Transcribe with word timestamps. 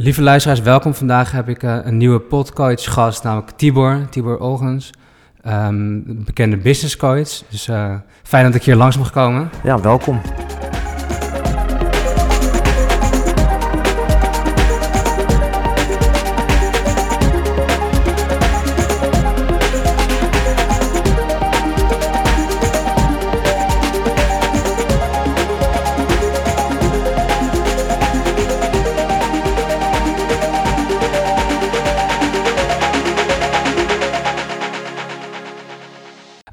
Lieve 0.00 0.22
luisteraars, 0.22 0.60
welkom. 0.60 0.94
Vandaag 0.94 1.32
heb 1.32 1.48
ik 1.48 1.62
uh, 1.62 1.78
een 1.82 1.96
nieuwe 1.96 2.20
podcast 2.20 2.86
gast, 2.86 3.22
namelijk 3.22 3.50
Tibor, 3.50 4.06
Tibor 4.10 4.38
Olgens. 4.38 4.90
Um, 5.46 6.02
bekende 6.24 6.56
business 6.56 6.96
coach. 6.96 7.42
Dus 7.48 7.68
uh, 7.68 7.94
fijn 8.22 8.44
dat 8.44 8.54
ik 8.54 8.62
hier 8.62 8.76
langs 8.76 8.98
mag 8.98 9.10
komen. 9.10 9.50
Ja, 9.62 9.80
welkom. 9.80 10.20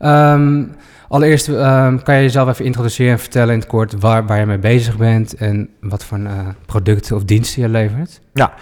Um, 0.06 0.76
allereerst 1.08 1.48
um, 1.48 2.04
kan 2.04 2.16
je 2.16 2.22
jezelf 2.22 2.50
even 2.50 2.66
introduceren 2.66 3.12
en 3.12 3.20
vertellen 3.20 3.54
in 3.54 3.60
het 3.60 3.68
kort 3.68 4.00
waar, 4.00 4.26
waar 4.26 4.40
je 4.40 4.46
mee 4.46 4.58
bezig 4.58 4.98
bent 4.98 5.36
en 5.36 5.70
wat 5.82 6.04
voor 6.04 6.18
uh, 6.18 6.32
producten 6.66 7.16
of 7.16 7.24
diensten 7.24 7.62
je 7.62 7.70
levert. 7.70 8.22
Ja, 8.34 8.54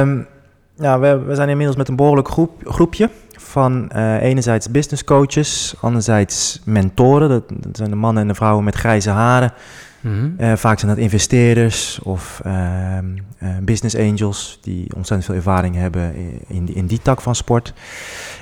um, 0.00 0.26
ja 0.74 0.98
we, 0.98 1.18
we, 1.18 1.34
zijn 1.34 1.48
inmiddels 1.48 1.76
met 1.76 1.88
een 1.88 1.96
behoorlijk 1.96 2.28
groep, 2.28 2.62
groepje 2.64 3.10
van 3.36 3.90
uh, 3.96 4.22
enerzijds 4.22 4.70
business 4.70 5.04
coaches, 5.04 5.74
anderzijds 5.80 6.60
mentoren. 6.64 7.28
Dat, 7.28 7.44
zijn 7.72 7.90
de 7.90 7.96
mannen 7.96 8.22
en 8.22 8.28
de 8.28 8.34
vrouwen 8.34 8.64
met 8.64 8.74
grijze 8.74 9.10
haren. 9.10 9.52
Mm 10.06 10.18
-hmm. 10.18 10.34
uh, 10.40 10.56
vaak 10.56 10.78
zijn 10.78 10.90
dat 10.94 11.00
investeerders 11.00 11.98
of 12.02 12.40
business 13.62 13.96
angels 13.96 14.58
die 14.62 14.94
ontzettend 14.94 15.24
veel 15.24 15.34
ervaring 15.34 15.74
hebben 15.74 16.14
in, 16.14 16.40
in, 16.48 16.74
in 16.74 16.86
die 16.86 17.00
tak 17.02 17.20
van 17.20 17.34
sport. 17.34 17.72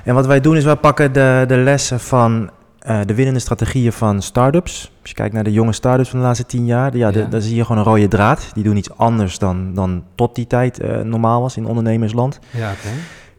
En 0.04 0.14
wat 0.14 0.26
wij 0.26 0.40
doen 0.40 0.56
is, 0.56 0.64
wij 0.64 0.76
pakken 0.76 1.12
de, 1.12 1.44
de 1.46 1.56
lessen 1.56 2.00
van 2.00 2.50
uh, 2.88 3.00
de 3.06 3.14
winnende 3.14 3.40
strategieën 3.40 3.92
van 3.92 4.22
startups. 4.22 4.92
Als 5.00 5.10
je 5.10 5.16
kijkt 5.16 5.34
naar 5.34 5.44
de 5.44 5.52
jonge 5.52 5.72
startups 5.72 6.08
van 6.08 6.18
de 6.18 6.24
laatste 6.24 6.46
tien 6.46 6.66
jaar, 6.66 6.96
ja, 6.96 7.08
ja. 7.08 7.24
daar 7.24 7.40
zie 7.40 7.56
je 7.56 7.64
gewoon 7.64 7.78
een 7.78 7.84
rode 7.84 8.08
draad. 8.08 8.50
Die 8.54 8.64
doen 8.64 8.76
iets 8.76 8.96
anders 8.96 9.38
dan, 9.38 9.74
dan 9.74 10.04
tot 10.14 10.34
die 10.34 10.46
tijd 10.46 10.82
uh, 10.82 11.00
normaal 11.00 11.40
was 11.40 11.56
in 11.56 11.66
ondernemersland. 11.66 12.38
Ja, 12.50 12.70
okay. 12.70 12.98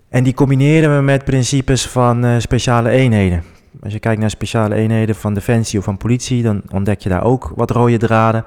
En 0.10 0.24
die 0.24 0.34
combineren 0.34 0.96
we 0.96 1.02
met 1.02 1.26
principes 1.26 1.88
van 1.88 2.26
uh, 2.26 2.36
speciale 2.40 2.90
eenheden. 2.90 3.44
Als 3.86 3.94
je 3.94 4.00
kijkt 4.00 4.22
naar 4.22 4.30
speciale 4.30 4.76
eenheden 4.76 5.16
van 5.16 5.34
defensie 5.34 5.80
of 5.80 5.86
van 5.86 5.98
politie, 5.98 6.44
dan 6.44 6.62
ontdek 6.72 7.00
je 7.00 7.10
daar 7.10 7.24
ook 7.24 7.52
wat 7.56 7.72
rode 7.72 7.98
draden. 7.98 8.46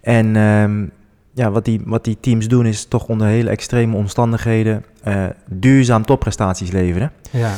En 0.00 0.36
um, 0.36 0.90
ja, 1.32 1.50
wat, 1.50 1.64
die, 1.64 1.80
wat 1.84 2.04
die 2.04 2.16
teams 2.20 2.48
doen 2.48 2.66
is 2.66 2.84
toch 2.84 3.06
onder 3.06 3.26
hele 3.26 3.50
extreme 3.50 3.96
omstandigheden 3.96 4.84
uh, 5.08 5.24
duurzaam 5.46 6.04
topprestaties 6.04 6.70
leveren. 6.70 7.12
Ja. 7.30 7.52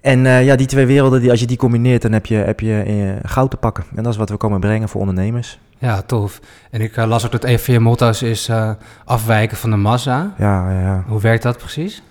En 0.00 0.24
uh, 0.24 0.44
ja, 0.44 0.56
die 0.56 0.66
twee 0.66 0.86
werelden, 0.86 1.20
die, 1.20 1.30
als 1.30 1.40
je 1.40 1.46
die 1.46 1.56
combineert, 1.56 2.02
dan 2.02 2.12
heb 2.12 2.26
je, 2.26 2.34
heb 2.34 2.60
je 2.60 2.84
uh, 2.86 3.30
goud 3.30 3.50
te 3.50 3.56
pakken. 3.56 3.84
En 3.96 4.02
dat 4.02 4.12
is 4.12 4.18
wat 4.18 4.30
we 4.30 4.36
komen 4.36 4.60
brengen 4.60 4.88
voor 4.88 5.00
ondernemers. 5.00 5.58
Ja, 5.78 6.02
tof. 6.02 6.40
En 6.70 6.80
ik 6.80 6.96
las 6.96 7.24
ook 7.24 7.32
dat 7.32 7.44
een 7.44 7.58
van 7.58 7.74
je 7.74 7.80
motto's 7.80 8.22
is 8.22 8.50
afwijken 9.04 9.56
van 9.56 9.70
de 9.70 9.76
massa. 9.76 10.34
Ja, 10.38 10.70
ja. 10.70 11.04
Hoe 11.06 11.20
werkt 11.20 11.42
dat 11.42 11.58
precies? 11.58 12.02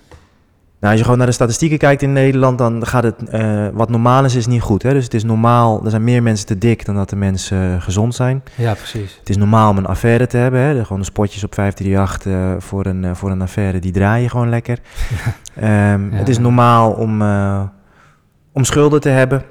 Nou, 0.80 0.92
als 0.92 0.98
je 0.98 1.04
gewoon 1.04 1.18
naar 1.18 1.28
de 1.28 1.34
statistieken 1.34 1.78
kijkt 1.78 2.02
in 2.02 2.14
Nederland, 2.14 2.58
dan 2.58 2.86
gaat 2.86 3.04
het, 3.04 3.16
uh, 3.34 3.68
wat 3.74 3.90
normaal 3.90 4.26
is, 4.26 4.36
is 4.36 4.48
niet 4.48 4.62
goed. 4.62 4.84
Hè? 4.84 4.94
Dus 4.94 5.04
het 5.04 5.14
is 5.14 5.24
normaal, 5.24 5.84
er 5.84 5.90
zijn 5.90 6.04
meer 6.04 6.24
mensen 6.24 6.48
te 6.48 6.58
dik 6.58 6.86
dan 6.86 6.96
dat 6.96 7.10
de 7.10 7.16
mensen 7.16 7.72
uh, 7.72 7.82
gezond 7.82 8.16
zijn. 8.16 8.44
Ja, 8.56 8.74
precies. 8.74 9.16
Het 9.20 9.30
is 9.30 9.38
normaal 9.38 9.70
om 9.70 9.78
een 9.78 9.86
affaire 9.86 10.28
te 10.28 10.38
hebben. 10.38 10.60
Hè? 10.60 10.84
Gewoon 10.84 11.00
de 11.00 11.06
spotjes 11.06 11.44
op 11.44 11.54
538 11.54 12.26
uh, 12.26 12.56
voor, 12.62 12.86
een, 12.86 13.16
voor 13.16 13.32
een 13.32 13.42
affaire, 13.42 13.80
die 13.80 13.92
draaien 13.92 14.30
gewoon 14.30 14.50
lekker. 14.50 14.80
Um, 15.58 15.64
ja. 16.12 16.18
Het 16.18 16.30
is 16.30 16.38
normaal 16.38 16.92
om, 16.92 17.22
om 18.52 18.64
schulden 18.64 19.02
te 19.02 19.10
hebben. 19.10 19.44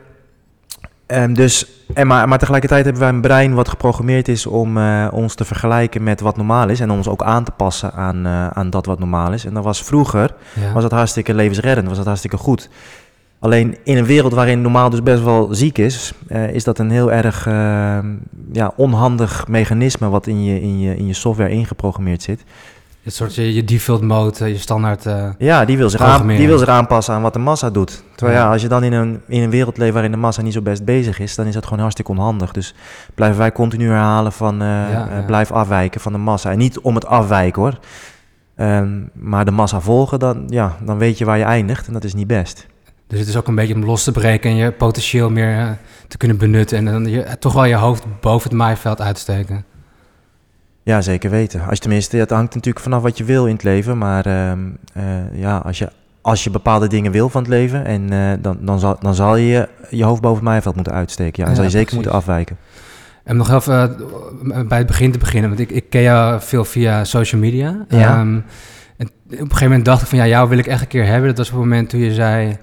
Um, 1.08 1.34
dus, 1.34 1.66
en 1.94 2.06
maar, 2.06 2.28
maar 2.28 2.38
tegelijkertijd 2.38 2.84
hebben 2.84 3.02
wij 3.02 3.12
een 3.12 3.20
brein 3.20 3.54
wat 3.54 3.68
geprogrammeerd 3.68 4.28
is 4.28 4.46
om 4.46 4.76
uh, 4.76 5.08
ons 5.12 5.34
te 5.34 5.44
vergelijken 5.44 6.02
met 6.02 6.20
wat 6.20 6.36
normaal 6.36 6.68
is. 6.68 6.80
En 6.80 6.90
ons 6.90 7.08
ook 7.08 7.22
aan 7.22 7.44
te 7.44 7.50
passen 7.50 7.92
aan, 7.92 8.26
uh, 8.26 8.48
aan 8.48 8.70
dat 8.70 8.86
wat 8.86 8.98
normaal 8.98 9.32
is. 9.32 9.44
En 9.44 9.54
dat 9.54 9.64
was 9.64 9.82
vroeger, 9.82 10.34
ja. 10.60 10.72
was 10.72 10.82
dat 10.82 10.92
hartstikke 10.92 11.34
levensreddend, 11.34 11.88
was 11.88 11.96
dat 11.96 12.06
hartstikke 12.06 12.36
goed. 12.36 12.68
Alleen 13.38 13.76
in 13.84 13.96
een 13.96 14.04
wereld 14.04 14.32
waarin 14.32 14.60
normaal 14.60 14.90
dus 14.90 15.02
best 15.02 15.22
wel 15.22 15.48
ziek 15.54 15.78
is, 15.78 16.12
uh, 16.28 16.50
is 16.50 16.64
dat 16.64 16.78
een 16.78 16.90
heel 16.90 17.12
erg 17.12 17.44
ja, 18.52 18.72
onhandig 18.76 19.48
mechanisme 19.48 20.08
wat 20.08 20.26
in 20.26 20.44
je, 20.44 20.60
in, 20.60 20.80
je, 20.80 20.96
in 20.96 21.06
je 21.06 21.12
software 21.12 21.50
ingeprogrammeerd 21.50 22.22
zit. 22.22 22.44
Het 23.06 23.14
soort 23.14 23.34
je, 23.34 23.54
je 23.54 23.64
default 23.64 24.02
mode, 24.02 24.48
je 24.48 24.58
standaard. 24.58 25.06
Uh, 25.06 25.28
ja, 25.38 25.64
die 25.64 25.76
wil, 25.76 25.90
zich 25.90 26.00
aan, 26.00 26.26
die 26.26 26.46
wil 26.46 26.58
zich 26.58 26.68
aanpassen 26.68 27.14
aan 27.14 27.22
wat 27.22 27.32
de 27.32 27.38
massa 27.38 27.70
doet. 27.70 28.02
Terwijl 28.14 28.38
ja, 28.38 28.44
ja 28.44 28.52
als 28.52 28.62
je 28.62 28.68
dan 28.68 28.82
in 28.82 28.92
een, 28.92 29.20
in 29.26 29.42
een 29.42 29.50
wereld 29.50 29.78
leeft 29.78 29.92
waarin 29.92 30.10
de 30.10 30.16
massa 30.16 30.42
niet 30.42 30.52
zo 30.52 30.62
best 30.62 30.84
bezig 30.84 31.18
is, 31.18 31.34
dan 31.34 31.46
is 31.46 31.54
dat 31.54 31.64
gewoon 31.64 31.78
hartstikke 31.78 32.10
onhandig. 32.10 32.52
Dus 32.52 32.74
blijven 33.14 33.38
wij 33.38 33.52
continu 33.52 33.88
herhalen 33.88 34.32
van 34.32 34.54
uh, 34.54 34.68
ja, 34.68 34.90
ja. 34.90 35.18
Uh, 35.18 35.26
blijf 35.26 35.52
afwijken 35.52 36.00
van 36.00 36.12
de 36.12 36.18
massa. 36.18 36.50
En 36.50 36.58
niet 36.58 36.80
om 36.80 36.94
het 36.94 37.06
afwijken 37.06 37.62
hoor. 37.62 37.78
Um, 38.56 39.10
maar 39.12 39.44
de 39.44 39.50
massa 39.50 39.80
volgen, 39.80 40.18
dan, 40.18 40.44
ja, 40.48 40.76
dan 40.84 40.98
weet 40.98 41.18
je 41.18 41.24
waar 41.24 41.38
je 41.38 41.44
eindigt 41.44 41.86
en 41.86 41.92
dat 41.92 42.04
is 42.04 42.14
niet 42.14 42.26
best. 42.26 42.66
Dus 43.06 43.18
het 43.18 43.28
is 43.28 43.36
ook 43.36 43.48
een 43.48 43.54
beetje 43.54 43.74
om 43.74 43.84
los 43.84 44.04
te 44.04 44.12
breken 44.12 44.50
en 44.50 44.56
je 44.56 44.72
potentieel 44.72 45.30
meer 45.30 45.78
te 46.08 46.16
kunnen 46.16 46.36
benutten. 46.36 46.78
En 46.78 46.84
dan 46.84 47.06
je, 47.06 47.36
toch 47.38 47.52
wel 47.52 47.64
je 47.64 47.76
hoofd 47.76 48.04
boven 48.20 48.48
het 48.48 48.58
maaiveld 48.58 49.00
uitsteken. 49.00 49.64
Ja, 50.86 51.00
zeker 51.00 51.30
weten. 51.30 51.60
Als 51.60 51.72
je 51.72 51.78
tenminste, 51.78 52.16
het 52.16 52.30
hangt 52.30 52.54
natuurlijk 52.54 52.84
vanaf 52.84 53.02
wat 53.02 53.18
je 53.18 53.24
wil 53.24 53.46
in 53.46 53.52
het 53.52 53.62
leven. 53.62 53.98
Maar 53.98 54.26
uh, 54.26 54.52
uh, 54.52 55.02
ja, 55.32 55.56
als 55.56 55.78
je, 55.78 55.90
als 56.20 56.44
je 56.44 56.50
bepaalde 56.50 56.88
dingen 56.88 57.12
wil 57.12 57.28
van 57.28 57.40
het 57.40 57.50
leven, 57.50 57.84
en, 57.84 58.12
uh, 58.12 58.32
dan, 58.38 58.58
dan, 58.60 58.78
zal, 58.78 58.96
dan 59.00 59.14
zal 59.14 59.36
je 59.36 59.68
je 59.90 60.04
hoofd 60.04 60.20
boven 60.20 60.36
het 60.36 60.48
maaiveld 60.48 60.74
moeten 60.74 60.92
uitsteken. 60.92 61.42
Ja, 61.42 61.48
ja, 61.48 61.54
zal 61.54 61.64
je 61.64 61.70
zeker 61.70 61.86
precies. 61.86 62.04
moeten 62.04 62.12
afwijken. 62.12 62.56
En 63.24 63.36
nog 63.36 63.50
even 63.50 63.96
bij 64.68 64.78
het 64.78 64.86
begin 64.86 65.12
te 65.12 65.18
beginnen, 65.18 65.48
want 65.48 65.60
ik, 65.60 65.70
ik 65.70 65.90
ken 65.90 66.02
jou 66.02 66.40
veel 66.40 66.64
via 66.64 67.04
social 67.04 67.40
media. 67.40 67.84
Ja. 67.88 68.20
Um, 68.20 68.44
en 68.96 69.06
op 69.06 69.30
een 69.30 69.38
gegeven 69.38 69.66
moment 69.66 69.84
dacht 69.84 70.02
ik 70.02 70.08
van 70.08 70.18
ja, 70.18 70.26
jou 70.26 70.48
wil 70.48 70.58
ik 70.58 70.66
echt 70.66 70.80
een 70.80 70.88
keer 70.88 71.06
hebben. 71.06 71.28
Dat 71.28 71.38
was 71.38 71.48
op 71.48 71.54
het 71.54 71.62
moment 71.62 71.90
toen 71.90 72.00
je 72.00 72.14
zei 72.14 72.56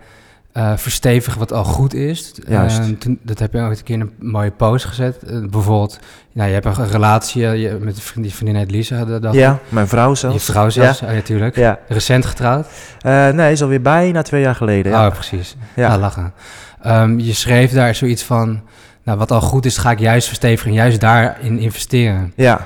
uh, 0.53 0.77
verstevigen 0.77 1.39
wat 1.39 1.53
al 1.53 1.63
goed 1.63 1.93
is. 1.93 2.33
Juist. 2.47 2.79
Uh, 2.79 2.97
toen, 2.97 3.19
dat 3.21 3.39
heb 3.39 3.53
je 3.53 3.59
ooit 3.59 3.77
een 3.77 3.83
keer 3.83 3.95
in 3.95 4.01
een 4.01 4.13
mooie 4.19 4.51
post 4.51 4.85
gezet. 4.85 5.19
Uh, 5.23 5.49
bijvoorbeeld, 5.49 5.99
nou, 6.31 6.47
je 6.47 6.53
hebt 6.53 6.77
een 6.77 6.87
relatie 6.87 7.47
je, 7.47 7.77
met 7.81 8.13
die 8.15 8.33
vriendin 8.33 8.55
heet 8.55 8.71
Lisa. 8.71 9.05
Dat 9.05 9.33
ja, 9.33 9.59
mijn 9.69 9.87
vrouw 9.87 10.15
zelfs. 10.15 10.45
Je 10.45 10.51
vrouw 10.51 10.69
zelfs, 10.69 10.99
ja. 10.99 11.11
natuurlijk. 11.11 11.55
Ja. 11.55 11.79
Recent 11.87 12.25
getrouwd? 12.25 12.67
nee, 13.03 13.51
is 13.51 13.61
alweer 13.61 13.81
bijna 13.81 14.21
twee 14.21 14.41
jaar 14.41 14.55
geleden. 14.55 14.91
Ja. 14.91 15.05
Oh, 15.05 15.13
precies. 15.13 15.55
Ja, 15.75 15.93
ah, 15.93 15.99
lachen. 15.99 16.33
Um, 16.85 17.19
je 17.19 17.33
schreef 17.33 17.71
daar 17.71 17.95
zoiets 17.95 18.23
van, 18.23 18.61
nou, 19.03 19.17
wat 19.17 19.31
al 19.31 19.41
goed 19.41 19.65
is, 19.65 19.77
ga 19.77 19.91
ik 19.91 19.99
juist 19.99 20.27
verstevigen 20.27 20.69
en 20.69 20.75
juist 20.75 20.99
daarin 20.99 21.59
investeren. 21.59 22.33
Ja. 22.35 22.65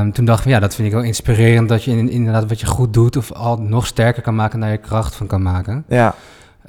Um, 0.00 0.12
toen 0.12 0.24
dacht 0.24 0.44
ik 0.44 0.50
ja, 0.50 0.60
dat 0.60 0.74
vind 0.74 0.88
ik 0.88 0.94
wel 0.94 1.02
inspirerend, 1.02 1.68
dat 1.68 1.84
je 1.84 1.90
in, 1.90 2.10
inderdaad 2.10 2.48
wat 2.48 2.60
je 2.60 2.66
goed 2.66 2.94
doet 2.94 3.16
of 3.16 3.32
al 3.32 3.56
nog 3.56 3.86
sterker 3.86 4.22
kan 4.22 4.34
maken, 4.34 4.58
naar 4.58 4.70
je 4.70 4.76
kracht 4.76 5.14
van 5.14 5.26
kan 5.26 5.42
maken. 5.42 5.84
Ja. 5.88 6.14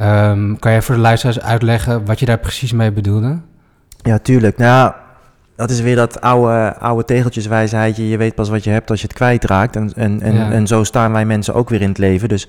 Um, 0.01 0.59
kan 0.59 0.71
jij 0.71 0.81
voor 0.81 0.95
de 0.95 1.01
luisteraars 1.01 1.39
uitleggen 1.39 2.05
wat 2.05 2.19
je 2.19 2.25
daar 2.25 2.39
precies 2.39 2.71
mee 2.71 2.91
bedoelde? 2.91 3.39
Ja, 4.01 4.17
tuurlijk. 4.17 4.57
Nou, 4.57 4.93
dat 5.55 5.69
is 5.69 5.81
weer 5.81 5.95
dat 5.95 6.21
oude, 6.21 6.75
oude 6.77 7.05
tegeltjeswijsheidje. 7.05 8.09
Je 8.09 8.17
weet 8.17 8.35
pas 8.35 8.49
wat 8.49 8.63
je 8.63 8.69
hebt 8.69 8.89
als 8.89 9.01
je 9.01 9.07
het 9.07 9.15
kwijtraakt. 9.15 9.75
En, 9.75 9.91
en, 9.95 10.21
en, 10.21 10.33
ja. 10.33 10.51
en 10.51 10.67
zo 10.67 10.83
staan 10.83 11.11
wij 11.11 11.25
mensen 11.25 11.53
ook 11.53 11.69
weer 11.69 11.81
in 11.81 11.89
het 11.89 11.97
leven. 11.97 12.29
Dus 12.29 12.47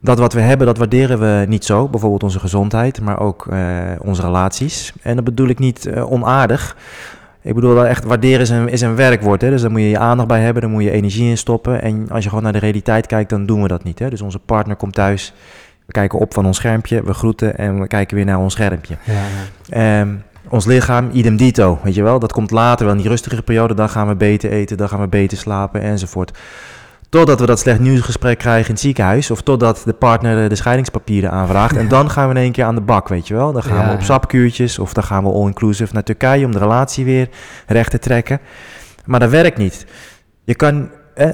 dat 0.00 0.18
wat 0.18 0.32
we 0.32 0.40
hebben, 0.40 0.66
dat 0.66 0.78
waarderen 0.78 1.18
we 1.18 1.44
niet 1.48 1.64
zo. 1.64 1.88
Bijvoorbeeld 1.88 2.22
onze 2.22 2.38
gezondheid, 2.38 3.00
maar 3.00 3.20
ook 3.20 3.46
uh, 3.50 3.58
onze 3.98 4.22
relaties. 4.22 4.92
En 5.02 5.14
dat 5.14 5.24
bedoel 5.24 5.48
ik 5.48 5.58
niet 5.58 5.86
uh, 5.86 6.12
onaardig. 6.12 6.76
Ik 7.42 7.54
bedoel 7.54 7.74
dat 7.74 7.84
echt 7.84 8.04
waarderen 8.04 8.40
is 8.40 8.50
een, 8.50 8.68
is 8.68 8.80
een 8.80 8.96
werkwoord. 8.96 9.40
Hè? 9.40 9.50
Dus 9.50 9.60
daar 9.60 9.70
moet 9.70 9.80
je 9.80 9.88
je 9.88 9.98
aandacht 9.98 10.28
bij 10.28 10.40
hebben, 10.40 10.62
daar 10.62 10.70
moet 10.70 10.82
je 10.82 10.90
energie 10.90 11.30
in 11.30 11.38
stoppen. 11.38 11.82
En 11.82 12.10
als 12.10 12.22
je 12.22 12.28
gewoon 12.28 12.44
naar 12.44 12.52
de 12.52 12.58
realiteit 12.58 13.06
kijkt, 13.06 13.30
dan 13.30 13.46
doen 13.46 13.62
we 13.62 13.68
dat 13.68 13.84
niet. 13.84 13.98
Hè? 13.98 14.10
Dus 14.10 14.22
onze 14.22 14.38
partner 14.38 14.76
komt 14.76 14.94
thuis 14.94 15.34
we 15.88 15.94
kijken 15.94 16.18
op 16.18 16.34
van 16.34 16.46
ons 16.46 16.56
schermpje, 16.56 17.02
we 17.02 17.14
groeten 17.14 17.58
en 17.58 17.80
we 17.80 17.86
kijken 17.86 18.16
weer 18.16 18.24
naar 18.24 18.38
ons 18.38 18.52
schermpje. 18.52 18.96
Ja, 19.04 19.22
ja. 19.64 20.00
Um, 20.00 20.22
ons 20.48 20.64
lichaam, 20.64 21.10
idem 21.12 21.36
dito, 21.36 21.78
weet 21.82 21.94
je 21.94 22.02
wel. 22.02 22.18
Dat 22.18 22.32
komt 22.32 22.50
later 22.50 22.86
wel 22.86 22.94
in 22.94 23.00
die 23.00 23.10
rustige 23.10 23.42
periode. 23.42 23.74
Dan 23.74 23.88
gaan 23.88 24.08
we 24.08 24.16
beter 24.16 24.50
eten, 24.50 24.76
dan 24.76 24.88
gaan 24.88 25.00
we 25.00 25.08
beter 25.08 25.38
slapen 25.38 25.80
enzovoort. 25.80 26.38
Totdat 27.08 27.40
we 27.40 27.46
dat 27.46 27.58
slecht 27.58 27.78
nieuwsgesprek 27.80 28.38
krijgen 28.38 28.66
in 28.66 28.72
het 28.72 28.80
ziekenhuis. 28.80 29.30
Of 29.30 29.42
totdat 29.42 29.82
de 29.84 29.92
partner 29.92 30.48
de 30.48 30.54
scheidingspapieren 30.54 31.30
aanvraagt. 31.30 31.76
En 31.76 31.88
dan 31.88 32.10
gaan 32.10 32.28
we 32.28 32.34
in 32.34 32.40
één 32.40 32.52
keer 32.52 32.64
aan 32.64 32.74
de 32.74 32.80
bak, 32.80 33.08
weet 33.08 33.28
je 33.28 33.34
wel. 33.34 33.52
Dan 33.52 33.62
gaan 33.62 33.78
ja, 33.78 33.88
we 33.88 33.94
op 33.94 34.02
sapkuurtjes 34.02 34.78
of 34.78 34.92
dan 34.92 35.04
gaan 35.04 35.24
we 35.24 35.30
all-inclusive 35.30 35.94
naar 35.94 36.02
Turkije 36.02 36.44
om 36.44 36.52
de 36.52 36.58
relatie 36.58 37.04
weer 37.04 37.28
recht 37.66 37.90
te 37.90 37.98
trekken. 37.98 38.40
Maar 39.04 39.20
dat 39.20 39.30
werkt 39.30 39.58
niet. 39.58 39.86
Je 40.44 40.54
kan... 40.54 40.90
Eh, 41.14 41.28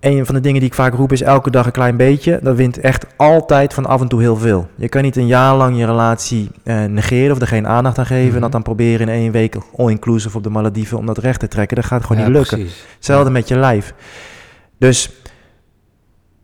een 0.00 0.26
van 0.26 0.34
de 0.34 0.40
dingen 0.40 0.60
die 0.60 0.68
ik 0.68 0.74
vaak 0.74 0.94
roep 0.94 1.12
is 1.12 1.22
elke 1.22 1.50
dag 1.50 1.66
een 1.66 1.72
klein 1.72 1.96
beetje. 1.96 2.38
Dat 2.42 2.56
wint 2.56 2.78
echt 2.78 3.06
altijd 3.16 3.74
van 3.74 3.86
af 3.86 4.00
en 4.00 4.08
toe 4.08 4.20
heel 4.20 4.36
veel. 4.36 4.68
Je 4.76 4.88
kan 4.88 5.02
niet 5.02 5.16
een 5.16 5.26
jaar 5.26 5.56
lang 5.56 5.78
je 5.78 5.86
relatie 5.86 6.50
uh, 6.64 6.84
negeren 6.84 7.32
of 7.32 7.40
er 7.40 7.46
geen 7.46 7.66
aandacht 7.66 7.98
aan 7.98 8.06
geven. 8.06 8.22
Mm 8.22 8.26
-hmm. 8.26 8.36
En 8.36 8.42
dat 8.42 8.52
dan 8.52 8.62
proberen 8.62 9.08
in 9.08 9.14
één 9.14 9.32
week 9.32 9.56
all-inclusive 9.76 10.36
op 10.36 10.42
de 10.42 10.50
Malediven 10.50 10.98
om 10.98 11.06
dat 11.06 11.18
recht 11.18 11.40
te 11.40 11.48
trekken. 11.48 11.76
Dat 11.76 11.84
gaat 11.84 12.02
gewoon 12.02 12.22
ja, 12.22 12.28
niet 12.28 12.36
lukken. 12.36 12.58
Precies. 12.58 12.84
Hetzelfde 12.94 13.26
ja. 13.26 13.32
met 13.32 13.48
je 13.48 13.56
lijf. 13.56 13.94
Dus 14.78 15.10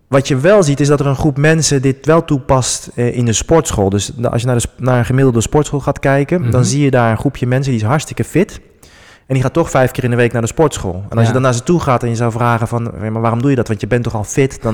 wat 0.09 0.29
je 0.29 0.37
wel 0.37 0.63
ziet 0.63 0.81
is 0.81 0.89
dat 0.89 1.01
er 1.01 1.07
een 1.07 1.17
groep 1.17 1.37
mensen 1.37 1.83
dit 1.83 2.07
wel 2.07 2.25
toepast 2.25 2.91
eh, 2.95 3.17
in 3.17 3.25
de 3.25 3.33
sportschool. 3.33 3.91
Dus 3.91 4.13
als 4.23 4.41
je 4.41 4.47
naar, 4.47 4.59
de, 4.59 4.67
naar 4.77 4.99
een 4.99 5.05
gemiddelde 5.05 5.41
sportschool 5.41 5.81
gaat 5.81 5.99
kijken, 5.99 6.41
Mhm. 6.41 6.51
dan 6.51 6.65
zie 6.65 6.85
je 6.85 6.91
daar 6.91 7.11
een 7.11 7.19
groepje 7.19 7.47
mensen 7.47 7.73
die 7.73 7.81
is 7.81 7.87
hartstikke 7.87 8.25
fit. 8.25 8.61
En 9.31 9.37
die 9.37 9.45
gaat 9.45 9.53
toch 9.55 9.71
vijf 9.71 9.91
keer 9.91 10.05
in 10.05 10.11
de 10.11 10.17
week 10.17 10.33
naar 10.33 10.41
de 10.43 10.49
sportschool. 10.49 10.95
En 10.95 11.11
als 11.11 11.21
Ja. 11.21 11.27
je 11.27 11.33
dan 11.33 11.43
naar 11.43 11.55
ze 11.55 11.63
toe 11.63 11.81
gaat 11.81 12.03
en 12.03 12.09
je 12.09 12.15
zou 12.15 12.33
vragen 12.33 12.69
van, 12.69 12.93
"Ja, 13.03 13.11
maar 13.11 13.21
waarom 13.23 13.41
doe 13.41 13.51
je 13.51 13.57
dat? 13.57 13.69
Want 13.69 13.81
je 13.81 13.87
bent 13.87 14.03
toch 14.05 14.15
al 14.15 14.25
fit? 14.25 14.63
Dan, 14.63 14.73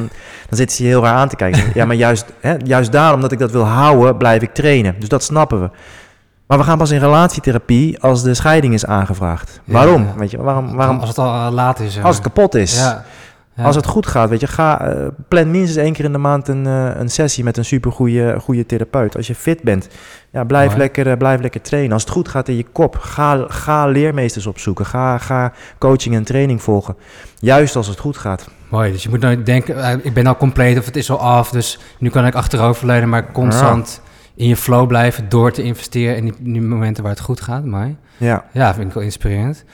dan 0.48 0.56
zitten 0.58 0.76
ze 0.76 0.82
je 0.82 0.88
heel 0.88 1.02
raar 1.02 1.14
aan 1.14 1.28
te 1.28 1.36
kijken. 1.36 1.62
ja, 1.74 1.84
maar 1.84 1.96
juist, 1.96 2.24
hè, 2.40 2.54
juist 2.64 2.92
daarom 2.92 3.20
dat 3.20 3.32
ik 3.32 3.38
dat 3.38 3.50
wil 3.50 3.64
houden, 3.64 4.16
blijf 4.16 4.42
ik 4.42 4.54
trainen. 4.54 4.94
Dus 4.98 5.08
dat 5.08 5.22
snappen 5.22 5.60
we. 5.62 5.70
Maar 6.46 6.58
we 6.58 6.64
gaan 6.64 6.78
pas 6.78 6.90
in 6.90 6.98
relatietherapie 6.98 8.00
als 8.00 8.22
de 8.22 8.34
scheiding 8.34 8.74
is 8.74 8.86
aangevraagd. 8.86 9.60
Ja, 9.64 9.72
waarom? 9.72 10.06
Weet 10.16 10.30
je, 10.30 10.42
waarom, 10.42 10.76
waarom 10.76 10.98
Als 11.00 11.08
het 11.08 11.18
al 11.18 11.46
eh, 11.46 11.52
laat 11.52 11.80
is. 11.80 11.84
als 11.86 11.94
het 11.96 12.24
maar. 12.24 12.32
kapot 12.32 12.54
is. 12.54 12.76
Ja. 12.78 13.04
Ja. 13.56 13.64
Als 13.64 13.76
het 13.76 13.86
goed 13.86 14.06
gaat, 14.06 14.28
weet 14.28 14.40
je, 14.40 14.46
ga, 14.46 14.80
eh, 14.80 15.06
plan 15.28 15.50
minstens 15.50 15.84
één 15.84 15.92
keer 15.92 16.04
in 16.04 16.12
de 16.12 16.18
maand 16.18 16.48
een, 16.48 16.66
eh, 16.66 16.90
een 16.94 17.08
sessie 17.08 17.44
met 17.44 17.56
een 17.56 17.64
supergoeie 17.64 18.40
goede 18.40 18.66
therapeut. 18.66 19.16
Als 19.16 19.26
je 19.26 19.34
fit 19.34 19.62
bent, 19.62 19.88
ja, 20.30 20.44
blijf, 20.44 20.66
Mooi. 20.66 20.78
lekker, 20.78 21.10
eh, 21.10 21.16
blijf 21.16 21.40
lekker 21.40 21.60
trainen. 21.60 21.92
Als 21.92 22.02
het 22.02 22.12
goed 22.12 22.28
gaat 22.28 22.48
in 22.48 22.56
je 22.56 22.66
kop, 22.72 22.96
ga, 22.96 23.44
ga 23.48 23.86
leermeesters 23.86 24.46
opzoeken. 24.46 24.86
Ga, 24.86 25.18
ga 25.18 25.52
coaching 25.78 26.14
en 26.14 26.24
training 26.24 26.62
volgen. 26.62 26.96
Juist 27.38 27.76
als 27.76 27.86
het 27.86 27.98
goed 27.98 28.16
gaat. 28.16 28.48
Mooi, 28.68 28.92
dus 28.92 29.02
je 29.02 29.08
moet 29.08 29.20
nooit 29.20 29.46
denken, 29.46 30.00
ik 30.04 30.14
ben 30.14 30.26
al 30.26 30.36
compleet 30.36 30.78
of 30.78 30.84
het 30.84 30.96
is 30.96 31.10
al 31.10 31.20
af, 31.20 31.50
dus 31.50 31.78
nu 31.98 32.10
kan 32.10 32.26
ik 32.26 32.34
achteroverleunen, 32.34 33.08
maar 33.08 33.32
constant 33.32 34.00
in 34.34 34.48
je 34.48 34.56
flow 34.56 34.86
blijven 34.86 35.28
door 35.28 35.52
te 35.52 35.62
investeren 35.62 36.16
in 36.16 36.24
die, 36.24 36.34
die 36.38 36.62
momenten 36.62 37.02
waar 37.02 37.12
het 37.12 37.20
goed 37.20 37.40
gaat. 37.40 37.64
Mooi. 37.64 37.96
Ja, 38.16 38.44
Ja, 38.52 38.74
vind 38.74 38.88
ik 38.88 38.94
wel 38.94 39.02
inspirerend. 39.02 39.64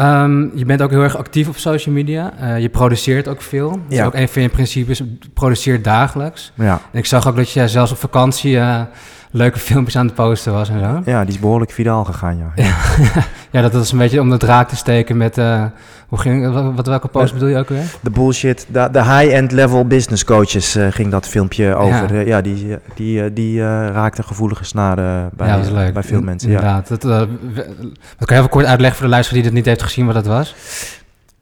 Ehm, 0.00 0.46
je 0.54 0.64
bent 0.64 0.82
ook 0.82 0.90
heel 0.90 1.02
erg 1.02 1.16
actief 1.16 1.48
op 1.48 1.56
social 1.56 1.94
media. 1.94 2.32
Eh, 2.38 2.60
je 2.60 2.68
produceert 2.68 3.28
ook 3.28 3.42
veel. 3.42 3.70
Dat 3.70 3.80
is 3.88 4.02
ook 4.02 4.14
een 4.14 4.28
van 4.28 4.42
je 4.42 4.48
principes, 4.48 5.02
produceer 5.34 5.82
dagelijks. 5.82 6.52
ja. 6.54 6.80
En 6.92 6.98
ik 6.98 7.06
zag 7.06 7.28
ook 7.28 7.36
dat 7.36 7.50
je 7.50 7.68
zelfs 7.68 7.92
op 7.92 7.98
vakantie 7.98 8.58
eh, 8.58 8.80
leuke 9.30 9.58
filmpjes 9.58 9.96
aan 9.96 10.06
het 10.06 10.14
posten 10.14 10.52
was 10.52 10.68
en 10.68 10.78
zo. 10.80 11.10
ja, 11.10 11.20
die 11.24 11.34
is 11.34 11.40
behoorlijk 11.40 11.70
viraal 11.70 12.04
gegaan, 12.04 12.36
ja. 12.38 12.52
ja. 12.54 12.74
Ja, 13.52 13.60
dat 13.62 13.72
was 13.72 13.92
een 13.92 13.98
beetje 13.98 14.20
om 14.20 14.30
de 14.30 14.36
draak 14.36 14.68
te 14.68 14.76
steken 14.76 15.16
met... 15.16 15.38
eh, 15.38 15.64
hoe 16.08 16.18
ging, 16.18 16.52
wat, 16.74 16.86
welke 16.86 17.08
post 17.08 17.32
bedoel 17.32 17.48
je 17.48 17.56
ook 17.58 17.68
weer? 17.68 17.82
De 18.00 18.10
bullshit, 18.10 18.66
de, 18.72 18.88
de 18.92 19.02
high-end 19.04 19.52
level 19.52 19.86
business 19.86 20.24
coaches 20.24 20.74
eh, 20.76 20.86
ging 20.90 21.10
dat 21.10 21.28
filmpje 21.28 21.74
over. 21.74 22.14
Ja. 22.14 22.20
Ja, 22.20 22.26
ja 22.26 22.40
die, 22.40 22.76
die, 22.94 23.22
eh, 23.24 23.30
die 23.34 23.60
eh, 23.60 23.66
raakte 23.92 24.22
gevoelige 24.22 24.64
snaren 24.64 25.30
bij, 25.36 25.46
ja, 25.48 25.56
dat 25.56 25.64
was 25.64 25.74
leuk. 25.74 25.92
bij 25.92 26.02
veel 26.02 26.20
mensen. 26.20 26.50
Ja. 26.50 26.56
Inderdaad. 26.58 26.88
Dat, 26.88 27.04
eh, 27.04 27.20
we- 27.54 27.74
dat 28.18 28.26
kan 28.26 28.36
je 28.36 28.42
even 28.42 28.48
kort 28.48 28.64
uitleggen 28.66 28.96
voor 28.98 29.06
de 29.06 29.12
luisteraar 29.12 29.42
die 29.42 29.50
dat 29.50 29.58
niet 29.58 29.68
heeft 29.68 29.82
gezien 29.82 30.06
wat 30.06 30.14
dat 30.14 30.26
was? 30.26 30.54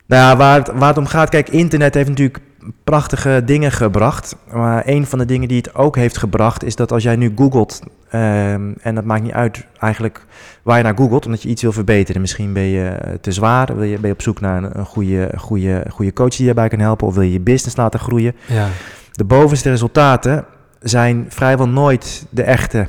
Nou, 0.06 0.22
ja, 0.22 0.36
waar 0.36 0.58
het, 0.58 0.70
waar 0.74 0.88
het 0.88 0.98
om 0.98 1.06
gaat, 1.06 1.28
kijk, 1.28 1.48
internet 1.48 1.94
heeft 1.94 2.08
natuurlijk 2.08 2.38
prachtige 2.84 3.42
dingen 3.44 3.72
gebracht. 3.72 4.36
Maar 4.52 4.82
een 4.86 5.06
van 5.06 5.18
de 5.18 5.24
dingen 5.24 5.48
die 5.48 5.56
het 5.56 5.74
ook 5.74 5.96
heeft 5.96 6.16
gebracht, 6.16 6.64
is 6.64 6.76
dat 6.76 6.92
als 6.92 7.02
jij 7.02 7.16
nu 7.16 7.32
googelt, 7.36 7.80
ehm, 8.10 8.72
en 8.82 8.94
dat 8.94 9.04
maakt 9.04 9.22
niet 9.22 9.32
uit 9.32 9.66
eigenlijk 9.78 10.26
waar 10.62 10.76
je 10.76 10.82
naar 10.82 10.96
googelt, 10.96 11.26
omdat 11.26 11.42
je 11.42 11.48
iets 11.48 11.62
wil 11.62 11.72
verbeteren. 11.72 12.20
Misschien 12.20 12.52
ben 12.52 12.62
je 12.62 12.88
eh, 12.88 13.12
te 13.20 13.32
zwaar, 13.32 13.74
wil 13.76 13.82
je, 13.84 13.98
ben 13.98 14.06
je 14.08 14.14
op 14.14 14.22
zoek 14.22 14.40
naar 14.40 14.62
een, 14.62 14.84
goede, 14.84 15.30
goede, 15.36 15.84
goede 15.90 16.12
coach 16.12 16.28
die 16.30 16.38
je 16.38 16.44
daarbij 16.54 16.68
kan 16.68 16.78
helpen, 16.78 17.06
of 17.06 17.14
wil 17.14 17.22
je 17.22 17.32
je 17.32 17.40
business 17.40 17.76
laten 17.76 18.00
groeien. 18.00 18.34
Ja. 18.46 18.66
De 19.12 19.24
bovenste 19.24 19.70
resultaten 19.70 20.44
zijn 20.80 21.26
vrijwel 21.28 21.68
nooit 21.68 22.26
de 22.30 22.42
echte 22.42 22.88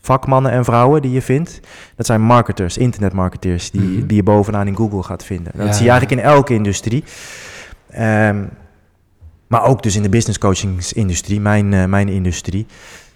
vakmannen 0.00 0.52
en 0.52 0.64
vrouwen 0.64 1.02
die 1.02 1.10
je 1.12 1.22
vindt. 1.22 1.60
Dat 1.96 2.06
zijn 2.06 2.20
marketers, 2.22 2.78
internetmarketeers, 2.78 3.70
die, 3.70 3.80
Mhm. 3.80 4.06
die 4.06 4.16
je 4.16 4.22
bovenaan 4.22 4.66
in 4.66 4.76
Google 4.76 5.02
gaat 5.02 5.24
vinden. 5.24 5.52
Dat 5.56 5.66
Ja, 5.66 5.72
zie 5.72 5.84
je 5.84 5.90
eigenlijk 5.90 6.20
in 6.20 6.26
elke 6.28 6.54
industrie. 6.54 7.04
Ehm, 7.90 8.44
maar 9.46 9.64
ook 9.64 9.82
dus 9.82 9.96
in 9.96 10.02
de 10.02 10.08
business 10.08 10.38
coachingsindustrie, 10.38 11.40
mijn, 11.40 11.72
eh, 11.72 11.84
mijn 11.84 12.08
industrie. 12.08 12.66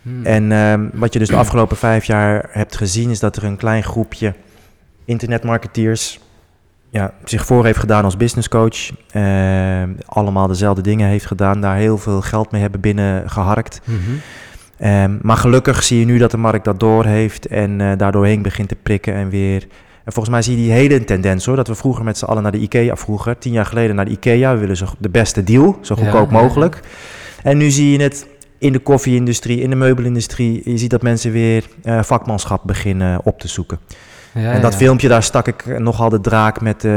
Hmm. 0.02 0.24
En 0.24 0.52
ehm, 0.52 0.88
wat 0.92 1.12
je 1.12 1.18
dus 1.18 1.28
de 1.28 1.36
afgelopen 1.36 1.76
vijf 1.76 2.04
jaar 2.04 2.48
hebt 2.50 2.76
gezien, 2.76 3.10
is 3.10 3.20
dat 3.20 3.36
er 3.36 3.44
een 3.44 3.56
klein 3.56 3.82
groepje 3.82 4.34
internetmarketeers 5.04 6.20
ja, 6.90 7.12
zich 7.24 7.46
voor 7.46 7.64
heeft 7.64 7.78
gedaan 7.78 8.04
als 8.04 8.16
business 8.16 8.48
coach. 8.48 8.90
Ehm, 9.10 9.90
allemaal 10.06 10.46
dezelfde 10.46 10.82
dingen 10.82 11.08
heeft 11.08 11.26
gedaan, 11.26 11.60
daar 11.60 11.76
heel 11.76 11.98
veel 11.98 12.20
geld 12.20 12.50
mee 12.50 12.60
hebben 12.60 12.80
binnengeharkt. 12.80 13.80
Mhm. 13.84 13.98
Ehm, 14.78 15.16
maar 15.22 15.36
gelukkig 15.36 15.82
zie 15.82 15.98
je 15.98 16.04
nu 16.04 16.18
dat 16.18 16.30
de 16.30 16.36
markt 16.36 16.64
dat 16.64 16.80
door 16.80 17.04
heeft 17.04 17.46
en 17.46 17.80
eh 17.80 17.92
daardoor 17.96 18.26
heen 18.26 18.42
begint 18.42 18.68
te 18.68 18.76
prikken 18.82 19.14
en 19.14 19.28
weer. 19.28 19.66
En 20.08 20.14
volgens 20.14 20.34
mij 20.34 20.42
zie 20.42 20.56
je 20.56 20.62
die 20.62 20.72
hele 20.72 21.04
tendens 21.04 21.46
hoor, 21.46 21.56
dat 21.56 21.68
we 21.68 21.74
vroeger 21.74 22.04
met 22.04 22.18
z'n 22.18 22.24
allen 22.24 22.42
naar 22.42 22.52
de 22.52 22.58
IKEA, 22.58 22.96
vroeger, 22.96 23.38
tien 23.38 23.52
jaar 23.52 23.66
geleden 23.66 23.96
naar 23.96 24.04
de 24.04 24.10
IKEA, 24.10 24.52
we 24.52 24.58
willen 24.58 24.76
zo 24.76 24.86
de 24.98 25.08
beste 25.08 25.44
deal, 25.44 25.78
zo 25.80 25.94
goedkoop 25.94 26.30
ja. 26.30 26.40
mogelijk. 26.40 26.80
En 27.42 27.56
nu 27.56 27.70
zie 27.70 27.90
je 27.90 28.02
het 28.02 28.26
in 28.58 28.72
de 28.72 28.78
koffieindustrie, 28.78 29.60
in 29.60 29.70
de 29.70 29.76
meubelindustrie, 29.76 30.62
je 30.64 30.78
ziet 30.78 30.90
dat 30.90 31.02
mensen 31.02 31.32
weer 31.32 31.64
eh, 31.82 32.02
vakmanschap 32.02 32.62
beginnen 32.64 33.20
op 33.24 33.40
te 33.40 33.48
zoeken. 33.48 33.78
Ja, 34.34 34.52
en 34.52 34.60
dat 34.60 34.72
ja. 34.72 34.78
filmpje, 34.78 35.08
daar 35.08 35.22
stak 35.22 35.46
ik 35.46 35.78
nogal 35.78 36.08
de 36.08 36.20
draak 36.20 36.60
met 36.60 36.76
eh, 36.76 36.90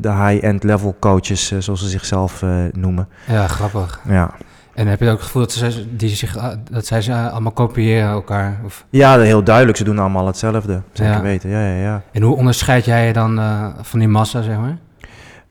de 0.00 0.12
high-end 0.24 0.62
level 0.62 0.96
coaches, 1.00 1.50
eh, 1.50 1.58
zoals 1.58 1.80
ze 1.80 1.88
zichzelf 1.88 2.44
noemen. 2.72 3.08
Ja, 3.26 3.46
grappig. 3.46 4.00
Ja. 4.08 4.34
En 4.80 4.86
heb 4.86 5.00
je 5.00 5.06
ook 5.10 5.16
het 5.16 5.22
gevoel 5.22 5.42
dat, 5.42 5.52
ze, 5.52 5.96
die 5.96 6.08
zich, 6.08 6.36
eh, 6.36 6.48
dat 6.70 6.86
zij 6.86 7.00
ze 7.02 7.14
allemaal 7.14 7.52
kopiëren 7.52 8.08
elkaar? 8.08 8.60
Of, 8.64 8.84
ja, 8.90 9.18
heel 9.18 9.42
duidelijk, 9.44 9.78
ze 9.78 9.84
doen 9.84 9.98
allemaal 9.98 10.26
hetzelfde, 10.26 10.82
zeker 10.92 11.12
Ja. 11.12 11.22
weten. 11.22 11.50
Ja, 11.50 11.66
ja, 11.66 11.80
ja. 11.82 12.02
en 12.12 12.22
hoe 12.22 12.36
onderscheid 12.36 12.84
jij 12.84 13.06
je 13.06 13.12
dan 13.12 13.38
eh, 13.38 13.66
van 13.80 13.98
die 13.98 14.08
massa, 14.08 14.42
zeg 14.42 14.56
maar? 14.56 14.76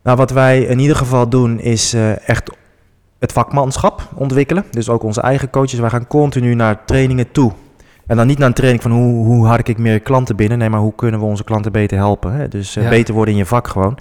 Nou, 0.03 0.17
wat 0.17 0.31
wij 0.31 0.61
in 0.61 0.79
ieder 0.79 0.95
geval 0.95 1.29
doen 1.29 1.59
is 1.59 1.93
eh, 1.93 2.29
echt 2.29 2.51
het 3.19 3.31
vakmanschap 3.31 4.09
ontwikkelen. 4.15 4.63
Dus 4.71 4.89
ook 4.89 5.03
onze 5.03 5.21
eigen 5.21 5.49
coaches. 5.49 5.79
Wij 5.79 5.89
gaan 5.89 6.07
continu 6.07 6.53
naar 6.55 6.85
trainingen 6.85 7.31
toe. 7.31 7.51
En 8.07 8.17
dan 8.17 8.27
niet 8.27 8.37
naar 8.37 8.47
een 8.47 8.53
training 8.53 8.81
van 8.83 8.91
hoe, 8.91 9.25
hoe 9.25 9.45
hark 9.47 9.67
ik 9.69 9.77
meer 9.77 9.99
klanten 9.99 10.35
binnen. 10.35 10.57
Nee, 10.57 10.69
maar 10.69 10.79
hoe 10.79 10.95
kunnen 10.95 11.19
we 11.19 11.25
onze 11.25 11.43
klanten 11.43 11.71
beter 11.71 11.97
helpen. 11.97 12.33
Hè? 12.33 12.47
Dus 12.47 12.75
eh, 12.75 12.83
Ja. 12.83 12.89
beter 12.89 13.13
worden 13.13 13.33
in 13.33 13.39
je 13.39 13.45
vak 13.45 13.67
gewoon. 13.67 13.97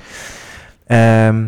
Ehm, 0.87 1.45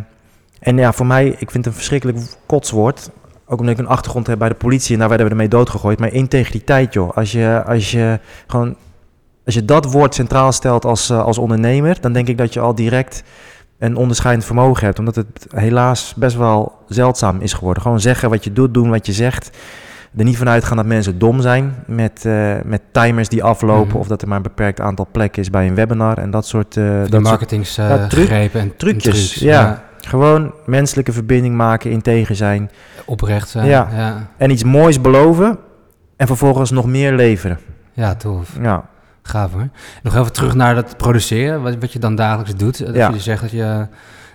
en 0.61 0.77
ja, 0.77 0.93
voor 0.93 1.06
mij, 1.06 1.27
ik 1.27 1.50
vind 1.50 1.55
het 1.55 1.67
een 1.67 1.73
verschrikkelijk 1.73 2.19
kotswoord. 2.47 3.11
Ook 3.52 3.61
omdat 3.61 3.75
ik 3.75 3.81
een 3.81 3.91
achtergrond 3.91 4.26
heb 4.26 4.38
bij 4.38 4.49
de 4.49 4.55
politie 4.55 4.93
en 4.93 4.99
daar 4.99 5.08
werden 5.08 5.26
we 5.26 5.32
ermee 5.32 5.49
doodgegooid. 5.49 5.99
Maar 5.99 6.12
integriteit, 6.12 6.93
joh. 6.93 7.17
Als 7.17 7.32
je, 7.32 7.62
als 7.67 7.91
je 7.91 8.19
gewoon... 8.47 8.76
Als 9.44 9.55
je 9.55 9.64
dat 9.64 9.93
woord 9.93 10.14
centraal 10.14 10.52
stelt 10.52 10.85
als, 10.85 11.11
eh, 11.11 11.25
als 11.25 11.38
ondernemer, 11.38 12.00
dan 12.00 12.12
denk 12.12 12.29
ik 12.29 12.38
dat 12.38 12.52
je 12.55 12.61
al 12.61 12.75
direct 12.75 13.23
een 13.79 13.97
onderscheidend 13.97 14.47
vermogen 14.47 14.85
hebt. 14.85 14.99
Omdat 14.99 15.14
het 15.17 15.47
helaas 15.55 16.14
best 16.17 16.37
wel 16.37 16.79
zeldzaam 16.88 17.41
is 17.41 17.52
geworden. 17.52 17.82
Gewoon 17.82 18.00
zeggen 18.00 18.31
wat 18.31 18.44
je 18.44 18.53
doet, 18.53 18.74
doen 18.74 18.91
wat 18.91 19.06
je 19.06 19.13
zegt. 19.13 19.56
Er 20.17 20.24
niet 20.24 20.36
vanuit 20.36 20.65
gaan 20.65 20.77
dat 20.77 20.86
mensen 20.86 21.19
dom 21.19 21.41
zijn 21.41 21.74
met, 21.86 22.24
eh, 22.24 22.55
met 22.65 22.81
timers 22.93 23.29
die 23.29 23.43
aflopen. 23.43 23.89
Mhm. 23.89 23.96
Of 23.96 24.06
dat 24.06 24.22
er 24.22 24.29
maar 24.29 24.36
een 24.36 24.43
beperkt 24.43 24.81
aantal 24.81 25.06
plekken 25.13 25.43
is 25.43 25.51
bij 25.51 25.67
een 25.67 25.74
webinar 25.74 26.19
en 26.19 26.31
dat 26.31 26.46
soort, 26.46 26.74
Die 26.74 26.82
dat 27.10 27.22
ja, 27.89 28.06
truc- 28.06 28.29
en 28.55 28.77
trucjes, 28.77 29.03
trucs. 29.29 29.34
ja. 29.34 29.82
Gewoon 30.06 30.52
menselijke 30.66 31.12
verbinding 31.12 31.54
maken, 31.56 31.90
integer 31.90 32.36
zijn. 32.36 32.70
Oprecht 33.04 33.48
zijn. 33.48 33.66
Ja. 33.66 34.28
En 34.36 34.50
iets 34.50 34.64
moois 34.64 35.00
beloven 35.00 35.58
en 36.16 36.26
vervolgens 36.26 36.70
nog 36.70 36.86
meer 36.86 37.12
leveren. 37.14 37.58
Ja, 37.92 38.14
tof. 38.14 38.56
Ja, 38.62 38.88
Gaaf 39.22 39.52
hoor. 39.52 39.69
Nog 40.02 40.14
even 40.16 40.32
terug 40.32 40.54
naar 40.54 40.74
dat 40.74 40.96
produceren, 40.96 41.62
wat, 41.62 41.76
wat 41.80 41.92
je 41.92 41.98
dan 41.98 42.14
dagelijks 42.14 42.54
doet. 42.56 42.86
Dat 42.86 42.94
Ja. 42.94 43.08
je 43.08 43.20
zegt 43.20 43.40
dat 43.40 43.50
je 43.50 43.86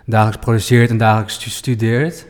dagelijks 0.06 0.46
produceert 0.46 0.90
en 0.90 0.98
dagelijks 0.98 1.34
stu- 1.34 1.50
studeert. 1.50 2.26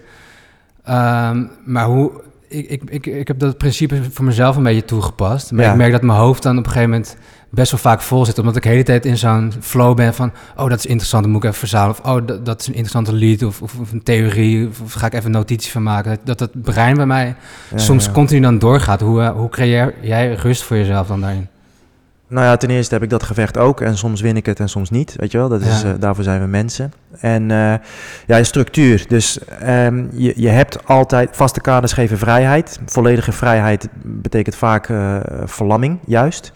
Ehm, 0.84 1.44
maar 1.66 1.86
hoe, 1.86 2.12
ik, 2.48 2.70
ik, 2.70 2.82
ik, 2.90 3.06
ik 3.06 3.28
heb 3.28 3.40
dat 3.40 3.58
principe 3.58 4.02
voor 4.12 4.26
mezelf 4.26 4.56
een 4.56 4.64
beetje 4.64 4.86
toegepast. 4.86 5.52
Maar 5.52 5.64
Ja. 5.66 5.72
ik 5.72 5.78
merk 5.78 5.92
dat 5.92 6.02
mijn 6.02 6.20
hoofd 6.20 6.44
dan 6.44 6.58
op 6.58 6.66
een 6.66 6.72
gegeven 6.72 6.90
moment 6.90 7.18
best 7.56 7.72
wel 7.72 7.80
vaak 7.80 8.02
vol 8.02 8.26
zit. 8.26 8.40
Omdat 8.40 8.56
ik 8.56 8.64
de 8.64 8.70
hele 8.70 8.84
tijd 8.84 9.06
in 9.06 9.18
zo'n 9.18 9.54
flow 9.62 9.96
ben 9.96 10.14
van... 10.14 10.32
oh, 10.56 10.70
dat 10.70 10.80
is 10.80 10.86
interessant, 10.86 11.24
dat 11.24 11.32
moet 11.32 11.44
ik 11.44 11.48
even 11.50 11.60
verzamelen. 11.60 11.96
Of 12.00 12.12
oh, 12.12 12.28
dat, 12.28 12.46
dat 12.46 12.60
is 12.62 12.68
een 12.68 12.74
interessante 12.74 13.14
lead 13.14 13.44
of, 13.44 13.62
of, 13.62 13.74
of 13.80 13.92
een 13.92 14.04
theorie. 14.04 14.68
Of, 14.68 14.82
of 14.82 14.94
ga 14.94 15.06
ik 15.06 15.14
even 15.14 15.26
een 15.26 15.32
notitie 15.32 15.72
van 15.72 15.84
maken. 15.84 16.18
Dat, 16.24 16.38
dat 16.38 16.40
het 16.40 16.62
brein 16.64 16.96
bij 16.96 17.06
mij 17.06 17.36
Ja, 17.70 17.78
soms 17.78 18.06
ja. 18.06 18.12
continu 18.12 18.40
dan 18.42 18.60
doorgaat. 18.60 19.02
Hoe, 19.02 19.22
eh, 19.22 19.30
hoe 19.30 19.50
creëer 19.50 19.94
jij 20.02 20.34
rust 20.34 20.64
voor 20.64 20.78
jezelf 20.78 21.08
dan 21.08 21.22
daarin? 21.22 21.48
Nou 22.28 22.46
ja, 22.46 22.58
ten 22.58 22.70
eerste 22.70 22.94
heb 22.94 23.04
ik 23.04 23.10
dat 23.10 23.24
gevecht 23.24 23.58
ook. 23.58 23.82
En 23.82 23.98
soms 23.98 24.22
win 24.22 24.38
ik 24.38 24.46
het 24.46 24.60
en 24.60 24.70
soms 24.70 24.90
niet. 24.90 25.14
Weet 25.18 25.32
je 25.32 25.38
wel, 25.38 25.50
dat 25.50 25.62
is, 25.62 25.82
Ja. 25.82 25.88
eh, 25.94 26.00
daarvoor 26.00 26.24
zijn 26.24 26.42
we 26.42 26.48
mensen. 26.48 26.94
En 27.20 27.52
eh, 27.52 27.74
ja, 28.28 28.44
structuur. 28.44 29.06
Dus 29.08 29.40
ehm, 29.60 30.06
je, 30.12 30.34
je 30.36 30.50
hebt 30.50 30.88
altijd 30.88 31.30
vaste 31.32 31.62
kaders 31.62 31.94
geven 31.94 32.18
vrijheid. 32.18 32.80
Volledige 32.86 33.32
vrijheid 33.32 33.88
betekent 34.04 34.56
vaak 34.56 34.90
verlamming, 35.46 36.00
juist. 36.06 36.52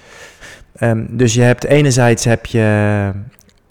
Ehm, 0.80 1.06
dus 1.10 1.34
je 1.34 1.42
hebt 1.42 1.64
enerzijds 1.64 2.26
heb 2.26 2.46
je 2.46 3.12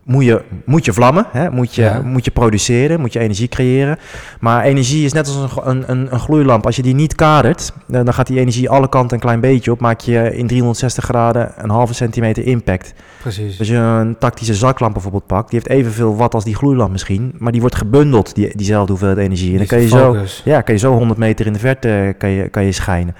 moet 0.08 0.24
je, 0.24 0.42
moet 0.64 0.84
je 0.84 0.92
vlammen, 0.92 1.26
hè? 1.30 1.50
Moet, 1.50 1.74
je, 1.74 1.82
Ja. 1.82 2.00
moet 2.04 2.24
je 2.24 2.30
produceren, 2.30 3.00
moet 3.00 3.12
je 3.12 3.18
energie 3.18 3.48
creëren. 3.48 3.98
Maar 4.40 4.64
energie 4.64 5.04
is 5.04 5.12
net 5.12 5.26
als 5.26 5.36
een, 5.36 5.68
een, 5.70 5.84
een, 5.90 6.12
een 6.12 6.18
gloeilamp. 6.18 6.66
Als 6.66 6.76
je 6.76 6.82
die 6.82 6.94
niet 6.94 7.14
kadert, 7.14 7.72
dan 7.86 8.14
gaat 8.14 8.26
die 8.26 8.38
energie 8.40 8.70
alle 8.70 8.88
kanten 8.88 9.16
een 9.16 9.22
klein 9.22 9.40
beetje 9.40 9.70
op. 9.70 9.80
Maak 9.80 10.00
je 10.00 10.36
in 10.36 10.46
360 10.46 11.04
graden 11.04 11.52
een 11.56 11.70
halve 11.70 11.94
centimeter 11.94 12.44
impact. 12.46 12.94
Precies. 13.20 13.58
Als 13.58 13.68
je 13.68 13.74
een 13.76 14.18
tactische 14.18 14.54
zaklamp 14.54 14.92
bijvoorbeeld 14.92 15.26
pakt, 15.26 15.50
die 15.50 15.60
heeft 15.62 15.80
evenveel 15.80 16.16
watt 16.16 16.34
als 16.34 16.44
die 16.44 16.56
gloeilamp 16.56 16.90
misschien. 16.90 17.34
Maar 17.38 17.52
die 17.52 17.60
wordt 17.60 17.76
gebundeld, 17.76 18.34
die, 18.34 18.56
diezelfde 18.56 18.92
hoeveelheid 18.92 19.18
energie. 19.18 19.52
En 19.52 19.58
dan 19.58 19.66
kan 19.66 19.80
je, 19.80 19.88
zo, 19.88 20.16
ja, 20.44 20.60
kan 20.60 20.74
je 20.74 20.80
zo 20.80 20.92
100 20.92 21.18
meter 21.18 21.46
in 21.46 21.52
de 21.52 21.58
verte 21.58 22.14
kan 22.18 22.30
je, 22.30 22.48
kan 22.48 22.64
je 22.64 22.72
schijnen. 22.72 23.14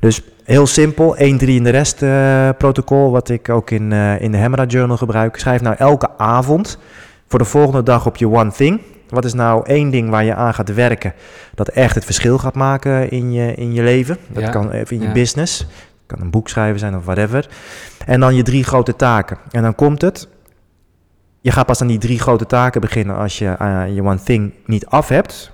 Dus 0.00 0.22
heel 0.44 0.66
simpel, 0.66 1.16
1, 1.16 1.38
3 1.38 1.56
in 1.56 1.64
de 1.64 1.70
rest 1.70 2.02
eh, 2.02 2.48
protocol, 2.58 3.10
wat 3.10 3.28
ik 3.28 3.48
ook 3.48 3.70
in, 3.70 3.92
eh, 3.92 4.20
in 4.20 4.30
de 4.30 4.36
Hemera 4.36 4.64
Journal 4.64 4.96
gebruik. 4.96 5.36
Schrijf 5.38 5.60
nou 5.60 5.76
elke 5.78 6.08
avond 6.18 6.78
voor 7.26 7.38
de 7.38 7.44
volgende 7.44 7.82
dag 7.82 8.06
op 8.06 8.16
je 8.16 8.28
one 8.30 8.52
thing. 8.52 8.80
Wat 9.08 9.24
is 9.24 9.34
nou 9.34 9.66
één 9.66 9.90
ding 9.90 10.10
waar 10.10 10.24
je 10.24 10.34
aan 10.34 10.54
gaat 10.54 10.74
werken 10.74 11.12
dat 11.54 11.68
echt 11.68 11.94
het 11.94 12.04
verschil 12.04 12.38
gaat 12.38 12.54
maken 12.54 13.10
in 13.10 13.32
je, 13.32 13.54
in 13.54 13.72
je 13.72 13.82
leven? 13.82 14.18
Dat 14.28 14.42
Ja, 14.42 14.50
kan 14.50 14.70
even 14.70 14.96
in 14.96 15.02
je 15.02 15.08
ja. 15.08 15.12
business, 15.12 15.66
kan 16.06 16.20
een 16.20 16.30
boek 16.30 16.48
schrijven 16.48 16.78
zijn 16.78 16.96
of 16.96 17.04
whatever. 17.04 17.48
En 18.06 18.20
dan 18.20 18.34
je 18.34 18.42
drie 18.42 18.64
grote 18.64 18.96
taken. 18.96 19.38
En 19.50 19.62
dan 19.62 19.74
komt 19.74 20.00
het. 20.00 20.28
Je 21.40 21.50
gaat 21.50 21.66
pas 21.66 21.80
aan 21.80 21.86
die 21.86 21.98
drie 21.98 22.18
grote 22.18 22.46
taken 22.46 22.80
beginnen 22.80 23.16
als 23.16 23.38
je 23.38 23.48
eh, 23.48 23.94
je 23.94 24.02
one 24.02 24.22
thing 24.22 24.52
niet 24.66 24.86
af 24.86 25.08
hebt. 25.08 25.52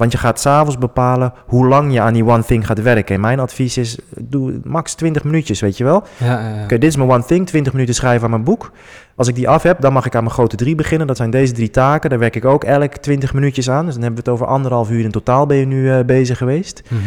Want 0.00 0.12
je 0.12 0.18
gaat 0.18 0.40
s'avonds 0.40 0.78
bepalen 0.78 1.32
hoe 1.46 1.66
lang 1.66 1.92
je 1.92 2.00
aan 2.00 2.12
die 2.12 2.24
one 2.24 2.44
thing 2.44 2.66
gaat 2.66 2.82
werken. 2.82 3.14
En 3.14 3.20
mijn 3.20 3.40
advies 3.40 3.76
is, 3.76 3.98
doe 4.18 4.60
max 4.64 4.94
20 4.94 5.24
minuutjes, 5.24 5.60
weet 5.60 5.76
je 5.76 5.84
wel. 5.84 6.02
Ja, 6.16 6.26
ja, 6.26 6.54
ja. 6.56 6.62
Oké, 6.62 6.78
dit 6.78 6.90
is 6.90 6.96
mijn 6.96 7.10
one 7.10 7.24
thing, 7.24 7.46
20 7.46 7.72
minuten 7.72 7.94
schrijven 7.94 8.24
aan 8.24 8.30
mijn 8.30 8.44
boek. 8.44 8.72
Als 9.16 9.28
ik 9.28 9.34
die 9.34 9.48
af 9.48 9.62
heb, 9.62 9.80
dan 9.80 9.92
mag 9.92 10.06
ik 10.06 10.14
aan 10.14 10.22
mijn 10.22 10.34
grote 10.34 10.56
drie 10.56 10.74
beginnen. 10.74 11.06
Dat 11.06 11.16
zijn 11.16 11.30
deze 11.30 11.52
drie 11.52 11.70
taken. 11.70 12.10
Daar 12.10 12.18
werk 12.18 12.36
ik 12.36 12.44
ook 12.44 12.64
elk 12.64 12.96
20 12.96 13.34
minuutjes 13.34 13.70
aan. 13.70 13.84
Dus 13.84 13.94
dan 13.94 14.02
hebben 14.02 14.24
we 14.24 14.30
het 14.30 14.40
over 14.40 14.54
anderhalf 14.54 14.90
uur 14.90 15.04
in 15.04 15.10
totaal 15.10 15.46
ben 15.46 15.56
je 15.56 15.66
nu 15.66 15.90
eh, 15.90 16.04
bezig 16.04 16.38
geweest. 16.38 16.82
Mhm. 16.88 17.02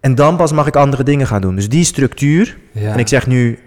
En 0.00 0.14
dan 0.14 0.36
pas 0.36 0.52
mag 0.52 0.66
ik 0.66 0.76
andere 0.76 1.02
dingen 1.02 1.26
gaan 1.26 1.40
doen. 1.40 1.54
Dus 1.54 1.68
die 1.68 1.84
structuur, 1.84 2.56
en 2.74 2.98
ik 2.98 3.08
zeg 3.08 3.26
nu 3.26 3.58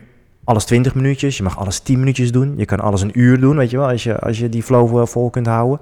alles 0.43 0.65
20 0.65 0.95
minuutjes, 0.95 1.37
je 1.37 1.43
mag 1.43 1.57
alles 1.57 1.79
10 1.79 1.99
minuutjes 1.99 2.31
doen. 2.31 2.53
Je 2.57 2.65
kan 2.65 2.79
alles 2.79 3.01
een 3.01 3.19
uur 3.19 3.39
doen, 3.39 3.57
weet 3.57 3.69
je 3.69 3.77
wel, 3.77 3.87
als 3.87 4.03
je, 4.03 4.19
als 4.19 4.39
je 4.39 4.49
die 4.49 4.63
flow 4.63 4.99
eh, 4.99 5.05
vol 5.05 5.29
kunt 5.29 5.47
houden. 5.47 5.79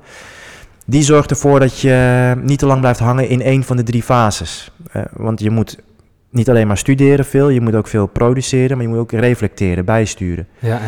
Die 0.89 1.03
zorgt 1.03 1.29
ervoor 1.29 1.60
dat 1.60 1.79
je 1.79 2.36
niet 2.41 2.60
te 2.60 2.65
lang 2.65 2.79
blijft 2.79 3.00
hangen 3.00 3.29
in 3.29 3.41
één 3.41 3.63
van 3.63 3.77
de 3.77 3.84
drie 3.84 4.03
fases. 4.03 4.72
Eh, 4.91 5.01
want 5.13 5.39
je 5.39 5.50
moet 5.50 5.77
niet 6.29 6.50
alleen 6.50 6.67
maar 6.67 6.77
studeren 6.77 7.25
veel, 7.25 7.50
je 7.50 7.62
moet 7.62 7.75
ook 7.75 7.88
veel 7.88 8.08
produceren, 8.08 8.77
maar 8.77 8.86
je 8.86 8.91
moet 8.91 9.01
ook 9.01 9.12
reflecteren, 9.12 9.86
bijsturen. 9.86 10.48
ja, 10.60 10.67
ja. 10.70 10.79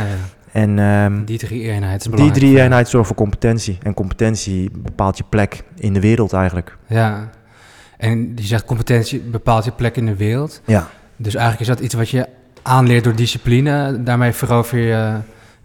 En 0.51 0.79
ehm, 0.79 1.25
Die 1.25 1.37
drie 1.37 1.69
eenheid 1.69 2.05
is 2.05 2.11
die 2.11 2.31
drie 2.31 2.61
eenheid 2.61 2.87
zorgen 2.87 3.07
voor 3.07 3.25
competentie. 3.25 3.77
En 3.83 3.93
competentie 3.93 4.71
bepaalt 4.73 5.17
je 5.17 5.23
plek 5.29 5.63
in 5.75 5.93
de 5.93 5.99
wereld 5.99 6.33
eigenlijk. 6.33 6.77
Ja. 6.87 7.29
En 7.97 8.35
die 8.35 8.45
zegt 8.45 8.65
competentie 8.65 9.19
bepaalt 9.19 9.65
je 9.65 9.71
plek 9.71 9.95
in 9.95 10.05
de 10.05 10.15
wereld. 10.15 10.61
Ja. 10.65 10.87
Dus 11.15 11.35
eigenlijk 11.35 11.69
is 11.69 11.75
dat 11.75 11.85
iets 11.85 11.93
wat 11.93 12.09
je 12.09 12.27
aanleert 12.61 13.03
door 13.03 13.15
discipline. 13.15 14.03
Daarmee 14.03 14.31
verover 14.31 14.77
je 14.77 15.17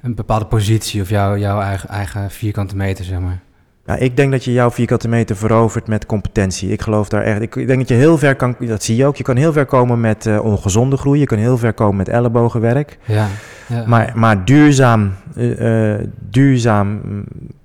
een 0.03 0.15
bepaalde 0.15 0.47
positie 0.47 1.03
of 1.03 1.09
jouw, 1.09 1.37
jouw 1.37 1.61
eigen, 1.61 1.89
eigen 1.89 2.31
vierkante 2.31 2.77
meter, 2.77 3.05
zeg 3.05 3.19
maar. 3.19 3.41
Ja, 3.87 3.97
ik 3.97 4.17
denk 4.17 4.31
dat 4.31 4.45
je 4.45 4.53
jouw 4.53 4.71
vierkante 4.71 5.09
meter 5.09 5.37
verovert 5.37 5.87
met 5.87 6.07
competentie. 6.07 6.71
Ik 6.71 6.83
geloof 6.83 7.09
daar 7.09 7.23
echt. 7.23 7.43
Ik 7.43 7.55
denk 7.55 7.79
dat 7.79 7.89
je 7.89 7.95
heel 7.95 8.19
ver 8.19 8.37
kan. 8.37 8.57
Dat 8.59 8.83
zie 8.83 8.97
je 8.97 9.07
ook. 9.07 9.17
Je 9.17 9.23
kan 9.23 9.37
heel 9.37 9.53
ver 9.53 9.67
komen 9.67 10.01
met 10.01 10.27
eh, 10.27 10.45
ongezonde 10.45 10.97
groei. 10.97 11.21
Je 11.21 11.27
kan 11.27 11.39
heel 11.39 11.59
ver 11.59 11.73
komen 11.73 11.97
met 11.97 12.09
ellebogenwerk. 12.09 12.99
Ja. 13.05 13.27
ja. 13.69 13.85
Maar, 13.87 14.13
maar 14.15 14.45
duurzaam, 14.45 15.13
eh, 15.37 15.93
eh, 15.93 16.01
duurzaam 16.31 17.01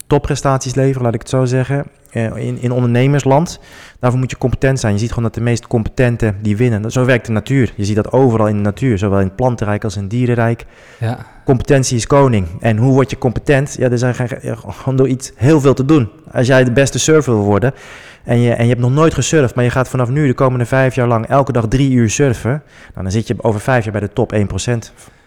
topprestaties 0.09 0.75
leveren, 0.75 1.03
laat 1.03 1.13
ik 1.13 1.19
het 1.19 1.29
zo 1.29 1.45
zeggen. 1.45 1.85
eh, 2.11 2.35
in, 2.35 2.57
in 2.61 2.71
ondernemersland. 2.71 3.59
Daarvoor 3.99 4.19
moet 4.19 4.31
je 4.31 4.37
competent 4.37 4.79
zijn. 4.79 4.93
Je 4.93 4.99
ziet 4.99 5.09
gewoon 5.09 5.23
dat 5.23 5.33
de 5.33 5.41
meest 5.41 5.67
competenten 5.67 6.37
die 6.41 6.57
winnen. 6.57 6.91
Zo 6.91 7.05
werkt 7.05 7.25
de 7.25 7.31
natuur. 7.31 7.73
Je 7.75 7.85
ziet 7.85 7.95
dat 7.95 8.11
overal 8.11 8.47
in 8.47 8.55
de 8.55 8.61
natuur, 8.61 8.97
zowel 8.97 9.19
in 9.19 9.25
het 9.25 9.35
plantenrijk 9.35 9.83
als 9.83 9.95
in 9.95 10.01
het 10.01 10.09
dierenrijk. 10.09 10.65
ja. 10.99 11.25
Competentie 11.45 11.97
is 11.97 12.07
koning. 12.07 12.47
En 12.59 12.77
hoe 12.77 12.93
word 12.93 13.09
je 13.09 13.17
competent? 13.17 13.75
Ja, 13.79 13.89
er 13.89 13.97
zijn 13.97 14.15
gewoon 14.53 14.95
door 14.95 15.07
iets 15.07 15.31
heel 15.35 15.61
veel 15.61 15.73
te 15.73 15.85
doen. 15.85 16.09
Als 16.31 16.47
jij 16.47 16.63
de 16.63 16.71
beste 16.71 16.99
surfer 16.99 17.33
wil 17.33 17.43
worden 17.43 17.73
en 18.23 18.39
je, 18.39 18.53
en 18.53 18.63
je 18.63 18.69
hebt 18.69 18.81
nog 18.81 18.91
nooit 18.91 19.13
gesurfd, 19.13 19.55
maar 19.55 19.63
je 19.63 19.69
gaat 19.69 19.89
vanaf 19.89 20.09
nu 20.09 20.27
de 20.27 20.33
komende 20.33 20.65
vijf 20.65 20.95
jaar 20.95 21.07
lang 21.07 21.27
elke 21.27 21.51
dag 21.51 21.67
drie 21.67 21.91
uur 21.91 22.09
surfen, 22.09 22.49
nou, 22.93 23.03
dan 23.03 23.11
zit 23.11 23.27
je 23.27 23.35
over 23.37 23.59
vijf 23.59 23.83
jaar 23.83 23.91
bij 23.93 24.01
de 24.01 24.13
top 24.13 24.33
1%, 24.33 24.37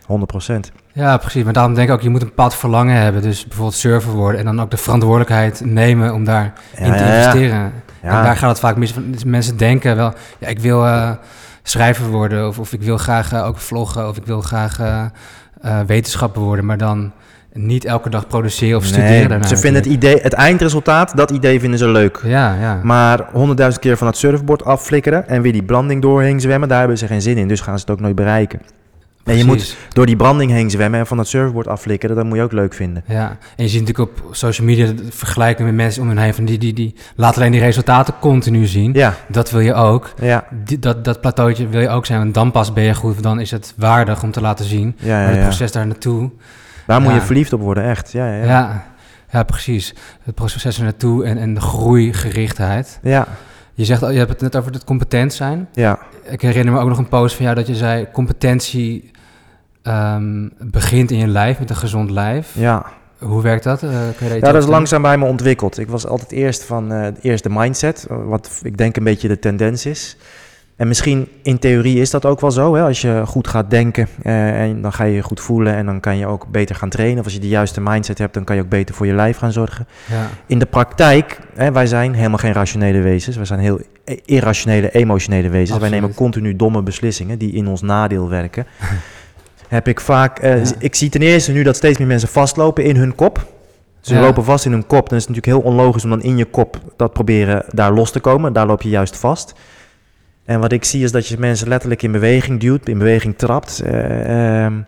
100%. 0.03 0.73
Ja, 0.93 1.17
precies. 1.17 1.45
Maar 1.45 1.53
daarom 1.53 1.75
denk 1.75 1.89
ik 1.89 1.95
ook, 1.95 2.01
je 2.03 2.09
moet 2.09 2.21
een 2.23 2.29
bepaald 2.29 2.55
verlangen 2.55 2.97
hebben. 2.97 3.23
Dus 3.23 3.45
bijvoorbeeld 3.47 3.75
surfer 3.77 4.13
worden 4.13 4.39
en 4.41 4.45
dan 4.47 4.61
ook 4.61 4.71
de 4.71 4.77
verantwoordelijkheid 4.77 5.63
nemen 5.65 6.15
om 6.15 6.25
daarin 6.25 6.53
Ja, 6.79 6.79
te 6.79 7.05
ja. 7.05 7.17
investeren. 7.17 7.73
Ja. 8.03 8.19
En 8.19 8.25
daar 8.25 8.37
gaat 8.37 8.49
het 8.51 8.59
vaak 8.61 8.77
mis. 8.77 8.95
Dus 9.05 9.25
Mensen 9.25 9.57
denken 9.57 9.97
wel, 9.97 10.13
ja, 10.39 10.49
ik 10.49 10.59
wil 10.59 10.87
eh, 10.87 11.11
schrijver 11.63 12.07
worden 12.07 12.49
of, 12.49 12.59
of 12.59 12.73
ik 12.73 12.83
wil 12.83 12.97
graag 12.99 13.33
eh, 13.33 13.47
ook 13.47 13.59
vloggen 13.59 14.09
of 14.09 14.17
ik 14.17 14.27
wil 14.27 14.41
graag 14.41 14.81
eh, 14.81 15.81
wetenschapper 15.87 16.43
worden, 16.43 16.65
maar 16.67 16.79
dan 16.79 17.13
niet 17.53 17.85
elke 17.85 18.09
dag 18.11 18.27
produceren 18.27 18.77
of 18.77 18.85
studeren 18.85 19.11
Nee, 19.11 19.29
daarna. 19.29 19.47
ze 19.47 19.57
vinden 19.57 19.83
het 19.83 19.91
idee, 19.93 20.19
het 20.23 20.33
eindresultaat, 20.33 21.17
dat 21.17 21.31
idee 21.31 21.61
vinden 21.61 21.79
ze 21.79 21.89
leuk. 21.89 22.21
Ja, 22.25 22.55
ja. 22.61 22.81
Maar 22.83 23.29
honderdduizend 23.33 23.83
keer 23.85 23.97
van 23.97 24.07
het 24.07 24.17
surfboard 24.17 24.65
afflikkeren 24.65 25.29
en 25.29 25.43
weer 25.43 25.53
die 25.53 25.63
branding 25.63 26.03
doorheen 26.03 26.41
zwemmen, 26.41 26.69
daar 26.69 26.79
hebben 26.79 26.99
ze 26.99 27.07
geen 27.07 27.23
zin 27.23 27.37
in. 27.39 27.49
Dus 27.49 27.61
gaan 27.61 27.75
ze 27.79 27.81
het 27.81 27.91
ook 27.91 28.01
nooit 28.01 28.15
bereiken. 28.15 28.61
En 29.25 29.37
je 29.37 29.45
moet 29.45 29.77
door 29.89 30.07
die 30.07 30.17
branding 30.17 30.51
heen 30.51 30.71
zwemmen 30.71 31.01
en 31.01 31.07
van 31.07 31.19
het 31.19 31.27
surfboard 31.29 31.67
afflikkeren, 31.69 32.17
dat 32.17 32.25
moet 32.25 32.37
je 32.37 32.43
ook 32.43 32.53
leuk 32.53 32.75
vinden. 32.75 33.05
Ja, 33.07 33.29
en 33.57 33.65
je 33.65 33.69
ziet 33.69 33.81
natuurlijk 33.81 34.11
op 34.11 34.35
social 34.35 34.67
media 34.67 34.87
de 34.87 35.05
vergelijking 35.11 35.69
met 35.69 35.77
mensen 35.77 36.03
om 36.03 36.09
hen 36.09 36.19
heen 36.19 36.35
van 36.35 36.45
die, 36.45 36.59
die, 36.59 36.73
die 36.73 36.95
laten 37.17 37.41
alleen 37.41 37.53
die 37.53 37.61
resultaten 37.61 38.15
continu 38.21 38.67
zien. 38.67 38.93
Ja, 38.93 39.15
Dat 39.29 39.51
wil 39.51 39.61
je 39.61 39.75
ook. 39.75 40.15
ja, 40.21 40.45
Die, 40.65 40.79
dat, 40.79 41.05
dat 41.05 41.21
plateautje 41.21 41.69
wil 41.69 41.81
je 41.81 41.89
ook 41.89 42.07
zijn, 42.07 42.19
want 42.19 42.35
dan 42.35 42.51
pas 42.51 42.73
ben 42.73 42.85
je 42.85 42.95
goed, 42.95 43.23
dan 43.23 43.41
is 43.41 43.51
het 43.51 43.75
waardig 43.77 44.23
om 44.23 44.31
te 44.31 44.41
laten 44.41 44.65
zien. 44.65 44.97
ja, 44.99 45.15
maar 45.15 45.23
ja. 45.23 45.29
het 45.29 45.37
ja. 45.37 45.43
proces 45.43 45.73
daar 45.73 45.87
naartoe, 45.87 46.31
Daar 46.87 47.01
moet 47.01 47.15
je 47.15 47.21
verliefd 47.21 47.53
op 47.53 47.61
worden, 47.61 47.85
echt. 47.85 48.13
Ja, 48.13 48.27
ja, 48.27 48.37
ja. 48.37 48.45
ja. 48.45 48.85
ja, 49.31 49.43
precies. 49.43 49.95
Het 50.23 50.35
proces 50.35 50.77
er 50.79 50.83
naartoe 50.83 51.25
en, 51.25 51.39
en 51.39 51.55
de 51.55 51.61
groeigerichtheid. 51.61 52.99
ja, 53.03 53.27
Je 53.75 53.85
zegt, 53.85 54.01
je 54.01 54.07
hebt 54.07 54.31
het 54.31 54.41
net 54.41 54.57
over 54.57 54.73
het 54.73 54.85
competent 54.85 55.33
zijn. 55.33 55.69
ja. 55.73 55.99
Ik 56.25 56.41
herinner 56.41 56.75
me 56.75 56.81
ook 56.81 56.89
nog 56.89 56.99
een 56.99 57.09
post 57.09 57.35
van 57.37 57.45
jou 57.45 57.57
dat 57.57 57.67
je 57.67 57.75
zei, 57.75 58.07
competentie 58.13 59.11
ehm, 59.83 60.49
begint 60.59 61.11
in 61.11 61.19
je 61.19 61.27
lijf, 61.27 61.59
met 61.59 61.71
een 61.71 61.77
gezond 61.77 62.11
lijf. 62.11 62.55
ja. 62.55 62.87
Hoe 63.19 63.43
werkt 63.43 63.65
dat? 63.65 63.83
Eh, 63.83 63.89
kun 63.91 64.27
je 64.29 64.37
iets 64.37 64.47
Ja, 64.47 64.53
dat 64.53 64.63
is 64.63 64.69
langzaam 64.69 65.03
bij 65.03 65.19
me 65.19 65.25
ontwikkeld. 65.25 65.79
Ik 65.79 65.89
was 65.89 66.07
altijd 66.07 66.33
eerst 66.33 66.65
van 66.65 66.93
eh 66.93 67.07
eerst 67.21 67.43
de 67.43 67.51
mindset, 67.51 68.07
wat 68.09 68.61
ik 68.63 68.77
denk 68.77 68.97
een 68.97 69.05
beetje 69.05 69.29
de 69.29 69.39
tendens 69.39 69.87
is. 69.87 70.17
En 70.83 70.89
misschien 70.89 71.29
in 71.43 71.59
theorie 71.59 72.01
is 72.01 72.11
dat 72.11 72.27
ook 72.27 72.41
wel 72.41 72.51
zo. 72.51 72.75
Hè? 72.75 72.83
Als 72.83 73.01
je 73.01 73.23
goed 73.27 73.49
gaat 73.49 73.71
denken 73.71 74.09
eh, 74.23 74.61
en 74.63 74.83
dan 74.83 74.93
ga 74.93 75.05
je 75.05 75.15
je 75.15 75.23
goed 75.23 75.41
voelen 75.41 75.75
en 75.75 75.87
dan 75.87 76.01
kan 76.01 76.17
je 76.17 76.27
ook 76.27 76.47
beter 76.51 76.75
gaan 76.77 76.89
trainen. 76.89 77.19
Of 77.19 77.25
als 77.25 77.35
je 77.35 77.41
de 77.41 77.49
juiste 77.49 77.81
mindset 77.81 78.19
hebt, 78.19 78.35
dan 78.35 78.45
kan 78.45 78.57
je 78.57 78.63
ook 78.63 78.69
beter 78.69 78.95
voor 78.95 79.07
je 79.07 79.15
lijf 79.15 79.37
gaan 79.37 79.53
zorgen. 79.53 79.87
Ja, 80.11 80.29
In 80.47 80.59
de 80.59 80.67
praktijk, 80.67 81.39
hè, 81.55 81.73
wij 81.73 81.87
zijn 81.87 82.15
helemaal 82.15 82.39
geen 82.39 82.53
rationele 82.53 83.01
wezens. 83.01 83.37
Wij 83.37 83.45
zijn 83.45 83.61
heel 83.61 83.81
i- 84.11 84.21
irrationele, 84.25 84.91
emotionele 84.91 85.49
wezens. 85.49 85.79
Wij 85.79 85.89
nemen 85.91 86.15
continu 86.15 86.57
domme 86.57 86.83
beslissingen 86.83 87.39
die 87.39 87.53
in 87.53 87.67
ons 87.69 87.81
nadeel 87.83 88.29
werken. 88.29 88.67
Heb 89.69 89.89
ik 89.89 90.01
vaak, 90.01 90.39
eh, 90.39 90.65
Ja. 90.65 90.71
ik 90.79 90.95
zie 90.95 91.09
ten 91.09 91.23
eerste 91.23 91.53
nu 91.53 91.63
dat 91.63 91.77
steeds 91.77 91.99
meer 91.99 92.07
mensen 92.09 92.29
vastlopen 92.29 92.85
in 92.85 92.97
hun 92.97 93.15
kop. 93.15 93.47
Ze 94.01 94.15
Ja. 94.15 94.21
lopen 94.21 94.45
vast 94.45 94.65
in 94.65 94.73
hun 94.73 94.87
kop. 94.87 95.09
Dan 95.09 95.19
is 95.19 95.25
het 95.27 95.35
natuurlijk 95.35 95.65
heel 95.65 95.73
onlogisch 95.73 96.05
om 96.05 96.11
dan 96.11 96.23
in 96.23 96.37
je 96.37 96.45
kop 96.45 96.77
dat 96.97 97.13
proberen 97.13 97.65
daar 97.69 97.93
los 97.93 98.11
te 98.13 98.21
komen. 98.21 98.53
Daar 98.53 98.67
loop 98.67 98.83
je 98.83 98.89
juist 98.89 99.17
vast. 99.17 99.55
En 100.45 100.61
wat 100.61 100.73
ik 100.73 100.85
zie 100.85 101.03
is 101.05 101.13
dat 101.13 101.27
je 101.27 101.39
mensen 101.39 101.69
letterlijk 101.69 102.03
in 102.03 102.13
beweging 102.13 102.61
duwt, 102.61 102.89
in 102.89 102.99
beweging 102.99 103.39
trapt. 103.39 103.81
Eh, 103.81 104.65
ehm, 104.65 104.81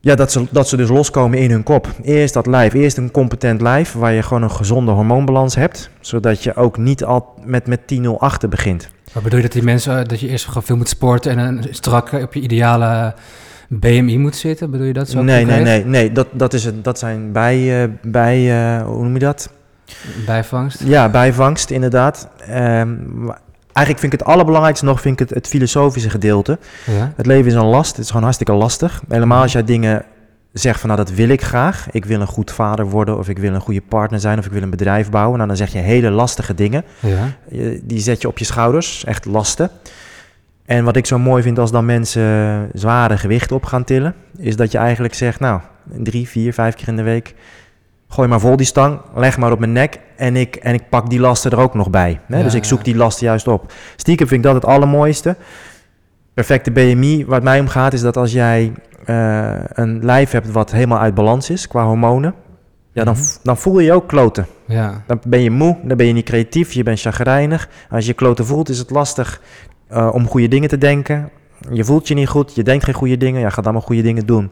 ja, 0.00 0.14
dat 0.14 0.32
ze, 0.32 0.46
dat 0.50 0.68
ze 0.68 0.76
dus 0.76 0.88
loskomen 0.88 1.38
in 1.38 1.50
hun 1.50 1.62
kop. 1.62 1.88
Eerst 2.02 2.34
dat 2.34 2.46
lijf, 2.46 2.72
eerst 2.72 2.96
een 2.96 3.10
competent 3.10 3.60
lijf 3.60 3.92
waar 3.92 4.12
je 4.12 4.22
gewoon 4.22 4.42
een 4.42 4.50
gezonde 4.50 4.92
hormoonbalans 4.92 5.54
hebt. 5.54 5.90
Zodat 6.00 6.42
je 6.42 6.54
ook 6.54 6.76
niet 6.76 7.04
al 7.04 7.34
met, 7.44 7.66
met 7.66 7.80
10-0 7.94 8.08
achter 8.18 8.48
begint. 8.48 8.88
Maar 9.12 9.22
bedoel 9.22 9.38
je 9.38 9.44
dat 9.44 9.52
die 9.52 9.62
mensen, 9.62 9.98
eh, 9.98 10.04
dat 10.04 10.20
je 10.20 10.28
eerst 10.28 10.46
gewoon 10.46 10.62
veel 10.62 10.76
moet 10.76 10.88
sporten 10.88 11.38
en 11.38 11.38
een 11.38 11.66
strak 11.70 12.12
op 12.12 12.34
je 12.34 12.40
ideale 12.40 13.14
BMI 13.68 14.18
moet 14.18 14.36
zitten? 14.36 14.70
Bedoel 14.70 14.86
je 14.86 14.92
dat 14.92 15.08
zo 15.08 15.22
nee, 15.22 15.44
nee, 15.44 15.44
concreet? 15.44 15.64
nee, 15.64 15.84
nee. 15.84 16.12
Dat, 16.12 16.26
dat, 16.32 16.54
is 16.54 16.64
het, 16.64 16.84
dat 16.84 16.98
zijn 16.98 17.32
bij, 17.32 17.82
eh, 17.82 17.88
bij 18.02 18.36
eh, 18.50 18.86
hoe 18.86 19.02
noem 19.02 19.12
je 19.12 19.18
dat? 19.18 19.50
Bijvangst? 20.26 20.82
Ja, 20.84 21.08
bijvangst, 21.08 21.70
inderdaad. 21.70 22.28
Ehm, 22.38 22.96
eigenlijk 23.72 23.98
vind 23.98 24.12
ik 24.12 24.18
het 24.18 24.28
allerbelangrijkste 24.28 24.84
nog 24.84 25.00
vind 25.00 25.20
ik 25.20 25.28
het, 25.28 25.38
het 25.38 25.48
filosofische 25.48 26.10
gedeelte. 26.10 26.58
Ja. 26.86 27.12
Het 27.16 27.26
leven 27.26 27.46
is 27.46 27.54
een 27.54 27.64
last, 27.64 27.90
het 27.90 27.98
is 27.98 28.06
gewoon 28.06 28.22
hartstikke 28.22 28.52
lastig. 28.52 29.02
Helemaal 29.08 29.42
als 29.42 29.52
jij 29.52 29.64
dingen 29.64 30.04
zegt 30.52 30.80
van 30.80 30.88
nou 30.88 31.04
dat 31.04 31.14
wil 31.14 31.28
ik 31.28 31.42
graag. 31.42 31.86
Ik 31.90 32.04
wil 32.04 32.20
een 32.20 32.26
goed 32.26 32.50
vader 32.50 32.86
worden 32.86 33.18
of 33.18 33.28
ik 33.28 33.38
wil 33.38 33.54
een 33.54 33.60
goede 33.60 33.82
partner 33.88 34.20
zijn 34.20 34.38
of 34.38 34.46
ik 34.46 34.52
wil 34.52 34.62
een 34.62 34.70
bedrijf 34.70 35.10
bouwen. 35.10 35.36
Nou 35.36 35.48
dan 35.48 35.56
zeg 35.56 35.72
je 35.72 35.78
hele 35.78 36.10
lastige 36.10 36.54
dingen. 36.54 36.84
Ja. 37.00 37.32
Die 37.82 38.00
zet 38.00 38.22
je 38.22 38.28
op 38.28 38.38
je 38.38 38.44
schouders, 38.44 39.04
echt 39.04 39.24
lasten. 39.24 39.70
En 40.64 40.84
wat 40.84 40.96
ik 40.96 41.06
zo 41.06 41.18
mooi 41.18 41.42
vind 41.42 41.58
als 41.58 41.70
dan 41.70 41.84
mensen 41.84 42.68
zware 42.72 43.18
gewichten 43.18 43.56
op 43.56 43.64
gaan 43.64 43.84
tillen, 43.84 44.14
is 44.36 44.56
dat 44.56 44.72
je 44.72 44.78
eigenlijk 44.78 45.14
zegt, 45.14 45.40
nou, 45.40 45.60
drie, 45.84 46.28
vier, 46.28 46.52
vijf 46.52 46.74
keer 46.74 46.88
in 46.88 46.96
de 46.96 47.02
week, 47.02 47.34
gooi 48.08 48.28
maar 48.28 48.40
vol 48.40 48.56
die 48.56 48.66
stang, 48.66 49.00
leg 49.14 49.38
maar 49.38 49.52
op 49.52 49.58
mijn 49.58 49.72
nek 49.72 49.98
en 50.16 50.36
ik, 50.36 50.56
en 50.56 50.74
ik 50.74 50.88
pak 50.88 51.10
die 51.10 51.20
lasten 51.20 51.50
er 51.50 51.58
ook 51.58 51.74
nog 51.74 51.90
bij. 51.90 52.20
Hè? 52.26 52.36
Ja, 52.36 52.42
dus 52.42 52.54
ik 52.54 52.64
zoek 52.64 52.78
ja. 52.78 52.84
die 52.84 52.96
lasten 52.96 53.26
juist 53.26 53.48
op. 53.48 53.72
Stiekem 53.96 54.26
vind 54.26 54.44
ik 54.44 54.52
dat 54.52 54.62
het 54.62 54.70
allermooiste. 54.70 55.36
Perfecte 56.34 56.70
BMI, 56.70 57.24
waar 57.26 57.34
het 57.34 57.44
mij 57.44 57.60
om 57.60 57.68
gaat, 57.68 57.92
is 57.92 58.00
dat 58.00 58.16
als 58.16 58.32
jij 58.32 58.72
eh, 59.04 59.54
een 59.68 60.04
lijf 60.04 60.30
hebt 60.30 60.50
wat 60.50 60.70
helemaal 60.70 60.98
uit 60.98 61.14
balans 61.14 61.50
is 61.50 61.68
qua 61.68 61.84
hormonen, 61.84 62.34
ja, 62.92 63.04
dan, 63.04 63.14
Mhm. 63.14 63.24
dan 63.42 63.56
voel 63.56 63.78
je 63.78 63.84
je 63.84 63.92
ook 63.92 64.08
kloten. 64.08 64.46
Ja, 64.66 65.02
Dan 65.06 65.20
ben 65.26 65.40
je 65.42 65.50
moe, 65.50 65.76
dan 65.84 65.96
ben 65.96 66.06
je 66.06 66.12
niet 66.12 66.24
creatief, 66.24 66.72
je 66.72 66.82
bent 66.82 67.00
chagrijnig. 67.00 67.68
Als 67.90 68.04
je 68.04 68.10
je 68.10 68.16
kloten 68.16 68.46
voelt, 68.46 68.68
is 68.68 68.78
het 68.78 68.90
lastig 68.90 69.40
eh, 69.88 70.10
om 70.12 70.26
goede 70.28 70.48
dingen 70.48 70.68
te 70.68 70.78
denken. 70.78 71.30
Je 71.72 71.84
voelt 71.84 72.08
je 72.08 72.14
niet 72.14 72.28
goed, 72.28 72.54
je 72.54 72.62
denkt 72.62 72.84
geen 72.84 72.94
goede 72.94 73.16
dingen, 73.16 73.40
ja, 73.40 73.50
ga 73.50 73.62
dan 73.62 73.72
maar 73.72 73.82
goede 73.82 74.02
dingen 74.02 74.26
doen. 74.26 74.50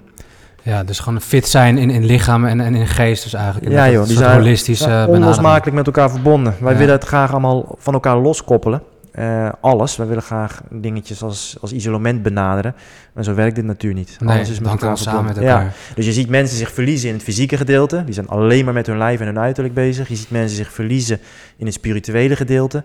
Ja, 0.66 0.84
dus 0.84 0.98
gewoon 0.98 1.20
fit 1.20 1.48
zijn 1.48 1.78
in, 1.78 1.90
in 1.90 2.04
lichaam 2.04 2.44
en, 2.44 2.60
en 2.60 2.74
in 2.74 2.86
geest 2.86 3.22
dus 3.22 3.34
eigenlijk. 3.34 3.72
Ja, 3.72 3.90
joh, 3.90 4.06
die 4.06 4.16
zijn 4.16 4.36
holistisch 4.38 4.78
Ja, 4.78 5.02
eh, 5.02 5.08
onlosmakelijk 5.08 5.76
met 5.76 5.86
elkaar 5.86 6.10
verbonden. 6.10 6.54
Wij 6.60 6.72
Ja. 6.72 6.78
willen 6.78 6.94
het 6.94 7.04
graag 7.04 7.30
allemaal 7.30 7.74
van 7.78 7.94
elkaar 7.94 8.16
loskoppelen. 8.16 8.82
Eh, 9.12 9.48
alles. 9.60 9.96
Wij 9.96 10.06
willen 10.06 10.22
graag 10.22 10.62
dingetjes 10.70 11.22
als, 11.22 11.56
als 11.60 11.72
isolement 11.72 12.22
benaderen. 12.22 12.74
Maar 13.12 13.24
zo 13.24 13.34
werkt 13.34 13.54
dit 13.54 13.64
natuurlijk 13.64 14.08
niet. 14.08 14.20
Nee, 14.20 14.36
alles 14.36 14.50
is 14.50 14.60
met 14.60 14.70
elkaar 14.70 14.98
samen 14.98 15.24
met 15.24 15.36
elkaar. 15.36 15.62
Ja. 15.64 15.70
Dus 15.94 16.06
je 16.06 16.12
ziet 16.12 16.28
mensen 16.28 16.56
zich 16.56 16.70
verliezen 16.72 17.08
in 17.08 17.14
het 17.14 17.24
fysieke 17.24 17.56
gedeelte. 17.56 18.04
Die 18.04 18.14
zijn 18.14 18.28
alleen 18.28 18.64
maar 18.64 18.74
met 18.74 18.86
hun 18.86 18.98
lijf 18.98 19.20
en 19.20 19.26
hun 19.26 19.38
uiterlijk 19.38 19.74
bezig. 19.74 20.08
Je 20.08 20.16
ziet 20.16 20.30
mensen 20.30 20.56
zich 20.56 20.72
verliezen 20.72 21.20
in 21.56 21.66
het 21.66 21.74
spirituele 21.74 22.36
gedeelte. 22.36 22.84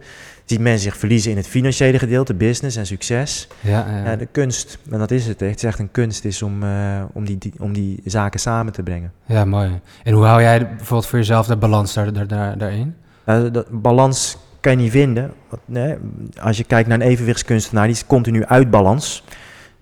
Ziet 0.52 0.60
mensen 0.60 0.82
zich 0.82 0.98
verliezen 0.98 1.32
in 1.32 1.38
het 1.38 1.48
financiële 1.48 2.00
gedeelte, 2.00 2.34
business 2.34 2.78
en 2.78 2.86
succes. 2.86 3.48
Ja, 3.60 3.86
ja. 3.90 4.10
Ja, 4.10 4.16
de 4.16 4.26
kunst, 4.32 4.78
en 4.92 5.00
dat 5.00 5.12
is 5.12 5.28
het. 5.28 5.40
hè. 5.40 5.46
Het 5.48 5.56
is 5.56 5.64
echt 5.64 5.80
een 5.80 5.92
kunst 5.92 6.26
is 6.26 6.42
om, 6.42 6.64
eh, 6.64 6.70
om, 7.14 7.26
die, 7.26 7.38
die- 7.38 7.54
om 7.60 7.74
die 7.74 8.02
zaken 8.06 8.40
samen 8.40 8.74
te 8.74 8.84
brengen. 8.84 9.12
ja, 9.26 9.46
mooi. 9.46 9.80
En 10.04 10.14
hoe 10.14 10.24
hou 10.26 10.42
jij 10.42 10.68
bijvoorbeeld 10.68 11.06
voor 11.06 11.20
jezelf 11.20 11.48
de 11.48 11.56
balans 11.58 11.94
daar, 11.94 12.14
daar, 12.14 12.28
daar, 12.28 12.58
daarin? 12.58 12.96
Nou, 13.26 13.52
dat 13.52 13.82
balans 13.82 14.38
kan 14.60 14.72
je 14.72 14.78
niet 14.78 14.92
vinden. 14.92 15.32
Want, 15.50 15.62
nee, 15.66 15.96
als 16.42 16.58
je 16.58 16.64
kijkt 16.64 16.88
naar 16.90 17.00
een 17.02 17.08
evenwichtskunstenaar, 17.08 17.86
die 17.86 17.96
is 17.96 18.06
continu 18.06 18.46
uit 18.46 18.70
balans. 18.70 19.24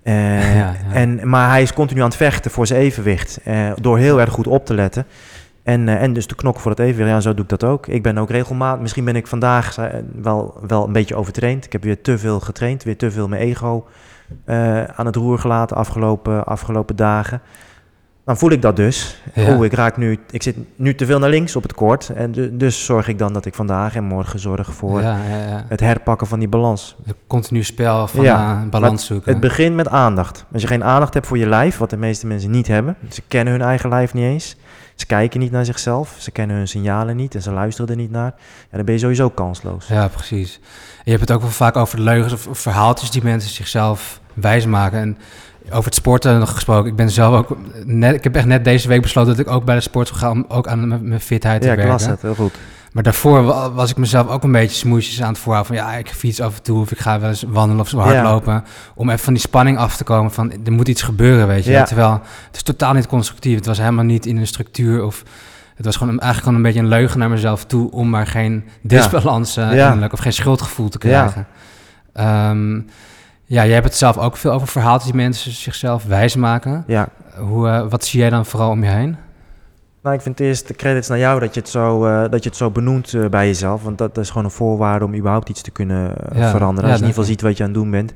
Eh, 0.04 0.56
Ja. 0.60 0.76
En, 0.94 1.30
maar 1.30 1.50
hij 1.50 1.62
is 1.62 1.74
continu 1.74 2.00
aan 2.02 2.08
het 2.08 2.16
vechten 2.16 2.52
voor 2.52 2.68
zijn 2.68 2.82
evenwicht. 2.82 3.40
eh, 3.44 3.72
door 3.82 3.98
heel 3.98 4.20
erg 4.22 4.32
goed 4.32 4.48
op 4.48 4.66
te 4.66 4.74
letten. 4.74 5.06
En, 5.70 5.88
eh, 5.88 6.02
en 6.02 6.14
dus 6.14 6.26
te 6.26 6.36
knokken 6.36 6.62
voor 6.62 6.72
het 6.72 6.80
evenwicht. 6.80 7.10
Ja, 7.10 7.20
zo 7.20 7.34
doe 7.34 7.44
ik 7.44 7.50
dat 7.50 7.64
ook. 7.64 7.88
Ik 7.88 8.04
ben 8.04 8.18
ook 8.18 8.30
regelmatig. 8.30 8.82
Misschien 8.82 9.06
ben 9.06 9.16
ik 9.16 9.28
vandaag 9.28 9.78
eh, 9.78 9.86
wel, 10.22 10.60
wel 10.68 10.86
een 10.86 10.92
beetje 10.94 11.16
overtraind. 11.16 11.66
Ik 11.66 11.72
heb 11.72 11.84
weer 11.84 12.02
te 12.02 12.18
veel 12.18 12.40
getraind. 12.40 12.84
Weer 12.84 12.98
te 12.98 13.12
veel 13.12 13.28
mijn 13.28 13.42
ego 13.42 13.86
eh, 14.46 14.84
aan 14.84 15.06
het 15.06 15.16
roer 15.16 15.40
gelaten 15.40 15.78
afgelopen, 15.78 16.46
afgelopen 16.46 16.96
dagen. 16.96 17.42
Dan 18.26 18.38
voel 18.38 18.52
ik 18.52 18.62
dat 18.62 18.76
dus. 18.76 19.22
Ja. 19.34 19.56
Oh, 19.56 19.66
ik 19.66 19.74
raak 19.74 19.98
nu. 19.98 20.20
Ik 20.32 20.44
zit 20.44 20.56
nu 20.76 20.96
te 20.96 21.06
veel 21.06 21.20
naar 21.20 21.30
links 21.30 21.56
op 21.56 21.64
het 21.64 21.74
koord. 21.74 22.10
En 22.10 22.32
du- 22.32 22.58
dus 22.58 22.86
zorg 22.86 23.08
ik 23.08 23.18
dan 23.18 23.34
dat 23.34 23.46
ik 23.46 23.54
vandaag 23.56 23.96
en 23.96 24.04
morgen 24.04 24.40
zorg 24.40 24.74
voor 24.74 25.02
Ja, 25.02 25.18
ja, 25.30 25.38
ja. 25.48 25.66
het 25.68 25.80
herpakken 25.80 26.28
van 26.28 26.40
die 26.40 26.48
balans. 26.48 26.96
Een 27.06 27.14
continu 27.28 27.64
spel 27.64 28.08
van 28.08 28.24
Ja, 28.24 28.66
balans 28.70 29.06
zoeken. 29.06 29.32
Het 29.32 29.42
begint 29.42 29.76
met 29.76 29.88
aandacht. 29.88 30.46
Als 30.54 30.62
je 30.62 30.68
geen 30.68 30.84
aandacht 30.84 31.14
hebt 31.14 31.28
voor 31.28 31.38
je 31.38 31.48
lijf, 31.48 31.78
wat 31.78 31.90
de 31.90 31.98
meeste 31.98 32.28
mensen 32.28 32.52
niet 32.52 32.68
hebben, 32.68 32.96
ze 33.10 33.22
kennen 33.28 33.54
hun 33.54 33.62
eigen 33.62 33.90
lijf 33.90 34.14
niet 34.14 34.24
eens. 34.24 34.56
Ze 35.00 35.06
kijken 35.06 35.40
niet 35.40 35.52
naar 35.52 35.66
zichzelf, 35.66 36.16
ze 36.18 36.32
kennen 36.32 36.56
hun 36.58 36.68
signalen 36.68 37.16
niet 37.16 37.36
en 37.36 37.42
ze 37.42 37.52
luisteren 37.52 37.90
er 37.90 37.96
niet 37.96 38.12
naar. 38.12 38.34
Ja, 38.72 38.76
dan 38.78 38.86
ben 38.86 38.94
je 38.94 39.00
sowieso 39.00 39.30
kansloos. 39.30 39.88
Ja, 39.88 40.08
precies. 40.08 40.60
En 40.98 41.02
je 41.04 41.10
hebt 41.12 41.22
het 41.22 41.32
ook 41.32 41.42
wel 41.42 41.50
vaak 41.50 41.76
over 41.76 42.00
leugens 42.00 42.34
of, 42.34 42.48
of 42.48 42.60
verhaaltjes 42.60 43.12
die 43.12 43.24
mensen 43.24 43.50
zichzelf 43.52 44.20
wijsmaken. 44.34 45.00
En 45.00 45.18
over 45.70 45.86
het 45.86 45.96
sporten 45.96 46.40
nog 46.40 46.52
gesproken. 46.54 46.90
Ik 46.90 46.96
ben 46.96 47.10
zelf 47.10 47.36
ook 47.36 47.58
net, 47.86 48.16
ik 48.16 48.24
heb 48.24 48.36
echt 48.36 48.46
net 48.46 48.64
deze 48.64 48.88
week 48.88 49.02
besloten 49.02 49.36
dat 49.38 49.46
ik 49.46 49.52
ook 49.52 49.66
bij 49.66 49.76
de 49.76 49.82
sport 49.82 50.12
ga 50.12 50.30
om 50.32 50.46
ook 50.48 50.68
aan 50.68 51.08
mijn, 51.08 51.22
fitheid 51.22 51.62
te 51.62 51.68
Ja, 51.68 51.76
werken. 51.76 51.92
las 51.94 52.06
het, 52.06 52.22
heel 52.22 52.36
goed. 52.36 52.54
Maar 53.00 53.12
daarvoor 53.12 53.44
wa- 53.44 53.72
was 53.72 53.90
ik 53.92 53.98
mezelf 53.98 54.28
ook 54.28 54.44
een 54.44 54.52
beetje 54.52 54.76
smoesjes 54.76 55.22
aan 55.22 55.30
het 55.30 55.38
voorhouden. 55.38 55.76
Van 55.76 55.86
ja, 55.86 55.94
ik 55.98 56.10
fiets 56.10 56.42
af 56.42 56.56
en 56.56 56.64
toe 56.64 56.80
of 56.82 56.92
ik 56.92 56.98
ga 57.00 57.20
wel 57.20 57.30
eens 57.30 57.44
wandelen 57.48 57.82
of 57.82 57.90
zo 57.90 57.98
hardlopen. 58.00 58.64
Om 58.96 59.10
even 59.10 59.24
van 59.24 59.34
die 59.34 59.42
spanning 59.42 59.78
af 59.78 59.98
te 59.98 60.04
komen 60.04 60.32
van 60.32 60.52
er 60.66 60.72
moet 60.72 60.88
iets 60.88 61.02
gebeuren, 61.02 61.48
weet 61.48 61.64
je. 61.66 61.72
Ja. 61.72 61.84
Terwijl 61.84 62.12
het 62.48 62.56
is 62.56 62.64
totaal 62.64 62.94
niet 62.94 63.08
constructief. 63.08 63.56
Het 63.56 63.66
was 63.66 63.78
helemaal 63.78 64.04
niet 64.04 64.26
in 64.26 64.38
een 64.38 64.48
structuur 64.48 65.04
of... 65.04 65.24
Het 65.76 65.86
was 65.86 65.96
gewoon 65.96 66.10
eigenlijk 66.20 66.40
gewoon 66.44 66.56
een 66.56 66.62
beetje 66.64 66.80
een 66.80 66.88
leugen 66.88 67.20
naar 67.20 67.30
mezelf 67.30 67.66
toe... 67.66 67.92
om 67.92 68.10
maar 68.10 68.28
geen 68.28 68.64
disbalans 68.82 69.58
eh, 69.58 69.74
Ja. 69.76 70.08
of 70.12 70.20
geen 70.20 70.34
schuldgevoel 70.34 70.90
te 70.90 70.98
krijgen. 70.98 71.48
Ehm, 72.14 72.76
ja, 73.46 73.66
jij 73.66 73.74
hebt 73.74 73.86
het 73.86 73.96
zelf 73.96 74.18
ook 74.18 74.38
veel 74.38 74.52
over 74.52 74.68
verhaaltjes 74.68 75.12
die 75.12 75.22
mensen 75.22 75.52
zichzelf 75.52 76.04
wijsmaken. 76.06 76.84
Ja. 76.88 77.08
Hoe, 77.38 77.70
eh, 77.70 77.84
wat 77.90 78.06
zie 78.06 78.20
jij 78.20 78.30
dan 78.30 78.46
vooral 78.46 78.70
om 78.70 78.84
je 78.84 78.90
heen? 78.90 79.18
Nou, 80.10 80.22
ik 80.22 80.28
vind 80.28 80.40
eerst 80.40 80.68
de 80.68 80.74
credits 80.74 81.08
naar 81.08 81.18
jou 81.18 81.40
dat 81.40 81.54
je 81.54 81.60
het 81.60 81.70
zo, 81.70 82.06
eh, 82.06 82.30
dat 82.30 82.44
je 82.44 82.50
het 82.50 82.58
zo 82.58 82.72
benoemt 82.72 83.14
eh, 83.14 83.26
bij 83.26 83.46
jezelf. 83.48 83.84
Want 83.84 83.98
dat, 83.98 84.16
dat 84.16 84.24
is 84.24 84.30
gewoon 84.30 84.44
een 84.44 84.52
voorwaarde 84.52 85.06
om 85.06 85.16
überhaupt 85.16 85.50
iets 85.50 85.62
te 85.62 85.72
kunnen 85.72 86.16
eh, 86.18 86.40
Ja, 86.40 86.50
veranderen. 86.50 86.90
ja, 86.90 86.96
Als 86.96 87.00
je 87.00 87.06
in 87.06 87.10
ieder 87.10 87.24
geval 87.24 87.24
ziet 87.24 87.42
wat 87.42 87.58
je 87.58 87.64
aan 87.64 87.70
het 87.70 87.78
doen 87.80 87.92
bent. 87.92 88.14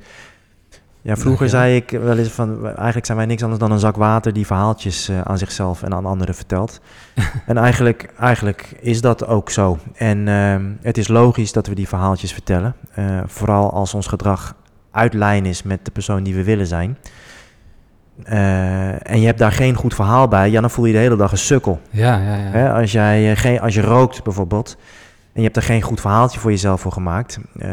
Ja, 1.02 1.16
vroeger 1.16 1.50
zei 1.50 1.76
ik 1.76 1.90
wel 1.90 2.18
eens 2.18 2.28
van, 2.30 2.68
eigenlijk 2.68 3.06
zijn 3.06 3.18
wij 3.18 3.28
niks 3.28 3.42
anders 3.42 3.60
dan 3.60 3.72
een 3.72 3.80
zak 3.80 3.96
water 3.96 4.34
die 4.34 4.46
verhaaltjes 4.46 5.12
aan 5.24 5.38
zichzelf 5.38 5.84
en 5.84 5.94
aan 5.94 6.06
anderen 6.06 6.36
vertelt. 6.36 6.82
en 7.46 7.58
eigenlijk, 7.58 8.14
eigenlijk 8.20 8.74
is 8.80 9.02
dat 9.02 9.28
ook 9.28 9.50
zo. 9.50 9.78
En 9.96 10.28
ehm, 10.28 10.72
het 10.82 10.98
is 10.98 11.08
logisch 11.08 11.52
dat 11.52 11.68
we 11.68 11.76
die 11.76 11.88
verhaaltjes 11.88 12.34
vertellen. 12.34 12.76
Vooral 13.26 13.72
als 13.72 13.94
ons 13.94 14.08
gedrag 14.08 14.56
uit 14.92 15.14
lijn 15.14 15.46
is 15.46 15.64
met 15.64 15.86
de 15.86 15.92
persoon 15.92 16.24
die 16.24 16.36
we 16.36 16.44
willen 16.44 16.68
zijn. 16.68 16.98
Eh, 18.24 19.12
en 19.12 19.20
je 19.20 19.26
hebt 19.26 19.40
daar 19.40 19.52
geen 19.52 19.76
goed 19.76 19.96
verhaal 19.96 20.28
bij, 20.28 20.50
ja, 20.50 20.62
dan 20.62 20.70
voel 20.70 20.86
je 20.86 20.94
de 20.94 21.00
hele 21.00 21.16
dag 21.16 21.32
een 21.32 21.38
sukkel. 21.38 21.82
Ja, 21.90 22.18
ja, 22.18 22.36
ja. 22.36 22.50
Hè, 22.52 22.74
als, 22.74 22.92
jij, 22.92 23.32
eh, 23.32 23.38
geen, 23.38 23.62
als 23.62 23.74
je 23.74 23.82
rookt 23.82 24.24
bijvoorbeeld 24.24 24.78
en 25.34 25.40
je 25.40 25.44
hebt 25.44 25.56
er 25.56 25.64
geen 25.64 25.82
goed 25.82 26.02
verhaaltje 26.02 26.40
voor 26.40 26.52
jezelf 26.52 26.82
voor 26.82 26.92
gemaakt, 26.92 27.40
eh, 27.60 27.70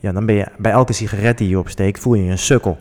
ja, 0.00 0.12
dan 0.12 0.26
ben 0.26 0.34
je 0.34 0.46
bij 0.58 0.72
elke 0.72 0.92
sigaret 0.92 1.38
die 1.38 1.48
je 1.48 1.58
opsteekt, 1.58 2.00
voel 2.00 2.14
je 2.14 2.24
je 2.24 2.30
een 2.30 2.38
sukkel. 2.38 2.78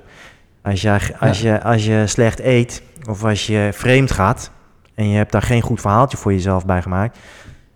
Als 0.62 0.82
je, 0.82 0.92
als, 1.20 1.42
je, 1.42 1.64
als 1.64 1.86
je 1.86 2.08
slecht 2.08 2.40
eet 2.40 2.84
of 3.10 3.24
als 3.24 3.48
je 3.48 3.70
vreemd 3.74 4.12
gaat 4.12 4.52
en 4.96 5.10
je 5.10 5.18
hebt 5.18 5.32
daar 5.32 5.42
geen 5.42 5.62
goed 5.62 5.82
verhaaltje 5.82 6.18
voor 6.18 6.34
jezelf 6.34 6.66
bij 6.66 6.82
gemaakt, 6.82 7.18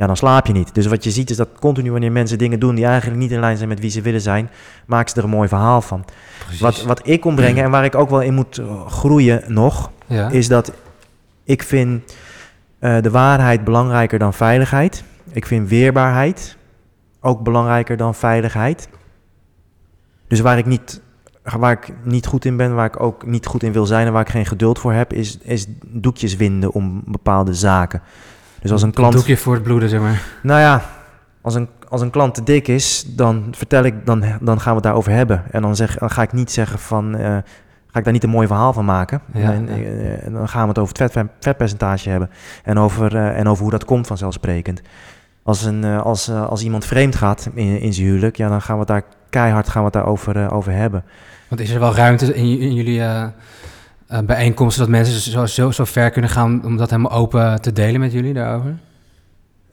ja, 0.04 0.10
dan 0.10 0.18
slaap 0.18 0.48
je 0.48 0.54
niet. 0.54 0.76
Dus 0.76 0.86
wat 0.86 1.04
je 1.04 1.12
ziet 1.12 1.30
is 1.30 1.38
dat 1.38 1.50
continu 1.60 1.92
wanneer 1.92 2.12
mensen 2.12 2.38
dingen 2.38 2.60
doen 2.60 2.76
die 2.76 2.86
eigenlijk 2.86 3.20
niet 3.20 3.32
in 3.32 3.40
lijn 3.40 3.58
zijn 3.58 3.70
met 3.70 3.80
wie 3.80 3.90
ze 3.90 4.02
willen 4.02 4.22
zijn, 4.22 4.50
maken 4.86 5.10
ze 5.10 5.18
er 5.18 5.24
een 5.24 5.30
mooi 5.30 5.48
verhaal 5.48 5.82
van. 5.82 6.06
Precies. 6.40 6.62
Wat, 6.62 6.84
wat 6.84 7.08
ik 7.08 7.22
kon 7.22 7.36
brengen 7.36 7.64
en 7.64 7.72
waar 7.72 7.86
ik 7.86 7.96
ook 7.96 8.10
wel 8.10 8.22
in 8.22 8.34
moet 8.34 8.58
eh, 8.58 8.88
groeien 8.88 9.44
nog, 9.48 9.92
ja. 10.06 10.30
is 10.30 10.48
dat 10.48 10.72
ik 11.44 11.64
vind 11.64 12.16
eh, 12.80 13.02
de 13.02 13.10
waarheid 13.10 13.64
belangrijker 13.64 14.20
dan 14.20 14.34
veiligheid. 14.34 15.04
Ik 15.32 15.46
vind 15.46 15.70
weerbaarheid 15.70 16.58
ook 17.22 17.44
belangrijker 17.44 17.98
dan 17.98 18.16
veiligheid. 18.16 18.90
Dus 20.28 20.40
waar 20.40 20.58
ik 20.58 20.66
niet, 20.66 21.02
waar 21.44 21.72
ik 21.72 21.94
niet 22.04 22.26
goed 22.26 22.46
in 22.46 22.58
ben, 22.58 22.76
waar 22.76 22.86
ik 22.86 23.00
ook 23.00 23.26
niet 23.26 23.46
goed 23.46 23.64
in 23.64 23.72
wil 23.72 23.86
zijn 23.86 24.08
en 24.08 24.14
waar 24.14 24.22
ik 24.22 24.30
geen 24.30 24.46
geduld 24.46 24.80
voor 24.80 24.94
heb, 24.94 25.14
is, 25.14 25.38
is 25.38 25.66
doekjes 25.88 26.36
winden 26.36 26.72
om 26.72 27.04
bepaalde 27.06 27.54
zaken. 27.54 28.02
Dus 28.64 28.72
als 28.72 28.82
een 28.82 28.94
klant. 28.94 29.14
doekje 29.14 29.38
voor 29.38 29.54
het 29.54 29.64
bloeden, 29.64 29.90
zeg 29.90 30.00
maar. 30.00 30.24
Nou 30.42 30.60
ja, 30.60 30.82
als 31.42 31.56
een, 31.56 31.68
als 31.90 32.02
een 32.02 32.10
klant 32.10 32.34
te 32.34 32.44
dik 32.44 32.68
is, 32.68 33.06
dan 33.08 33.48
vertel 33.52 33.84
ik, 33.84 34.06
dan, 34.06 34.24
dan 34.42 34.60
gaan 34.60 34.70
we 34.70 34.76
het 34.76 34.84
daarover 34.84 35.12
hebben. 35.12 35.44
En 35.52 35.62
dan, 35.62 35.76
zeg, 35.76 35.98
dan 35.98 36.10
ga 36.10 36.22
ik 36.22 36.34
niet 36.34 36.52
zeggen 36.52 36.80
van, 36.80 37.16
eh, 37.16 37.38
ga 37.88 38.00
ik 38.00 38.04
daar 38.04 38.14
niet 38.14 38.24
een 38.24 38.30
mooi 38.30 38.48
verhaal 38.48 38.74
van 38.74 38.86
maken. 38.86 39.22
Ja, 39.34 39.52
en, 39.54 39.68
ja. 39.68 39.74
eh, 39.74 40.26
en 40.26 40.34
dan 40.34 40.50
gaan 40.50 40.62
we 40.62 40.68
het 40.68 40.78
over 40.78 40.96
het 40.98 41.12
vet, 41.12 41.26
vetpercentage 41.40 42.10
hebben. 42.10 42.30
En 42.64 42.78
over, 42.78 43.16
eh, 43.16 43.40
en 43.40 43.48
over 43.48 43.62
hoe 43.62 43.72
dat 43.72 43.86
komt 43.86 44.08
vanzelfsprekend. 44.08 44.82
Als, 45.44 45.64
een, 45.64 45.84
als, 45.84 46.30
als 46.30 46.64
iemand 46.64 46.86
vreemd 46.86 47.16
gaat 47.16 47.50
in, 47.54 47.80
in 47.80 47.94
zijn 47.94 48.08
huwelijk, 48.08 48.38
ja, 48.38 48.50
dan 48.50 48.62
gaan 48.62 48.74
we 48.74 48.80
het 48.80 48.90
daar 48.90 49.04
keihard 49.30 49.70
gaan 49.70 49.82
we 49.82 49.86
het 49.86 49.94
daarover 49.94 50.52
over 50.52 50.72
hebben. 50.72 51.04
Want 51.48 51.62
is 51.62 51.70
er 51.70 51.80
wel 51.80 51.96
ruimte 51.96 52.36
in, 52.36 52.60
in 52.60 52.74
jullie 52.74 53.02
eh, 54.08 54.20
bijeenkomsten 54.20 54.82
dat 54.84 54.92
mensen 54.92 55.32
zo, 55.32 55.46
zo, 55.46 55.72
zo 55.72 55.84
ver 55.86 56.10
kunnen 56.10 56.30
gaan 56.30 56.66
om 56.66 56.78
dat 56.78 56.90
helemaal 56.90 57.12
open 57.12 57.62
te 57.62 57.74
delen 57.74 58.00
met 58.00 58.12
jullie 58.12 58.34
daarover? 58.34 58.76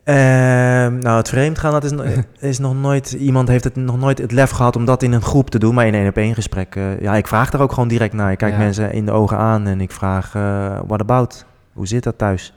Ehm, 0.05 0.99
nou, 0.99 1.17
het 1.17 1.29
vreemdgaan, 1.29 1.73
dat 1.73 1.85
is, 1.85 1.91
no- 1.91 2.05
is 2.39 2.59
nog 2.59 2.75
nooit... 2.75 3.13
Iemand 3.13 3.49
heeft 3.49 3.65
het 3.65 3.77
nog 3.77 3.99
nooit 3.99 4.19
het 4.19 4.33
lef 4.33 4.51
gehad 4.51 4.77
om 4.77 4.85
dat 4.85 5.03
in 5.03 5.13
een 5.13 5.23
groep 5.23 5.51
te 5.51 5.59
doen. 5.59 5.75
Maar 5.75 5.87
in 5.87 5.95
een 5.95 6.01
één-op-één 6.01 6.35
gesprek... 6.35 6.77
eh, 6.77 7.01
ja, 7.01 7.15
ik 7.15 7.27
vraag 7.27 7.51
daar 7.51 7.61
ook 7.61 7.73
gewoon 7.73 7.89
direct 7.89 8.13
naar. 8.13 8.31
Ik 8.33 8.39
kijk 8.39 8.53
Ja. 8.53 8.59
mensen 8.59 8.93
in 8.93 9.05
de 9.07 9.13
ogen 9.13 9.37
aan 9.37 9.67
en 9.67 9.81
ik 9.81 9.91
vraag... 9.91 10.35
eh 10.35 10.79
what 10.87 11.01
about? 11.01 11.45
Hoe 11.73 11.87
zit 11.87 12.03
dat 12.03 12.19
thuis? 12.19 12.55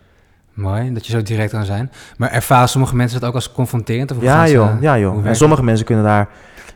Mooi, 0.53 0.93
dat 0.93 1.05
je 1.05 1.12
zo 1.12 1.21
direct 1.21 1.51
kan 1.51 1.65
zijn. 1.65 1.91
Maar 2.17 2.31
ervaren 2.31 2.69
sommige 2.69 2.95
mensen 2.95 3.19
dat 3.19 3.29
ook 3.29 3.36
als 3.36 3.51
confronterend? 3.51 4.12
Of 4.12 4.21
Ja 4.21 4.36
gaan 4.38 4.47
ze- 4.47 4.53
joh, 4.53 4.81
ja 4.81 4.97
joh. 4.99 5.25
En 5.27 5.36
sommige 5.36 5.63
mensen 5.63 5.86
kunnen 5.86 6.03
daar... 6.05 6.27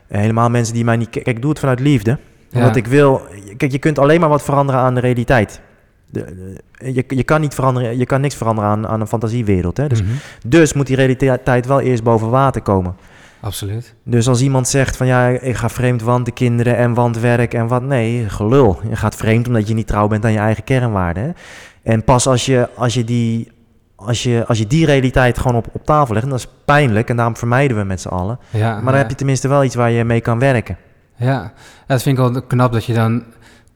helemaal 0.07 0.49
mensen 0.49 0.73
die 0.73 0.83
mij 0.83 0.97
niet... 0.97 1.09
Kijk, 1.09 1.25
ik 1.27 1.41
doe 1.41 1.49
het 1.49 1.59
vanuit 1.59 1.79
liefde. 1.79 2.17
Ja. 2.49 2.59
Omdat 2.59 2.75
ik 2.75 2.87
wil... 2.87 3.21
Kijk, 3.57 3.71
je 3.71 3.77
kunt 3.79 3.99
alleen 3.99 4.19
maar 4.19 4.29
wat 4.29 4.43
veranderen 4.43 4.81
aan 4.81 4.93
de 4.93 4.99
realiteit. 4.99 5.61
De, 6.09 6.25
de- 6.79 6.93
je, 6.93 7.03
je 7.07 7.23
kan 7.23 7.41
niet 7.41 7.53
veranderen... 7.53 7.97
Je 7.97 8.05
kan 8.05 8.21
niks 8.21 8.35
veranderen 8.35 8.69
aan, 8.69 8.87
aan 8.87 9.01
een 9.01 9.07
fantasiewereld. 9.07 9.77
Hè? 9.77 9.87
Dus 9.87 10.01
Mhm. 10.01 10.11
Dus 10.45 10.73
moet 10.73 10.87
die 10.87 10.95
realiteit 10.95 11.65
wel 11.65 11.79
eerst 11.81 12.03
boven 12.03 12.29
water 12.29 12.61
komen. 12.61 12.95
Absoluut. 13.39 13.95
Dus 14.03 14.27
als 14.27 14.41
iemand 14.41 14.67
zegt 14.67 14.97
van 14.97 15.07
ja, 15.07 15.27
ik 15.27 15.55
ga 15.55 15.69
vreemd 15.69 16.01
want 16.01 16.25
de 16.25 16.31
kinderen 16.31 16.77
en 16.77 16.93
want 16.93 17.19
werk 17.19 17.53
en 17.53 17.67
wat, 17.67 17.81
nee, 17.81 18.29
gelul. 18.29 18.79
Je 18.89 18.95
gaat 18.95 19.15
vreemd 19.15 19.47
omdat 19.47 19.67
je 19.67 19.73
niet 19.73 19.87
trouw 19.87 20.07
bent 20.07 20.25
aan 20.25 20.31
je 20.31 20.37
eigen 20.39 20.63
kernwaarden. 20.63 21.35
En 21.83 22.03
pas 22.03 22.27
als 22.27 22.45
je, 22.45 22.69
als 22.75 22.93
je 22.93 23.03
die... 23.03 23.55
Als 23.99 24.23
je, 24.23 24.43
als 24.47 24.57
je 24.57 24.67
die 24.67 24.85
realiteit 24.85 25.37
gewoon 25.39 25.57
op, 25.57 25.67
op 25.71 25.85
tafel 25.85 26.13
legt, 26.13 26.25
en 26.25 26.31
dat 26.31 26.39
is 26.39 26.47
pijnlijk 26.65 27.09
en 27.09 27.15
daarom 27.15 27.35
vermijden 27.37 27.77
we 27.77 27.83
met 27.83 28.01
z'n 28.01 28.07
allen. 28.07 28.39
Ja, 28.49 28.73
Maar 28.73 28.83
dan 28.83 28.93
ja. 28.93 28.99
heb 28.99 29.09
je 29.09 29.15
tenminste 29.15 29.47
wel 29.47 29.63
iets 29.63 29.75
waar 29.75 29.91
je 29.91 30.03
mee 30.03 30.21
kan 30.21 30.39
werken. 30.39 30.77
Ja, 31.17 31.53
dat 31.87 32.01
vind 32.01 32.17
ik 32.17 32.23
wel 32.23 32.41
knap 32.41 32.73
dat 32.73 32.85
je 32.85 32.93
dan 32.93 33.23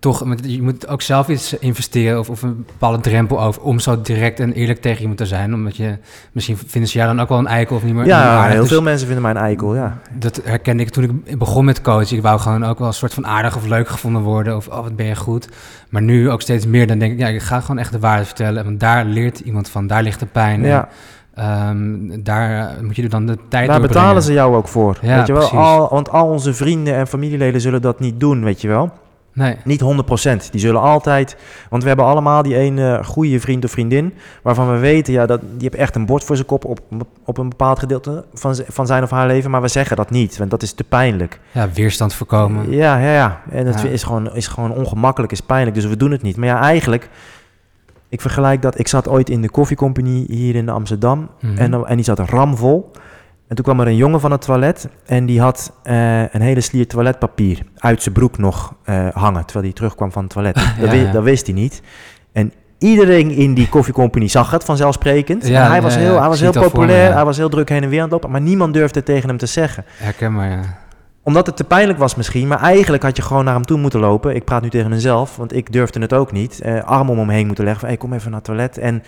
toch, 0.01 0.25
je 0.41 0.61
moet 0.61 0.87
ook 0.87 1.01
zelf 1.01 1.27
iets 1.27 1.53
investeren 1.53 2.19
of, 2.19 2.29
of 2.29 2.41
een 2.41 2.65
bepaalde 2.65 2.99
drempel 2.99 3.41
over 3.41 3.61
om 3.61 3.79
zo 3.79 4.01
direct 4.01 4.39
en 4.39 4.53
eerlijk 4.53 4.81
tegen 4.81 4.99
iemand 4.99 5.17
te 5.17 5.25
zijn. 5.25 5.53
Omdat 5.53 5.75
je, 5.75 5.97
misschien 6.31 6.57
vinden 6.57 6.89
ze 6.89 6.97
jou 6.97 7.09
dan 7.15 7.21
ook 7.21 7.29
wel 7.29 7.37
een 7.37 7.47
eikel 7.47 7.75
of 7.75 7.83
niet 7.83 7.93
meer. 7.93 8.03
niet 8.03 8.13
meer 8.13 8.21
Ja, 8.21 8.35
aardig. 8.37 8.51
heel 8.51 8.61
Dus 8.61 8.71
veel 8.71 8.81
mensen 8.81 9.05
vinden 9.05 9.23
mij 9.23 9.31
een 9.31 9.47
eikel, 9.47 9.75
ja. 9.75 9.97
Dat 10.11 10.41
herkende 10.43 10.83
ik 10.83 10.89
toen 10.89 11.23
ik 11.23 11.37
begon 11.37 11.65
met 11.65 11.81
coachen. 11.81 12.17
Ik 12.17 12.21
wou 12.21 12.39
gewoon 12.39 12.65
ook 12.65 12.79
wel 12.79 12.87
een 12.87 12.93
soort 12.93 13.13
van 13.13 13.27
aardig 13.27 13.55
of 13.55 13.65
leuk 13.65 13.87
gevonden 13.87 14.21
worden 14.21 14.55
of 14.55 14.67
oh, 14.67 14.81
wat 14.83 14.95
ben 14.95 15.05
je 15.05 15.15
goed. 15.15 15.47
Maar 15.89 16.01
nu 16.01 16.29
ook 16.29 16.41
steeds 16.41 16.65
meer, 16.65 16.87
dan 16.87 16.99
denk 16.99 17.11
ik, 17.11 17.19
ja, 17.19 17.27
ik 17.27 17.41
ga 17.41 17.59
gewoon 17.61 17.77
echt 17.77 17.91
de 17.91 17.99
waarheid 17.99 18.27
vertellen. 18.27 18.63
Want 18.63 18.79
daar 18.79 19.05
leert 19.05 19.39
iemand 19.39 19.69
van, 19.69 19.87
daar 19.87 20.03
ligt 20.03 20.19
de 20.19 20.25
pijn. 20.25 20.63
ja. 20.63 20.81
En, 20.81 20.89
ehm, 21.33 22.23
daar 22.23 22.69
eh, 22.77 22.81
moet 22.83 22.95
je 22.95 23.09
dan 23.09 23.25
de 23.25 23.33
tijd 23.35 23.49
Daar 23.49 23.59
doorbrengen. 23.61 23.87
betalen 23.87 24.21
ze 24.21 24.33
jou 24.33 24.55
ook 24.55 24.67
voor. 24.67 24.97
Ja, 25.01 25.17
weet 25.17 25.27
je 25.27 25.33
wel? 25.33 25.41
precies. 25.41 25.57
Al, 25.65 25.89
want 25.89 26.09
al 26.09 26.27
onze 26.27 26.53
vrienden 26.53 26.93
en 26.95 27.07
familieleden 27.07 27.61
zullen 27.61 27.81
dat 27.81 27.99
niet 27.99 28.19
doen, 28.19 28.43
weet 28.43 28.61
je 28.61 28.67
wel. 28.67 28.91
Nee, 29.33 29.55
Niet 29.63 29.81
100%. 29.81 30.49
Die 30.51 30.59
zullen 30.61 30.81
altijd. 30.81 31.37
Want 31.69 31.81
we 31.81 31.87
hebben 31.87 32.05
allemaal 32.07 32.41
die 32.43 32.55
ene 32.57 32.99
goede 33.03 33.39
vriend 33.39 33.63
of 33.65 33.71
vriendin. 33.71 34.13
waarvan 34.43 34.71
we 34.71 34.77
weten, 34.77 35.13
ja, 35.13 35.25
dat, 35.25 35.41
die 35.41 35.51
heeft 35.59 35.75
echt 35.75 35.95
een 35.95 36.05
bord 36.05 36.23
voor 36.23 36.35
zijn 36.35 36.47
kop. 36.47 36.65
op, 36.65 36.79
op 37.25 37.37
een 37.37 37.49
bepaald 37.49 37.79
gedeelte 37.79 38.25
van, 38.67 38.85
zijn 38.87 39.03
of 39.03 39.09
haar 39.09 39.27
leven. 39.27 39.51
Maar 39.51 39.61
we 39.61 39.67
zeggen 39.67 39.95
dat 39.97 40.09
niet, 40.09 40.37
want 40.37 40.49
dat 40.49 40.61
is 40.61 40.73
te 40.73 40.83
pijnlijk. 40.83 41.39
ja, 41.51 41.69
weerstand 41.73 42.13
voorkomen. 42.13 42.71
Ja, 42.71 42.97
ja, 42.97 43.11
ja. 43.13 43.41
En 43.51 43.65
dat 43.65 43.81
Ja. 43.81 43.87
is, 43.89 44.03
gewoon, 44.03 44.35
is 44.35 44.47
gewoon 44.47 44.71
ongemakkelijk, 44.73 45.31
is 45.31 45.41
pijnlijk. 45.41 45.75
Dus 45.75 45.85
we 45.85 45.97
doen 45.97 46.11
het 46.11 46.21
niet. 46.21 46.37
Maar 46.37 46.47
ja, 46.47 46.59
eigenlijk. 46.61 47.09
Ik 48.11 48.21
vergelijk 48.21 48.61
dat. 48.61 48.79
Ik 48.79 48.87
zat 48.87 49.07
ooit 49.07 49.29
in 49.29 49.41
de 49.41 49.49
koffiecompagnie 49.49 50.25
hier 50.29 50.55
in 50.55 50.69
Amsterdam. 50.69 51.29
Mhm. 51.41 51.57
En, 51.57 51.73
en 51.85 51.95
die 51.95 52.05
zat 52.05 52.19
ramvol. 52.19 52.91
En 53.47 53.55
toen 53.55 53.65
kwam 53.65 53.79
er 53.79 53.87
een 53.87 53.95
jongen 53.95 54.19
van 54.19 54.31
het 54.31 54.41
toilet 54.41 54.87
en 55.05 55.25
die 55.25 55.41
had 55.41 55.73
eh, 55.83 56.21
een 56.33 56.41
hele 56.41 56.61
slier 56.61 56.87
toiletpapier 56.87 57.59
uit 57.77 58.01
zijn 58.03 58.13
broek 58.15 58.37
nog 58.37 58.73
eh, 58.83 59.07
hangen, 59.13 59.43
terwijl 59.45 59.65
hij 59.65 59.73
terugkwam 59.75 60.11
van 60.11 60.23
het 60.23 60.31
toilet. 60.31 60.55
Dat, 60.55 60.63
Ja, 60.79 60.89
wi- 60.89 60.95
ja. 61.05 61.11
dat 61.11 61.23
wist 61.23 61.45
hij 61.45 61.55
niet. 61.55 61.81
En 62.31 62.53
iedereen 62.77 63.31
in 63.31 63.53
die 63.53 63.69
koffiecompagnie 63.69 64.29
zag 64.29 64.51
het 64.51 64.63
vanzelfsprekend. 64.63 65.47
Ja, 65.47 65.67
hij 65.69 65.81
was 65.81 65.95
heel, 65.95 66.19
hij 66.19 66.27
was 66.27 66.39
heel 66.39 66.51
me, 66.53 66.59
populair, 66.59 67.13
hij 67.13 67.25
was 67.25 67.37
heel 67.37 67.49
druk 67.49 67.69
heen 67.69 67.83
en 67.83 67.89
weer 67.89 67.97
aan 67.97 68.03
het 68.03 68.13
lopen, 68.13 68.31
maar 68.31 68.41
niemand 68.41 68.73
durfde 68.73 69.03
tegen 69.03 69.29
hem 69.29 69.37
te 69.37 69.45
zeggen. 69.45 69.85
Herken 69.97 70.33
maar, 70.33 70.49
ja. 70.49 70.59
Omdat 71.23 71.45
het 71.45 71.55
te 71.55 71.63
pijnlijk 71.63 71.99
was 71.99 72.15
misschien, 72.15 72.47
maar 72.47 72.59
eigenlijk 72.61 73.03
had 73.03 73.15
je 73.15 73.21
gewoon 73.21 73.45
naar 73.45 73.53
hem 73.53 73.65
toe 73.65 73.77
moeten 73.77 73.99
lopen. 73.99 74.35
Ik 74.35 74.43
praat 74.45 74.61
nu 74.61 74.69
tegen 74.69 74.89
mezelf, 74.89 75.35
want 75.35 75.55
ik 75.55 75.71
durfde 75.71 75.99
het 75.99 76.13
ook 76.13 76.31
niet. 76.31 76.61
Eh, 76.61 76.83
arm 76.83 77.09
om 77.09 77.17
hem 77.17 77.29
heen 77.29 77.45
moeten 77.45 77.63
leggen 77.63 77.81
van, 77.81 77.89
hey, 77.89 77.97
kom 77.97 78.13
even 78.13 78.25
naar 78.31 78.39
het 78.39 78.47
toilet. 78.47 78.77
En 78.77 79.03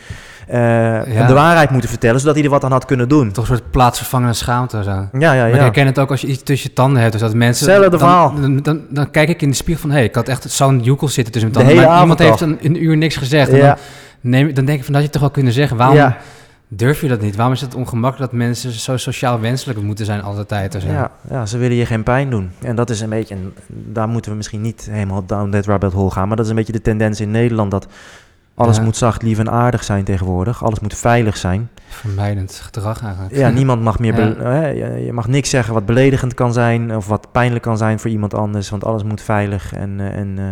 eh, 0.47 1.27
de 1.27 1.33
waarheid 1.33 1.69
moeten 1.69 1.89
vertellen, 1.89 2.19
zodat 2.19 2.35
hij 2.35 2.43
er 2.43 2.49
wat 2.49 2.63
aan 2.63 2.71
had 2.71 2.85
kunnen 2.85 3.09
doen. 3.09 3.31
Toch 3.31 3.49
een 3.49 3.55
soort 3.57 3.71
plaatsvervangende 3.71 4.33
schaamte 4.33 4.83
zo. 4.83 4.89
Ja, 4.91 5.09
ja, 5.19 5.33
Maar 5.33 5.47
ik 5.49 5.55
ja. 5.55 5.61
herken 5.61 5.85
het 5.85 5.99
ook 5.99 6.09
als 6.11 6.21
je 6.21 6.27
iets 6.27 6.43
tussen 6.43 6.69
je 6.69 6.75
tanden 6.75 6.99
hebt. 7.01 7.11
Dus 7.11 7.21
dat 7.21 7.33
mensen... 7.33 7.65
Hetzelfde 7.65 7.97
dan, 7.97 8.07
verhaal. 8.07 8.33
Dan, 8.41 8.61
dan, 8.61 8.81
dan 8.89 9.11
kijk 9.11 9.29
ik 9.29 9.41
in 9.41 9.49
de 9.49 9.55
spiegel 9.55 9.81
van... 9.81 9.89
Hé, 9.89 9.95
hey, 9.95 10.05
ik 10.05 10.15
had 10.15 10.27
echt 10.27 10.51
zo'n 10.51 10.79
joekel 10.79 11.07
zitten 11.07 11.33
tussen 11.33 11.51
mijn 11.51 11.65
De 11.65 11.71
tanden. 11.73 11.83
hele 11.87 11.93
maar 11.93 12.01
iemand 12.01 12.19
heeft 12.19 12.41
een, 12.41 12.75
een 12.75 12.83
uur 12.83 12.97
niks 12.97 13.15
gezegd. 13.15 13.49
En 13.49 13.57
Ja. 13.57 13.65
dan, 13.67 13.77
neem, 14.21 14.53
dan 14.53 14.65
denk 14.65 14.77
ik 14.79 14.83
van, 14.85 14.93
dat 14.93 15.01
had 15.01 15.03
je 15.03 15.09
toch 15.19 15.21
wel 15.21 15.31
kunnen 15.31 15.53
zeggen. 15.53 15.77
Waarom 15.77 15.95
Ja. 15.95 16.17
Durf 16.75 17.01
je 17.01 17.07
dat 17.07 17.21
niet? 17.21 17.35
Waarom 17.35 17.53
is 17.53 17.61
het 17.61 17.75
ongemakkelijk 17.75 18.31
dat 18.31 18.39
mensen 18.39 18.71
zo 18.71 18.97
sociaal 18.97 19.39
wenselijk 19.39 19.81
moeten 19.81 20.05
zijn 20.05 20.21
altijd 20.21 20.73
zo? 20.81 20.87
Ja, 20.87 21.11
ja, 21.29 21.45
ze 21.45 21.57
willen 21.57 21.77
je 21.77 21.85
geen 21.85 22.03
pijn 22.03 22.29
doen. 22.29 22.51
En 22.61 22.75
dat 22.75 22.89
is 22.89 23.01
een 23.01 23.09
beetje, 23.09 23.35
en 23.35 23.53
daar 23.67 24.07
moeten 24.07 24.31
we 24.31 24.37
misschien 24.37 24.61
niet 24.61 24.87
helemaal 24.91 25.25
down 25.25 25.49
that 25.49 25.65
rabbit 25.65 25.93
hole 25.93 26.11
gaan, 26.11 26.27
maar 26.27 26.35
dat 26.35 26.45
is 26.45 26.51
een 26.51 26.57
beetje 26.57 26.73
de 26.73 26.81
tendens 26.81 27.19
in 27.21 27.31
Nederland 27.31 27.71
dat 27.71 27.87
alles 28.55 28.77
Ja. 28.77 28.83
moet 28.83 28.97
zacht, 28.97 29.21
lief 29.21 29.39
en 29.39 29.51
aardig 29.51 29.83
zijn 29.83 30.03
tegenwoordig. 30.03 30.63
Alles 30.63 30.79
moet 30.79 30.93
veilig 30.97 31.37
zijn. 31.37 31.69
Vermijdend 31.87 32.53
gedrag 32.63 33.03
eigenlijk. 33.03 33.35
Ja, 33.35 33.49
niemand 33.49 33.81
mag 33.81 33.99
meer, 33.99 34.19
Ja. 34.19 34.43
hè, 34.43 34.67
je, 34.95 35.13
mag 35.13 35.27
niks 35.27 35.49
zeggen 35.49 35.73
wat 35.73 35.85
beledigend 35.85 36.33
kan 36.33 36.53
zijn 36.53 36.95
of 36.95 37.07
wat 37.07 37.27
pijnlijk 37.31 37.63
kan 37.63 37.77
zijn 37.77 37.99
voor 37.99 38.09
iemand 38.09 38.33
anders, 38.33 38.69
want 38.69 38.85
alles 38.85 39.03
moet 39.03 39.21
veilig 39.21 39.73
en, 39.73 39.99
eh, 39.99 40.05
en, 40.19 40.33
eh, 40.37 40.43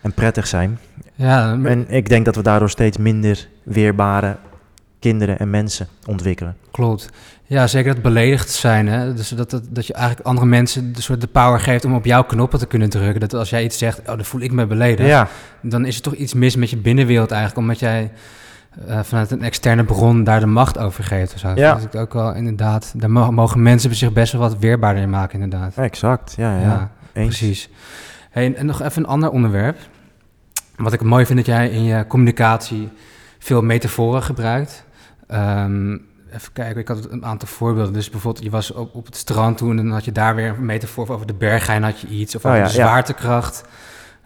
en 0.00 0.12
prettig 0.14 0.46
zijn. 0.46 0.78
Ja, 1.14 1.54
maar- 1.56 1.70
En 1.70 1.84
ik 1.88 2.08
denk 2.08 2.24
dat 2.24 2.36
we 2.36 2.42
daardoor 2.42 2.70
steeds 2.70 2.96
minder 2.96 3.48
weerbare 3.62 4.36
kinderen 5.00 5.38
en 5.38 5.50
mensen 5.50 5.88
ontwikkelen. 6.06 6.56
Klopt. 6.70 7.08
Ja, 7.44 7.66
zeker 7.66 7.94
dat 7.94 8.02
beledigd 8.02 8.50
zijn. 8.50 8.88
Hè? 8.88 9.14
Dus 9.14 9.28
dat, 9.28 9.50
dat, 9.50 9.62
dat 9.70 9.86
je 9.86 9.92
eigenlijk 9.92 10.26
andere 10.26 10.46
mensen 10.46 10.92
de 10.92 11.02
soort 11.02 11.20
de 11.20 11.26
power 11.26 11.60
geeft 11.60 11.84
om 11.84 11.94
op 11.94 12.04
jouw 12.04 12.22
knoppen 12.24 12.58
te 12.58 12.66
kunnen 12.66 12.90
drukken. 12.90 13.20
Dat 13.20 13.34
als 13.34 13.50
jij 13.50 13.64
iets 13.64 13.78
zegt, 13.78 13.98
oh, 13.98 14.04
dan 14.06 14.24
voel 14.24 14.40
ik 14.40 14.52
me 14.52 14.66
beledigd. 14.66 15.08
Ja, 15.08 15.28
Dan 15.62 15.84
is 15.84 15.96
er 15.96 16.02
toch 16.02 16.14
iets 16.14 16.34
mis 16.34 16.56
met 16.56 16.70
je 16.70 16.76
binnenwereld 16.76 17.30
eigenlijk, 17.30 17.60
omdat 17.60 17.78
jij 17.78 18.10
eh, 18.86 19.00
vanuit 19.02 19.30
een 19.30 19.42
externe 19.42 19.84
bron 19.84 20.24
daar 20.24 20.40
de 20.40 20.46
macht 20.46 20.78
over 20.78 21.04
geeft. 21.04 21.34
Of 21.34 21.38
zo. 21.40 21.52
Ja. 21.54 21.74
Dat 21.74 21.88
is 21.94 22.00
ook 22.00 22.12
wel 22.12 22.34
inderdaad, 22.34 22.92
daar 22.96 23.10
mo- 23.10 23.32
mogen 23.32 23.62
mensen 23.62 23.94
zich 23.94 24.12
best 24.12 24.32
wel 24.32 24.40
wat 24.40 24.58
weerbaarder 24.58 25.02
in 25.02 25.10
maken, 25.10 25.40
inderdaad. 25.40 25.76
exact. 25.76 26.34
Ja, 26.36 26.60
ja. 26.60 26.90
eens. 27.12 27.38
precies. 27.38 27.68
Hey, 28.30 28.54
en 28.54 28.66
nog 28.66 28.82
even 28.82 29.02
een 29.02 29.08
ander 29.08 29.30
onderwerp. 29.30 29.78
Wat 30.76 30.92
ik 30.92 31.02
mooi 31.02 31.26
vind 31.26 31.38
dat 31.38 31.46
jij 31.46 31.68
in 31.68 31.82
je 31.84 32.06
communicatie 32.06 32.88
veel 33.38 33.62
metaforen 33.62 34.22
gebruikt. 34.22 34.84
Ehm, 35.30 35.92
even 36.32 36.52
kijken, 36.52 36.80
ik 36.80 36.88
had 36.88 37.10
een 37.10 37.24
aantal 37.24 37.48
voorbeelden. 37.48 37.92
Dus 37.92 38.10
bijvoorbeeld, 38.10 38.44
je 38.44 38.50
was 38.50 38.72
op, 38.72 38.94
op 38.94 39.06
het 39.06 39.16
strand 39.16 39.56
toen 39.56 39.78
en 39.78 39.84
dan 39.84 39.92
had 39.92 40.04
je 40.04 40.12
daar 40.12 40.34
weer 40.34 40.48
een 40.48 40.64
metafoor 40.64 41.08
over 41.08 41.26
de 41.26 41.34
bergijn 41.34 41.82
had 41.82 42.00
je 42.00 42.06
iets. 42.06 42.34
Of 42.34 42.44
Oh 42.44 42.50
over 42.50 42.62
ja, 42.62 42.68
de 42.68 42.76
ja. 42.76 42.86
zwaartekracht 42.86 43.64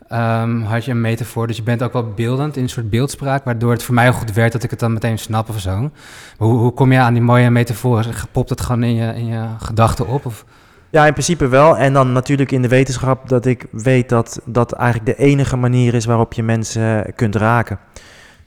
Ehm, 0.09 0.61
had 0.61 0.85
je 0.85 0.91
een 0.91 1.01
metafoor. 1.01 1.47
Dus 1.47 1.57
je 1.57 1.63
bent 1.63 1.83
ook 1.83 1.93
wel 1.93 2.13
beeldend 2.15 2.57
in 2.57 2.63
een 2.63 2.69
soort 2.69 2.91
beeldspraak, 2.91 3.45
waardoor 3.45 3.71
het 3.73 3.83
voor 3.83 3.95
mij 3.95 4.09
ook 4.09 4.15
goed 4.15 4.33
werkt 4.33 4.53
dat 4.53 4.63
ik 4.63 4.71
het 4.71 4.79
dan 4.79 4.93
meteen 4.93 5.19
snap 5.19 5.49
of 5.49 5.61
zo. 5.61 5.81
Maar 5.81 6.49
hoe, 6.49 6.59
hoe 6.59 6.73
kom 6.73 6.93
je 6.93 6.99
aan 6.99 7.15
die 7.15 7.23
mooie 7.23 7.51
metaforen? 7.51 8.15
Popt 8.33 8.51
het 8.51 8.61
gewoon 8.61 8.83
in 8.83 8.95
je, 8.95 9.15
in 9.15 9.27
je 9.27 9.47
gedachten 9.59 10.07
op? 10.07 10.27
Of? 10.27 10.45
Ja, 10.91 11.07
in 11.07 11.13
principe 11.13 11.49
wel. 11.49 11.77
En 11.77 11.93
dan 11.93 12.13
natuurlijk 12.13 12.53
in 12.53 12.63
de 12.63 12.69
wetenschap 12.69 13.29
dat 13.29 13.47
ik 13.47 13.67
weet 13.71 14.09
dat 14.09 14.41
dat 14.45 14.73
eigenlijk 14.73 15.19
de 15.19 15.25
enige 15.25 15.57
manier 15.57 15.95
is 15.95 16.05
waarop 16.05 16.33
je 16.33 16.43
mensen 16.43 17.13
kunt 17.15 17.35
raken. 17.37 17.79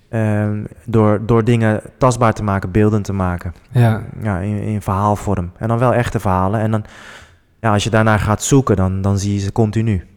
Ehm, 0.09 0.63
door, 0.85 1.25
door 1.25 1.43
dingen 1.43 1.81
tastbaar 1.97 2.33
te 2.33 2.43
maken, 2.43 2.71
beeldend 2.71 3.05
te 3.05 3.13
maken. 3.13 3.53
Ja. 3.71 4.03
Ja, 4.21 4.39
in, 4.39 4.61
in 4.61 4.81
verhaalvorm. 4.81 5.51
En 5.57 5.67
dan 5.67 5.77
wel 5.77 5.93
echte 5.93 6.19
verhalen. 6.19 6.59
En 6.59 6.71
dan, 6.71 6.83
ja, 7.59 7.73
als 7.73 7.83
je 7.83 7.89
daarnaar 7.89 8.19
gaat 8.19 8.43
zoeken, 8.43 8.75
dan, 8.75 9.01
dan 9.01 9.17
zie 9.17 9.33
je 9.33 9.39
ze 9.39 9.51
continu. 9.51 10.07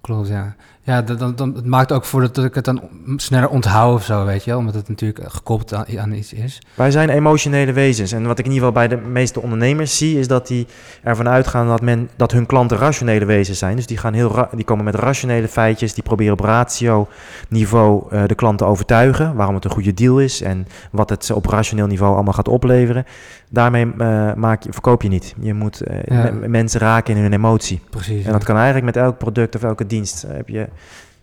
Klopt, 0.00 0.28
ja. 0.28 0.54
Ja, 0.90 1.02
dat, 1.02 1.18
dat, 1.18 1.38
dat- 1.38 1.54
het 1.54 1.66
maakt 1.66 1.92
ook 1.92 2.04
voor 2.04 2.20
dat 2.20 2.44
ik 2.44 2.54
het 2.54 2.64
dan 2.64 2.80
sneller 3.16 3.48
onthoud 3.48 3.94
of 3.94 4.04
zo, 4.04 4.24
weet 4.24 4.44
je 4.44 4.50
wel. 4.50 4.58
Omdat 4.58 4.74
het 4.74 4.88
natuurlijk 4.88 5.32
gekoppeld 5.32 5.74
aan, 5.74 5.84
aan 5.98 6.12
iets 6.12 6.32
is. 6.32 6.58
Wij 6.74 6.90
zijn 6.90 7.08
emotionele 7.08 7.72
wezens. 7.72 8.12
En 8.12 8.26
wat 8.26 8.38
ik 8.38 8.44
in 8.46 8.52
ieder 8.52 8.66
geval 8.68 8.86
bij 8.86 8.96
de 8.96 9.02
meeste 9.08 9.40
ondernemers 9.42 9.96
zie, 9.96 10.18
is 10.18 10.28
dat 10.28 10.46
die 10.46 10.66
ervan 11.02 11.28
uitgaan 11.28 11.66
dat, 11.68 11.80
men, 11.80 12.08
dat 12.16 12.32
hun 12.32 12.46
klanten 12.46 12.76
rationele 12.78 13.24
wezens 13.24 13.58
zijn. 13.58 13.76
Dus 13.76 13.86
die, 13.86 13.96
gaan 13.96 14.12
heel 14.14 14.48
die 14.54 14.64
komen 14.64 14.84
met 14.84 14.94
rationele 14.94 15.48
feitjes, 15.48 15.94
die 15.94 16.02
proberen 16.02 16.32
op 16.32 16.40
ratio-niveau 16.40 18.02
eh, 18.10 18.22
de 18.26 18.34
klant 18.34 18.58
te 18.58 18.64
overtuigen 18.64 19.34
waarom 19.34 19.54
het 19.54 19.64
een 19.64 19.70
goede 19.70 19.94
deal 19.94 20.18
is 20.20 20.42
en 20.42 20.66
wat 20.90 21.10
het 21.10 21.24
ze 21.24 21.34
op 21.34 21.46
rationeel 21.46 21.86
niveau 21.86 22.14
allemaal 22.14 22.32
gaat 22.32 22.48
opleveren. 22.48 23.04
Daarmee 23.50 23.92
eh, 23.98 24.34
maak 24.34 24.62
je, 24.62 24.72
verkoop 24.72 25.02
je 25.02 25.08
niet. 25.08 25.34
Je 25.40 25.54
moet 25.54 25.80
eh, 25.80 25.98
Ja. 26.16 26.30
mensen 26.48 26.80
raken 26.80 27.16
in 27.16 27.22
hun 27.22 27.32
emotie. 27.32 27.80
Precies. 27.90 28.24
En 28.24 28.32
dat 28.32 28.44
kan 28.44 28.56
eigenlijk 28.56 28.84
met 28.84 28.96
elk 28.96 29.18
product 29.18 29.54
of 29.56 29.62
elke 29.62 29.86
dienst. 29.86 30.24
Heb 30.28 30.48
je, 30.48 30.68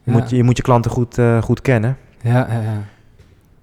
je, 0.04 0.12
moet, 0.12 0.30
je 0.30 0.44
moet 0.44 0.58
je 0.58 0.64
klanten 0.64 0.92
goed, 0.92 1.18
eh, 1.18 1.42
goed 1.42 1.62
kennen. 1.62 1.98
Ja, 2.22 2.32
ja, 2.50 2.62
ja. 2.62 2.82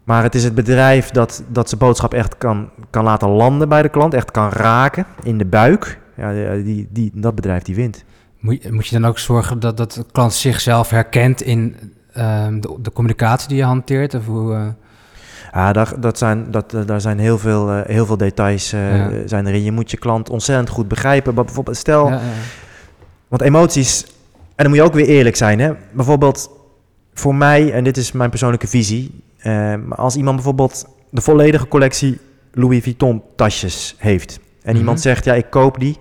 Maar 0.05 0.23
het 0.23 0.35
is 0.35 0.45
het 0.45 0.55
bedrijf 0.55 1.11
dat, 1.11 1.43
dat 1.49 1.69
zijn 1.69 1.81
boodschap 1.81 2.15
echt 2.15 2.39
kan, 2.39 2.69
kan 2.91 3.05
laten 3.05 3.29
landen 3.29 3.69
bij 3.69 3.83
de 3.83 3.89
klant, 3.89 4.15
echt 4.15 4.31
kan 4.31 4.49
raken 4.51 5.07
in 5.23 5.39
de 5.39 5.45
buik. 5.45 5.99
Ja, 6.17 6.55
die, 6.55 6.89
die, 6.91 7.11
dat 7.15 7.35
bedrijf 7.35 7.63
die 7.63 7.75
wint. 7.75 8.05
Moet, 8.41 8.63
je- 8.63 8.73
moet 8.73 8.87
je 8.87 8.99
dan 9.01 9.09
ook 9.11 9.19
zorgen 9.19 9.61
dat, 9.61 9.77
dat 9.77 9.93
de 9.93 10.05
klant 10.13 10.33
zichzelf 10.33 10.91
herkent 10.91 11.43
in 11.43 11.77
ehm, 12.13 12.61
de, 12.61 12.77
de 12.83 12.93
communicatie 12.93 13.49
die 13.49 13.57
je 13.57 13.65
hanteert? 13.65 14.15
Of 14.15 14.27
hoe, 14.27 14.55
eh, 14.55 14.67
Ja, 15.53 15.73
daar, 15.73 15.93
dat 16.01 16.19
zijn, 16.19 16.51
dat, 16.51 16.75
eh, 16.75 16.81
daar 16.87 17.01
zijn 17.01 17.19
heel 17.19 17.39
veel, 17.39 17.71
heel 17.83 18.07
veel 18.07 18.17
details 18.17 18.71
Ja. 18.71 19.11
zijn 19.27 19.47
erin. 19.47 19.63
Je 19.63 19.73
moet 19.73 19.91
je 19.91 19.97
klant 19.97 20.31
ontzettend 20.31 20.69
goed 20.69 20.89
begrijpen. 20.89 21.35
Maar 21.35 21.45
bijvoorbeeld, 21.45 21.77
stel, 21.77 22.07
ja, 22.09 22.13
ja. 22.15 22.21
want 23.29 23.43
emoties, 23.43 24.07
dan 24.57 24.67
moet 24.69 24.77
je 24.77 24.83
ook 24.83 24.95
weer 24.95 25.07
eerlijk 25.07 25.37
zijn. 25.37 25.59
Hè? 25.61 25.73
Bijvoorbeeld 25.93 26.51
voor 27.15 27.35
mij, 27.35 27.73
en 27.73 27.85
dit 27.85 27.97
is 27.97 28.13
mijn 28.13 28.31
persoonlijke 28.31 28.67
visie, 28.69 29.23
eh, 29.39 29.53
maar 29.87 29.99
als 29.99 30.17
iemand 30.17 30.35
bijvoorbeeld 30.37 30.87
de 31.11 31.21
volledige 31.21 31.69
collectie 31.69 32.19
Louis 32.53 32.83
Vuitton 32.83 33.23
tasjes 33.37 33.95
heeft 33.99 34.39
en 34.63 34.71
Mhm. 34.71 34.79
iemand 34.79 35.01
zegt, 35.01 35.25
ja, 35.25 35.35
ik 35.35 35.47
koop 35.51 35.81
die, 35.81 35.99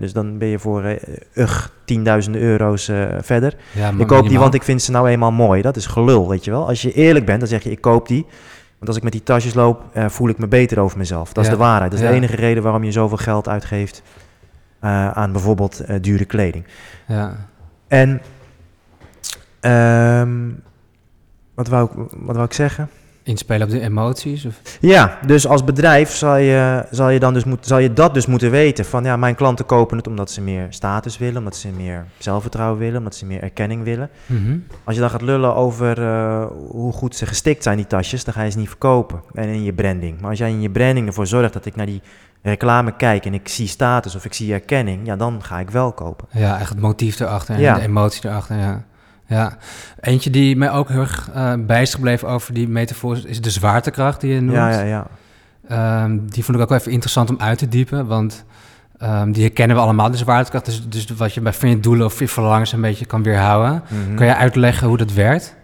dus 0.00 0.12
dan 0.12 0.38
ben 0.38 0.48
je 0.48 0.58
voor 0.58 0.82
eh 0.84 0.96
ugh, 1.34 1.66
tienduizenden 1.84 2.40
euro's 2.40 2.88
eh, 2.88 3.04
verder. 3.20 3.56
Ja, 3.72 3.92
Ik 3.98 4.06
koop 4.06 4.28
die, 4.28 4.38
want 4.38 4.54
ik 4.54 4.62
vind 4.62 4.82
ze 4.82 4.90
nou 4.90 5.08
eenmaal 5.08 5.32
mooi. 5.32 5.62
Dat 5.62 5.76
is 5.76 5.86
gelul, 5.86 6.28
weet 6.28 6.44
je 6.44 6.50
wel. 6.50 6.66
Als 6.68 6.82
je 6.82 6.92
eerlijk 6.92 7.24
bent, 7.26 7.38
dan 7.40 7.48
zeg 7.48 7.62
je, 7.62 7.70
ik 7.70 7.80
koop 7.80 8.08
die. 8.08 8.26
Want 8.74 8.86
als 8.88 8.96
ik 8.96 9.02
met 9.02 9.12
die 9.12 9.22
tasjes 9.22 9.54
loop, 9.54 9.82
eh, 9.92 10.08
voel 10.08 10.28
ik 10.28 10.38
me 10.38 10.46
beter 10.48 10.78
over 10.80 10.98
mezelf. 10.98 11.32
Dat 11.32 11.44
is 11.44 11.50
de 11.50 11.56
waarheid. 11.56 11.90
Dat 11.90 12.00
is 12.00 12.06
Ja. 12.06 12.10
de 12.12 12.16
enige 12.18 12.36
reden 12.36 12.62
waarom 12.62 12.84
je 12.84 12.92
zoveel 12.92 13.16
geld 13.16 13.48
uitgeeft 13.48 14.02
aan 15.14 15.32
bijvoorbeeld 15.32 15.82
dure 16.00 16.24
kleding. 16.24 16.64
Ja. 17.08 17.36
En 17.88 18.22
ehm, 19.60 20.50
wat, 21.54 21.68
wou 21.68 21.84
ik, 21.84 22.08
wat 22.12 22.34
wou 22.34 22.44
ik 22.44 22.52
zeggen? 22.52 22.88
Inspelen 23.22 23.66
op 23.66 23.72
de 23.72 23.80
emoties? 23.80 24.44
Of? 24.44 24.60
Ja, 24.80 25.18
dus 25.26 25.46
als 25.46 25.64
bedrijf 25.64 26.10
zal 26.10 26.36
je, 26.36 26.86
zal, 26.90 27.08
je 27.08 27.18
dan 27.18 27.34
dus 27.34 27.44
moet, 27.44 27.66
zal 27.66 27.78
je 27.78 27.92
dat 27.92 28.14
dus 28.14 28.26
moeten 28.26 28.50
weten. 28.50 28.84
Van 28.84 29.04
ja, 29.04 29.16
mijn 29.16 29.34
klanten 29.34 29.66
kopen 29.66 29.96
het 29.96 30.06
omdat 30.06 30.30
ze 30.30 30.40
meer 30.40 30.66
status 30.70 31.18
willen, 31.18 31.36
omdat 31.36 31.56
ze 31.56 31.68
meer 31.68 32.04
zelfvertrouwen 32.18 32.78
willen, 32.78 32.98
omdat 32.98 33.14
ze 33.14 33.26
meer 33.26 33.42
erkenning 33.42 33.84
willen. 33.84 34.10
Mhm. 34.26 34.58
Als 34.84 34.94
je 34.94 35.00
dan 35.00 35.10
gaat 35.10 35.22
lullen 35.22 35.54
over 35.54 36.02
eh, 36.02 36.46
hoe 36.68 36.92
goed 36.92 37.16
ze 37.16 37.26
gestikt 37.26 37.62
zijn, 37.62 37.76
die 37.76 37.86
tasjes, 37.86 38.24
dan 38.24 38.34
ga 38.34 38.42
je 38.42 38.50
ze 38.50 38.58
niet 38.58 38.68
verkopen. 38.68 39.22
En 39.34 39.48
in 39.48 39.62
je 39.62 39.72
branding. 39.72 40.20
Maar 40.20 40.30
als 40.30 40.38
jij 40.38 40.50
in 40.50 40.60
je 40.60 40.70
branding 40.70 41.06
ervoor 41.06 41.26
zorgt 41.26 41.52
dat 41.52 41.66
ik 41.66 41.76
naar 41.76 41.86
die 41.86 42.02
reclame 42.50 42.96
kijk 42.96 43.24
en 43.26 43.34
ik 43.34 43.48
zie 43.48 43.66
status 43.68 44.14
of 44.14 44.24
ik 44.24 44.32
zie 44.34 44.52
erkenning, 44.52 45.06
ja, 45.06 45.16
dan 45.16 45.42
ga 45.44 45.58
ik 45.58 45.70
wel 45.70 45.92
kopen. 45.92 46.28
Ja, 46.30 46.58
echt 46.58 46.68
het 46.68 46.80
motief 46.80 47.20
erachter 47.20 47.54
en 47.54 47.60
Ja. 47.60 47.74
de 47.74 47.80
emotie 47.80 48.28
erachter, 48.28 48.56
ja. 48.56 48.82
Ja, 49.26 49.56
eentje 50.00 50.30
die 50.30 50.56
mij 50.56 50.70
ook 50.70 50.88
heel 50.88 51.00
erg 51.00 51.30
eh, 51.34 51.52
bij 51.58 51.82
is 51.82 51.94
gebleven 51.94 52.28
over 52.28 52.54
die 52.54 52.68
metafoor 52.68 53.18
is 53.24 53.40
de 53.40 53.50
zwaartekracht 53.50 54.20
die 54.20 54.34
je 54.34 54.40
noemt. 54.40 54.56
Ja, 54.56 54.70
ja, 54.70 54.80
ja. 54.80 55.06
Ehm, 55.68 56.18
die 56.26 56.44
vond 56.44 56.56
ik 56.56 56.62
ook 56.62 56.68
wel 56.68 56.78
even 56.78 56.92
interessant 56.92 57.30
om 57.30 57.36
uit 57.38 57.58
te 57.58 57.68
diepen, 57.68 58.06
want 58.06 58.44
ehm, 58.98 59.32
die 59.32 59.42
herkennen 59.42 59.76
we 59.76 59.82
allemaal, 59.82 60.10
de 60.10 60.16
zwaartekracht. 60.16 60.64
Dus, 60.64 60.88
dus 60.88 61.06
wat 61.16 61.34
je 61.34 61.40
bij 61.40 61.52
van 61.52 61.68
je 61.68 61.80
doelen 61.80 62.06
of 62.06 62.18
je 62.18 62.28
verlangens 62.28 62.72
een 62.72 62.80
beetje 62.80 63.04
kan 63.06 63.22
weerhouden. 63.22 63.82
Mhm. 63.88 64.14
Kan 64.14 64.26
je 64.26 64.36
uitleggen 64.36 64.88
hoe 64.88 64.96
dat 64.96 65.12
werkt? 65.12 65.56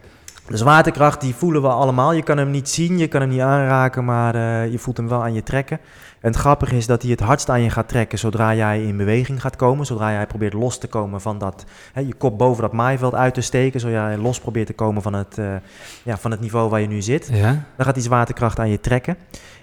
De 0.51 0.57
zwaartekracht 0.57 1.21
die 1.21 1.35
voelen 1.35 1.61
we 1.61 1.67
allemaal. 1.67 2.13
Je 2.13 2.23
kan 2.23 2.37
hem 2.37 2.51
niet 2.51 2.69
zien, 2.69 2.97
je 2.97 3.07
kan 3.07 3.21
hem 3.21 3.29
niet 3.29 3.39
aanraken, 3.39 4.05
maar 4.05 4.35
eh, 4.35 4.71
je 4.71 4.79
voelt 4.79 4.97
hem 4.97 5.07
wel 5.07 5.23
aan 5.23 5.33
je 5.33 5.43
trekken. 5.43 5.79
En 6.19 6.29
het 6.29 6.35
grappige 6.35 6.75
is 6.75 6.85
dat 6.85 7.01
hij 7.01 7.11
het 7.11 7.19
hardst 7.19 7.49
aan 7.49 7.61
je 7.61 7.69
gaat 7.69 7.87
trekken 7.87 8.19
zodra 8.19 8.55
jij 8.55 8.83
in 8.83 8.97
beweging 8.97 9.41
gaat 9.41 9.55
komen. 9.55 9.85
Zodra 9.85 10.11
jij 10.11 10.27
probeert 10.27 10.53
los 10.53 10.77
te 10.77 10.87
komen 10.87 11.21
van 11.21 11.37
dat, 11.37 11.65
hè, 11.93 12.01
je 12.01 12.13
kop 12.13 12.37
boven 12.37 12.61
dat 12.61 12.73
maaiveld 12.73 13.15
uit 13.15 13.33
te 13.33 13.41
steken. 13.41 13.79
Zodra 13.79 14.07
jij 14.07 14.17
los 14.17 14.39
probeert 14.39 14.67
te 14.67 14.73
komen 14.73 15.01
van 15.01 15.13
het, 15.13 15.37
eh, 15.37 15.55
ja, 16.03 16.17
van 16.17 16.31
het 16.31 16.39
niveau 16.39 16.69
waar 16.69 16.81
je 16.81 16.87
nu 16.87 17.01
zit. 17.01 17.29
Ja? 17.31 17.63
Dan 17.75 17.85
gaat 17.85 17.95
die 17.95 18.03
zwaartekracht 18.03 18.59
aan 18.59 18.69
je 18.69 18.79
trekken. 18.79 19.17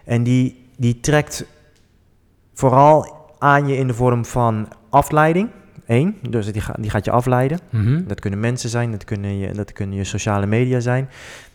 En 0.04 0.22
die, 0.22 0.70
die 0.76 1.00
trekt 1.00 1.44
vooral 2.54 3.16
aan 3.38 3.66
je 3.66 3.76
in 3.76 3.86
de 3.86 3.94
vorm 3.94 4.24
van 4.24 4.68
afleiding. 4.90 5.50
Eén, 5.88 6.16
dus 6.30 6.52
die, 6.52 6.60
ga- 6.60 6.76
die 6.78 6.90
gaat 6.90 7.04
je 7.04 7.10
afleiden. 7.10 7.58
Mhm. 7.70 8.02
Dat 8.06 8.20
kunnen 8.20 8.40
mensen 8.40 8.68
zijn, 8.70 8.90
dat 8.90 9.04
kunnen 9.04 9.38
je, 9.38 9.52
dat 9.52 9.72
kunnen 9.72 9.96
je 9.96 10.04
sociale 10.04 10.46
media 10.46 10.80
zijn. 10.80 11.08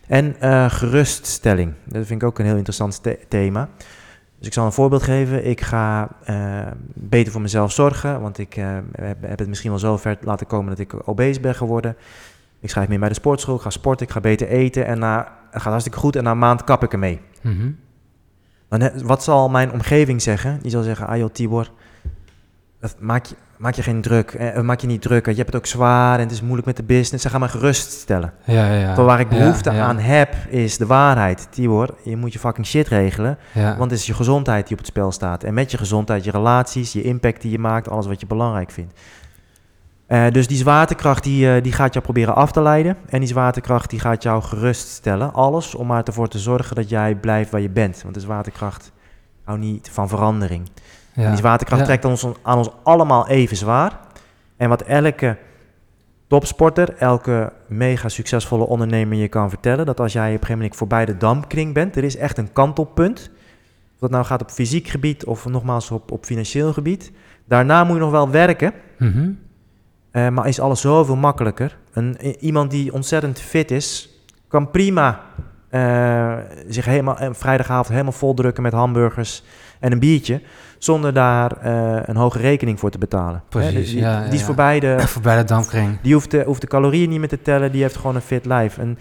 En 0.08 0.36
eh, 0.40 0.70
geruststelling. 0.70 1.74
Dat 1.86 2.06
vind 2.06 2.22
ik 2.22 2.28
ook 2.28 2.40
een 2.40 2.46
heel 2.46 2.56
interessant 2.56 3.04
the- 3.04 3.20
thema. 3.28 3.70
Dus 4.38 4.48
ik 4.48 4.54
zal 4.54 4.66
een 4.66 4.72
voorbeeld 4.72 5.04
geven. 5.04 5.46
Ik 5.48 5.62
ga 5.62 6.10
eh, 6.24 6.62
beter 6.94 7.32
voor 7.32 7.42
mezelf 7.42 7.72
zorgen, 7.72 8.22
want 8.22 8.38
ik 8.38 8.56
eh, 8.58 8.78
heb, 8.92 9.18
heb 9.22 9.40
het 9.40 9.48
misschien 9.48 9.70
wel 9.70 9.80
zo 9.80 9.98
ver 9.98 10.18
laten 10.22 10.48
komen 10.48 10.70
dat 10.70 10.80
ik 10.80 11.08
obese 11.10 11.40
ben 11.40 11.56
geworden. 11.56 11.96
Ik 12.60 12.70
schrijf 12.70 12.88
meer 12.88 13.00
bij 13.00 13.08
de 13.10 13.16
sportschool, 13.16 13.56
ik 13.56 13.62
ga 13.62 13.70
sporten, 13.70 14.06
ik 14.06 14.12
ga 14.12 14.20
beter 14.20 14.48
eten 14.48 14.86
en 14.86 15.00
na, 15.00 15.38
het 15.52 15.62
gaat 15.62 15.72
hartstikke 15.72 16.00
goed 16.00 16.16
en 16.16 16.24
na 16.24 16.32
een 16.32 16.38
maand 16.38 16.64
kap 16.64 16.84
ik 16.84 16.94
ermee. 16.94 17.20
Mhm. 17.42 17.72
Dan, 18.68 18.92
wat 19.04 19.24
zal 19.24 19.50
mijn 19.50 19.72
omgeving 19.72 20.22
zeggen? 20.22 20.60
Die 20.62 20.72
zal 20.72 20.84
zeggen, 20.84 21.08
ah 21.08 21.18
joh 21.18 21.30
Tibor, 21.32 21.72
dat 22.84 22.96
maak, 23.00 23.26
je, 23.26 23.36
maak 23.58 23.74
je 23.74 23.82
geen 23.84 24.02
druk. 24.02 24.32
Eh, 24.32 24.62
maak 24.62 24.80
je 24.80 24.88
niet 24.88 25.02
druk, 25.02 25.26
je 25.26 25.34
hebt 25.34 25.46
het 25.48 25.56
ook 25.56 25.66
zwaar 25.66 26.16
en 26.16 26.24
het 26.24 26.32
is 26.32 26.42
moeilijk 26.42 26.66
met 26.68 26.78
de 26.78 26.84
business. 26.84 27.24
Ze 27.24 27.30
gaan 27.30 27.40
me 27.40 27.48
geruststellen. 27.48 28.34
Ja, 28.44 28.74
ja, 28.74 29.04
waar 29.04 29.20
ik 29.20 29.30
behoefte 29.30 29.72
ja, 29.72 29.86
aan 29.86 29.98
heb, 29.98 30.36
is 30.50 30.78
de 30.78 30.86
waarheid. 30.86 31.48
Tibor, 31.50 31.96
je 32.04 32.18
moet 32.18 32.34
je 32.34 32.40
fucking 32.40 32.66
shit 32.68 32.88
regelen, 32.88 33.38
Ja. 33.54 33.78
want 33.78 33.92
het 33.92 34.00
is 34.00 34.06
je 34.06 34.14
gezondheid 34.14 34.64
die 34.64 34.72
op 34.72 34.78
het 34.78 34.88
spel 34.88 35.12
staat. 35.12 35.44
En 35.44 35.54
met 35.54 35.72
je 35.72 35.78
gezondheid, 35.78 36.24
je 36.24 36.32
relaties, 36.32 36.94
je 36.94 37.02
impact 37.02 37.42
die 37.42 37.52
je 37.52 37.60
maakt, 37.60 37.90
alles 37.90 38.06
wat 38.06 38.20
je 38.20 38.28
belangrijk 38.28 38.72
vindt. 38.72 39.00
Eh, 40.06 40.32
dus 40.32 40.48
die 40.48 40.58
zwaartekracht 40.58 41.24
die, 41.24 41.50
eh, 41.56 41.64
die 41.64 41.72
gaat 41.72 41.94
jou 41.94 42.06
proberen 42.06 42.36
af 42.36 42.52
te 42.52 42.62
leiden. 42.62 42.98
En 43.10 43.20
die 43.20 43.30
zwaartekracht 43.30 43.90
die 43.90 44.00
gaat 44.00 44.24
jou 44.24 44.42
geruststellen. 44.42 45.34
Alles 45.34 45.76
om 45.76 45.88
maar 45.88 46.04
ervoor 46.04 46.28
te 46.28 46.40
zorgen 46.40 46.76
dat 46.76 46.90
jij 46.90 47.16
blijft 47.16 47.52
waar 47.52 47.62
je 47.62 47.70
bent. 47.70 48.02
Want 48.02 48.14
de 48.14 48.20
zwaartekracht 48.20 48.92
houdt 49.44 49.62
niet 49.62 49.90
van 49.92 50.08
verandering. 50.08 50.70
Ja. 51.14 51.28
Die 51.30 51.38
zwaartekracht 51.38 51.82
Ja. 51.82 51.88
trekt 51.88 52.06
ons, 52.06 52.28
aan 52.42 52.58
ons 52.58 52.70
allemaal 52.84 53.28
even 53.28 53.58
zwaar. 53.58 54.00
En 54.58 54.70
wat 54.70 54.82
elke 54.82 55.38
topsporter, 56.28 56.96
elke 56.98 57.54
mega 57.68 58.10
succesvolle 58.10 58.66
ondernemer 58.66 59.18
je 59.18 59.28
kan 59.28 59.50
vertellen... 59.50 59.86
dat 59.86 60.00
als 60.00 60.14
jij 60.14 60.26
op 60.26 60.32
een 60.32 60.38
gegeven 60.38 60.58
moment 60.58 60.76
voorbij 60.76 61.06
de 61.06 61.18
dampkring 61.18 61.74
bent... 61.74 61.96
er 61.96 62.04
is 62.04 62.18
echt 62.18 62.38
een 62.38 62.54
kantelpunt. 62.54 63.30
Of 63.94 64.00
dat 64.00 64.10
nou 64.10 64.26
gaat 64.26 64.42
op 64.42 64.52
fysiek 64.52 64.88
gebied 64.88 65.26
of 65.26 65.46
nogmaals 65.46 65.92
op, 65.92 66.12
op 66.12 66.26
financieel 66.26 66.74
gebied. 66.74 67.12
Daarna 67.46 67.84
moet 67.84 67.96
je 67.96 68.02
nog 68.02 68.12
wel 68.12 68.30
werken... 68.30 68.74
Mhm. 68.98 69.30
Eh, 70.12 70.30
maar 70.30 70.48
is 70.48 70.60
alles 70.60 70.82
zoveel 70.82 71.16
makkelijker. 71.16 71.78
Een, 71.94 72.36
iemand 72.40 72.72
die 72.72 72.94
ontzettend 72.94 73.40
fit 73.40 73.72
is, 73.72 74.10
kan 74.48 74.72
prima 74.72 75.22
eh, 75.70 76.38
zich 76.68 76.86
helemaal, 76.86 77.18
eh, 77.18 77.30
vrijdagavond 77.32 77.88
helemaal 77.88 78.12
voldrukken 78.12 78.64
met 78.64 78.74
hamburgers 78.74 79.44
en 79.84 79.92
een 79.92 80.00
biertje. 80.00 80.42
Zonder 80.78 81.14
daar 81.14 81.52
eh, 81.62 82.00
een 82.06 82.16
hoge 82.16 82.38
rekening 82.38 82.80
voor 82.80 82.90
te 82.90 82.98
betalen. 82.98 83.44
Precies, 83.50 83.74
Hè, 83.74 83.82
die, 83.84 83.98
ja, 84.00 84.24
die 84.24 84.34
is 84.34 84.40
ja. 84.40 84.46
voorbij 84.46 84.80
de. 84.80 84.96
Voorbij 85.08 85.38
de 85.38 85.44
dampkring. 85.44 85.98
Die 86.02 86.14
hoeft 86.14 86.32
de, 86.32 86.44
hoeft 86.46 86.62
de 86.62 86.68
calorieën 86.68 87.10
niet 87.10 87.20
meer 87.20 87.28
te 87.28 87.42
tellen, 87.42 87.72
die 87.72 87.82
heeft 87.82 87.96
gewoon 87.96 88.16
een 88.16 88.22
fit 88.22 88.46
lijf. 88.46 88.78
En 88.78 88.98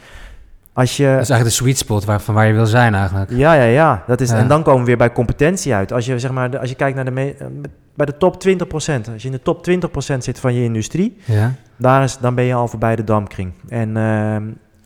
als 0.73 0.97
je. 0.97 1.03
Dat 1.03 1.21
is 1.21 1.31
eigenlijk 1.31 1.45
de 1.45 1.62
sweet 1.64 1.79
spot 1.79 2.05
waar, 2.05 2.21
van 2.21 2.35
waar 2.35 2.47
je 2.47 2.53
wil 2.53 2.66
zijn 2.66 2.95
eigenlijk. 2.95 3.31
Ja, 3.31 3.53
ja, 3.53 3.62
ja. 3.64 4.05
Dat 4.07 4.21
is, 4.21 4.31
Ja. 4.31 4.37
En 4.37 4.49
dan 4.49 4.62
komen 4.62 4.81
we 4.81 4.87
weer 4.87 4.97
bij 4.97 5.12
competentie 5.12 5.75
uit. 5.75 5.92
Als 5.92 6.07
je, 6.07 6.18
zeg 6.18 6.31
maar, 6.31 6.59
als 6.59 6.68
je 6.68 6.75
kijkt 6.77 6.97
naar 6.97 7.05
de, 7.05 7.11
me- 7.11 7.35
eh, 7.38 7.47
bij 7.95 8.07
de 8.07 8.16
top 8.16 8.35
20%, 8.49 9.12
als 9.12 9.23
je 9.23 9.29
in 9.29 9.31
de 9.33 9.42
top 9.42 9.64
20% 9.64 10.18
zit 10.18 10.38
van 10.40 10.55
je 10.55 10.62
industrie, 10.62 11.16
Ja? 11.25 11.53
daar 11.77 12.03
is, 12.03 12.18
dan 12.18 12.35
ben 12.35 12.45
je 12.45 12.55
al 12.55 12.68
voorbij 12.68 12.97
de 12.97 13.05
dampkring. 13.05 13.53
En 13.68 13.97
ehm, 13.97 14.42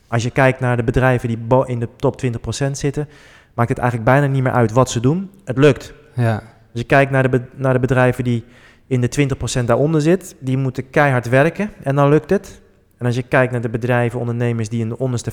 als 0.08 0.22
je 0.22 0.30
kijkt 0.30 0.60
naar 0.60 0.76
de 0.76 0.84
bedrijven 0.84 1.28
die 1.28 1.38
in 1.66 1.80
de 1.80 1.88
top 1.96 2.20
20% 2.24 2.70
zitten, 2.70 3.08
maakt 3.56 3.68
het 3.68 3.78
eigenlijk 3.78 4.10
bijna 4.10 4.26
niet 4.26 4.42
meer 4.42 4.52
uit 4.52 4.72
wat 4.72 4.90
ze 4.90 5.00
doen. 5.00 5.30
Het 5.44 5.58
lukt. 5.58 5.92
Ja. 6.14 6.34
Als 6.34 6.80
je 6.80 6.84
kijkt 6.84 7.10
naar 7.10 7.22
de, 7.22 7.28
be- 7.28 7.44
naar 7.54 7.72
de 7.72 7.78
bedrijven 7.80 8.24
die 8.24 8.44
in 8.86 9.00
de 9.00 9.28
20% 9.60 9.64
daaronder 9.64 10.00
zit, 10.00 10.34
die 10.38 10.56
moeten 10.56 10.90
keihard 10.90 11.28
werken 11.28 11.70
en 11.82 11.94
dan 11.96 12.08
lukt 12.08 12.30
het. 12.30 12.60
En 12.98 13.06
als 13.06 13.14
je 13.14 13.22
kijkt 13.22 13.52
naar 13.52 13.60
de 13.60 13.68
bedrijven, 13.68 14.20
ondernemers 14.20 14.68
die 14.68 14.80
in 14.80 14.88
de 14.88 14.98
onderste 14.98 15.30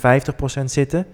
50% 0.60 0.64
zitten, 0.66 1.06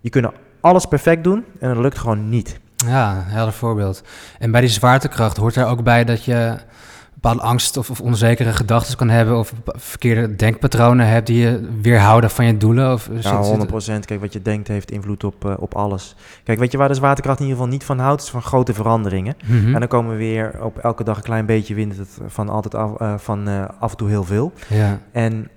die 0.00 0.10
kunnen 0.10 0.32
alles 0.60 0.84
perfect 0.86 1.24
doen 1.24 1.44
en 1.60 1.68
dat 1.74 1.82
lukt 1.82 1.98
gewoon 1.98 2.28
niet. 2.28 2.60
Ja, 2.76 3.22
helder 3.26 3.52
voorbeeld. 3.54 4.02
En 4.38 4.50
bij 4.50 4.60
die 4.60 4.70
zwaartekracht 4.70 5.36
hoort 5.36 5.56
er 5.56 5.66
ook 5.66 5.82
bij 5.82 6.04
dat 6.04 6.24
je 6.24 6.56
bepaalde 7.20 7.42
angst 7.42 7.76
of, 7.76 7.90
of 7.90 8.00
onzekere 8.00 8.52
gedachten 8.52 8.96
kan 8.96 9.08
hebben 9.08 9.38
of 9.38 9.52
verkeerde 9.64 10.36
denkpatronen 10.36 11.06
hebt 11.06 11.26
die 11.26 11.38
je 11.40 11.68
weerhouden 11.82 12.30
van 12.30 12.44
je 12.44 12.56
doelen. 12.56 12.92
Of 12.92 13.08
Ja, 13.20 13.42
zit- 13.42 13.56
100%. 14.00 14.04
Kijk, 14.04 14.20
wat 14.20 14.32
je 14.32 14.42
denkt 14.42 14.68
heeft 14.68 14.90
invloed 14.90 15.24
op, 15.24 15.44
eh, 15.44 15.54
op 15.58 15.74
alles. 15.74 16.14
Kijk, 16.44 16.58
weet 16.58 16.72
je 16.72 16.78
waar 16.78 16.88
de 16.88 16.94
zwaartekracht 16.94 17.38
in 17.40 17.44
ieder 17.44 17.58
geval 17.60 17.72
niet 17.74 17.84
van 17.84 17.98
houdt? 17.98 18.22
is 18.22 18.28
van 18.30 18.42
grote 18.42 18.74
veranderingen. 18.74 19.34
Mhm. 19.46 19.74
En 19.74 19.78
dan 19.80 19.88
komen 19.88 20.10
we 20.12 20.16
weer 20.16 20.62
op 20.62 20.78
elke 20.78 21.04
dag 21.04 21.16
een 21.16 21.22
klein 21.22 21.46
beetje 21.46 21.74
het 21.86 22.18
van 22.26 22.48
altijd 22.48 22.74
af, 22.74 23.00
eh, 23.00 23.14
van 23.18 23.48
eh, 23.48 23.64
af 23.80 23.90
en 23.90 23.96
toe 23.96 24.08
heel 24.08 24.24
veel. 24.24 24.52
Ja, 24.68 25.00
En 25.12 25.48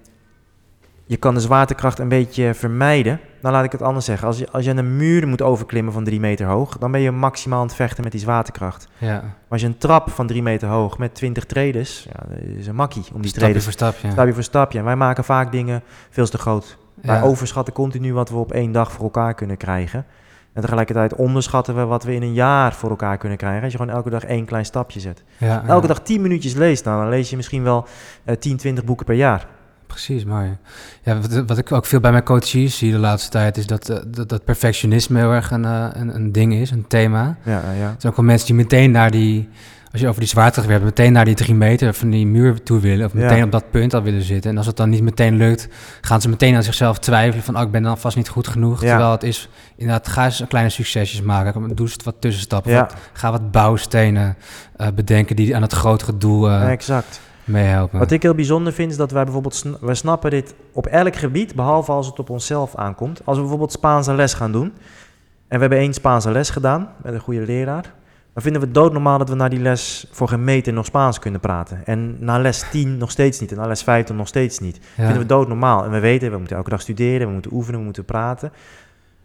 je 1.05 1.17
kan 1.17 1.33
de 1.33 1.39
zwaartekracht 1.39 1.99
een 1.99 2.09
beetje 2.09 2.53
vermijden. 2.53 3.19
Nou, 3.41 3.53
laat 3.55 3.63
ik 3.63 3.71
het 3.71 3.81
anders 3.81 4.05
zeggen. 4.05 4.27
Als 4.27 4.37
je, 4.37 4.47
als 4.51 4.65
je 4.65 4.71
een 4.71 4.95
muur 4.97 5.27
moet 5.27 5.41
overklimmen 5.41 5.93
van 5.93 6.03
drie 6.03 6.19
meter 6.19 6.45
hoog, 6.45 6.77
dan 6.77 6.91
ben 6.91 7.01
je 7.01 7.11
maximaal 7.11 7.59
aan 7.59 7.65
het 7.65 7.75
vechten 7.75 8.03
met 8.03 8.11
die 8.11 8.21
zwaartekracht. 8.21 8.87
ja. 8.97 9.11
Maar 9.21 9.31
als 9.49 9.61
je 9.61 9.67
een 9.67 9.77
trap 9.77 10.09
van 10.09 10.27
drie 10.27 10.41
meter 10.43 10.67
hoog 10.67 10.97
met 10.97 11.15
20 11.15 11.45
tredes, 11.45 12.07
ja, 12.13 12.25
dat 12.29 12.37
is 12.57 12.67
een 12.67 12.75
makkie 12.75 13.03
om 13.13 13.21
die 13.21 13.29
Stapje 13.29 13.45
tredes 13.47 13.63
voor 13.63 13.73
stapje. 13.73 14.11
stapje 14.11 14.33
voor 14.33 14.43
stapje. 14.43 14.79
En 14.79 14.85
wij 14.85 14.95
maken 14.95 15.23
vaak 15.23 15.51
dingen 15.51 15.83
veel 16.09 16.27
te 16.27 16.37
groot. 16.37 16.77
Wij 17.01 17.21
overschatten 17.21 17.73
continu 17.73 18.13
wat 18.13 18.29
we 18.29 18.35
op 18.35 18.51
één 18.51 18.71
dag 18.71 18.91
voor 18.91 19.03
elkaar 19.03 19.33
kunnen 19.33 19.57
krijgen. 19.57 20.05
En 20.53 20.61
tegelijkertijd 20.61 21.15
onderschatten 21.15 21.75
we 21.75 21.85
wat 21.85 22.03
we 22.03 22.13
in 22.13 22.21
een 22.21 22.33
jaar 22.33 22.73
voor 22.73 22.89
elkaar 22.89 23.17
kunnen 23.17 23.37
krijgen. 23.37 23.63
Als 23.63 23.71
je 23.71 23.77
gewoon 23.77 23.95
elke 23.95 24.09
dag 24.09 24.23
één 24.23 24.45
klein 24.45 24.65
stapje 24.65 24.99
zet. 24.99 25.23
Ja, 25.37 25.63
Elke 25.67 25.81
ja. 25.81 25.87
dag 25.93 26.01
10 26.01 26.21
minuutjes 26.21 26.53
leest, 26.53 26.85
nou, 26.85 27.01
dan 27.01 27.09
lees 27.09 27.29
je 27.29 27.35
misschien 27.35 27.63
wel 27.63 27.85
eh 28.23 28.35
10, 28.35 28.57
20 28.57 28.83
boeken 28.83 29.05
per 29.05 29.15
jaar. 29.15 29.47
Precies, 29.91 30.25
mooi. 30.25 30.57
Ja, 31.03 31.19
wat, 31.19 31.43
wat 31.47 31.57
ik 31.57 31.71
ook 31.71 31.85
veel 31.85 31.99
bij 31.99 32.11
mijn 32.11 32.23
coaches 32.23 32.77
zie 32.77 32.91
de 32.91 32.97
laatste 32.97 33.29
tijd, 33.29 33.57
is 33.57 33.65
dat, 33.67 33.89
eh, 33.89 33.97
dat, 34.07 34.29
dat 34.29 34.43
perfectionisme 34.45 35.19
heel 35.19 35.31
erg 35.31 35.51
een, 35.51 35.65
eh, 35.65 35.85
een, 35.93 36.15
een 36.15 36.31
ding 36.31 36.53
is, 36.53 36.71
een 36.71 36.87
thema. 36.87 37.37
Ja, 37.45 37.51
ja. 37.51 37.61
Er 37.69 37.95
zijn 37.97 38.11
ook 38.11 38.15
wel 38.15 38.25
mensen 38.25 38.47
die 38.47 38.55
meteen 38.55 38.91
naar 38.91 39.11
die, 39.11 39.49
als 39.91 40.01
je 40.01 40.07
over 40.07 40.19
die 40.19 40.29
zwaartekracht 40.29 40.69
hebt, 40.71 40.83
meteen 40.83 41.11
naar 41.13 41.25
die 41.25 41.35
drie 41.35 41.55
meter 41.55 41.93
van 41.93 42.09
die 42.09 42.25
muur 42.27 42.63
toe 42.63 42.79
willen. 42.79 43.05
Of 43.05 43.13
Ja. 43.13 43.19
meteen 43.19 43.43
op 43.43 43.51
dat 43.51 43.71
punt 43.71 43.93
al 43.93 44.01
willen 44.01 44.21
zitten. 44.21 44.51
En 44.51 44.57
als 44.57 44.65
het 44.65 44.77
dan 44.77 44.89
niet 44.89 45.01
meteen 45.01 45.35
lukt, 45.37 45.67
gaan 46.01 46.21
ze 46.21 46.29
meteen 46.29 46.55
aan 46.55 46.63
zichzelf 46.63 46.99
twijfelen 46.99 47.43
van, 47.43 47.55
oh, 47.57 47.61
ik 47.61 47.71
ben 47.71 47.83
dan 47.83 47.97
vast 47.97 48.15
niet 48.17 48.29
goed 48.29 48.47
genoeg. 48.47 48.81
Ja. 48.81 48.87
Terwijl 48.89 49.11
het 49.11 49.23
is, 49.23 49.49
inderdaad, 49.75 50.07
ga 50.07 50.25
eens 50.25 50.43
kleine 50.47 50.69
succesjes 50.69 51.21
maken. 51.21 51.75
Doe 51.75 51.85
eens 51.87 51.97
wat 52.03 52.15
tussenstappen. 52.19 52.71
Ja. 52.71 52.79
Wat- 52.79 52.95
ga 53.13 53.31
wat 53.31 53.51
bouwstenen 53.51 54.35
eh, 54.75 54.87
bedenken 54.95 55.35
die 55.35 55.55
aan 55.55 55.61
het 55.61 55.73
grotere 55.73 56.17
doel 56.17 56.49
eh, 56.49 56.69
exact. 56.71 57.19
Meehelpen. 57.51 57.99
Wat 57.99 58.11
ik 58.11 58.23
heel 58.23 58.35
bijzonder 58.35 58.73
vind, 58.73 58.91
is 58.91 58.97
dat 58.97 59.11
wij 59.11 59.23
bijvoorbeeld, 59.23 59.63
wij 59.81 59.95
snappen 59.95 60.29
dit 60.31 60.55
op 60.71 60.85
elk 60.85 61.15
gebied, 61.15 61.55
behalve 61.55 61.91
als 61.91 62.07
het 62.07 62.19
op 62.19 62.29
onszelf 62.29 62.75
aankomt. 62.75 63.21
Als 63.23 63.35
we 63.35 63.41
bijvoorbeeld 63.41 63.71
Spaanse 63.71 64.13
les 64.13 64.33
gaan 64.33 64.51
doen, 64.51 64.73
en 65.47 65.57
we 65.57 65.59
hebben 65.59 65.77
één 65.77 65.93
Spaanse 65.93 66.31
les 66.31 66.49
gedaan 66.49 66.89
met 67.03 67.13
een 67.13 67.19
goede 67.19 67.45
leraar, 67.45 67.93
dan 68.33 68.43
vinden 68.43 68.61
we 68.61 68.67
het 68.67 68.75
doodnormaal 68.75 69.17
dat 69.17 69.29
we 69.29 69.35
na 69.35 69.49
die 69.49 69.59
les 69.59 70.07
voor 70.11 70.27
geen 70.27 70.43
meter 70.43 70.73
nog 70.73 70.85
Spaans 70.85 71.19
kunnen 71.19 71.39
praten. 71.39 71.85
En 71.85 72.17
na 72.19 72.39
les 72.39 72.65
10 72.71 72.97
nog 72.97 73.11
steeds 73.11 73.39
niet. 73.39 73.51
En 73.51 73.57
na 73.57 73.67
les 73.67 73.83
15 73.83 74.15
nog 74.15 74.27
steeds 74.27 74.59
niet. 74.59 74.75
Ja. 74.75 75.03
vinden 75.03 75.21
we 75.21 75.25
doodnormaal. 75.25 75.83
En 75.83 75.91
we 75.91 75.99
weten, 75.99 76.31
we 76.31 76.37
moeten 76.37 76.55
elke 76.55 76.69
dag 76.69 76.81
studeren, 76.81 77.27
we 77.27 77.33
moeten 77.33 77.53
oefenen, 77.53 77.79
we 77.79 77.85
moeten 77.85 78.05
praten. 78.05 78.51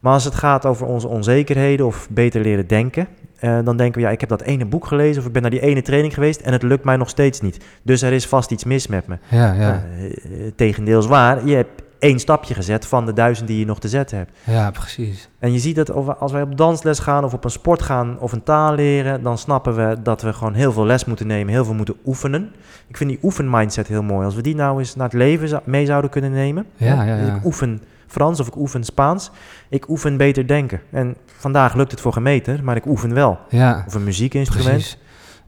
Maar 0.01 0.13
als 0.13 0.25
het 0.25 0.35
gaat 0.35 0.67
over 0.67 0.87
onze 0.87 1.09
onzekerheden 1.09 1.87
of 1.87 2.09
beter 2.11 2.41
leren 2.41 2.67
denken, 2.67 3.09
eh, 3.39 3.59
dan 3.65 3.77
denken 3.77 4.01
we, 4.01 4.07
ja, 4.07 4.13
ik 4.13 4.21
heb 4.21 4.29
dat 4.29 4.43
ene 4.43 4.65
boek 4.65 4.87
gelezen 4.87 5.21
of 5.21 5.27
ik 5.27 5.33
ben 5.33 5.43
naar 5.43 5.51
die 5.51 5.61
ene 5.61 5.83
training 5.83 6.15
geweest 6.15 6.41
en 6.41 6.53
het 6.53 6.63
lukt 6.63 6.85
mij 6.85 6.97
nog 6.97 7.09
steeds 7.09 7.41
niet. 7.41 7.65
Dus 7.83 8.03
er 8.03 8.13
is 8.13 8.27
vast 8.27 8.51
iets 8.51 8.65
mis 8.65 8.87
met 8.87 9.07
me. 9.07 9.19
Ja, 9.29 9.53
ja, 9.53 9.59
Nou, 9.59 9.81
eh, 9.81 10.51
tegendeels 10.57 11.07
waar, 11.07 11.47
je 11.47 11.55
hebt 11.55 11.83
één 11.99 12.19
stapje 12.19 12.55
gezet 12.55 12.87
van 12.87 13.07
de 13.07 13.13
duizend 13.13 13.49
die 13.49 13.59
je 13.59 13.67
nog 13.67 13.81
te 13.81 13.89
zetten 13.89 14.19
hebt. 14.19 14.31
ja, 14.45 14.71
precies. 14.71 15.29
En 15.39 15.53
je 15.53 15.59
ziet 15.59 15.77
dat 15.77 16.19
als 16.19 16.33
wij 16.33 16.43
op 16.43 16.57
dansles 16.57 16.99
gaan 16.99 17.25
of 17.25 17.33
op 17.33 17.45
een 17.45 17.51
sport 17.51 17.83
gaan 17.83 18.19
of 18.19 18.33
een 18.33 18.43
taal 18.43 18.75
leren, 18.75 19.23
dan 19.23 19.39
snappen 19.39 19.75
we 19.77 19.97
dat 20.03 20.23
we 20.23 20.33
gewoon 20.33 20.55
heel 20.55 20.73
veel 20.73 20.87
les 20.87 21.05
moeten 21.05 21.27
nemen, 21.27 21.53
heel 21.53 21.65
veel 21.65 21.75
moeten 21.75 21.97
oefenen. 22.07 22.53
Ik 22.87 22.97
vind 22.97 23.11
die 23.11 23.19
oefenmindset 23.23 23.89
heel 23.89 24.03
mooi. 24.03 24.25
Als 24.25 24.35
we 24.35 24.43
die 24.43 24.55
nou 24.55 24.79
eens 24.79 24.97
naar 24.97 25.09
het 25.09 25.17
leven 25.17 25.61
mee 25.65 25.87
zouden 25.87 26.11
kunnen 26.11 26.33
nemen. 26.33 26.67
Ja, 26.77 27.03
ja, 27.05 27.17
dus 27.17 27.27
ja. 27.27 27.35
Ik 27.35 27.45
oefen 27.45 27.83
Frans 28.07 28.41
of 28.41 28.47
ik 28.47 28.57
oefen 28.57 28.85
Spaans. 28.85 29.31
Ik 29.69 29.89
oefen 29.89 30.17
beter 30.17 30.47
denken. 30.47 30.81
En 30.91 31.17
vandaag 31.39 31.75
lukt 31.75 31.91
het 31.91 32.01
voor 32.01 32.13
geen 32.13 32.23
meter, 32.23 32.61
maar 32.65 32.77
ik 32.77 32.87
oefen 32.87 33.15
wel. 33.15 33.39
Ja, 33.49 33.85
Of 33.87 33.95
een 33.95 34.05
muziekinstrument. 34.05 34.69
precies. 34.71 34.99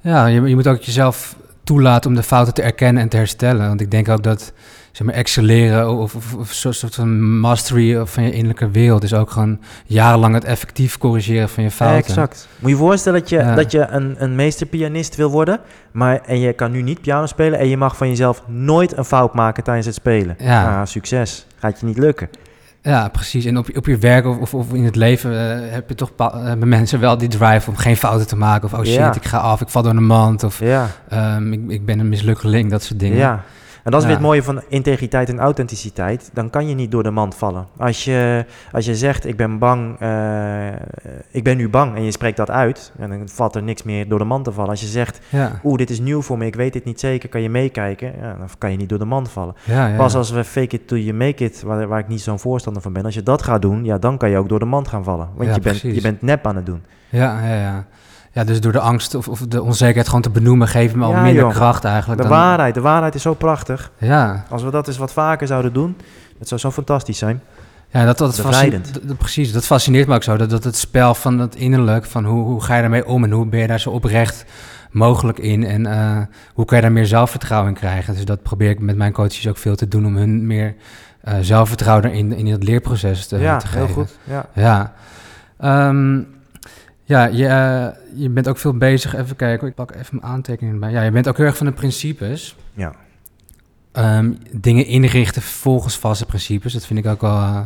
Ja, 0.00 0.26
je, 0.26 0.40
je 0.42 0.54
moet 0.54 0.66
ook 0.66 0.82
jezelf 0.82 1.36
toelaten 1.64 2.10
om 2.10 2.16
de 2.16 2.22
fouten 2.22 2.54
te 2.54 2.62
erkennen 2.62 3.02
en 3.02 3.08
te 3.08 3.16
herstellen. 3.16 3.68
Want 3.68 3.80
ik 3.80 3.90
denk 3.90 4.08
ook 4.08 4.22
dat 4.22 4.52
zeg 4.92 5.06
maar, 5.06 5.16
excelleren 5.16 5.88
of, 5.90 6.14
of, 6.14 6.34
of 6.34 6.52
zo'n 6.52 6.72
soort 6.72 6.94
van 6.94 7.38
mastery 7.40 8.06
van 8.06 8.22
je 8.22 8.30
innerlijke 8.32 8.70
wereld 8.70 9.02
is 9.02 9.14
ook 9.14 9.30
gewoon 9.30 9.60
jarenlang 9.86 10.34
het 10.34 10.44
effectief 10.44 10.98
corrigeren 10.98 11.48
van 11.48 11.62
je 11.64 11.70
fouten. 11.70 11.98
Exact. 12.08 12.48
Moet 12.58 12.70
je 12.70 12.76
je 12.76 12.82
voorstellen 12.82 13.20
dat 13.20 13.28
je, 13.28 13.36
Ja. 13.36 13.54
dat 13.54 13.70
je 13.72 13.86
een, 13.86 14.14
een 14.18 14.34
meesterpianist 14.34 15.16
wil 15.16 15.30
worden, 15.30 15.60
maar, 15.92 16.20
en 16.26 16.40
je 16.40 16.52
kan 16.52 16.70
nu 16.70 16.82
niet 16.82 17.00
piano 17.00 17.26
spelen 17.26 17.58
en 17.58 17.68
je 17.68 17.76
mag 17.76 17.96
van 17.96 18.08
jezelf 18.08 18.42
nooit 18.46 18.96
een 18.96 19.04
fout 19.04 19.34
maken 19.34 19.62
tijdens 19.64 19.86
het 19.86 19.94
spelen. 19.94 20.36
Ja. 20.38 20.80
Ah, 20.80 20.86
succes. 20.86 21.46
Gaat 21.56 21.80
je 21.80 21.86
niet 21.86 21.98
lukken. 21.98 22.28
Ja, 22.88 23.08
precies. 23.08 23.44
En 23.44 23.58
op, 23.58 23.66
je- 23.66 23.76
op 23.76 23.86
je 23.86 23.96
werk 23.98 24.26
of, 24.26 24.38
of, 24.38 24.54
of 24.54 24.72
in 24.72 24.84
het 24.84 24.96
leven 24.96 25.30
eh, 25.32 25.72
heb 25.72 25.88
je 25.88 25.94
toch 25.94 26.10
hebben 26.34 26.68
mensen 26.68 27.00
wel 27.00 27.18
die 27.18 27.28
drive 27.28 27.70
om 27.70 27.76
geen 27.76 27.96
fouten 27.96 28.26
te 28.26 28.36
maken. 28.36 28.64
Of 28.64 28.72
oh 28.78 28.84
shit, 28.84 28.94
Ja. 28.94 29.14
ik 29.14 29.24
ga 29.24 29.38
af, 29.38 29.60
ik 29.60 29.68
val 29.68 29.82
door 29.82 29.92
de 29.94 30.00
mand. 30.00 30.42
Of 30.44 30.60
Ja. 30.60 30.86
ehm, 31.08 31.52
ik, 31.52 31.60
ik 31.68 31.84
ben 31.84 31.98
een 31.98 32.08
mislukkeling, 32.08 32.70
dat 32.70 32.82
soort 32.82 33.00
dingen. 33.00 33.16
Ja. 33.16 33.42
En 33.88 33.94
dat 33.94 34.02
is 34.02 34.08
Ja. 34.08 34.14
weer 34.14 34.22
het 34.22 34.26
mooie 34.32 34.42
van 34.42 34.62
integriteit 34.68 35.28
en 35.28 35.38
authenticiteit. 35.38 36.30
Dan 36.32 36.50
kan 36.50 36.68
je 36.68 36.74
niet 36.74 36.90
door 36.90 37.02
de 37.02 37.10
mand 37.10 37.34
vallen. 37.34 37.66
Als 37.76 38.04
je, 38.04 38.44
als 38.72 38.84
je 38.84 38.96
zegt, 38.96 39.26
ik 39.26 39.36
ben 39.36 39.58
bang, 39.58 39.96
eh, 40.00 40.66
ik 41.30 41.44
ben 41.44 41.56
nu 41.56 41.68
bang 41.68 41.96
en 41.96 42.02
je 42.04 42.10
spreekt 42.10 42.36
dat 42.36 42.50
uit, 42.50 42.92
en 42.98 43.08
dan 43.10 43.28
valt 43.28 43.54
er 43.54 43.62
niks 43.62 43.82
meer 43.82 44.08
door 44.08 44.18
de 44.18 44.24
mand 44.24 44.44
te 44.44 44.52
vallen. 44.52 44.70
Als 44.70 44.80
je 44.80 44.86
zegt, 44.86 45.20
Ja, 45.28 45.60
oeh, 45.64 45.76
dit 45.78 45.90
is 45.90 46.00
nieuw 46.00 46.22
voor 46.22 46.38
me, 46.38 46.46
ik 46.46 46.54
weet 46.54 46.72
dit 46.72 46.84
niet 46.84 47.00
zeker, 47.00 47.28
kan 47.28 47.40
je 47.40 47.50
meekijken? 47.50 48.12
Ja, 48.20 48.34
dan 48.38 48.48
kan 48.58 48.70
je 48.70 48.76
niet 48.76 48.88
door 48.88 48.98
de 48.98 49.04
mand 49.04 49.30
vallen. 49.30 49.54
Pas 49.96 50.14
als 50.14 50.30
we 50.30 50.44
fake 50.44 50.76
it 50.76 50.88
till 50.88 50.98
you 50.98 51.16
make 51.16 51.44
it, 51.44 51.62
waar, 51.62 51.86
waar 51.88 51.98
ik 51.98 52.08
niet 52.08 52.20
zo'n 52.20 52.38
voorstander 52.38 52.82
van 52.82 52.92
ben, 52.92 53.04
als 53.04 53.14
je 53.14 53.22
dat 53.22 53.42
gaat 53.42 53.62
doen, 53.62 53.84
ja, 53.84 53.98
dan 53.98 54.18
kan 54.18 54.30
je 54.30 54.36
ook 54.38 54.48
door 54.48 54.58
de 54.58 54.64
mand 54.64 54.88
gaan 54.88 55.04
vallen. 55.04 55.28
Want 55.34 55.54
je, 55.54 55.60
bent, 55.60 55.62
precies. 55.62 55.94
je 55.94 56.00
bent 56.00 56.22
nep 56.22 56.46
aan 56.46 56.56
het 56.56 56.66
doen. 56.66 56.82
Ja, 57.08 57.46
ja, 57.46 57.54
ja. 57.54 57.86
Ja, 58.32 58.44
dus 58.44 58.60
door 58.60 58.72
de 58.72 58.80
angst 58.80 59.14
of, 59.14 59.28
of 59.28 59.40
de 59.40 59.62
onzekerheid 59.62 60.06
gewoon 60.06 60.22
te 60.22 60.30
benoemen, 60.30 60.68
geeft 60.68 60.94
me 60.94 61.04
al 61.04 61.10
Ja, 61.10 61.22
minder 61.22 61.42
joh. 61.42 61.52
kracht 61.52 61.84
eigenlijk. 61.84 62.22
De 62.22 62.28
dan- 62.28 62.36
waarheid, 62.36 62.74
de 62.74 62.80
waarheid 62.80 63.14
is 63.14 63.22
zo 63.22 63.34
prachtig. 63.34 63.90
Ja, 63.98 64.44
Als 64.50 64.62
we 64.62 64.70
dat 64.70 64.88
eens 64.88 64.98
wat 64.98 65.12
vaker 65.12 65.46
zouden 65.46 65.72
doen, 65.72 65.96
dat 66.38 66.48
zou 66.48 66.60
zo 66.60 66.70
fantastisch 66.70 67.18
zijn. 67.18 67.40
ja 67.90 68.04
dat, 68.04 68.18
dat, 68.18 68.36
dat- 68.36 69.00
dat- 69.02 69.16
precies. 69.18 69.52
Dat 69.52 69.66
fascineert 69.66 70.08
me 70.08 70.14
ook 70.14 70.22
zo. 70.22 70.36
Dat, 70.36 70.50
dat 70.50 70.64
het 70.64 70.76
spel 70.76 71.14
van 71.14 71.38
het 71.38 71.54
innerlijk, 71.54 72.04
van 72.04 72.24
hoe, 72.24 72.44
hoe 72.44 72.62
ga 72.62 72.74
je 72.74 72.80
daarmee 72.80 73.06
om 73.06 73.24
en 73.24 73.30
hoe 73.30 73.46
ben 73.46 73.60
je 73.60 73.66
daar 73.66 73.80
zo 73.80 73.90
oprecht 73.90 74.44
mogelijk 74.90 75.38
in 75.38 75.64
en 75.64 75.86
eh, 75.86 76.16
hoe 76.54 76.64
kan 76.64 76.76
je 76.76 76.82
daar 76.82 76.92
meer 76.92 77.06
zelfvertrouwen 77.06 77.68
in 77.70 77.76
krijgen. 77.78 78.14
Dus 78.14 78.24
dat 78.24 78.42
probeer 78.42 78.70
ik 78.70 78.80
met 78.80 78.96
mijn 78.96 79.12
coaches 79.12 79.48
ook 79.48 79.56
veel 79.56 79.76
te 79.76 79.88
doen 79.88 80.06
om 80.06 80.16
hun 80.16 80.46
meer 80.46 80.74
eh, 81.20 81.34
zelfvertrouwen 81.40 82.12
in, 82.12 82.32
in 82.32 82.46
het 82.46 82.62
leerproces 82.64 83.26
te, 83.26 83.38
ja, 83.38 83.56
te 83.56 83.66
geven. 83.66 83.84
heel 83.86 83.94
goed. 83.94 84.18
Ja. 84.24 84.46
Ja. 84.54 84.92
Ehm, 85.58 86.20
ja, 87.08 87.24
je, 87.24 87.46
eh, 87.46 87.88
je 88.14 88.28
bent 88.28 88.48
ook 88.48 88.58
veel 88.58 88.76
bezig. 88.76 89.16
Even 89.16 89.36
kijken, 89.36 89.68
ik 89.68 89.74
pak 89.74 89.94
even 89.94 90.18
mijn 90.20 90.32
aantekeningen 90.32 90.80
bij. 90.80 90.90
Ja, 90.90 91.02
je 91.02 91.10
bent 91.10 91.28
ook 91.28 91.36
heel 91.36 91.46
erg 91.46 91.56
van 91.56 91.66
de 91.66 91.72
principes. 91.72 92.56
Ja. 92.72 92.92
Ehm, 93.92 94.32
dingen 94.52 94.86
inrichten 94.86 95.42
volgens 95.42 95.98
vaste 95.98 96.26
principes. 96.26 96.72
Dat 96.72 96.86
vind 96.86 96.98
ik 96.98 97.06
ook 97.06 97.20
wel 97.20 97.36
eh, 97.36 97.60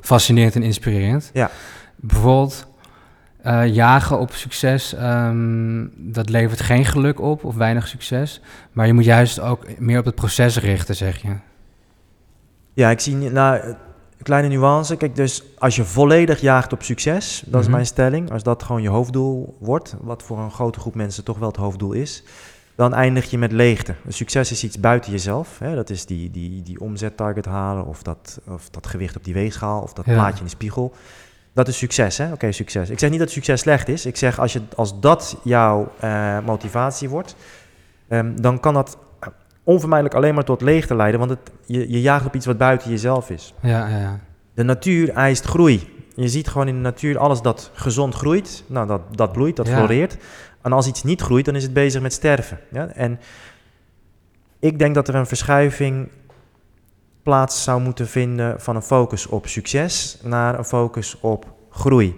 fascinerend 0.00 0.54
en 0.54 0.62
inspirerend. 0.62 1.30
Ja. 1.32 1.50
Bijvoorbeeld 1.96 2.66
eh, 3.42 3.74
jagen 3.74 4.18
op 4.18 4.32
succes, 4.32 4.94
ehm, 4.94 5.86
dat 5.96 6.28
levert 6.28 6.60
geen 6.60 6.84
geluk 6.84 7.20
op 7.20 7.44
of 7.44 7.54
weinig 7.54 7.88
succes. 7.88 8.40
Maar 8.72 8.86
je 8.86 8.92
moet 8.92 9.04
juist 9.04 9.40
ook 9.40 9.78
meer 9.78 9.98
op 9.98 10.04
het 10.04 10.14
proces 10.14 10.58
richten, 10.58 10.96
zeg 10.96 11.22
je. 11.22 11.36
Ja, 12.72 12.90
ik 12.90 13.00
zie 13.00 13.16
nou, 13.16 13.74
een 14.18 14.24
kleine 14.24 14.48
nuance. 14.48 14.96
Kijk, 14.96 15.16
dus 15.16 15.42
als 15.58 15.76
je 15.76 15.84
volledig 15.84 16.40
jaagt 16.40 16.72
op 16.72 16.82
succes, 16.82 17.42
dat 17.46 17.60
is 17.60 17.66
Mhm. 17.66 17.74
mijn 17.74 17.86
stelling. 17.86 18.32
Als 18.32 18.42
dat 18.42 18.62
gewoon 18.62 18.82
je 18.82 18.88
hoofddoel 18.88 19.56
wordt, 19.60 19.94
wat 20.00 20.22
voor 20.22 20.38
een 20.38 20.50
grote 20.50 20.80
groep 20.80 20.94
mensen 20.94 21.24
toch 21.24 21.38
wel 21.38 21.48
het 21.48 21.56
hoofddoel 21.56 21.92
is, 21.92 22.22
dan 22.74 22.94
eindig 22.94 23.30
je 23.30 23.38
met 23.38 23.52
leegte. 23.52 23.94
Succes 24.08 24.50
is 24.50 24.64
iets 24.64 24.80
buiten 24.80 25.12
jezelf. 25.12 25.58
Hè? 25.58 25.74
Dat 25.74 25.90
is 25.90 26.06
die, 26.06 26.30
die, 26.30 26.62
die 26.62 26.80
omzettarget 26.80 27.44
halen, 27.44 27.86
of 27.86 28.02
dat, 28.02 28.40
of 28.48 28.70
dat 28.70 28.86
gewicht 28.86 29.16
op 29.16 29.24
die 29.24 29.34
weegschaal, 29.34 29.80
of 29.82 29.92
dat 29.92 30.04
Ja. 30.04 30.12
plaatje 30.12 30.38
in 30.38 30.44
de 30.44 30.50
spiegel. 30.50 30.92
Dat 31.52 31.68
is 31.68 31.78
succes, 31.78 32.18
hè? 32.18 32.32
Oké, 32.32 32.52
succes. 32.52 32.90
Ik 32.90 32.98
zeg 32.98 33.10
niet 33.10 33.18
dat 33.18 33.30
succes 33.30 33.60
slecht 33.60 33.88
is. 33.88 34.06
Ik 34.06 34.16
zeg 34.16 34.38
als, 34.40 34.52
je, 34.52 34.60
als 34.76 35.00
dat 35.00 35.36
jouw 35.44 35.92
eh, 36.00 36.38
motivatie 36.44 37.08
wordt, 37.08 37.36
ehm, 38.08 38.36
dan 38.40 38.60
kan 38.60 38.74
dat 38.74 38.96
onvermijdelijk 39.68 40.16
alleen 40.16 40.34
maar 40.34 40.44
tot 40.44 40.60
leegte 40.60 40.94
leiden, 40.94 41.18
want 41.20 41.30
het, 41.32 41.50
je, 41.66 41.90
je 41.90 42.00
jaagt 42.00 42.26
op 42.26 42.34
iets 42.34 42.46
wat 42.46 42.58
buiten 42.58 42.90
jezelf 42.90 43.30
is. 43.30 43.54
Ja, 43.60 43.88
ja, 43.88 43.98
ja. 43.98 44.20
De 44.54 44.62
natuur 44.62 45.10
eist 45.10 45.44
groei. 45.44 45.88
Je 46.14 46.28
ziet 46.28 46.48
gewoon 46.48 46.68
in 46.68 46.74
de 46.74 46.80
natuur 46.80 47.18
alles 47.18 47.42
dat 47.42 47.70
gezond 47.74 48.14
groeit, 48.14 48.64
nou, 48.66 48.86
dat, 48.86 49.00
dat 49.10 49.32
bloeit, 49.32 49.56
dat 49.56 49.66
Ja. 49.66 49.76
floreert. 49.76 50.16
En 50.62 50.72
als 50.72 50.86
iets 50.86 51.02
niet 51.02 51.20
groeit, 51.20 51.44
dan 51.44 51.54
is 51.54 51.62
het 51.62 51.72
bezig 51.72 52.02
met 52.02 52.12
sterven. 52.12 52.58
Ja? 52.70 52.88
En 52.88 53.20
ik 54.58 54.78
denk 54.78 54.94
dat 54.94 55.08
er 55.08 55.14
een 55.14 55.26
verschuiving 55.26 56.08
plaats 57.22 57.62
zou 57.62 57.80
moeten 57.80 58.06
vinden 58.08 58.60
van 58.60 58.76
een 58.76 58.82
focus 58.82 59.26
op 59.26 59.46
succes 59.46 60.18
naar 60.22 60.58
een 60.58 60.64
focus 60.64 61.20
op 61.20 61.52
groei. 61.70 62.16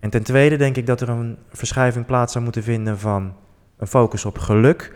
En 0.00 0.10
ten 0.10 0.22
tweede 0.22 0.56
denk 0.56 0.76
ik 0.76 0.86
dat 0.86 1.00
er 1.00 1.08
een 1.08 1.38
verschuiving 1.52 2.06
plaats 2.06 2.32
zou 2.32 2.44
moeten 2.44 2.62
vinden 2.62 2.98
van 2.98 3.34
een 3.78 3.86
focus 3.86 4.24
op 4.24 4.38
geluk 4.38 4.92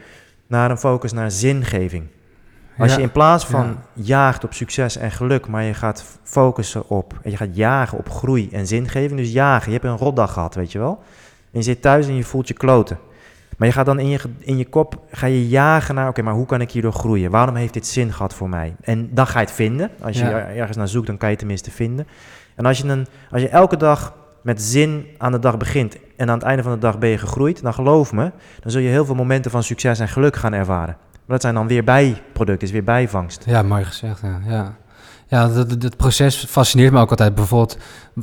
naar 0.47 0.71
een 0.71 0.79
focus 0.79 1.13
naar 1.13 1.31
zingeving. 1.31 2.07
Als 2.79 2.91
Ja. 2.91 2.97
je 2.97 3.03
in 3.03 3.13
plaats 3.13 3.47
van 3.47 3.67
Ja. 3.93 4.03
jaagt 4.05 4.45
op 4.45 4.53
succes 4.53 4.97
en 4.97 5.11
geluk, 5.11 5.47
maar 5.49 5.63
je 5.63 5.75
gaat 5.75 6.05
focussen 6.23 6.89
op, 6.89 7.19
en 7.23 7.31
je 7.31 7.37
gaat 7.37 7.57
jagen 7.57 7.99
op 7.99 8.11
groei 8.11 8.49
en 8.53 8.67
zingeving. 8.67 9.17
Dus 9.21 9.33
jagen, 9.33 9.73
je 9.73 9.79
hebt 9.79 9.91
een 9.91 10.07
rotdag 10.07 10.33
gehad, 10.33 10.55
weet 10.55 10.73
je 10.73 10.79
wel. 10.79 11.03
En 11.53 11.59
je 11.59 11.63
zit 11.63 11.83
thuis 11.83 12.07
en 12.07 12.15
je 12.15 12.25
voelt 12.25 12.49
je 12.49 12.55
kloten. 12.55 12.99
Maar 13.59 13.69
je 13.69 13.75
gaat 13.75 13.87
dan 13.87 13.99
in 13.99 14.09
je, 14.09 14.19
in 14.39 14.57
je 14.57 14.65
kop, 14.69 14.99
ga 15.11 15.27
je 15.27 15.49
jagen 15.49 15.95
naar, 15.95 16.09
oké, 16.09 16.23
maar 16.23 16.35
hoe 16.35 16.47
kan 16.47 16.61
ik 16.61 16.71
hierdoor 16.71 16.93
groeien? 16.93 17.31
Waarom 17.31 17.55
heeft 17.55 17.73
dit 17.73 17.87
zin 17.87 18.13
gehad 18.13 18.35
voor 18.35 18.49
mij? 18.49 18.75
En 18.81 19.09
dan 19.15 19.27
ga 19.27 19.39
je 19.41 19.45
het 19.47 19.55
vinden. 19.55 19.91
Als 20.01 20.19
je 20.19 20.25
Ja. 20.25 20.31
er- 20.31 20.57
ergens 20.57 20.77
naar 20.77 20.89
zoekt, 20.89 21.07
dan 21.07 21.17
kan 21.17 21.27
je 21.29 21.33
het 21.35 21.39
tenminste 21.43 21.71
vinden. 21.71 22.07
En 22.55 22.67
als 22.67 22.79
je, 22.79 22.89
een, 22.89 23.07
als 23.31 23.43
je 23.43 23.49
elke 23.49 23.77
dag 23.77 24.15
met 24.43 24.63
zin 24.63 25.07
aan 25.19 25.33
de 25.33 25.39
dag 25.39 25.57
begint 25.57 25.97
en 26.17 26.29
aan 26.29 26.35
het 26.39 26.47
einde 26.47 26.63
van 26.63 26.73
de 26.73 26.79
dag 26.79 26.99
ben 26.99 27.09
je 27.09 27.19
gegroeid, 27.19 27.63
dan 27.63 27.75
geloof 27.75 28.13
me, 28.13 28.31
dan 28.61 28.71
zul 28.71 28.81
je 28.81 28.89
heel 28.89 29.05
veel 29.05 29.15
momenten 29.15 29.51
van 29.51 29.63
succes 29.63 29.99
en 29.99 30.09
geluk 30.09 30.37
gaan 30.37 30.53
ervaren. 30.53 30.97
Maar 31.13 31.37
dat 31.37 31.41
zijn 31.41 31.55
dan 31.55 31.67
weer 31.67 31.85
bijproducten, 31.85 32.67
is 32.67 32.73
weer 32.73 32.85
bijvangst. 32.85 33.43
Ja, 33.47 33.63
mooi 33.63 33.85
gezegd. 33.85 34.21
Ja, 34.23 34.41
ja. 34.47 34.75
ja 35.27 35.49
dat, 35.65 35.97
proces 35.97 36.45
fascineert 36.49 36.93
me 36.93 37.01
ook 37.01 37.11
altijd. 37.11 37.35
Bijvoorbeeld 37.35 37.79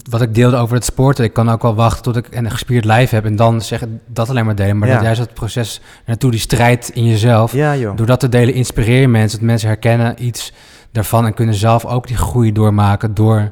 wat 0.10 0.21
ik 0.21 0.36
deelde 0.36 0.58
over 0.58 0.75
het 0.75 0.86
sporten. 0.86 1.23
Ik 1.23 1.34
kan 1.34 1.49
ook 1.49 1.62
wel 1.62 1.75
wachten 1.75 2.04
tot 2.04 2.15
ik 2.15 2.27
een 2.36 2.51
gespierd 2.51 2.86
lijf 2.86 3.10
heb 3.10 3.25
en 3.25 3.36
dan 3.36 3.62
zeggen 3.62 4.01
dat 4.08 4.30
alleen 4.30 4.45
maar 4.45 4.56
delen. 4.56 4.77
Maar 4.77 4.88
Ja. 4.88 4.93
dat 4.93 5.04
juist 5.04 5.19
dat 5.19 5.34
proces 5.34 5.82
naartoe, 6.06 6.32
die 6.32 6.39
strijd 6.39 6.89
in 6.93 7.06
jezelf. 7.06 7.51
Ja, 7.54 7.75
joh. 7.75 7.95
Door 7.97 8.06
dat 8.06 8.19
te 8.19 8.30
delen 8.30 8.54
inspireer 8.54 9.01
je 9.01 9.08
mensen. 9.08 9.39
Dat 9.39 9.47
mensen 9.47 9.67
herkennen 9.67 10.25
iets 10.25 10.54
daarvan 10.91 11.25
en 11.25 11.34
kunnen 11.34 11.56
zelf 11.56 11.86
ook 11.86 12.08
die 12.08 12.17
groei 12.17 12.51
doormaken 12.51 13.13
door 13.13 13.51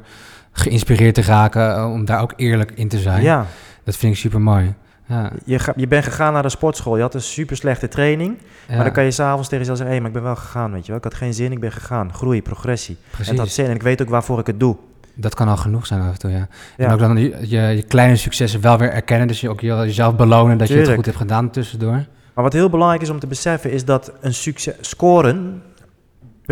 geïnspireerd 0.51 1.15
te 1.15 1.21
raken 1.21 1.75
eh, 1.75 1.91
om 1.91 2.05
daar 2.05 2.21
ook 2.21 2.33
eerlijk 2.35 2.71
in 2.75 2.87
te 2.87 2.99
zijn. 2.99 3.23
Ja, 3.23 3.45
Dat 3.89 3.97
vind 3.97 4.13
ik 4.13 4.19
super 4.19 4.41
mooi. 4.41 4.73
Ja, 5.05 5.31
je, 5.45 5.59
ga- 5.59 5.73
je 5.75 5.87
bent 5.87 6.03
gegaan 6.03 6.33
naar 6.33 6.41
de 6.43 6.49
sportschool. 6.49 6.95
Je 6.95 7.01
had 7.01 7.13
een 7.13 7.21
super 7.21 7.55
slechte 7.57 7.87
training. 7.87 8.37
ja, 8.67 8.75
Maar 8.75 8.83
dan 8.83 8.93
kan 8.93 9.03
je 9.03 9.11
s'avonds 9.11 9.43
tegen 9.49 9.57
jezelf 9.59 9.77
zeggen: 9.77 9.95
hé, 9.95 10.01
maar 10.01 10.09
ik 10.11 10.15
ben 10.15 10.25
wel 10.25 10.35
gegaan, 10.35 10.71
weet 10.71 10.81
je 10.81 10.87
wel. 10.87 10.97
Ik 10.97 11.03
had 11.03 11.13
geen 11.13 11.33
zin, 11.33 11.51
ik 11.51 11.59
ben 11.59 11.71
gegaan. 11.71 12.13
Groei, 12.13 12.41
progressie. 12.41 12.97
precies. 13.09 13.27
En 13.31 13.35
dat 13.35 13.49
zin. 13.49 13.65
En 13.65 13.75
ik 13.75 13.81
weet 13.81 14.01
ook 14.01 14.09
waarvoor 14.09 14.39
ik 14.39 14.47
het 14.47 14.59
doe. 14.59 14.75
Dat 15.15 15.35
kan 15.35 15.47
al 15.47 15.57
genoeg 15.57 15.85
zijn 15.85 16.01
af 16.01 16.11
en 16.11 16.19
toe, 16.19 16.31
ja. 16.31 16.47
Ja. 16.77 16.85
En 16.85 16.91
ook 16.93 16.99
dan 16.99 17.17
je, 17.17 17.35
je, 17.41 17.59
je 17.61 17.83
kleine 17.83 18.15
successen 18.15 18.61
wel 18.61 18.77
weer 18.77 18.91
erkennen. 18.91 19.27
Dus 19.27 19.41
je 19.41 19.49
ook 19.49 19.59
je- 19.61 19.67
jezelf 19.67 20.15
belonen 20.15 20.57
dat 20.57 20.67
je 20.67 20.75
het 20.77 20.89
goed 20.93 21.05
hebt 21.05 21.17
gedaan 21.17 21.49
tussendoor. 21.49 22.05
Maar 22.33 22.43
wat 22.43 22.53
heel 22.53 22.69
belangrijk 22.69 23.01
is 23.01 23.09
om 23.09 23.19
te 23.19 23.27
beseffen, 23.27 23.71
is 23.71 23.85
dat 23.85 24.11
een 24.21 24.33
succes 24.33 24.73
scoren 24.81 25.61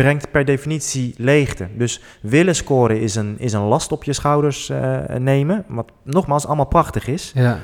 brengt 0.02 0.30
per 0.30 0.44
definitie 0.44 1.14
leegte. 1.16 1.68
Dus 1.76 2.00
willen 2.20 2.54
scoren 2.54 3.00
is 3.00 3.14
een, 3.14 3.34
is 3.38 3.52
een 3.52 3.62
last 3.62 3.92
op 3.92 4.04
je 4.04 4.12
schouders 4.12 4.68
eh, 4.68 4.98
nemen. 5.18 5.64
Wat 5.68 5.90
nogmaals 6.02 6.46
allemaal 6.46 6.66
prachtig 6.66 7.06
is. 7.06 7.32
Ja, 7.34 7.58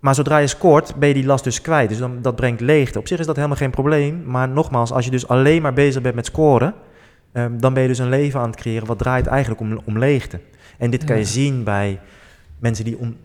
Maar 0.00 0.14
zodra 0.14 0.38
je 0.38 0.46
scoort, 0.46 0.94
ben 0.94 1.08
je 1.08 1.14
die 1.14 1.26
last 1.26 1.44
dus 1.44 1.60
kwijt. 1.60 1.88
Dus 1.88 1.98
dan, 1.98 2.22
dat 2.22 2.36
brengt 2.36 2.60
leegte. 2.60 2.98
Op 2.98 3.06
zich 3.06 3.18
is 3.18 3.26
dat 3.26 3.36
helemaal 3.36 3.56
geen 3.56 3.70
probleem. 3.70 4.22
Maar 4.26 4.48
nogmaals, 4.48 4.92
als 4.92 5.04
je 5.04 5.10
dus 5.10 5.28
alleen 5.28 5.62
maar 5.62 5.72
bezig 5.72 6.02
bent 6.02 6.14
met 6.14 6.26
scoren, 6.26 6.74
ehm, 7.32 7.58
dan 7.58 7.74
ben 7.74 7.82
je 7.82 7.88
dus 7.88 7.98
een 7.98 8.08
leven 8.08 8.40
aan 8.40 8.50
het 8.50 8.60
creëren 8.60 8.86
wat 8.86 8.98
draait 8.98 9.26
eigenlijk 9.26 9.60
om, 9.60 9.80
om 9.84 9.98
leegte. 9.98 10.40
En 10.78 10.90
dit 10.90 11.04
kan 11.04 11.16
je 11.18 11.24
zien 11.24 11.64
bij 11.64 12.00
mensen 12.58 12.84
die 12.84 12.98
om, 12.98 13.16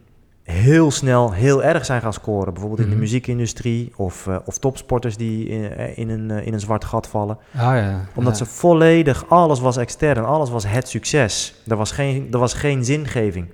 heel 0.44 0.92
snel 0.92 1.32
heel 1.32 1.64
erg 1.64 1.86
zijn 1.86 2.02
gaan 2.02 2.14
scoren. 2.14 2.52
Bijvoorbeeld 2.54 2.80
in 2.82 2.86
de 2.86 2.92
Mhm. 2.92 3.02
muziekindustrie 3.04 3.94
of, 3.96 4.28
eh, 4.28 4.36
of 4.46 4.58
topsporters 4.58 5.18
die 5.18 5.48
in, 5.48 5.72
eh, 5.72 5.98
in, 5.98 6.10
een, 6.10 6.32
eh, 6.32 6.46
in 6.48 6.54
een 6.54 6.60
zwart 6.60 6.86
gat 6.86 7.08
vallen. 7.08 7.38
Oh 7.56 7.62
ja. 7.62 8.00
Omdat 8.16 8.38
ja. 8.38 8.46
ze 8.46 8.52
volledig, 8.52 9.30
alles 9.30 9.60
was 9.60 9.78
extern, 9.78 10.26
alles 10.26 10.50
was 10.50 10.68
het 10.68 10.88
succes. 10.88 11.54
Er 11.68 11.76
was 11.76 11.92
geen, 11.92 12.28
er 12.32 12.40
was 12.40 12.54
geen 12.54 12.86
zingeving. 12.86 13.48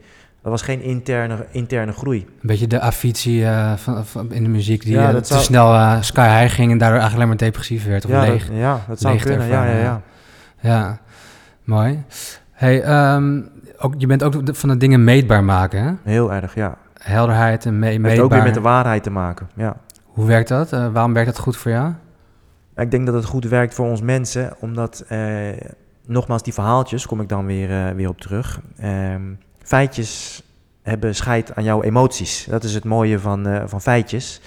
Er 0.44 0.50
was 0.50 0.62
geen 0.62 0.82
interne, 0.82 1.46
interne 1.52 1.92
groei. 1.92 2.20
Een 2.20 2.48
beetje 2.48 2.68
de 2.68 2.78
eh, 2.78 3.74
van, 3.76 4.06
van, 4.06 4.32
in 4.34 4.44
de 4.44 4.50
muziek 4.50 4.84
die 4.84 4.94
Ja, 4.94 5.14
te 5.14 5.26
zou- 5.26 5.42
snel 5.44 6.04
sky 6.04 6.40
high 6.40 6.56
ging 6.56 6.72
en 6.72 6.78
daardoor 6.78 7.00
eigenlijk 7.00 7.14
alleen 7.16 7.28
maar 7.28 7.38
depressief 7.38 7.86
werd 7.86 8.06
of 8.06 8.12
ja, 8.12 8.22
leeg. 8.22 8.48
dat, 8.48 8.58
ja, 8.58 8.80
dat 8.88 9.00
zou 9.00 9.18
kunnen. 9.18 9.48
Ja, 9.48 9.66
ja, 9.66 9.78
ja. 9.80 10.02
Ja, 10.62 11.00
mooi. 11.64 12.04
Hey, 12.52 12.82
ehm, 12.84 13.42
ook, 13.80 13.94
je 13.98 14.08
bent 14.08 14.24
ook 14.24 14.36
van 14.46 14.70
de 14.70 14.78
dingen 14.78 15.04
meetbaar 15.04 15.44
maken, 15.44 15.84
hè? 15.84 15.94
Heel 16.04 16.34
erg, 16.34 16.56
ja. 16.56 16.78
Helderheid 16.94 17.66
en 17.66 17.80
me 17.80 17.86
Het 17.86 17.90
heeft 17.90 18.02
meetbaar. 18.02 18.24
ook 18.26 18.32
weer 18.32 18.44
met 18.44 18.54
de 18.54 18.62
waarheid 18.62 19.04
te 19.04 19.10
maken. 19.10 19.50
Ja. 19.56 19.76
Hoe 20.04 20.26
werkt 20.26 20.48
dat? 20.48 20.74
Eh, 20.74 20.88
waarom 20.92 21.14
werkt 21.14 21.30
dat 21.30 21.40
goed 21.40 21.58
voor 21.58 21.72
jou? 21.72 21.94
Ik 22.76 22.92
denk 22.92 23.06
dat 23.06 23.16
het 23.16 23.26
goed 23.26 23.46
werkt 23.46 23.74
voor 23.74 23.86
ons 23.88 24.02
mensen, 24.02 24.54
omdat, 24.60 25.04
eh, 25.08 25.20
nogmaals, 26.06 26.44
die 26.44 26.54
verhaaltjes, 26.54 27.06
kom 27.06 27.22
ik 27.22 27.30
dan 27.30 27.46
weer, 27.46 27.72
eh, 27.72 27.96
weer 27.96 28.10
op 28.10 28.22
terug. 28.22 28.60
Ehm, 28.78 29.22
feitjes 29.64 30.44
hebben 30.82 31.16
scheid 31.16 31.56
aan 31.56 31.64
jouw 31.64 31.82
emoties. 31.84 32.46
Dat 32.50 32.64
is 32.64 32.74
het 32.74 32.84
mooie 32.84 33.20
van, 33.20 33.62
van 33.66 33.82
feitjes. 33.82 34.42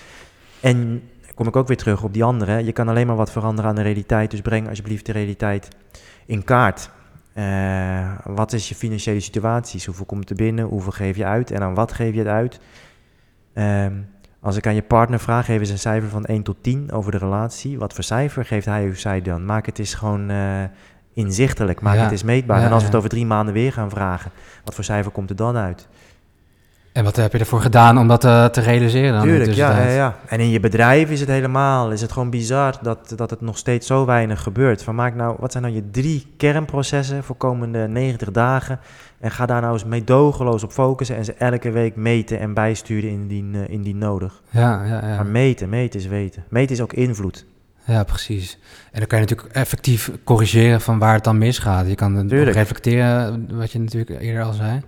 En 0.60 1.02
kom 1.34 1.46
ik 1.46 1.56
ook 1.56 1.68
weer 1.68 1.76
terug 1.76 2.02
op 2.02 2.12
die 2.12 2.24
andere. 2.24 2.64
Je 2.64 2.72
kan 2.72 2.88
alleen 2.88 3.06
maar 3.06 3.16
wat 3.16 3.30
veranderen 3.32 3.70
aan 3.70 3.76
de 3.76 3.82
realiteit, 3.82 4.30
dus 4.30 4.40
breng 4.40 4.68
alsjeblieft 4.68 5.06
de 5.06 5.12
realiteit 5.12 5.68
in 6.26 6.44
kaart. 6.44 6.90
Eh, 7.32 8.09
wat 8.24 8.52
is 8.52 8.68
je 8.68 8.74
financiële 8.74 9.20
situatie? 9.20 9.82
Hoeveel 9.86 10.04
komt 10.04 10.30
er 10.30 10.36
binnen? 10.36 10.64
Hoeveel 10.64 10.92
geef 10.92 11.16
je 11.16 11.24
uit? 11.24 11.50
En 11.50 11.62
aan 11.62 11.74
wat 11.74 11.92
geef 11.92 12.12
je 12.12 12.18
het 12.18 12.28
uit? 12.28 12.60
Ehm, 13.54 13.92
als 14.40 14.56
ik 14.56 14.66
aan 14.66 14.74
je 14.74 14.82
partner 14.82 15.20
vraag, 15.20 15.44
geef 15.44 15.58
eens 15.60 15.70
een 15.70 15.78
cijfer 15.78 16.08
van 16.08 16.24
1 16.24 16.42
tot 16.42 16.56
10 16.60 16.92
over 16.92 17.12
de 17.12 17.18
relatie. 17.18 17.78
Wat 17.78 17.92
voor 17.94 18.04
cijfer 18.04 18.44
geeft 18.44 18.66
hij 18.66 18.88
of 18.88 18.96
zij 18.96 19.22
dan? 19.22 19.44
Maak 19.44 19.66
het 19.66 19.78
eens 19.78 19.94
gewoon 19.94 20.30
eh, 20.30 20.62
inzichtelijk, 21.14 21.80
maak 21.80 21.94
Ja. 21.94 22.02
het 22.02 22.10
eens 22.10 22.22
meetbaar. 22.22 22.60
Ja, 22.60 22.66
en 22.66 22.72
als 22.72 22.80
we 22.82 22.88
het 22.88 22.96
over 22.96 23.08
drie 23.08 23.26
maanden 23.26 23.54
weer 23.54 23.72
gaan 23.72 23.90
vragen, 23.90 24.30
wat 24.64 24.74
voor 24.74 24.84
cijfer 24.84 25.12
komt 25.12 25.30
er 25.30 25.36
dan 25.36 25.56
uit? 25.56 25.88
En 26.92 27.04
wat 27.04 27.16
heb 27.16 27.32
je 27.32 27.38
ervoor 27.38 27.60
gedaan 27.60 27.98
om 27.98 28.08
dat 28.08 28.24
eh, 28.24 28.44
te 28.44 28.60
realiseren 28.60 29.12
dan? 29.12 29.22
Tuurlijk, 29.22 29.52
ja, 29.52 29.88
ja. 29.88 30.16
En 30.26 30.40
in 30.40 30.50
je 30.50 30.60
bedrijf 30.60 31.10
is 31.10 31.20
het 31.20 31.28
helemaal, 31.28 31.90
is 31.90 32.00
het 32.00 32.12
gewoon 32.12 32.30
bizar 32.30 32.78
dat, 32.82 33.12
dat 33.16 33.30
het 33.30 33.40
nog 33.40 33.58
steeds 33.58 33.86
zo 33.86 34.04
weinig 34.04 34.42
gebeurt. 34.42 34.82
Van 34.82 34.94
maak 34.94 35.14
nou, 35.14 35.36
wat 35.38 35.52
zijn 35.52 35.64
nou 35.64 35.74
je 35.74 35.90
drie 35.90 36.26
kernprocessen 36.36 37.24
voor 37.24 37.36
komende 37.36 37.88
90 37.88 38.30
dagen? 38.30 38.80
En 39.20 39.30
ga 39.30 39.46
daar 39.46 39.60
nou 39.60 39.72
eens 39.72 39.84
meedogenloos 39.84 40.62
op 40.62 40.72
focussen 40.72 41.16
en 41.16 41.24
ze 41.24 41.34
elke 41.34 41.70
week 41.70 41.96
meten 41.96 42.40
en 42.40 42.54
bijsturen 42.54 43.10
indien, 43.10 43.54
eh, 43.54 43.68
indien 43.68 43.98
nodig. 43.98 44.42
Ja, 44.50 44.84
ja, 44.84 45.06
ja. 45.06 45.16
Maar 45.16 45.26
meten, 45.26 45.68
meten 45.68 46.00
is 46.00 46.06
weten. 46.06 46.44
Meten 46.48 46.74
is 46.74 46.82
ook 46.82 46.92
invloed. 46.92 47.46
Ja, 47.84 48.04
precies. 48.04 48.58
En 48.92 48.98
dan 48.98 49.08
kan 49.08 49.20
je 49.20 49.24
natuurlijk 49.26 49.54
effectief 49.54 50.10
corrigeren 50.24 50.80
van 50.80 50.98
waar 50.98 51.14
het 51.14 51.24
dan 51.24 51.38
misgaat. 51.38 51.88
Je 51.88 51.94
kan 51.94 52.26
Tuurlijk. 52.28 52.56
reflecteren, 52.56 53.48
wat 53.56 53.72
je 53.72 53.78
natuurlijk 53.78 54.20
eerder 54.20 54.42
al 54.42 54.52
zei. 54.52 54.80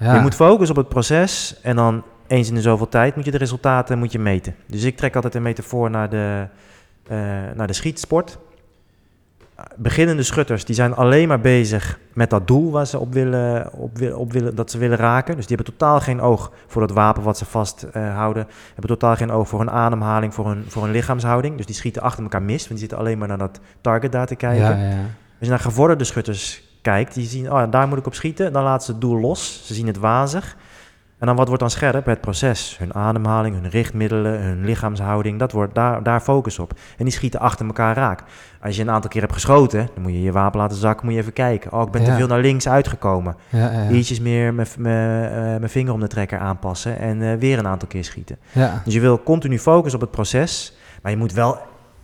Ja. 0.00 0.14
Je 0.14 0.20
moet 0.20 0.34
focussen 0.34 0.76
op 0.76 0.82
het 0.82 0.88
proces 0.92 1.60
en 1.62 1.76
dan 1.76 2.02
eens 2.26 2.48
in 2.48 2.54
de 2.54 2.60
zoveel 2.60 2.88
tijd 2.88 3.16
moet 3.16 3.24
je 3.24 3.30
de 3.30 3.38
resultaten 3.38 3.98
moet 3.98 4.12
je 4.12 4.18
meten. 4.18 4.54
Dus 4.66 4.84
ik 4.84 4.96
trek 4.96 5.14
altijd 5.14 5.34
een 5.34 5.42
metafoor 5.42 5.90
naar 5.90 6.10
de, 6.10 6.46
eh, 7.08 7.16
naar 7.54 7.66
de 7.66 7.72
schietsport. 7.72 8.38
Beginnende 9.76 10.22
schutters 10.22 10.64
die 10.64 10.74
zijn 10.74 10.94
alleen 10.94 11.28
maar 11.28 11.40
bezig 11.40 11.98
met 12.12 12.30
dat 12.30 12.46
doel 12.46 12.70
waar 12.70 12.86
ze 12.86 12.98
op 12.98 13.12
willen, 13.12 13.72
op, 13.72 13.98
wil- 13.98 14.18
op 14.18 14.32
willen, 14.32 14.54
dat 14.54 14.70
ze 14.70 14.78
willen 14.78 14.96
raken. 14.96 15.36
Dus 15.36 15.46
die 15.46 15.56
hebben 15.56 15.74
totaal 15.78 16.00
geen 16.00 16.20
oog 16.20 16.52
voor 16.66 16.80
dat 16.80 16.90
wapen 16.90 17.22
wat 17.22 17.38
ze 17.38 17.44
vasthouden. 17.44 18.12
houden. 18.12 18.46
hebben 18.66 18.98
totaal 18.98 19.16
geen 19.16 19.30
oog 19.30 19.48
voor 19.48 19.58
hun 19.58 19.70
ademhaling, 19.70 20.34
voor 20.34 20.46
hun, 20.48 20.64
voor 20.68 20.82
hun 20.82 20.92
lichaamshouding. 20.92 21.56
Dus 21.56 21.66
die 21.66 21.74
schieten 21.74 22.02
achter 22.02 22.22
elkaar 22.22 22.42
mis, 22.42 22.58
want 22.58 22.68
die 22.68 22.78
zitten 22.78 22.98
alleen 22.98 23.18
maar 23.18 23.28
naar 23.28 23.38
dat 23.38 23.60
target 23.80 24.12
daar 24.12 24.26
te 24.26 24.36
kijken. 24.36 24.78
Ja, 24.78 24.90
ja. 24.90 24.96
Je 25.38 25.48
naar 25.48 25.58
gevorderde 25.58 26.04
schutters 26.04 26.69
kijkt, 26.82 27.14
die 27.14 27.26
zien, 27.26 27.52
oh, 27.52 27.62
daar 27.70 27.88
moet 27.88 27.98
ik 27.98 28.06
op 28.06 28.14
schieten. 28.14 28.52
Dan 28.52 28.62
laten 28.62 28.84
ze 28.86 28.92
het 28.92 29.00
doel 29.00 29.20
los. 29.20 29.62
Ze 29.64 29.74
zien 29.74 29.86
het 29.86 29.98
wazig. 29.98 30.56
En 31.18 31.26
dan 31.26 31.36
wat 31.36 31.46
wordt 31.46 31.60
dan 31.62 31.70
scherp? 31.70 32.06
Het 32.06 32.20
proces. 32.20 32.76
Hun 32.78 32.94
ademhaling, 32.94 33.60
hun 33.60 33.70
richtmiddelen, 33.70 34.40
hun 34.42 34.64
lichaamshouding. 34.64 35.38
Dat 35.38 35.52
wordt, 35.52 35.74
daar, 35.74 36.02
daar 36.02 36.20
focus 36.20 36.58
op. 36.58 36.72
En 36.98 37.04
die 37.04 37.12
schieten 37.12 37.40
achter 37.40 37.66
elkaar 37.66 37.96
raak. 37.96 38.22
Als 38.62 38.76
je 38.76 38.82
een 38.82 38.90
aantal 38.90 39.10
keer 39.10 39.20
hebt 39.20 39.32
geschoten, 39.32 39.88
dan 39.94 40.02
moet 40.02 40.12
je 40.12 40.22
je 40.22 40.32
wapen 40.32 40.60
laten 40.60 40.76
zakken. 40.76 41.04
Moet 41.06 41.14
je 41.14 41.20
even 41.20 41.32
kijken. 41.32 41.72
Oh, 41.72 41.82
ik 41.82 41.90
ben 41.90 42.04
te 42.04 42.12
veel 42.12 42.26
naar 42.26 42.40
links 42.40 42.68
uitgekomen. 42.68 43.36
ja, 43.48 43.70
ja. 43.72 43.88
Ietsjes 43.88 44.20
meer 44.20 44.54
mijn- 44.54 44.68
eh, 44.76 44.82
mijn 45.58 45.68
vinger 45.68 45.92
om 45.92 46.00
de 46.00 46.06
trekker 46.06 46.38
aanpassen. 46.38 46.98
En 46.98 47.22
eh, 47.22 47.38
weer 47.38 47.58
een 47.58 47.66
aantal 47.66 47.88
keer 47.88 48.04
schieten. 48.04 48.38
Ja. 48.52 48.82
Dus 48.84 48.94
je 48.94 49.00
wil 49.00 49.22
continu 49.22 49.58
focussen 49.58 49.94
op 50.00 50.06
het 50.06 50.14
proces, 50.14 50.76
maar 51.02 51.12
je 51.12 51.18
moet 51.18 51.32
wel 51.32 51.58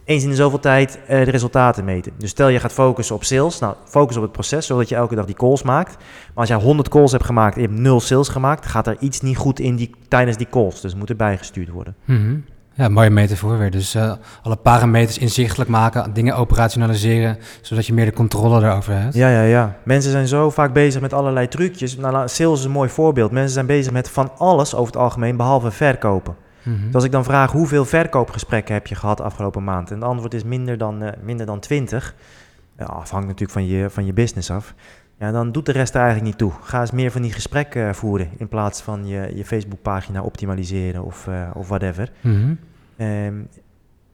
eens 0.07 0.23
in 0.23 0.29
de 0.31 0.35
zoveel 0.37 0.59
tijd 0.61 0.99
eh, 1.07 1.25
de 1.25 1.31
resultaten 1.31 1.85
meten. 1.85 2.13
Dus 2.19 2.31
stel 2.31 2.49
je 2.49 2.59
gaat 2.61 2.73
focussen 2.73 3.15
op 3.15 3.25
sales, 3.25 3.59
nou 3.59 3.75
focus 3.85 4.17
op 4.17 4.23
het 4.23 4.33
proces, 4.33 4.67
zodat 4.67 4.89
je 4.89 4.95
elke 4.95 5.15
dag 5.15 5.25
die 5.27 5.35
calls 5.35 5.63
maakt. 5.63 5.97
Maar 5.97 6.35
als 6.35 6.49
jij 6.49 6.57
100 6.59 6.89
calls 6.89 7.13
hebt 7.13 7.25
gemaakt 7.25 7.55
en 7.57 7.63
je 7.63 7.69
hebt 7.69 7.81
0 7.81 8.01
sales 8.01 8.29
gemaakt, 8.29 8.67
gaat 8.67 8.87
er 8.87 8.97
iets 9.01 9.21
niet 9.21 9.37
goed 9.37 9.61
in 9.61 9.77
die, 9.77 9.95
tijdens 10.09 10.37
die 10.37 10.47
calls. 10.51 10.81
Dus 10.81 10.91
het 10.91 11.01
moet 11.01 11.11
erbij 11.11 11.39
gestuurd 11.39 11.69
worden. 11.69 11.95
Mhm. 12.05 12.37
Ja, 12.75 12.89
mooie 12.89 13.11
metafoor 13.11 13.59
weer. 13.59 13.71
Dus 13.71 13.95
eh, 13.95 14.13
alle 14.43 14.57
parameters 14.57 15.19
inzichtelijk 15.19 15.71
maken, 15.71 16.13
dingen 16.13 16.37
operationaliseren, 16.37 17.39
zodat 17.61 17.87
je 17.87 17.93
meer 17.93 18.05
de 18.05 18.13
controle 18.13 18.65
erover 18.67 18.95
hebt. 19.01 19.15
Ja, 19.15 19.29
ja, 19.29 19.43
ja. 19.43 19.77
Mensen 19.85 20.11
zijn 20.11 20.27
zo 20.29 20.51
vaak 20.51 20.73
bezig 20.73 21.01
met 21.01 21.13
allerlei 21.13 21.49
trucjes. 21.49 21.97
Nou, 21.97 22.13
la- 22.13 22.27
sales 22.27 22.59
is 22.59 22.65
een 22.65 22.71
mooi 22.71 22.89
voorbeeld. 22.89 23.31
Mensen 23.31 23.53
zijn 23.55 23.67
bezig 23.67 23.93
met 23.93 24.11
van 24.11 24.31
alles 24.39 24.75
over 24.75 24.93
het 24.93 25.03
algemeen, 25.03 25.37
behalve 25.37 25.71
verkopen. 25.71 26.37
Dus 26.85 26.95
als 26.95 27.05
ik 27.05 27.13
dan 27.13 27.25
vraag 27.25 27.53
hoeveel 27.53 27.85
verkoopgesprekken 27.85 28.75
heb 28.75 28.87
je 28.87 28.95
gehad 28.95 29.21
afgelopen 29.21 29.65
maand? 29.65 29.91
En 29.91 29.97
het 29.97 30.05
antwoord 30.05 30.35
is 30.35 30.45
minder 30.45 30.79
dan, 30.79 31.03
eh, 31.03 31.13
minder 31.23 31.47
dan 31.47 31.61
20. 31.61 32.15
Ja, 32.79 32.85
afhangt 32.85 33.27
natuurlijk 33.27 33.53
van 33.53 33.67
je, 33.67 33.91
van 33.91 34.07
je 34.07 34.13
business 34.13 34.51
af. 34.51 34.75
Ja, 35.19 35.31
dan 35.31 35.53
doet 35.53 35.67
de 35.67 35.73
rest 35.73 35.95
er 35.95 36.01
eigenlijk 36.01 36.29
niet 36.29 36.39
toe. 36.39 36.53
Ga 36.63 36.81
eens 36.81 36.91
meer 36.91 37.11
van 37.11 37.23
die 37.23 37.33
gesprekken 37.33 37.89
eh, 37.89 37.95
voeren 37.95 38.29
in 38.37 38.49
plaats 38.49 38.81
van 38.83 39.07
je, 39.07 39.33
je 39.35 39.45
Facebookpagina 39.45 40.23
optimaliseren 40.23 41.05
of, 41.05 41.27
eh, 41.27 41.51
of 41.55 41.69
whatever. 41.69 42.13
Mhm. 42.21 42.55
Ehm, 42.97 43.35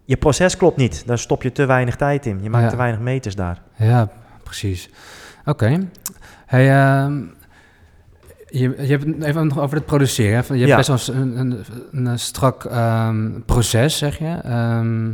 je 0.04 0.16
proces 0.16 0.56
klopt 0.56 0.76
niet. 0.76 1.06
Daar 1.06 1.18
stop 1.18 1.42
je 1.42 1.52
te 1.52 1.64
weinig 1.66 1.96
tijd 1.96 2.26
in. 2.26 2.42
Je 2.42 2.50
maakt 2.50 2.64
Ja. 2.64 2.70
te 2.70 2.76
weinig 2.76 3.00
meters 3.00 3.34
daar. 3.34 3.62
Ja, 3.76 4.08
precies. 4.42 4.90
Oké. 5.44 5.88
Hey, 6.46 6.70
ehm, 6.70 7.22
je, 8.52 8.60
je 8.80 8.86
hebt 8.86 9.04
het 9.06 9.22
even 9.22 9.46
nog 9.46 9.58
over 9.60 9.76
het 9.76 9.86
produceren. 9.86 10.44
hè? 10.46 10.54
Je 10.54 10.66
hebt 10.66 10.70
Ja. 10.86 10.94
best 10.94 11.06
wel 11.06 11.16
een, 11.16 11.38
een, 11.38 11.64
een, 12.06 12.18
strak 12.18 12.64
ehm, 12.64 13.30
proces, 13.46 13.98
zeg 13.98 14.18
je. 14.18 14.38
Ehm, 14.44 15.10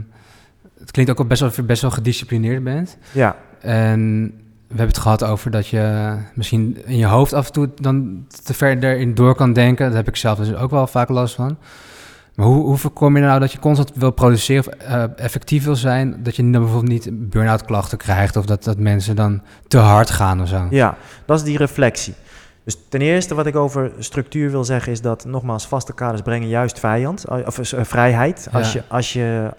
het 0.79 0.91
klinkt 0.91 1.11
ook 1.21 1.29
best 1.29 1.41
wel 1.41 1.49
of 1.51 1.57
je 1.57 1.63
best 1.63 1.83
wel 1.83 1.91
gedisciplineerd 1.91 2.65
bent. 2.65 2.97
Ja, 3.13 3.37
En 3.61 4.21
we 4.67 4.75
hebben 4.75 4.87
het 4.95 4.99
gehad 4.99 5.25
over 5.25 5.51
dat 5.51 5.67
je 5.69 6.15
misschien 6.35 6.79
in 6.87 6.97
je 6.97 7.07
hoofd 7.07 7.33
af 7.33 7.47
en 7.47 7.53
toe 7.53 7.69
dan 7.75 8.25
te 8.45 8.55
ver 8.55 8.85
erin 8.85 9.15
door 9.15 9.35
kan 9.35 9.53
denken. 9.53 9.87
Daar 9.87 9.97
heb 9.97 10.09
ik 10.09 10.17
zelf 10.17 10.39
dus 10.39 10.55
ook 10.55 10.71
wel 10.71 10.87
vaak 10.87 11.09
last 11.09 11.35
van. 11.35 11.57
Maar 12.35 12.47
hoe, 12.47 12.65
hoe 12.65 12.77
voorkom 12.77 13.17
je 13.17 13.23
nou 13.23 13.41
dat 13.41 13.53
je 13.53 13.59
constant 13.59 13.91
wil 13.95 14.11
produceren 14.11 14.67
of 14.67 14.73
eh, 14.75 15.05
effectief 15.17 15.65
wil 15.65 15.77
zijn, 15.77 16.17
dat 16.23 16.37
je 16.37 16.43
dan 16.43 16.51
bijvoorbeeld 16.63 16.93
niet 16.93 17.31
burn-out 17.31 17.65
klachten 17.65 17.99
krijgt 17.99 18.37
of 18.37 18.47
dat, 18.47 18.65
dat 18.65 18.79
mensen 18.79 19.17
dan 19.17 19.43
te 19.69 19.79
hard 19.79 20.11
gaan 20.11 20.41
of 20.43 20.49
zo? 20.49 20.67
ja, 20.71 20.97
dat 21.27 21.39
is 21.39 21.45
die 21.45 21.57
reflectie. 21.57 22.15
Dus 22.69 22.79
ten 22.89 23.01
eerste 23.01 23.35
wat 23.35 23.47
ik 23.47 23.57
over 23.57 23.93
structuur 23.99 24.51
wil 24.51 24.65
zeggen 24.65 24.93
is 24.93 25.01
dat 25.01 25.25
nogmaals 25.25 25.67
vaste 25.67 25.95
kaders 25.95 26.23
brengen 26.23 26.49
juist 26.49 26.79
vijand, 26.81 27.25
eh, 27.25 27.37
of 27.47 27.73
eh, 27.73 27.85
vrijheid. 27.85 28.49
Als 28.53 28.73
Ja. 28.73 28.81
je, 28.81 28.95
als 28.95 29.13
je, 29.13 29.51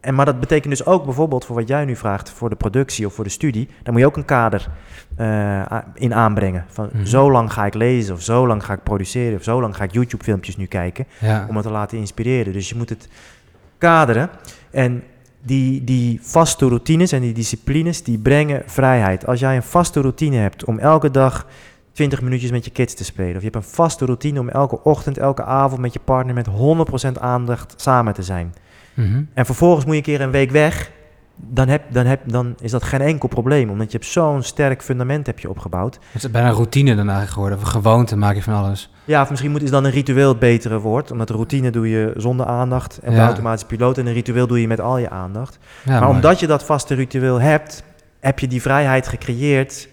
en 0.00 0.14
maar 0.14 0.24
dat 0.24 0.40
betekent 0.40 0.70
dus 0.76 0.86
ook 0.86 1.04
bijvoorbeeld 1.04 1.44
voor 1.44 1.56
wat 1.56 1.68
jij 1.68 1.84
nu 1.84 1.96
vraagt 1.96 2.30
voor 2.30 2.48
de 2.50 2.56
productie 2.56 3.06
of 3.06 3.14
voor 3.14 3.24
de 3.24 3.30
studie, 3.30 3.68
dan 3.82 3.92
moet 3.92 4.02
je 4.02 4.08
ook 4.08 4.16
een 4.16 4.24
kader 4.24 4.68
eh, 5.16 5.78
in 5.94 6.14
aanbrengen. 6.14 6.64
Van 6.68 6.88
Mhm. 6.92 7.04
zo 7.04 7.30
lang 7.30 7.52
ga 7.52 7.66
ik 7.66 7.74
lezen 7.74 8.14
of 8.14 8.22
zo 8.22 8.46
lang 8.46 8.64
ga 8.64 8.72
ik 8.72 8.82
produceren 8.82 9.36
of 9.38 9.42
zo 9.42 9.60
lang 9.60 9.76
ga 9.76 9.84
ik 9.84 9.92
YouTube 9.92 10.24
filmpjes 10.24 10.56
nu 10.56 10.66
kijken 10.66 11.06
Ja, 11.18 11.46
om 11.48 11.54
het 11.56 11.64
te 11.64 11.70
laten 11.72 11.98
inspireren. 11.98 12.52
Dus 12.52 12.68
je 12.68 12.74
moet 12.76 12.88
het 12.88 13.08
kaderen. 13.78 14.28
En 14.70 15.02
die, 15.42 15.84
die 15.84 16.18
vaste 16.22 16.66
routines 16.68 17.12
en 17.12 17.20
die 17.20 17.32
disciplines, 17.32 18.02
die 18.02 18.18
brengen 18.18 18.62
vrijheid. 18.66 19.26
Als 19.26 19.40
jij 19.40 19.56
een 19.56 19.62
vaste 19.62 20.00
routine 20.00 20.36
hebt 20.36 20.64
om 20.64 20.78
elke 20.78 21.10
dag 21.10 21.46
20 21.92 22.20
minuutjes 22.22 22.50
met 22.50 22.64
je 22.64 22.70
kids 22.70 22.94
te 22.94 23.04
spelen. 23.04 23.30
Of 23.36 23.42
je 23.42 23.48
hebt 23.52 23.56
een 23.56 23.62
vaste 23.62 24.04
routine 24.04 24.40
om 24.40 24.48
elke 24.48 24.82
ochtend, 24.82 25.18
elke 25.18 25.44
avond 25.44 25.80
met 25.80 25.92
je 25.92 26.00
partner 26.04 26.34
met 26.34 26.46
100% 26.46 27.20
aandacht 27.20 27.74
samen 27.76 28.14
te 28.14 28.22
zijn. 28.22 28.54
Mhm. 28.94 29.22
En 29.34 29.46
vervolgens 29.46 29.84
moet 29.84 29.92
je 29.94 29.98
een 30.00 30.06
keer 30.06 30.20
een 30.20 30.30
week 30.30 30.50
weg. 30.50 30.90
dan, 31.42 31.68
heb, 31.68 31.82
dan, 31.92 32.06
heb, 32.06 32.20
dan 32.26 32.54
is 32.60 32.70
dat 32.70 32.82
geen 32.82 33.00
enkel 33.00 33.28
probleem. 33.28 33.70
Omdat 33.70 33.92
je 33.92 33.98
hebt 33.98 34.10
zo'n 34.10 34.42
sterk 34.42 34.82
fundament 34.82 35.26
heb 35.26 35.38
je 35.38 35.48
opgebouwd. 35.50 35.98
Het 36.12 36.22
is 36.24 36.30
bijna 36.30 36.48
een 36.48 36.54
routine 36.54 36.88
dan 36.90 36.98
eigenlijk 37.08 37.30
geworden. 37.32 37.58
Of 37.58 37.64
gewoonte 37.64 38.16
maak 38.16 38.34
je 38.34 38.42
van 38.42 38.54
alles. 38.54 38.90
Ja, 39.04 39.22
of 39.22 39.30
misschien 39.30 39.50
moet, 39.50 39.62
is 39.62 39.70
dan 39.70 39.84
een 39.84 39.90
ritueel 39.90 40.28
het 40.28 40.38
betere 40.38 40.78
woord. 40.78 41.10
Omdat 41.10 41.28
de 41.28 41.32
routine 41.34 41.70
doe 41.70 41.88
je 41.90 42.12
zonder 42.16 42.46
aandacht. 42.46 42.98
En 42.98 43.10
bij 43.10 43.20
Ja. 43.20 43.26
automatische 43.26 43.66
piloot. 43.66 43.98
En 43.98 44.06
een 44.06 44.12
ritueel 44.12 44.46
doe 44.46 44.60
je 44.60 44.66
met 44.68 44.80
al 44.80 44.98
je 44.98 45.10
aandacht. 45.10 45.58
Ja, 45.84 45.90
maar 45.90 46.00
mooi. 46.02 46.14
omdat 46.14 46.40
je 46.40 46.46
dat 46.46 46.64
vaste 46.64 46.94
ritueel 46.94 47.40
hebt, 47.40 47.82
heb 48.20 48.38
je 48.38 48.46
die 48.48 48.62
vrijheid 48.62 49.08
gecreëerd 49.08 49.88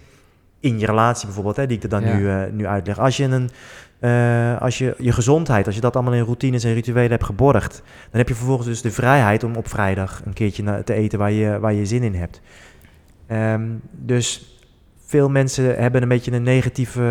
in 0.60 0.78
je 0.78 0.86
relatie 0.86 1.26
bijvoorbeeld, 1.26 1.56
hè, 1.56 1.66
die 1.66 1.76
ik 1.76 1.82
er 1.82 1.88
dan 1.88 2.04
Ja. 2.04 2.16
nu, 2.16 2.28
eh, 2.28 2.42
nu 2.52 2.66
uitleg. 2.66 2.98
Als 2.98 3.16
je, 3.16 3.24
een, 3.24 3.50
eh, 3.98 4.60
als 4.60 4.78
je 4.78 4.94
je 4.98 5.12
gezondheid, 5.12 5.66
als 5.66 5.74
je 5.74 5.80
dat 5.80 5.94
allemaal 5.94 6.14
in 6.14 6.22
routines 6.24 6.64
en 6.64 6.74
rituelen 6.74 7.10
hebt 7.10 7.24
geborgd, 7.24 7.82
dan 8.10 8.18
heb 8.20 8.28
je 8.28 8.34
vervolgens 8.34 8.66
dus 8.68 8.82
de 8.82 8.90
vrijheid 8.90 9.44
om 9.44 9.56
op 9.56 9.68
vrijdag 9.68 10.22
een 10.24 10.32
keertje 10.32 10.82
te 10.84 10.94
eten 10.94 11.18
waar 11.18 11.32
je, 11.32 11.58
waar 11.58 11.72
je 11.72 11.86
zin 11.86 12.02
in 12.02 12.14
hebt. 12.14 12.40
Ehm, 13.26 13.62
dus 13.90 14.52
veel 15.04 15.28
mensen 15.30 15.76
hebben 15.76 16.02
een 16.02 16.08
beetje 16.08 16.32
een 16.32 16.42
negatieve 16.42 17.02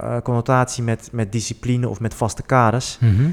eh, 0.00 0.16
connotatie 0.22 0.82
met, 0.82 1.08
met 1.12 1.32
discipline 1.32 1.88
of 1.88 2.00
met 2.00 2.14
vaste 2.14 2.42
kaders. 2.42 2.98
Mhm. 3.00 3.30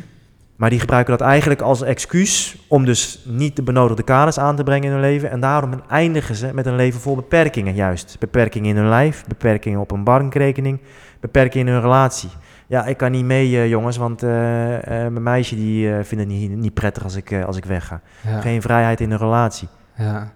Maar 0.60 0.70
die 0.70 0.80
gebruiken 0.80 1.18
dat 1.18 1.28
eigenlijk 1.28 1.62
als 1.62 1.82
excuus 1.82 2.58
om 2.68 2.86
dus 2.86 3.20
niet 3.26 3.56
de 3.56 3.62
benodigde 3.64 4.04
kaders 4.04 4.40
aan 4.40 4.56
te 4.56 4.64
brengen 4.64 4.84
in 4.84 4.92
hun 4.92 5.02
leven. 5.02 5.32
En 5.32 5.40
daarom 5.40 5.82
eindigen 5.90 6.36
ze 6.36 6.50
met 6.54 6.66
een 6.66 6.76
leven 6.76 7.00
vol 7.00 7.16
beperkingen 7.16 7.74
juist. 7.74 8.16
Beperkingen 8.20 8.70
in 8.70 8.76
hun 8.76 8.90
lijf, 8.90 9.24
beperkingen 9.28 9.80
op 9.80 9.92
een 9.92 10.04
bankrekening, 10.04 10.80
beperkingen 11.20 11.68
in 11.68 11.74
hun 11.74 11.82
relatie. 11.82 12.30
Ja, 12.68 12.86
ik 12.86 12.98
kan 12.98 13.12
niet 13.12 13.26
mee 13.26 13.58
eh, 13.58 13.70
jongens, 13.70 13.98
want 13.98 14.24
eh, 14.24 14.76
eh, 14.76 14.84
mijn 15.12 15.24
meisje 15.24 15.56
die 15.56 15.94
vindt 15.94 16.24
het 16.24 16.28
niet, 16.28 16.56
niet 16.56 16.74
prettig 16.74 17.04
als 17.04 17.16
ik, 17.16 17.34
als 17.34 17.58
ik 17.58 17.66
wegga. 17.66 18.02
Ja. 18.28 18.42
Geen 18.42 18.62
vrijheid 18.62 19.02
in 19.02 19.12
een 19.12 19.18
relatie. 19.18 19.68
Ja. 19.98 20.32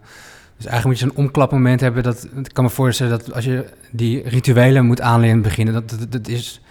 Dus 0.58 0.66
eigenlijk 0.66 0.86
moet 0.86 1.00
je 1.00 1.06
zo'n 1.06 1.26
omklapmoment 1.26 1.80
hebben. 1.80 2.04
Dat, 2.04 2.28
ik 2.44 2.54
kan 2.54 2.64
me 2.64 2.70
voorstellen 2.70 3.18
dat 3.18 3.34
als 3.34 3.46
je 3.46 3.66
die 3.92 4.30
rituelen 4.30 4.86
moet 4.86 5.02
aanleren 5.02 5.36
in 5.36 5.44
het 5.44 5.48
begin, 5.48 5.74
dat, 5.74 5.90
dat, 5.90 6.12
dat 6.12 6.28
is 6.28 6.62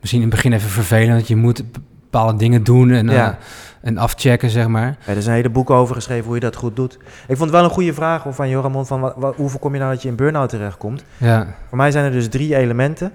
misschien 0.00 0.22
in 0.22 0.26
het 0.26 0.36
begin 0.36 0.52
even 0.52 0.70
vervelend. 0.70 1.12
Want 1.12 1.28
je 1.28 1.36
moet 1.36 1.62
bepaalde 2.10 2.38
dingen 2.38 2.62
doen 2.64 2.90
en, 2.90 3.08
Ja. 3.08 3.30
eh, 3.30 3.36
en 3.80 3.98
afchecken, 3.98 4.50
zeg 4.50 4.66
maar. 4.68 4.96
Ja, 5.06 5.12
er 5.12 5.16
is 5.16 5.26
een 5.26 5.32
hele 5.32 5.50
boek 5.50 5.70
over 5.70 5.94
geschreven 5.94 6.24
hoe 6.24 6.34
je 6.34 6.40
dat 6.40 6.56
goed 6.56 6.76
doet. 6.76 6.94
Ik 7.28 7.36
vond 7.36 7.40
het 7.40 7.50
wel 7.50 7.64
een 7.64 7.70
goede 7.70 7.94
vraag 7.94 8.24
van 8.30 8.48
Joramon, 8.48 8.86
van 8.86 9.00
wat, 9.00 9.14
wat, 9.16 9.36
hoe 9.36 9.48
voorkom 9.48 9.72
je 9.72 9.78
nou 9.78 9.92
dat 9.92 10.02
je 10.02 10.08
in 10.08 10.16
burn-out 10.16 10.48
terechtkomt? 10.48 11.04
Ja, 11.16 11.46
Voor 11.68 11.76
mij 11.78 11.90
zijn 11.90 12.04
er 12.04 12.10
dus 12.12 12.28
drie 12.28 12.56
elementen. 12.56 13.12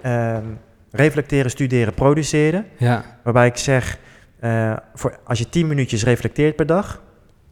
Ehm, 0.00 0.42
reflecteren, 0.90 1.50
studeren, 1.50 1.94
produceren. 1.94 2.64
ja, 2.76 3.02
Waarbij 3.22 3.46
ik 3.46 3.56
zeg, 3.56 3.98
eh, 4.40 4.72
voor, 4.94 5.18
als 5.24 5.38
je 5.38 5.48
10 5.48 5.66
minuutjes 5.66 6.04
reflecteert 6.04 6.56
per 6.56 6.66
dag, 6.66 7.02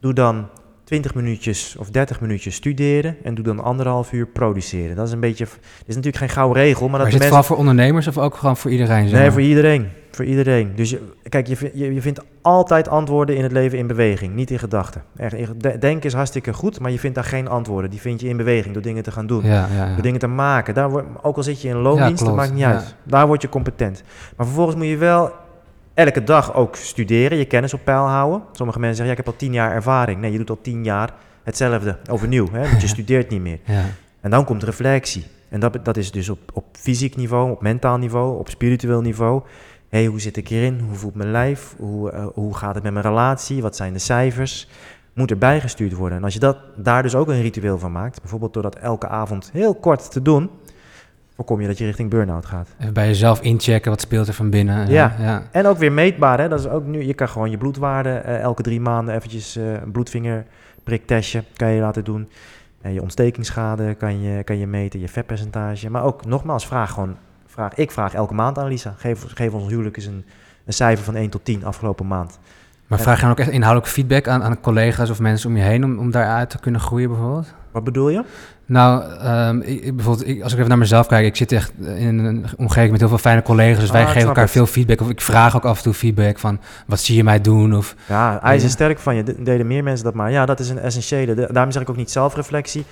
doe 0.00 0.12
dan 0.12 0.48
20 0.84 1.14
minuutjes 1.14 1.76
of 1.78 1.90
30 1.90 2.20
minuutjes 2.20 2.54
studeren 2.54 3.16
en 3.24 3.34
doe 3.34 3.44
dan 3.44 3.60
anderhalf 3.62 4.12
uur 4.12 4.26
produceren. 4.26 4.96
Dat 4.96 5.06
is 5.06 5.12
een 5.12 5.20
beetje, 5.20 5.44
is 5.86 5.94
natuurlijk 5.94 6.16
geen 6.16 6.28
gouden 6.28 6.62
regel, 6.62 6.80
maar 6.80 6.90
maar 6.90 6.98
dat 6.98 7.08
is 7.08 7.14
het 7.14 7.24
vooral 7.24 7.42
voor 7.42 7.56
ondernemers 7.56 8.06
of 8.06 8.18
ook 8.18 8.34
gewoon 8.34 8.56
voor 8.56 8.70
iedereen? 8.70 9.08
Zeg 9.08 9.20
Nee, 9.20 9.30
voor 9.30 9.40
iedereen. 9.40 9.88
Voor 10.16 10.24
iedereen. 10.24 10.72
Dus 10.74 10.90
je, 10.90 11.12
kijk, 11.28 11.46
je, 11.46 11.70
je, 11.74 11.94
je 11.94 12.00
vindt 12.00 12.20
altijd 12.42 12.88
antwoorden 12.88 13.36
in 13.36 13.42
het 13.42 13.52
leven 13.52 13.78
in 13.78 13.86
beweging, 13.86 14.34
niet 14.34 14.50
in 14.50 14.58
gedachten. 14.58 15.02
Denken 15.78 16.02
is 16.02 16.12
hartstikke 16.12 16.52
goed, 16.52 16.80
maar 16.80 16.90
je 16.90 16.98
vindt 16.98 17.14
daar 17.14 17.24
geen 17.24 17.48
antwoorden. 17.48 17.90
Die 17.90 18.00
vind 18.00 18.20
je 18.20 18.28
in 18.28 18.36
beweging 18.36 18.74
door 18.74 18.82
dingen 18.82 19.02
te 19.02 19.10
gaan 19.10 19.26
doen. 19.26 19.44
Ja, 19.44 19.52
ja, 19.52 19.86
ja. 19.86 19.92
Door 19.92 20.02
dingen 20.02 20.20
te 20.20 20.26
maken. 20.26 20.74
Daar 20.74 20.90
word, 20.90 21.04
ook 21.22 21.36
al 21.36 21.42
zit 21.42 21.62
je 21.62 21.68
in 21.68 21.76
loondienst, 21.76 22.24
dat 22.24 22.34
maakt 22.34 22.52
niet 22.52 22.64
uit. 22.64 22.94
Daar 23.02 23.26
word 23.26 23.42
je 23.42 23.48
competent. 23.48 24.02
Maar 24.36 24.46
vervolgens 24.46 24.76
moet 24.76 24.86
je 24.86 24.96
wel 24.96 25.32
elke 25.94 26.24
dag 26.24 26.54
ook 26.54 26.76
studeren, 26.76 27.38
je 27.38 27.44
kennis 27.44 27.74
op 27.74 27.80
peil 27.84 28.06
houden. 28.06 28.42
Sommige 28.52 28.78
mensen 28.78 28.96
zeggen, 28.96 29.14
ja, 29.14 29.20
ik 29.20 29.26
heb 29.26 29.34
al 29.34 29.46
tien 29.46 29.52
jaar 29.52 29.72
ervaring. 29.72 30.20
Nee, 30.20 30.32
je 30.32 30.38
doet 30.38 30.50
al 30.50 30.58
tien 30.62 30.84
jaar 30.84 31.14
hetzelfde, 31.42 31.98
overnieuw. 32.10 32.48
Hè? 32.52 32.68
Want 32.68 32.80
je 32.80 32.88
studeert 32.96 33.30
niet 33.30 33.42
meer. 33.42 33.58
ja. 33.64 33.84
En 34.20 34.30
dan 34.30 34.44
komt 34.44 34.62
reflectie. 34.62 35.24
En 35.48 35.60
dat, 35.60 35.84
dat 35.84 35.96
is 35.96 36.10
dus 36.10 36.28
op, 36.28 36.38
op 36.52 36.64
fysiek 36.72 37.16
niveau, 37.16 37.50
op 37.50 37.62
mentaal 37.62 37.98
niveau, 37.98 38.38
op 38.38 38.48
spiritueel 38.48 39.00
niveau. 39.00 39.42
Hé, 39.88 40.06
hoe 40.06 40.20
zit 40.20 40.36
ik 40.36 40.50
erin? 40.50 40.80
Hoe 40.80 40.96
voelt 40.96 41.14
mijn 41.14 41.30
lijf? 41.30 41.74
Hoe, 41.78 42.10
eh, 42.10 42.26
hoe 42.34 42.56
gaat 42.56 42.74
het 42.74 42.84
met 42.84 42.92
mijn 42.92 43.04
relatie? 43.04 43.62
Wat 43.62 43.76
zijn 43.76 43.92
de 43.92 43.98
cijfers? 43.98 44.68
Moet 45.12 45.30
erbij 45.30 45.60
gestuurd 45.60 45.92
worden. 45.92 46.18
En 46.18 46.24
als 46.24 46.34
je 46.34 46.40
dat, 46.40 46.56
daar 46.76 47.02
dus 47.02 47.14
ook 47.14 47.28
een 47.28 47.42
ritueel 47.42 47.78
van 47.78 47.92
maakt, 47.92 48.20
bijvoorbeeld 48.20 48.52
door 48.52 48.62
dat 48.62 48.74
elke 48.74 49.08
avond 49.08 49.50
heel 49.52 49.74
kort 49.74 50.10
te 50.10 50.22
doen, 50.22 50.50
voorkom 51.36 51.60
je 51.60 51.66
dat 51.66 51.78
je 51.78 51.84
richting 51.84 52.10
burn-out 52.10 52.46
gaat. 52.46 52.68
Even 52.80 52.94
bij 52.94 53.06
jezelf 53.06 53.40
inchecken, 53.40 53.90
wat 53.90 54.00
speelt 54.00 54.28
er 54.28 54.34
van 54.34 54.50
binnen. 54.50 54.88
Ja. 54.88 55.14
ja. 55.18 55.42
En 55.50 55.66
ook 55.66 55.78
weer 55.78 55.92
meetbaar, 55.92 56.40
hè? 56.40 56.48
dat 56.48 56.60
is 56.60 56.68
ook 56.68 56.84
nu, 56.84 57.04
je 57.04 57.14
kan 57.14 57.28
gewoon 57.28 57.50
je 57.50 57.58
bloedwaarde 57.58 58.10
eh, 58.10 58.40
elke 58.40 58.62
drie 58.62 58.80
maanden 58.80 59.14
eventjes 59.14 59.56
eh, 59.56 59.72
een 59.72 59.92
bloedvingerpriktestje 59.92 61.44
kan 61.56 61.70
je 61.70 61.80
laten 61.80 62.04
doen. 62.04 62.28
Eh, 62.80 62.94
je 62.94 63.02
ontstekingsschade 63.02 63.94
kan 63.94 64.20
je, 64.20 64.44
kan 64.44 64.58
je 64.58 64.66
meten, 64.66 65.00
je 65.00 65.08
vetpercentage. 65.08 65.90
Maar 65.90 66.04
ook 66.04 66.24
nogmaals, 66.24 66.66
vraag 66.66 66.92
gewoon, 66.92 67.16
vraag, 67.56 67.74
ik 67.74 67.90
vraag 67.90 68.14
elke 68.14 68.34
maand 68.34 68.58
aan 68.58 68.68
Lisa. 68.68 68.94
Geef, 68.96 69.24
geef 69.34 69.52
ons 69.52 69.68
huwelijk 69.70 69.96
eens 69.96 70.06
een, 70.06 70.24
een 70.66 70.72
cijfer 70.72 71.04
van 71.04 71.14
1 71.14 71.30
tot 71.30 71.44
10 71.44 71.64
afgelopen 71.64 72.06
maand. 72.06 72.38
Maar 72.86 72.98
vraag 73.00 73.16
je 73.16 73.22
dan 73.22 73.30
ook 73.30 73.38
echt 73.38 73.50
inhoudelijk 73.50 73.92
feedback 73.92 74.28
aan, 74.28 74.42
aan 74.42 74.60
collega's 74.60 75.10
of 75.10 75.20
mensen 75.20 75.48
om 75.50 75.56
je 75.56 75.62
heen 75.62 75.84
om, 75.84 75.98
om 75.98 76.10
daaruit 76.10 76.50
te 76.50 76.58
kunnen 76.60 76.80
groeien 76.80 77.08
bijvoorbeeld? 77.08 77.52
Wat 77.70 77.84
bedoel 77.84 78.08
je? 78.08 78.24
Nou, 78.66 79.02
ehm, 79.18 79.60
ik, 79.60 79.96
bijvoorbeeld, 79.96 80.28
ik, 80.28 80.42
als 80.42 80.52
ik 80.52 80.56
even 80.58 80.68
naar 80.70 80.78
mezelf 80.78 81.06
kijk, 81.06 81.26
ik 81.26 81.36
zit 81.36 81.52
echt 81.52 81.72
in 81.78 82.18
een 82.18 82.46
omgeving 82.56 82.90
met 82.90 83.00
heel 83.00 83.08
veel 83.08 83.18
fijne 83.18 83.42
collega's, 83.42 83.78
dus 83.80 83.88
Ah, 83.88 83.94
wij 83.94 84.06
geven 84.06 84.28
elkaar 84.28 84.42
het. 84.42 84.52
veel 84.52 84.66
feedback. 84.66 85.00
Of 85.00 85.08
ik 85.10 85.20
vraag 85.20 85.56
ook 85.56 85.64
af 85.64 85.76
en 85.76 85.82
toe 85.82 85.94
feedback 85.94 86.38
van, 86.38 86.60
wat 86.86 87.00
zie 87.00 87.16
je 87.16 87.24
mij 87.24 87.40
doen? 87.40 87.76
Of, 87.76 87.94
Ja, 88.08 88.38
hij 88.42 88.56
is 88.56 88.62
Ja. 88.62 88.68
sterk 88.68 88.98
van 88.98 89.14
je. 89.16 89.22
De- 89.22 89.42
Deden 89.42 89.66
meer 89.66 89.82
mensen 89.82 90.04
dat 90.04 90.14
maar. 90.14 90.30
Ja, 90.30 90.46
dat 90.46 90.60
is 90.60 90.68
een 90.70 90.78
essentiële. 90.78 91.48
Daarom 91.52 91.72
zeg 91.72 91.82
ik 91.82 91.90
ook 91.90 91.96
niet 91.96 92.10
zelfreflectie, 92.10 92.84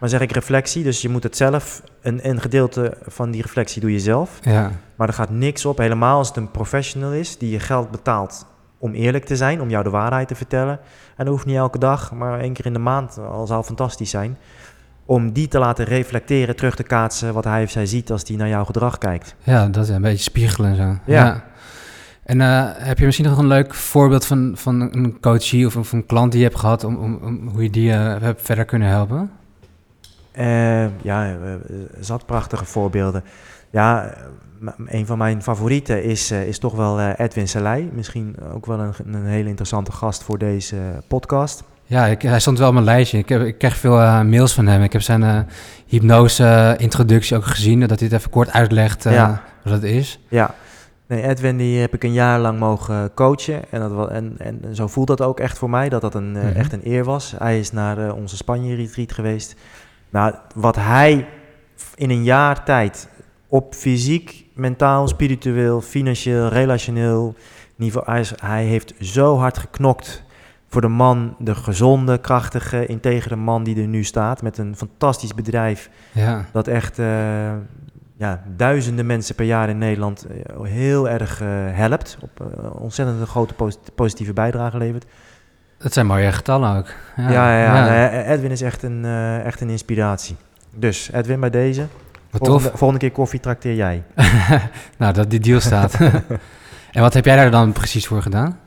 maar 0.00 0.08
zeg 0.08 0.20
ik 0.20 0.32
reflectie. 0.32 0.82
Dus 0.82 1.02
je 1.02 1.08
moet 1.08 1.22
het 1.22 1.36
zelf, 1.36 1.82
een, 2.02 2.28
een 2.28 2.40
gedeelte 2.40 2.96
van 3.06 3.30
die 3.30 3.42
reflectie 3.42 3.80
doe 3.80 3.92
je 3.92 4.00
zelf. 4.00 4.38
ja, 4.42 4.70
Maar 4.96 5.08
er 5.08 5.14
gaat 5.14 5.30
niks 5.30 5.64
op, 5.64 5.78
helemaal 5.78 6.18
als 6.18 6.28
het 6.28 6.36
een 6.36 6.50
professional 6.50 7.12
is 7.12 7.38
die 7.38 7.50
je 7.50 7.60
geld 7.60 7.90
betaalt 7.90 8.46
om 8.78 8.94
eerlijk 8.94 9.24
te 9.24 9.36
zijn, 9.36 9.60
om 9.60 9.70
jou 9.70 9.84
de 9.84 9.90
waarheid 9.90 10.28
te 10.28 10.34
vertellen. 10.34 10.78
En 11.16 11.24
dat 11.24 11.34
hoeft 11.34 11.46
niet 11.46 11.56
elke 11.56 11.78
dag, 11.78 12.12
maar 12.12 12.40
één 12.40 12.52
keer 12.52 12.66
in 12.66 12.72
de 12.72 12.78
maand, 12.78 13.18
al 13.18 13.46
zou 13.46 13.64
fantastisch 13.64 14.10
zijn. 14.10 14.36
Om 15.06 15.32
die 15.32 15.48
te 15.48 15.58
laten 15.58 15.84
reflecteren, 15.84 16.56
terug 16.56 16.74
te 16.74 16.82
kaatsen 16.82 17.34
wat 17.34 17.44
hij 17.44 17.62
of 17.62 17.70
zij 17.70 17.86
ziet 17.86 18.10
als 18.10 18.22
hij 18.26 18.36
naar 18.36 18.48
jouw 18.48 18.64
gedrag 18.64 18.98
kijkt. 18.98 19.34
ja, 19.42 19.68
dat 19.68 19.84
is 19.84 19.90
een 19.90 20.02
beetje 20.02 20.22
spiegelen 20.22 20.70
en 20.70 20.76
zo. 20.76 21.12
Ja. 21.12 21.44
En 22.24 22.40
eh, 22.40 22.64
heb 22.72 22.98
je 22.98 23.04
misschien 23.04 23.26
nog 23.26 23.38
een 23.38 23.46
leuk 23.46 23.74
voorbeeld 23.74 24.26
van, 24.26 24.52
van 24.56 24.80
een 24.80 25.20
coachie 25.20 25.66
of, 25.66 25.76
of 25.76 25.92
een 25.92 26.06
klant 26.06 26.32
die 26.32 26.40
je 26.40 26.46
hebt 26.46 26.60
gehad, 26.60 26.84
om, 26.84 26.96
om, 26.96 27.18
om 27.22 27.48
hoe 27.48 27.62
je 27.62 27.70
die 27.70 27.92
eh, 27.92 28.20
hebt 28.20 28.42
verder 28.42 28.64
kunnen 28.64 28.88
helpen? 28.88 29.30
Eh, 30.34 30.84
ja, 31.02 31.30
eh, 31.30 31.36
zat 32.00 32.26
prachtige 32.26 32.64
voorbeelden. 32.64 33.24
Ja, 33.70 34.14
een 34.86 35.06
van 35.06 35.18
mijn 35.18 35.42
favorieten 35.42 36.02
is, 36.04 36.30
eh, 36.30 36.46
is 36.46 36.58
toch 36.58 36.74
wel 36.74 36.98
eh, 36.98 37.10
Edwin 37.26 37.48
Selei. 37.48 37.90
Misschien 37.92 38.36
ook 38.54 38.66
wel 38.66 38.78
een, 38.80 38.92
een 39.06 39.24
hele 39.26 39.48
interessante 39.48 39.92
gast 39.92 40.22
voor 40.22 40.38
deze 40.38 40.76
podcast. 41.08 41.62
Ja, 41.86 42.06
ik, 42.06 42.22
hij 42.22 42.40
stond 42.40 42.58
wel 42.58 42.66
op 42.68 42.72
mijn 42.74 42.84
lijstje. 42.84 43.18
Ik, 43.18 43.28
heb, 43.28 43.42
ik 43.42 43.58
krijg 43.58 43.76
veel 43.76 43.96
mails 44.24 44.52
van 44.54 44.66
hem. 44.66 44.82
Ik 44.82 44.92
heb 44.92 45.02
zijn 45.02 45.46
hypnose-introductie 45.86 47.36
ook 47.36 47.44
gezien, 47.44 47.80
dat 47.80 47.98
hij 48.00 48.08
het 48.08 48.18
even 48.18 48.30
kort 48.30 48.50
uitlegt 48.52 49.02
Ja. 49.02 49.42
wat 49.62 49.72
dat 49.72 49.82
is. 49.82 50.20
Ja, 50.28 50.54
nee, 51.06 51.22
Edwin 51.22 51.56
die 51.56 51.80
heb 51.80 51.94
ik 51.94 52.04
een 52.04 52.12
jaar 52.12 52.40
lang 52.40 52.58
mogen 52.58 53.14
coachen. 53.14 53.60
En, 53.70 53.80
dat, 53.80 54.10
en, 54.10 54.34
en 54.38 54.60
zo 54.72 54.86
voelt 54.86 55.06
dat 55.06 55.20
ook 55.22 55.40
echt 55.40 55.58
voor 55.58 55.70
mij, 55.70 55.88
dat 55.88 56.00
dat 56.00 56.14
een, 56.14 56.32
Mhm. 56.32 56.46
echt 56.46 56.72
een 56.72 56.80
eer 56.84 57.04
was. 57.04 57.34
Hij 57.38 57.58
is 57.58 57.72
naar 57.72 58.12
onze 58.14 58.36
Spanje-retreat 58.36 59.12
geweest. 59.12 59.54
Nou, 60.14 60.34
wat 60.54 60.76
hij 60.76 61.28
in 61.94 62.10
een 62.10 62.22
jaar 62.22 62.64
tijd 62.64 63.08
op 63.48 63.74
fysiek, 63.74 64.44
mentaal, 64.52 65.08
spiritueel, 65.08 65.80
financieel, 65.80 66.48
relationeel 66.48 67.34
niveau... 67.76 68.24
Hij, 68.40 68.64
heeft 68.64 68.94
zo 69.00 69.36
hard 69.36 69.58
geknokt 69.58 70.22
voor 70.68 70.80
de 70.80 70.88
man, 70.88 71.36
de 71.38 71.54
gezonde, 71.54 72.18
krachtige, 72.18 72.86
integere 72.86 73.36
man 73.36 73.64
die 73.64 73.80
er 73.80 73.86
nu 73.86 74.04
staat... 74.04 74.42
met 74.42 74.58
een 74.58 74.76
fantastisch 74.76 75.34
bedrijf 75.34 75.90
Ja, 76.12 76.44
dat 76.52 76.68
echt 76.68 76.98
eh, 76.98 77.52
ja, 78.16 78.42
duizenden 78.56 79.06
mensen 79.06 79.34
per 79.34 79.46
jaar 79.46 79.68
in 79.68 79.78
Nederland 79.78 80.26
eh, 80.26 80.62
heel 80.62 81.08
erg 81.08 81.40
eh, 81.40 81.48
helpt. 81.70 82.18
Op 82.20 82.62
ontzettend 82.78 83.20
een 83.20 83.26
grote 83.26 83.54
posit- 83.54 83.94
positieve 83.94 84.32
bijdrage 84.32 84.78
levert. 84.78 85.06
Dat 85.84 85.92
zijn 85.92 86.06
mooie 86.06 86.32
getallen 86.32 86.76
ook. 86.76 86.86
Ja, 87.16 87.58
ja, 87.58 88.10
Edwin 88.24 88.50
is 88.50 88.62
echt 88.62 88.82
een, 88.82 89.04
eh, 89.04 89.44
echt 89.44 89.60
een 89.60 89.70
inspiratie. 89.70 90.36
Dus 90.74 91.10
Edwin 91.12 91.40
bij 91.40 91.50
deze. 91.50 91.86
Wat 92.30 92.40
Volgende, 92.40 92.68
tof. 92.68 92.78
volgende 92.78 93.00
keer 93.00 93.12
koffie 93.12 93.40
trakteer 93.40 93.74
jij. 93.74 94.02
nou, 94.98 95.12
dat 95.12 95.30
die 95.30 95.40
deal 95.40 95.60
staat. 95.60 95.94
en 96.92 97.00
wat 97.00 97.14
heb 97.14 97.24
jij 97.24 97.36
daar 97.36 97.50
dan 97.50 97.72
precies 97.72 98.06
voor 98.06 98.22
gedaan? 98.22 98.58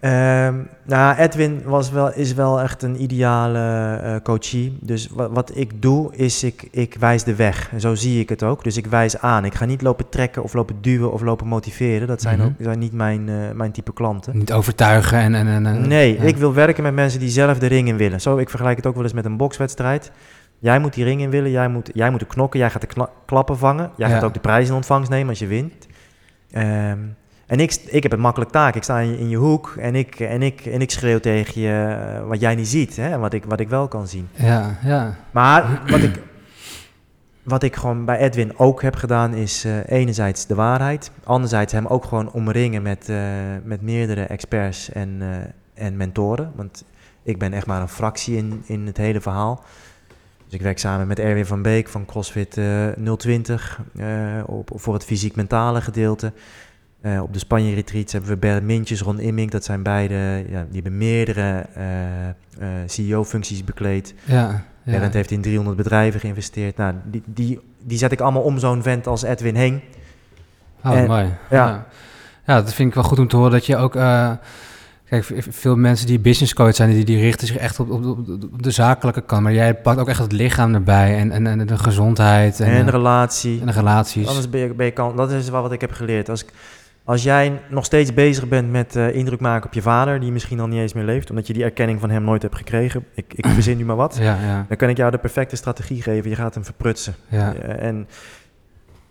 Ehm, 0.00 0.54
nou, 0.84 1.16
Edwin 1.16 1.62
was 1.64 1.90
wel, 1.90 2.12
is 2.12 2.34
wel 2.34 2.60
echt 2.60 2.82
een 2.82 3.02
ideale 3.02 3.58
eh, 4.02 4.14
coachie. 4.22 4.78
Dus 4.80 5.08
wat, 5.12 5.30
wat 5.32 5.50
ik 5.56 5.82
doe, 5.82 6.16
is 6.16 6.44
ik, 6.44 6.68
ik 6.70 6.96
wijs 6.98 7.24
de 7.24 7.34
weg. 7.34 7.70
En 7.72 7.80
zo 7.80 7.94
zie 7.94 8.20
ik 8.20 8.28
het 8.28 8.42
ook. 8.42 8.64
Dus 8.64 8.76
ik 8.76 8.86
wijs 8.86 9.18
aan. 9.18 9.44
Ik 9.44 9.54
ga 9.54 9.64
niet 9.64 9.82
lopen 9.82 10.08
trekken 10.08 10.42
of 10.42 10.52
lopen 10.54 10.76
duwen 10.80 11.12
of 11.12 11.20
lopen 11.22 11.46
motiveren. 11.46 12.06
Dat 12.06 12.22
zijn, 12.22 12.38
Mhm. 12.38 12.46
ook, 12.46 12.52
zijn 12.58 12.78
niet 12.78 12.92
mijn, 12.92 13.28
eh, 13.28 13.34
mijn 13.54 13.72
type 13.72 13.92
klanten. 13.92 14.38
Niet 14.38 14.52
overtuigen 14.52 15.18
en... 15.18 15.34
en, 15.34 15.46
en 15.46 15.66
en- 15.66 15.88
Nee, 15.88 16.14
ja. 16.16 16.22
ik 16.22 16.36
wil 16.36 16.54
werken 16.54 16.82
met 16.82 16.94
mensen 16.94 17.20
die 17.20 17.28
zelf 17.30 17.58
de 17.58 17.66
ring 17.66 17.88
in 17.88 17.96
willen. 17.96 18.20
Zo, 18.20 18.36
ik 18.36 18.50
vergelijk 18.50 18.76
het 18.76 18.86
ook 18.86 18.94
wel 18.94 19.02
eens 19.04 19.12
met 19.12 19.24
een 19.24 19.36
bokswedstrijd. 19.36 20.10
Jij 20.58 20.78
moet 20.78 20.94
die 20.94 21.04
ring 21.04 21.20
in 21.20 21.30
willen, 21.30 21.50
jij 21.50 21.68
moet, 21.68 21.90
jij 21.94 22.10
moet 22.10 22.20
de 22.20 22.26
knokken, 22.26 22.60
jij 22.60 22.70
gaat 22.70 22.80
de 22.80 22.86
kla- 22.86 23.10
klappen 23.26 23.58
vangen. 23.58 23.90
Jij 23.96 24.08
Ja. 24.08 24.14
gaat 24.14 24.24
ook 24.24 24.34
de 24.34 24.40
prijs 24.40 24.68
in 24.68 24.74
ontvangst 24.74 25.10
nemen 25.10 25.28
als 25.28 25.38
je 25.38 25.46
wint. 25.46 25.86
Ehm, 26.50 26.98
en 27.48 27.60
ik, 27.60 27.74
ik 27.86 28.02
heb 28.02 28.12
een 28.12 28.20
makkelijk 28.20 28.50
taak. 28.50 28.74
Ik 28.74 28.82
sta 28.82 28.98
in 28.98 29.28
je, 29.28 29.36
hoek 29.36 29.74
en 29.78 29.94
ik, 29.94 30.20
en, 30.20 30.42
ik, 30.42 30.66
en 30.66 30.80
ik 30.80 30.90
schreeuw 30.90 31.18
tegen 31.18 31.60
je 31.60 31.96
eh, 32.18 32.26
wat 32.26 32.40
jij 32.40 32.54
niet 32.54 32.68
ziet. 32.68 32.96
Hè, 32.96 33.18
wat 33.18 33.32
ik, 33.32 33.44
wat 33.44 33.60
ik 33.60 33.68
wel 33.68 33.88
kan 33.88 34.08
zien. 34.08 34.28
Ja, 34.32 34.78
ja. 34.82 35.14
Maar 35.30 35.82
wat 35.86 36.02
ik, 36.02 36.22
wat 37.42 37.62
ik 37.62 37.76
gewoon 37.76 38.04
bij 38.04 38.18
Edwin 38.18 38.58
ook 38.58 38.82
heb 38.82 38.94
gedaan 38.94 39.34
is 39.34 39.64
eh, 39.64 39.72
enerzijds 39.86 40.46
de 40.46 40.54
waarheid. 40.54 41.10
Anderzijds 41.24 41.72
hem 41.72 41.86
ook 41.86 42.04
gewoon 42.04 42.32
omringen 42.32 42.82
met, 42.82 43.08
eh, 43.08 43.18
met 43.64 43.82
meerdere 43.82 44.22
experts 44.22 44.92
en, 44.92 45.22
en 45.74 45.96
mentoren. 45.96 46.52
Want 46.54 46.84
ik 47.22 47.38
ben 47.38 47.52
echt 47.52 47.66
maar 47.66 47.80
een 47.80 47.88
fractie 47.88 48.36
in, 48.36 48.62
in 48.66 48.86
het 48.86 48.96
hele 48.96 49.20
verhaal. 49.20 49.64
Dus 50.48 50.56
ik 50.56 50.64
werk 50.64 50.78
samen 50.78 51.06
met 51.06 51.18
Erwin 51.18 51.46
van 51.46 51.62
Beek 51.62 51.88
van 51.88 52.04
CrossFit 52.04 52.56
eh 52.56 53.14
020 53.16 53.80
eh, 53.96 54.06
op, 54.46 54.70
voor 54.74 54.94
het 54.94 55.04
fysiek-mentale 55.04 55.80
gedeelte. 55.80 56.32
Eh, 57.00 57.22
op 57.22 57.32
de 57.32 57.38
Spanje-retreats 57.38 58.12
hebben 58.12 58.30
we 58.30 58.36
Bert 58.36 58.62
Mintjes, 58.62 59.00
Ron 59.00 59.20
Immink. 59.20 59.50
Dat 59.50 59.64
zijn 59.64 59.82
beide, 59.82 60.14
ja, 60.50 60.64
die 60.70 60.82
hebben 60.82 60.98
meerdere 60.98 61.66
eh, 61.74 62.28
eh, 62.28 62.34
CEO-functies 62.86 63.64
bekleed. 63.64 64.14
Ja, 64.24 64.64
ja. 64.82 64.92
Berend 64.92 65.14
heeft 65.14 65.30
in 65.30 65.40
300 65.42 65.76
bedrijven 65.76 66.20
geïnvesteerd. 66.20 66.76
Nou, 66.76 66.94
die, 67.04 67.22
die, 67.26 67.60
die 67.84 67.98
zet 67.98 68.12
ik 68.12 68.20
allemaal 68.20 68.42
om 68.42 68.58
zo'n 68.58 68.82
vent 68.82 69.06
als 69.06 69.22
Edwin 69.22 69.54
heen. 69.54 69.80
Oh, 70.84 70.92
En- 70.98 71.06
mooi. 71.06 71.24
ja. 71.50 71.66
Ja. 71.66 71.86
ja, 72.46 72.54
dat 72.62 72.74
vind 72.74 72.88
ik 72.88 72.94
wel 72.94 73.04
goed 73.04 73.18
om 73.18 73.28
te 73.28 73.36
horen 73.36 73.50
dat 73.52 73.66
je 73.66 73.76
ook... 73.76 73.92
kijk, 73.92 75.24
veel 75.50 75.76
mensen 75.76 76.06
die 76.06 76.18
business 76.20 76.54
coach 76.54 76.74
zijn, 76.74 76.90
die, 76.90 77.04
die 77.04 77.20
richten 77.20 77.46
zich 77.46 77.56
echt 77.56 77.80
op, 77.80 77.90
op, 77.90 78.62
de 78.62 78.70
zakelijke 78.70 79.20
kant. 79.22 79.42
Maar 79.42 79.52
jij 79.52 79.74
pakt 79.74 79.98
ook 80.00 80.08
echt 80.08 80.18
het 80.18 80.32
lichaam 80.32 80.74
erbij 80.74 81.18
en, 81.18 81.30
en, 81.30 81.46
en 81.46 81.66
de 81.66 81.78
gezondheid 81.78 82.60
en, 82.60 82.66
En, 82.66 82.90
relatie. 82.90 83.60
en 83.60 83.66
de 83.66 83.72
relaties. 83.72 84.26
Anders 84.26 84.50
ben 84.50 84.60
je, 84.60 84.74
ben 84.74 84.86
je 84.86 84.92
kan, 84.92 85.16
dat 85.16 85.30
is 85.30 85.48
wel 85.50 85.62
wat 85.62 85.72
ik 85.72 85.80
heb 85.80 85.92
geleerd. 85.92 86.28
Als, 86.28 86.42
ik- 86.42 86.52
als 87.08 87.22
jij 87.22 87.60
nog 87.68 87.84
steeds 87.84 88.14
bezig 88.14 88.48
bent 88.48 88.70
met 88.70 88.96
eh, 88.96 89.14
indruk 89.14 89.40
maken 89.40 89.66
op 89.66 89.72
je 89.72 89.82
vader, 89.82 90.20
die 90.20 90.32
misschien 90.32 90.60
al 90.60 90.66
niet 90.66 90.80
eens 90.80 90.92
meer 90.92 91.04
leeft, 91.04 91.30
omdat 91.30 91.46
je 91.46 91.52
die 91.52 91.64
erkenning 91.64 92.00
van 92.00 92.10
hem 92.10 92.24
nooit 92.24 92.42
hebt 92.42 92.56
gekregen. 92.56 93.04
Ik, 93.14 93.34
ik 93.34 93.46
verzin 93.46 93.76
nu 93.76 93.84
maar 93.84 93.96
wat. 93.96 94.16
Ja, 94.20 94.38
ja, 94.40 94.64
Dan 94.68 94.76
kan 94.76 94.88
ik 94.88 94.96
jou 94.96 95.10
de 95.10 95.18
perfecte 95.18 95.56
strategie 95.56 96.02
geven. 96.02 96.30
Je 96.30 96.36
gaat 96.36 96.54
hem 96.54 96.64
verprutsen. 96.64 97.14
ja. 97.28 97.54
Eh, 97.54 97.86
en 97.86 98.08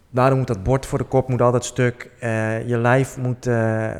daarom 0.09 0.37
moet 0.37 0.47
dat 0.47 0.63
bord 0.63 0.85
voor 0.85 0.97
de 0.97 1.03
kop 1.03 1.29
moet 1.29 1.41
altijd 1.41 1.65
stuk. 1.65 2.09
Eh, 2.19 2.67
je 2.67 2.77
lijf 2.77 3.17
moet, 3.17 3.49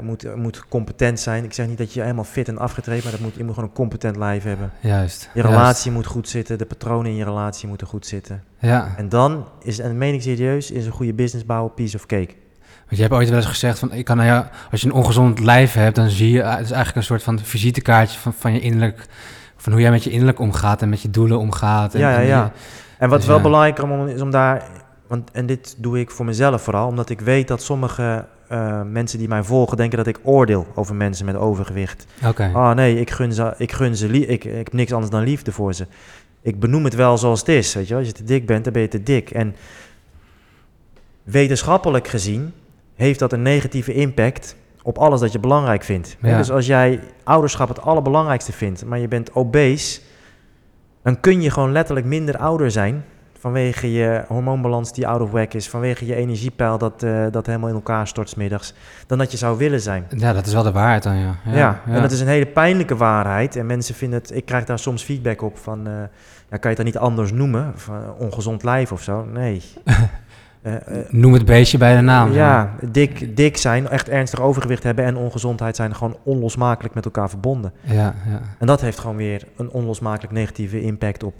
moet, 0.01 0.35
moet 0.35 0.67
competent 0.67 1.19
zijn. 1.19 1.43
Ik 1.43 1.53
zeg 1.53 1.67
niet 1.67 1.77
dat 1.77 1.93
je 1.93 2.01
helemaal 2.01 2.23
fit 2.23 2.47
en 2.47 2.57
afgetraind, 2.57 3.03
maar 3.03 3.11
dat 3.11 3.21
moet, 3.21 3.35
je 3.35 3.43
moet 3.43 3.53
gewoon 3.53 3.69
een 3.69 3.75
competent 3.75 4.15
lijf 4.15 4.43
hebben. 4.43 4.71
Juist. 4.79 5.29
Je 5.33 5.41
juist. 5.41 5.55
relatie 5.55 5.91
moet 5.91 6.05
goed 6.05 6.29
zitten, 6.29 6.57
de 6.57 6.65
patronen 6.65 7.11
in 7.11 7.17
je 7.17 7.23
relatie 7.23 7.67
moeten 7.67 7.87
goed 7.87 8.05
zitten. 8.05 8.43
Ja, 8.59 8.93
En 8.97 9.09
dan 9.09 9.47
is, 9.63 9.79
en 9.79 9.87
dat 9.87 9.97
meen 9.97 10.13
ik 10.13 10.21
serieus, 10.21 10.71
is 10.71 10.85
een 10.85 10.91
goede 10.91 11.13
business 11.13 11.45
bouwen 11.45 11.73
piece 11.73 11.95
of 11.95 12.05
cake. 12.05 12.33
Want 12.87 12.95
je 12.95 13.01
hebt 13.01 13.13
ooit 13.13 13.27
wel 13.29 13.37
eens 13.37 13.47
gezegd 13.47 13.79
van, 13.79 13.93
ik 13.93 14.05
kan 14.05 14.17
nou 14.17 14.29
ja, 14.29 14.49
als 14.71 14.81
je 14.81 14.87
een 14.87 14.93
ongezond 14.93 15.39
lijf 15.39 15.73
hebt, 15.73 15.95
dan 15.95 16.09
zie 16.09 16.31
je, 16.31 16.41
het 16.43 16.59
is 16.59 16.71
eigenlijk 16.71 16.95
een 16.95 17.03
soort 17.03 17.23
van 17.23 17.39
visitekaartje 17.39 18.19
van, 18.19 18.33
van 18.33 18.53
je 18.53 18.59
innerlijk, 18.59 19.05
van 19.57 19.71
hoe 19.71 19.81
jij 19.81 19.91
met 19.91 20.03
je 20.03 20.09
innerlijk 20.09 20.39
omgaat 20.39 20.81
en 20.81 20.89
met 20.89 21.01
je 21.01 21.09
doelen 21.09 21.39
omgaat. 21.39 21.93
En, 21.93 21.99
Ja, 21.99 22.09
ja, 22.11 22.19
en 22.19 22.25
ja. 22.25 22.51
En 22.97 23.09
wat 23.09 23.17
Dus 23.17 23.27
wel 23.27 23.37
ja. 23.37 23.41
belangrijk 23.43 23.81
om- 23.81 24.07
is 24.07 24.21
om 24.21 24.31
daar, 24.31 24.63
want, 25.07 25.31
en 25.31 25.45
dit 25.45 25.75
doe 25.77 25.99
ik 25.99 26.11
voor 26.11 26.25
mezelf 26.25 26.61
vooral, 26.61 26.87
omdat 26.87 27.09
ik 27.09 27.21
weet 27.21 27.47
dat 27.47 27.61
sommige 27.61 28.25
eh, 28.47 28.81
mensen 28.81 29.19
die 29.19 29.27
mij 29.27 29.43
volgen 29.43 29.77
denken 29.77 29.97
dat 29.97 30.07
ik 30.07 30.19
oordeel 30.23 30.67
over 30.75 30.95
mensen 30.95 31.25
met 31.25 31.35
overgewicht. 31.35 32.05
Oké. 32.25 32.51
Ah 32.53 32.75
nee, 32.75 32.99
ik 32.99 33.11
gun 33.11 33.33
ze, 33.33 33.53
ik 33.57 33.71
gun 33.71 33.95
ze 33.95 34.07
ik, 34.07 34.43
ik 34.43 34.55
heb 34.55 34.73
niks 34.73 34.91
anders 34.93 35.11
dan 35.11 35.23
liefde 35.23 35.51
voor 35.51 35.73
ze. 35.73 35.87
Ik 36.41 36.59
benoem 36.59 36.83
het 36.83 36.95
wel 36.95 37.17
zoals 37.17 37.39
het 37.39 37.49
is, 37.49 37.73
weet 37.73 37.87
je. 37.87 37.95
Als 37.95 38.05
je 38.07 38.11
te 38.11 38.23
dik 38.23 38.45
bent, 38.45 38.63
dan 38.63 38.73
ben 38.73 38.81
je 38.81 38.87
te 38.87 39.03
dik. 39.03 39.29
En 39.29 39.55
wetenschappelijk 41.23 42.07
gezien 42.07 42.53
heeft 42.97 43.19
dat 43.19 43.33
een 43.33 43.41
negatieve 43.41 43.93
impact 43.93 44.55
op 44.83 44.97
alles 44.97 45.19
dat 45.19 45.31
je 45.31 45.39
belangrijk 45.39 45.83
vindt. 45.83 46.17
Ja. 46.21 46.37
Dus 46.37 46.51
als 46.51 46.65
jij 46.65 46.99
ouderschap 47.23 47.67
het 47.67 47.81
allerbelangrijkste 47.81 48.51
vindt, 48.51 48.85
maar 48.85 48.99
je 48.99 49.07
bent 49.07 49.33
obese, 49.33 49.99
dan 51.03 51.19
kun 51.19 51.41
je 51.41 51.51
gewoon 51.51 51.71
letterlijk 51.71 52.05
minder 52.05 52.37
ouder 52.37 52.71
zijn 52.71 53.03
vanwege 53.39 53.91
je 53.91 54.23
hormoonbalans 54.27 54.93
die 54.93 55.07
out 55.07 55.21
of 55.21 55.31
whack 55.31 55.53
is, 55.53 55.69
vanwege 55.69 56.05
je 56.05 56.15
energiepeil 56.15 56.77
dat, 56.77 57.03
eh, 57.03 57.25
dat 57.31 57.45
helemaal 57.45 57.69
in 57.69 57.75
elkaar 57.75 58.07
stort 58.07 58.35
middags, 58.35 58.73
dan 59.07 59.17
dat 59.17 59.31
je 59.31 59.37
zou 59.37 59.57
willen 59.57 59.81
zijn. 59.81 60.05
Ja, 60.09 60.33
dat 60.33 60.45
is 60.45 60.53
wel 60.53 60.63
de 60.63 60.71
waarheid 60.71 61.03
dan, 61.03 61.15
ja. 61.15 61.35
Ja, 61.45 61.81
en 61.85 62.01
dat 62.01 62.11
is 62.11 62.19
een 62.19 62.27
hele 62.27 62.45
pijnlijke 62.45 62.95
waarheid. 62.95 63.55
En 63.55 63.65
mensen 63.65 63.95
vinden 63.95 64.19
het, 64.19 64.35
ik 64.35 64.45
krijg 64.45 64.65
daar 64.65 64.79
soms 64.79 65.03
feedback 65.03 65.41
op 65.41 65.57
van, 65.57 65.87
eh, 65.87 65.93
ja, 66.49 66.57
kan 66.57 66.59
je 66.59 66.67
het 66.67 66.77
dan 66.77 66.85
niet 66.85 66.97
anders 66.97 67.31
noemen? 67.31 67.71
Van, 67.75 68.13
ongezond 68.17 68.63
lijf 68.63 68.91
of 68.91 69.01
zo? 69.01 69.25
Nee. 69.25 69.61
Eh, 70.67 70.99
eh, 70.99 71.05
Noem 71.09 71.33
het 71.33 71.45
beestje 71.45 71.77
bij 71.77 71.95
de 71.95 72.01
naam. 72.01 72.31
ja, 72.31 72.73
dik, 72.91 73.35
dik 73.35 73.57
zijn, 73.57 73.87
echt 73.87 74.09
ernstig 74.09 74.41
overgewicht 74.41 74.83
hebben 74.83 75.05
en 75.05 75.17
ongezondheid 75.17 75.75
zijn 75.75 75.95
gewoon 75.95 76.17
onlosmakelijk 76.23 76.93
met 76.93 77.05
elkaar 77.05 77.29
verbonden. 77.29 77.73
Ja, 77.81 78.13
ja. 78.29 78.41
En 78.59 78.67
dat 78.67 78.81
heeft 78.81 78.99
gewoon 78.99 79.15
weer 79.15 79.43
een 79.57 79.69
onlosmakelijk 79.69 80.33
negatieve 80.33 80.81
impact 80.81 81.23
op 81.23 81.33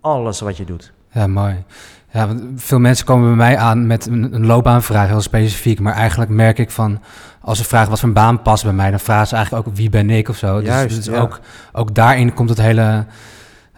alles 0.00 0.40
wat 0.40 0.56
je 0.56 0.64
doet. 0.64 0.92
Ja, 1.10 1.26
mooi. 1.26 1.64
Ja, 2.10 2.26
want 2.26 2.42
veel 2.56 2.78
mensen 2.78 3.06
komen 3.06 3.26
bij 3.26 3.36
mij 3.36 3.56
aan 3.56 3.86
met 3.86 4.06
een, 4.06 4.34
een 4.34 4.46
loopbaanvraag, 4.46 5.08
heel 5.08 5.20
specifiek. 5.20 5.80
Maar 5.80 5.94
eigenlijk 5.94 6.30
merk 6.30 6.58
ik 6.58 6.70
van, 6.70 7.00
als 7.40 7.58
ze 7.58 7.64
vragen 7.64 7.90
wat 7.90 8.00
voor 8.00 8.08
een 8.08 8.14
baan 8.14 8.42
past 8.42 8.64
bij 8.64 8.72
mij, 8.72 8.90
dan 8.90 9.00
vragen 9.00 9.26
ze 9.26 9.34
eigenlijk 9.34 9.68
ook 9.68 9.76
wie 9.76 9.90
ben 9.90 10.10
ik 10.10 10.28
of 10.28 10.36
zo. 10.36 10.60
Juist, 10.60 10.94
dus 10.94 11.04
dus 11.04 11.14
ja. 11.14 11.20
ook, 11.20 11.40
ook 11.72 11.94
daarin 11.94 12.34
komt 12.34 12.48
het 12.48 12.60
hele, 12.60 13.04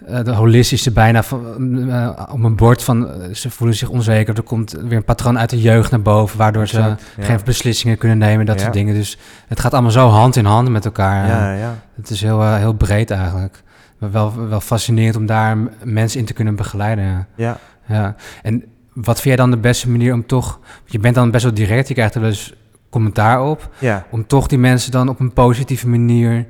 eh, 0.05 0.25
de 0.25 0.33
holistische 0.33 0.93
bijna 0.93 1.23
van, 1.23 1.91
eh, 1.91 2.27
op 2.33 2.43
een 2.43 2.57
bord 2.57 2.83
van, 2.83 3.11
eh, 3.11 3.35
ze 3.35 3.51
voelen 3.51 3.77
zich 3.77 3.89
onzeker. 3.89 4.37
Er 4.37 4.43
komt 4.43 4.73
weer 4.73 4.97
een 4.97 5.05
patroon 5.05 5.39
uit 5.39 5.51
de 5.51 5.61
jeugd 5.61 5.91
naar 5.91 6.03
boven, 6.03 6.39
waardoor 6.39 6.67
ze 6.67 6.79
ja. 6.79 6.97
geen 7.19 7.39
beslissingen 7.45 7.99
kunnen 7.99 8.19
nemen, 8.19 8.47
dat 8.47 8.57
Ja. 8.57 8.63
soort 8.63 8.75
dingen. 8.75 8.95
Dus 8.95 9.19
het 9.47 9.61
gaat 9.61 9.73
allemaal 9.73 9.91
zo 9.91 10.09
hand 10.09 10.37
in 10.37 10.45
hand 10.45 10.69
met 10.69 10.85
elkaar. 10.85 11.27
Ja, 11.27 11.53
ja. 11.53 11.75
Het 11.95 12.11
is 12.11 12.21
heel, 12.21 12.55
heel 12.55 12.73
breed 12.73 13.11
eigenlijk. 13.11 13.63
Maar 13.99 14.11
wel, 14.11 14.49
wel 14.49 14.61
fascinerend 14.61 15.17
om 15.17 15.27
daar 15.27 15.57
mensen 15.85 16.21
in 16.21 16.27
te 16.27 16.33
kunnen 16.33 16.57
begeleiden. 16.57 17.27
Ja. 17.35 17.59
ja. 17.87 18.15
En 18.43 18.65
wat 18.93 19.15
vind 19.21 19.25
jij 19.25 19.37
dan 19.37 19.51
de 19.51 19.57
beste 19.57 19.91
manier 19.91 20.13
om 20.13 20.27
toch... 20.27 20.61
Je 20.85 20.99
bent 20.99 21.15
dan 21.15 21.31
best 21.31 21.45
wel 21.45 21.55
direct, 21.55 21.89
je 21.89 21.95
krijgt 21.95 22.15
er 22.15 22.21
dus 22.21 22.55
commentaar 22.91 23.43
op... 23.43 23.71
om 24.11 24.27
toch 24.27 24.47
die 24.47 24.59
mensen 24.59 24.91
dan 24.91 25.09
op 25.09 25.21
een 25.21 25.33
positieve 25.33 25.89
manier 25.89 26.47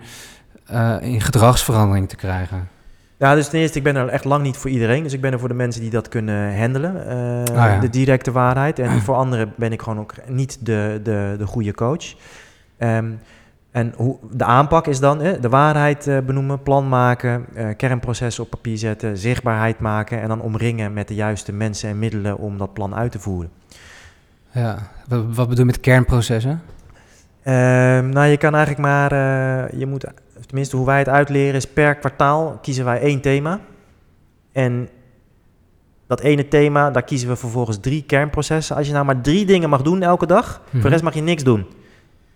in 1.00 1.20
gedragsverandering 1.20 2.08
te 2.08 2.16
krijgen. 2.16 2.68
Ja, 3.18 3.34
dus 3.34 3.48
ten 3.48 3.60
eerste, 3.60 3.78
ik 3.78 3.84
ben 3.84 3.96
er 3.96 4.08
echt 4.08 4.24
lang 4.24 4.42
niet 4.42 4.56
voor 4.56 4.70
iedereen. 4.70 5.02
Dus 5.02 5.12
ik 5.12 5.20
ben 5.20 5.32
er 5.32 5.38
voor 5.38 5.48
de 5.48 5.54
mensen 5.54 5.80
die 5.80 5.90
dat 5.90 6.08
kunnen 6.08 6.58
handelen. 6.58 7.06
eh, 7.08 7.38
Ah, 7.40 7.70
ja. 7.70 7.78
De 7.80 7.88
directe 7.90 8.32
waarheid. 8.32 8.78
En 8.78 9.00
voor 9.06 9.14
anderen 9.14 9.52
ben 9.56 9.72
ik 9.72 9.82
gewoon 9.82 9.98
ook 9.98 10.14
niet 10.28 10.58
de, 10.66 11.00
de, 11.02 11.34
de 11.38 11.46
goede 11.46 11.72
coach. 11.74 12.14
Ehm, 12.78 13.10
en 13.70 13.92
hoe, 13.96 14.16
de 14.30 14.44
aanpak 14.44 14.86
is 14.86 15.00
dan 15.00 15.20
hè, 15.20 15.40
de 15.40 15.48
waarheid 15.48 16.06
eh, 16.06 16.18
benoemen, 16.26 16.62
plan 16.62 16.88
maken, 16.88 17.46
eh, 17.54 17.66
kernprocessen 17.76 18.44
op 18.44 18.50
papier 18.50 18.78
zetten, 18.78 19.16
zichtbaarheid 19.16 19.80
maken 19.80 20.20
en 20.22 20.28
dan 20.28 20.40
omringen 20.40 20.92
met 20.92 21.08
de 21.08 21.14
juiste 21.14 21.52
mensen 21.52 21.88
en 21.88 21.98
middelen 21.98 22.38
om 22.38 22.58
dat 22.58 22.72
plan 22.72 22.94
uit 22.94 23.12
te 23.12 23.18
voeren. 23.18 23.50
Ja, 24.50 24.78
wat, 25.08 25.24
wat 25.26 25.48
bedoel 25.48 25.64
je 25.64 25.70
met 25.70 25.80
kernprocessen? 25.80 26.62
Ehm, 27.42 28.08
nou, 28.08 28.26
je 28.26 28.36
kan 28.36 28.54
eigenlijk 28.54 28.86
maar, 28.86 29.10
je 29.76 29.86
moet, 29.86 30.04
tenminste 30.46 30.76
hoe 30.76 30.86
wij 30.86 30.98
het 30.98 31.08
uitleren 31.08 31.54
is 31.54 31.66
per 31.66 31.94
kwartaal 31.94 32.58
kiezen 32.62 32.84
wij 32.84 33.00
één 33.00 33.20
thema. 33.20 33.60
En 34.52 34.88
dat 36.06 36.20
ene 36.20 36.48
thema, 36.48 36.90
daar 36.90 37.02
kiezen 37.02 37.28
we 37.28 37.36
vervolgens 37.36 37.78
drie 37.80 38.02
kernprocessen. 38.02 38.76
Als 38.76 38.86
je 38.86 38.92
nou 38.92 39.04
maar 39.04 39.20
drie 39.20 39.46
dingen 39.46 39.68
mag 39.68 39.82
doen 39.82 40.02
elke 40.02 40.26
dag, 40.26 40.46
voor 40.64 40.74
Mhm. 40.74 40.82
de 40.82 40.88
rest 40.88 41.02
mag 41.02 41.14
je 41.14 41.20
niks 41.22 41.42
doen. 41.44 41.66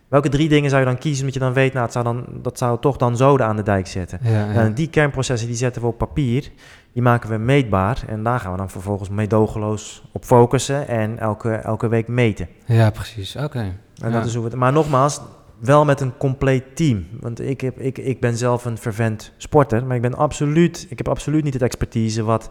Welke 0.09 0.28
drie 0.28 0.48
dingen 0.48 0.70
zou 0.70 0.82
je 0.82 0.86
dan 0.88 0.98
kiezen, 0.98 1.18
omdat 1.18 1.34
je 1.34 1.40
dan 1.40 1.53
weet, 1.53 1.72
nou, 1.72 1.84
het 1.84 1.92
zou 1.92 2.05
dan, 2.05 2.24
dat 2.42 2.59
zou 2.59 2.80
toch 2.80 2.96
dan 2.96 3.16
zoden 3.16 3.46
aan 3.46 3.57
de 3.57 3.62
dijk 3.62 3.86
zetten. 3.86 4.18
Ja, 4.22 4.30
ja. 4.30 4.53
En 4.53 4.74
die 4.74 4.88
kernprocessen 4.88 5.48
die 5.48 5.57
zetten 5.57 5.82
we 5.82 5.88
op 5.88 5.98
papier, 5.98 6.51
die 6.92 7.03
maken 7.03 7.30
we 7.30 7.36
meetbaar. 7.36 8.03
En 8.09 8.22
daar 8.22 8.40
gaan 8.40 8.51
we 8.53 8.59
dan 8.59 8.70
vervolgens 8.70 9.09
meedogenloos 9.09 10.03
op 10.12 10.24
focussen 10.24 10.88
en 10.88 11.18
elke, 11.18 11.51
elke 11.53 11.88
week 11.88 12.09
meten. 12.09 12.48
ja 12.66 12.90
precies. 12.90 13.36
Oké. 13.36 13.59
En 13.59 13.76
Ja. 14.03 14.11
dat 14.11 14.26
is 14.26 14.34
hoe 14.34 14.42
we 14.44 14.48
het, 14.51 14.59
maar 14.59 14.72
nogmaals, 14.72 15.20
wel 15.61 15.84
met 15.84 16.00
een 16.00 16.16
compleet 16.16 16.76
team. 16.76 17.06
Want 17.20 17.40
ik, 17.40 17.61
heb, 17.61 17.78
ik, 17.78 17.98
ik 17.98 18.20
ben 18.20 18.36
zelf 18.36 18.64
een 18.64 18.78
vervent 18.78 19.32
sporter, 19.36 19.86
maar 19.86 19.96
ik, 19.96 20.02
ben 20.02 20.14
absoluut, 20.14 20.86
ik 20.88 20.98
heb 20.98 21.08
absoluut 21.08 21.44
niet 21.44 21.54
het 21.54 21.62
expertise 21.62 22.22
wat 22.22 22.50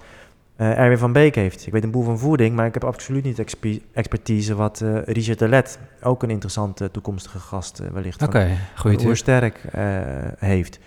eh 0.59 0.77
Erwin 0.77 0.97
van 0.97 1.11
Beek 1.11 1.35
heeft. 1.35 1.67
Ik 1.67 1.73
weet 1.73 1.83
een 1.83 1.91
boel 1.91 2.03
van 2.03 2.19
voeding, 2.19 2.55
maar 2.55 2.65
ik 2.65 2.73
heb 2.73 2.83
absoluut 2.83 3.23
niet 3.23 3.39
expe- 3.39 3.81
expertise 3.93 4.55
wat 4.55 4.81
eh, 4.81 4.97
Richard 5.05 5.39
de 5.39 5.47
Let, 5.47 5.79
ook 6.01 6.23
een 6.23 6.29
interessante 6.29 6.91
toekomstige 6.91 7.39
gast 7.39 7.79
eh, 7.79 7.87
wellicht 7.91 8.19
van 8.19 8.27
tip. 8.97 9.07
Oersterk 9.07 9.59
eh, 9.71 9.83
heeft. 10.37 10.79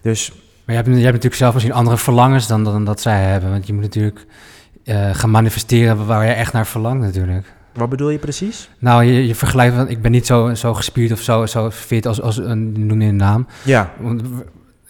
Dus 0.00 0.32
Maar 0.64 0.76
je 0.76 0.82
hebt, 0.82 0.86
je 0.86 0.92
hebt 0.92 1.04
natuurlijk 1.04 1.34
zelf 1.34 1.52
misschien 1.52 1.74
andere 1.74 1.96
verlangens 1.96 2.46
dan, 2.46 2.64
dan 2.64 2.84
dat 2.84 3.00
zij 3.00 3.22
hebben. 3.22 3.50
Want 3.50 3.66
je 3.66 3.72
moet 3.72 3.82
natuurlijk 3.82 4.26
gaan 5.12 5.30
manifesteren 5.30 6.06
waar 6.06 6.26
je 6.26 6.32
echt 6.32 6.52
naar 6.52 6.66
verlangt 6.66 7.02
natuurlijk. 7.02 7.52
Wat 7.74 7.88
bedoel 7.88 8.10
je 8.10 8.18
precies? 8.18 8.70
Nou, 8.78 9.04
je, 9.04 9.26
je 9.26 9.34
vergelijkt, 9.34 9.76
want 9.76 9.90
ik 9.90 10.02
ben 10.02 10.10
niet 10.10 10.26
zo, 10.26 10.54
zo 10.54 10.74
gespierd 10.74 11.12
of 11.12 11.20
zo, 11.20 11.46
zo 11.46 11.70
fit 11.70 12.06
als, 12.06 12.20
als 12.20 12.36
een, 12.36 12.86
noem 12.86 13.00
je 13.00 13.08
een 13.08 13.16
naam. 13.16 13.46
Ja, 13.64 13.90
Want 14.00 14.22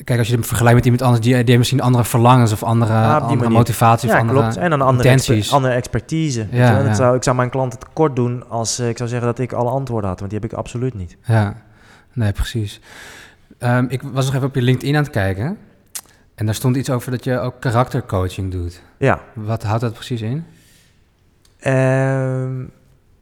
Kijk, 0.04 0.18
als 0.18 0.28
je 0.28 0.34
hem 0.34 0.44
vergelijkt 0.44 0.76
met 0.76 0.84
iemand 0.84 1.02
anders, 1.02 1.22
die, 1.22 1.32
die 1.34 1.44
heeft 1.44 1.58
misschien 1.58 1.80
andere 1.80 2.04
verlangens 2.04 2.52
of 2.52 2.62
andere, 2.62 2.92
op 2.92 2.98
die 2.98 3.08
andere 3.20 3.36
manier. 3.36 3.50
motivatie 3.50 4.08
of 4.08 4.14
ja 4.14 4.20
andere 4.20 4.38
klopt. 4.40 4.56
En 4.56 4.72
een 4.72 4.80
andere, 4.80 5.08
exper- 5.08 5.48
andere 5.50 5.74
expertise. 5.74 6.46
Ja. 6.50 6.82
Dat 6.82 6.96
zou, 6.96 7.16
ik 7.16 7.22
zou 7.22 7.36
mijn 7.36 7.50
klanten 7.50 7.78
tekort 7.78 8.16
doen 8.16 8.48
als 8.48 8.78
eh, 8.78 8.88
ik 8.88 8.96
zou 8.96 9.08
zeggen 9.08 9.26
dat 9.28 9.38
ik 9.38 9.52
alle 9.52 9.70
antwoorden 9.70 10.10
had, 10.10 10.18
want 10.18 10.30
die 10.30 10.40
heb 10.40 10.50
ik 10.50 10.56
absoluut 10.56 10.94
niet. 10.94 11.16
Ja, 11.24 11.54
nee, 12.12 12.32
precies. 12.32 12.80
Ehm, 13.58 13.84
ik 13.88 14.02
was 14.02 14.24
nog 14.26 14.34
even 14.34 14.46
op 14.46 14.54
je 14.54 14.62
LinkedIn 14.62 14.96
aan 14.96 15.02
het 15.02 15.12
kijken. 15.12 15.56
En 16.34 16.46
daar 16.46 16.54
stond 16.54 16.76
iets 16.76 16.90
over 16.90 17.10
dat 17.10 17.24
je 17.24 17.38
ook 17.38 17.54
karaktercoaching 17.60 18.50
doet. 18.52 18.82
Ja. 18.98 19.20
Wat 19.32 19.62
houdt 19.62 19.80
dat 19.80 19.92
precies 19.92 20.20
in? 20.20 20.44
Ehm, 21.64 22.56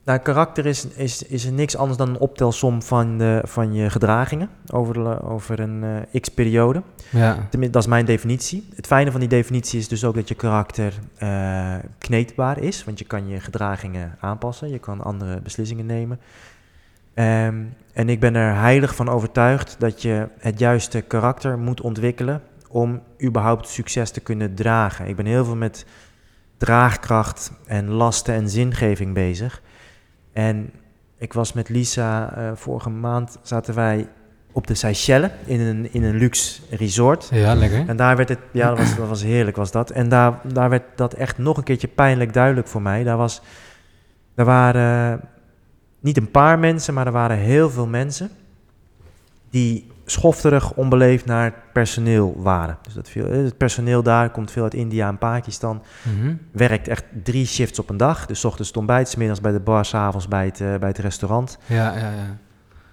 nou, 0.05 0.19
karakter 0.23 0.67
is, 0.67 0.87
is, 0.87 1.23
is 1.23 1.51
niks 1.51 1.77
anders 1.77 1.99
dan 1.99 2.09
een 2.09 2.19
optelsom 2.19 2.83
van, 2.83 3.19
de, 3.19 3.41
van 3.45 3.75
je 3.75 3.91
gedragingen 3.91 4.49
over, 4.73 4.95
de- 4.95 5.23
over 5.23 5.61
een 5.61 5.85
eh, 6.13 6.21
x-periode. 6.21 6.83
Ja, 7.11 7.33
Tenminste, 7.35 7.71
dat 7.71 7.83
is 7.83 7.89
mijn 7.89 8.05
definitie. 8.05 8.69
Het 8.75 8.87
fijne 8.87 9.11
van 9.11 9.21
die 9.21 9.29
definitie 9.29 9.79
is 9.79 9.89
dus 9.89 10.05
ook 10.05 10.15
dat 10.15 10.29
je 10.29 10.35
karakter 10.35 10.93
eh, 11.17 11.75
kneedbaar 11.99 12.59
is. 12.59 12.85
Want 12.85 12.99
je 12.99 13.05
kan 13.05 13.29
je 13.29 13.41
gedragingen 13.41 14.17
aanpassen. 14.21 14.69
Je 14.71 14.79
kan 14.79 15.01
andere 15.03 15.41
beslissingen 15.41 15.87
nemen. 15.87 16.21
Ehm, 17.15 17.55
en 17.93 18.09
ik 18.09 18.21
ben 18.21 18.35
er 18.35 18.55
heilig 18.55 18.95
van 18.95 19.09
overtuigd 19.09 19.77
dat 19.79 20.03
je 20.03 20.29
het 20.39 20.59
juiste 20.59 21.01
karakter 21.01 21.59
moet 21.59 21.81
ontwikkelen 21.81 22.43
om 22.69 23.03
überhaupt 23.25 23.69
succes 23.69 24.11
te 24.11 24.21
kunnen 24.21 24.55
dragen. 24.55 25.07
Ik 25.09 25.17
ben 25.17 25.27
heel 25.27 25.45
veel 25.45 25.57
met 25.57 25.87
draagkracht 26.65 27.53
en 27.67 27.91
lasten 27.91 28.35
en 28.35 28.49
zingeving 28.49 29.15
bezig. 29.15 29.63
En 30.33 30.71
ik 31.19 31.33
was 31.33 31.53
met 31.53 31.69
Lisa, 31.69 32.35
eh, 32.37 32.51
vorige 32.55 32.91
maand 32.91 33.39
zaten 33.43 33.75
wij 33.75 34.09
op 34.53 34.67
de 34.67 34.75
Seychelles 34.75 35.31
in 35.45 35.61
een, 35.61 35.93
in 35.93 36.03
een 36.03 36.17
luxe 36.17 36.63
resort. 36.71 37.29
ja 37.33 37.55
lekker. 37.55 37.89
En 37.89 37.97
daar 37.97 38.17
werd 38.17 38.29
het, 38.29 38.39
ja, 38.53 38.69
dat 38.69 38.79
was, 38.79 38.97
dat 38.97 39.09
was 39.09 39.23
heerlijk, 39.23 39.57
was 39.57 39.71
dat. 39.71 39.91
En 39.91 40.09
daar, 40.09 40.41
daar 40.53 40.71
werd 40.71 40.83
dat 40.97 41.15
echt 41.15 41.39
nog 41.39 41.57
een 41.57 41.63
keertje 41.63 41.89
pijnlijk 41.89 42.33
duidelijk 42.33 42.69
voor 42.69 42.83
mij. 42.83 43.05
Daar, 43.05 43.17
was, 43.17 43.43
daar 44.35 44.47
waren 44.47 45.21
niet 46.01 46.17
een 46.17 46.31
paar 46.31 46.59
mensen, 46.59 46.95
maar 46.95 47.07
er 47.07 47.13
waren 47.13 47.39
heel 47.39 47.71
veel 47.71 47.87
mensen 47.87 48.31
die 49.51 49.92
schofterig 50.05 50.73
onbeleefd 50.75 51.25
naar 51.27 51.45
het 51.45 51.55
personeel 51.73 52.35
waren. 52.37 52.79
Dus 52.83 52.95
dat 52.95 53.09
veel, 53.09 53.31
het 53.31 53.57
personeel 53.57 54.03
daar 54.03 54.31
komt 54.31 54.51
veel 54.51 54.63
uit 54.63 54.75
India 54.75 55.09
en 55.09 55.19
Pakistan. 55.19 55.83
Mhm. 56.03 56.35
Werkt 56.53 56.89
echt 56.89 57.05
drie 57.23 57.47
shifts 57.47 57.79
op 57.79 57.91
een 57.91 57.97
dag. 57.97 58.27
Dus 58.27 58.45
ochtends 58.45 58.69
het 58.69 58.77
ontbijt, 58.77 59.17
middags 59.17 59.41
bij 59.41 59.53
de 59.53 59.61
bar, 59.61 59.85
's 59.85 59.95
avonds 59.95 60.29
bij 60.29 60.45
het, 60.45 60.61
eh, 60.61 60.75
bij 60.79 60.89
het 60.89 60.99
restaurant. 60.99 61.59
Ja, 61.67 61.93
ja, 61.93 62.11
ja. 62.11 62.39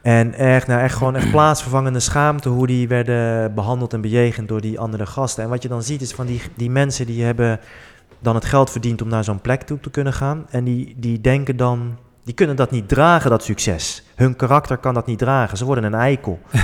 En 0.01 0.34
echt, 0.34 0.68
nou, 0.68 0.82
echt 0.82 0.95
gewoon 0.95 1.16
echt 1.16 1.32
plaatsvervangende 1.32 1.99
schaamte 1.99 2.49
hoe 2.49 2.68
die 2.68 2.88
werden 2.88 3.53
behandeld 3.53 3.93
en 3.93 4.01
bejegend 4.01 4.47
door 4.47 4.62
die 4.62 4.80
andere 4.80 5.05
gasten. 5.05 5.43
En 5.43 5.49
wat 5.49 5.62
je 5.62 5.70
dan 5.70 5.84
ziet 5.84 6.01
is 6.01 6.12
van 6.12 6.26
die, 6.26 6.41
die 6.55 6.70
mensen 6.70 7.05
die 7.05 7.24
hebben 7.24 7.60
dan 8.20 8.36
het 8.36 8.45
geld 8.45 8.72
verdiend 8.72 9.01
om 9.01 9.07
naar 9.07 9.24
zo'n 9.24 9.41
plek 9.41 9.62
toe 9.62 9.80
te 9.80 9.89
kunnen 9.89 10.14
gaan. 10.14 10.45
En 10.49 10.64
die, 10.64 10.95
die 10.97 11.22
denken 11.22 11.57
dan, 11.57 11.97
die 12.24 12.34
kunnen 12.34 12.55
dat 12.55 12.72
niet 12.72 12.88
dragen, 12.88 13.30
dat 13.30 13.43
succes. 13.43 14.03
Hun 14.16 14.36
karakter 14.36 14.78
kan 14.78 14.93
dat 14.93 15.05
niet 15.05 15.20
dragen. 15.20 15.57
Ze 15.57 15.66
worden 15.66 15.84
een 15.84 15.93
eikel. 15.93 16.39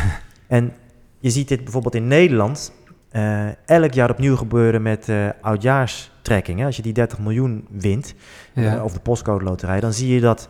en 0.48 0.74
je 1.20 1.30
ziet 1.30 1.48
dit 1.48 1.64
bijvoorbeeld 1.64 1.96
in 1.96 2.08
Nederland 2.08 2.74
eh, 3.10 3.48
elk 3.66 3.93
jaar 3.93 4.10
opnieuw 4.10 4.36
gebeuren 4.36 4.82
met 4.82 5.10
eh 5.10 5.28
oudjaarstrekkingen. 5.41 6.66
Als 6.66 6.76
je 6.76 6.82
die 6.82 6.93
30 6.93 7.20
miljoen 7.20 7.68
wint, 7.70 8.14
ja. 8.54 8.76
eh, 8.76 8.84
of 8.84 8.93
de 8.93 9.00
postcode 9.00 9.43
loterij, 9.43 9.80
dan 9.80 9.93
zie 9.93 10.14
je 10.14 10.20
dat 10.20 10.50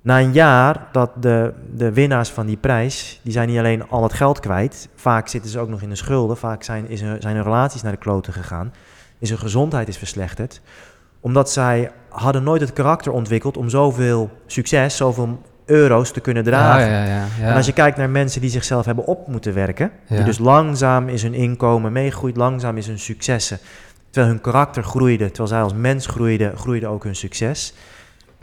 na 0.00 0.20
een 0.20 0.32
jaar 0.32 0.88
dat 0.92 1.10
de, 1.22 1.52
de 1.74 1.92
winnaars 1.92 2.30
van 2.30 2.46
die 2.46 2.56
prijs, 2.56 3.20
die 3.22 3.32
zijn 3.32 3.48
niet 3.48 3.58
alleen 3.58 3.88
al 3.88 4.02
het 4.02 4.12
geld 4.12 4.40
kwijt, 4.40 4.88
vaak 4.94 5.28
zitten 5.28 5.50
ze 5.50 5.58
ook 5.58 5.68
nog 5.68 5.82
in 5.82 5.88
de 5.88 5.94
schulden, 5.94 6.36
vaak 6.36 6.62
zijn, 6.62 6.88
is 6.88 7.00
hun, 7.00 7.20
zijn 7.20 7.34
hun 7.34 7.44
relaties 7.44 7.82
naar 7.82 7.92
de 7.92 7.98
kloten 7.98 8.32
gegaan, 8.32 8.72
is 9.18 9.28
hun 9.28 9.38
gezondheid 9.38 9.88
is 9.88 9.98
verslechterd, 9.98 10.60
omdat 11.20 11.50
zij 11.50 11.90
hadden 12.08 12.42
nooit 12.42 12.60
het 12.60 12.72
karakter 12.72 13.12
ontwikkeld 13.12 13.56
om 13.56 13.68
zoveel 13.68 14.30
succes, 14.46 14.96
zoveel 14.96 15.42
euro's 15.70 16.10
te 16.10 16.20
kunnen 16.20 16.44
dragen. 16.44 16.90
Ja, 16.90 17.04
ja, 17.04 17.26
ja. 17.40 17.46
En 17.46 17.54
als 17.54 17.66
je 17.66 17.72
kijkt 17.72 17.96
naar 17.96 18.10
mensen 18.10 18.40
die 18.40 18.50
zichzelf 18.50 18.84
hebben 18.84 19.06
op 19.06 19.28
moeten 19.28 19.54
werken, 19.54 19.90
die 20.08 20.24
dus 20.24 20.38
langzaam 20.38 21.08
is 21.08 21.22
hun 21.22 21.34
inkomen 21.34 21.92
meegroeit, 21.92 22.36
langzaam 22.36 22.76
is 22.76 22.86
hun 22.86 22.98
successen, 22.98 23.58
terwijl 24.10 24.32
hun 24.32 24.42
karakter 24.42 24.82
groeide, 24.82 25.26
terwijl 25.26 25.48
zij 25.48 25.62
als 25.62 25.74
mens 25.74 26.06
groeide, 26.06 26.52
groeide 26.56 26.86
ook 26.86 27.04
hun 27.04 27.16
succes. 27.16 27.74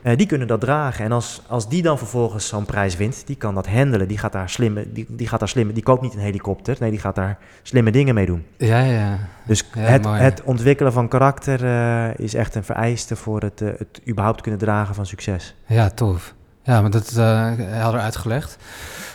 Eh, 0.01 0.17
die 0.17 0.28
kunnen 0.28 0.47
dat 0.47 0.61
dragen. 0.61 1.05
En 1.05 1.11
als, 1.11 1.41
als 1.47 1.69
die 1.69 1.82
dan 1.82 1.97
vervolgens 1.97 2.47
zo'n 2.47 2.65
prijs 2.65 2.97
wint, 2.97 3.23
die 3.28 3.36
kan 3.36 3.55
dat 3.55 3.67
handelen. 3.67 4.07
Die 4.07 4.17
gaat 4.17 4.32
daar 4.32 4.49
slimme, 4.49 4.91
die, 4.91 5.05
die 5.09 5.28
gaat 5.28 5.39
daar 5.39 5.49
slimme, 5.49 5.73
die 5.73 5.84
koopt 5.84 6.01
niet 6.01 6.13
een 6.13 6.19
helikopter. 6.19 6.78
Nee, 6.80 6.89
die 6.89 6.99
gaat 6.99 7.15
daar 7.15 7.38
slimme 7.61 7.91
dingen 7.91 8.15
mee 8.15 8.26
doen. 8.26 8.45
ja, 8.57 8.80
ja. 8.80 9.17
Dus 9.45 9.63
Ja, 9.73 9.82
het, 9.82 10.03
mooi. 10.03 10.19
het 10.21 10.41
ontwikkelen 10.43 10.93
van 10.93 11.07
karakter 11.07 11.63
eh, 11.65 12.19
is 12.26 12.34
echt 12.34 12.55
een 12.55 12.63
vereiste 12.63 13.15
voor 13.15 13.41
het, 13.41 13.61
eh, 13.61 13.67
het 13.78 14.01
überhaupt 14.07 14.41
kunnen 14.41 14.59
dragen 14.59 14.95
van 14.95 15.05
succes. 15.05 15.55
Ja, 15.65 15.89
tof. 15.89 16.34
Ja, 16.66 16.82
maar 16.82 16.89
dat 16.91 17.07
is 17.09 17.16
eh, 17.18 17.51
helder 17.57 17.99
uitgelegd. 17.99 18.57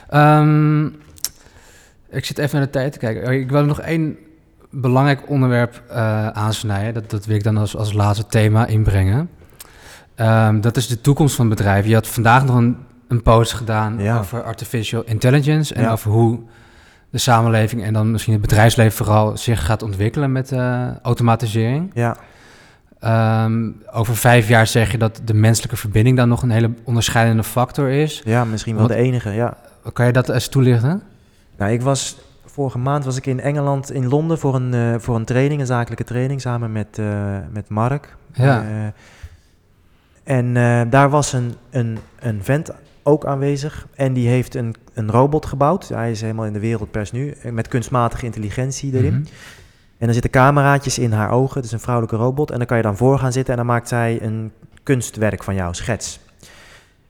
Ehm, 0.08 0.84
ik 2.10 2.24
zit 2.24 2.38
even 2.38 2.56
naar 2.56 2.66
de 2.66 2.72
tijd 2.72 2.92
te 2.92 2.98
kijken. 2.98 3.26
Oh, 3.26 3.32
Ik 3.32 3.50
wil 3.50 3.64
nog 3.64 3.80
één 3.80 4.16
belangrijk 4.70 5.28
onderwerp 5.28 5.82
eh, 5.88 6.28
aansnijden. 6.28 6.94
Dat, 6.94 7.10
dat 7.10 7.24
wil 7.26 7.36
ik 7.36 7.42
dan 7.42 7.56
als, 7.56 7.76
als 7.76 7.92
laatste 7.92 8.26
thema 8.26 8.66
inbrengen. 8.66 9.30
Ehm, 10.14 10.60
dat 10.60 10.76
is 10.76 10.86
de 10.88 11.00
toekomst 11.00 11.34
van 11.34 11.46
het 11.48 11.56
bedrijf. 11.56 11.86
Je 11.86 11.94
had 11.94 12.06
vandaag 12.08 12.44
nog 12.44 12.56
een, 12.56 12.76
een 13.08 13.22
post 13.22 13.52
gedaan 13.52 13.98
Ja. 13.98 14.18
over 14.18 14.42
artificial 14.42 15.02
intelligence. 15.04 15.74
En 15.74 15.82
Ja. 15.82 15.90
over 15.92 16.10
hoe 16.10 16.40
de 17.10 17.18
samenleving 17.18 17.84
en 17.84 17.92
dan 17.92 18.10
misschien 18.10 18.32
het 18.32 18.42
bedrijfsleven 18.42 18.96
vooral 18.96 19.36
zich 19.36 19.64
gaat 19.66 19.82
ontwikkelen 19.82 20.32
met 20.32 20.52
eh, 20.52 20.96
automatisering. 21.02 21.90
Ja, 21.94 22.16
Ehm, 23.00 23.70
over 23.92 24.16
vijf 24.16 24.48
jaar 24.48 24.66
zeg 24.66 24.92
je 24.92 24.98
dat 24.98 25.20
de 25.24 25.34
menselijke 25.34 25.76
verbinding 25.76 26.16
dan 26.16 26.28
nog 26.28 26.42
een 26.42 26.50
hele 26.50 26.70
onderscheidende 26.84 27.44
factor 27.44 27.88
is. 27.88 28.22
ja 28.24 28.44
misschien 28.44 28.76
wel 28.76 28.86
de 28.86 28.94
enige, 28.94 29.30
ja. 29.30 29.56
Kan 29.92 30.06
je 30.06 30.12
dat 30.12 30.28
eens 30.28 30.48
toelichten? 30.48 31.02
Nou, 31.56 31.72
ik 31.72 31.82
was 31.82 32.16
vorige 32.44 32.78
maand 32.78 33.04
was 33.04 33.16
ik 33.16 33.26
in 33.26 33.40
Engeland, 33.40 33.92
in 33.92 34.08
Londen, 34.08 34.38
voor 34.38 34.54
een, 34.54 34.74
eh, 34.74 34.94
voor 34.98 35.16
een 35.16 35.24
training, 35.24 35.60
een 35.60 35.66
zakelijke 35.66 36.04
training, 36.04 36.40
samen 36.40 36.72
met, 36.72 36.98
eh, 36.98 37.36
met 37.52 37.68
Mark. 37.68 38.16
Ja. 38.32 38.62
Eh, 38.62 38.86
en 40.22 40.54
daar 40.90 41.10
was 41.10 41.32
een, 41.32 41.54
een, 41.70 41.98
een 42.18 42.42
vent 42.42 42.70
ook 43.02 43.26
aanwezig 43.26 43.86
en 43.94 44.12
die 44.12 44.28
heeft 44.28 44.54
een, 44.54 44.74
een 44.94 45.10
robot 45.10 45.46
gebouwd. 45.46 45.88
Hij 45.88 46.10
is 46.10 46.20
helemaal 46.20 46.46
in 46.46 46.52
de 46.52 46.60
wereldpers 46.60 47.12
nu, 47.12 47.34
met 47.52 47.68
kunstmatige 47.68 48.24
intelligentie 48.24 48.94
erin. 48.94 49.14
Mhm. 49.14 49.28
En 50.00 50.06
er 50.08 50.12
zitten 50.12 50.30
cameraatjes 50.30 50.98
in 50.98 51.12
haar 51.12 51.30
ogen, 51.30 51.56
het 51.56 51.64
is 51.64 51.72
een 51.72 51.80
vrouwelijke 51.80 52.16
robot. 52.16 52.50
En 52.50 52.58
dan 52.58 52.66
kan 52.66 52.76
je 52.76 52.82
dan 52.82 52.96
voor 52.96 53.18
gaan 53.18 53.32
zitten 53.32 53.52
en 53.52 53.58
dan 53.58 53.68
maakt 53.68 53.88
zij 53.88 54.18
een 54.22 54.52
kunstwerk 54.82 55.42
van 55.42 55.54
jou, 55.54 55.74
schets. 55.74 56.20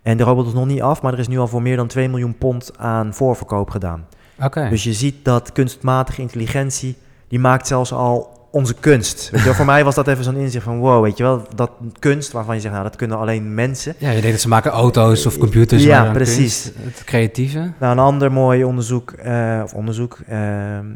En 0.02 0.16
de 0.16 0.22
robot 0.22 0.46
is 0.46 0.52
nog 0.52 0.66
niet 0.66 0.82
af, 0.82 1.02
maar 1.02 1.12
er 1.12 1.18
is 1.18 1.28
nu 1.28 1.38
al 1.38 1.46
voor 1.46 1.62
meer 1.62 1.76
dan 1.76 1.86
2 1.86 2.08
miljoen 2.08 2.38
pond 2.38 2.70
aan 2.78 3.14
voorverkoop 3.14 3.70
gedaan. 3.70 4.06
Oké. 4.42 4.68
Dus 4.68 4.84
je 4.84 4.92
ziet 4.92 5.24
dat 5.24 5.52
kunstmatige 5.52 6.20
intelligentie, 6.20 6.96
die 7.28 7.38
maakt 7.38 7.66
zelfs 7.66 7.92
al 7.92 8.38
onze 8.50 8.74
kunst. 8.74 9.30
Weet 9.30 9.40
je 9.40 9.46
wel, 9.46 9.54
voor 9.54 9.64
mij 9.64 9.84
was 9.84 9.94
dat 9.94 10.08
even 10.08 10.24
zo'n 10.24 10.36
inzicht 10.36 10.64
van 10.64 10.78
wow, 10.78 11.02
weet 11.02 11.16
je 11.16 11.22
wel, 11.22 11.46
dat 11.54 11.70
kunst 11.98 12.32
waarvan 12.32 12.54
je 12.54 12.60
zegt, 12.60 12.72
nou 12.74 12.86
dat 12.86 12.96
kunnen 12.96 13.18
alleen 13.18 13.54
mensen. 13.54 13.94
Ja, 13.98 14.08
je 14.08 14.14
denkt 14.14 14.30
dat 14.30 14.40
ze 14.40 14.48
maken 14.48 14.70
auto's 14.70 15.26
of 15.26 15.38
computers. 15.38 15.82
Ja, 15.82 16.04
dan 16.04 16.12
precies. 16.12 16.62
kunst, 16.62 16.96
Het 16.96 17.04
creatieve. 17.04 17.72
Nou, 17.78 17.92
een 17.92 17.98
ander 17.98 18.32
mooi 18.32 18.64
onderzoek, 18.64 19.10
eh, 19.10 19.60
of 19.64 19.74
onderzoek, 19.74 20.18
ehm, 20.28 20.86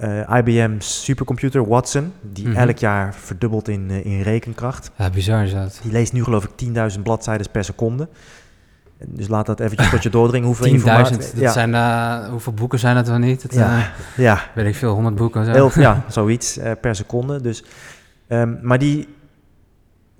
eh, 0.00 0.36
IBM 0.38 0.74
supercomputer 0.78 1.68
Watson, 1.68 2.12
die 2.32 2.48
Mhm. 2.48 2.56
elk 2.56 2.78
jaar 2.78 3.14
verdubbelt 3.14 3.68
in, 3.68 3.86
eh, 3.90 4.04
in 4.04 4.20
rekenkracht. 4.22 4.90
Ja, 4.96 5.10
bizar 5.10 5.44
is 5.44 5.52
dat. 5.52 5.78
Die 5.82 5.92
leest 5.92 6.12
nu 6.12 6.24
geloof 6.24 6.44
ik 6.44 6.50
10.000 6.56 7.02
bladzijden 7.02 7.50
per 7.50 7.64
seconde. 7.64 8.08
Dus 9.06 9.28
laat 9.28 9.46
dat 9.46 9.60
eventjes 9.60 9.90
tot 9.90 10.02
je 10.02 10.10
doordringen 10.10 10.46
hoeveel 10.46 10.66
10.000. 10.72 10.74
informatie... 10.74 11.16
Dat 11.18 11.40
ja, 11.40 11.52
zijn, 11.52 11.74
eh, 11.74 12.28
hoeveel 12.30 12.52
boeken 12.52 12.78
zijn 12.78 12.94
dat 12.94 13.08
wel 13.08 13.18
niet? 13.18 13.42
Dat, 13.42 13.54
Ja. 13.54 13.90
ja, 14.16 14.40
weet 14.54 14.66
ik 14.66 14.74
veel, 14.74 14.92
100 14.94 15.14
boeken. 15.14 15.44
Zo. 15.44 15.50
Heel, 15.50 15.70
ja, 15.74 16.04
zoiets 16.08 16.58
per 16.80 16.94
seconde. 16.94 17.40
Dus, 17.40 17.64
ehm, 18.26 18.54
maar 18.62 18.78
die 18.78 19.08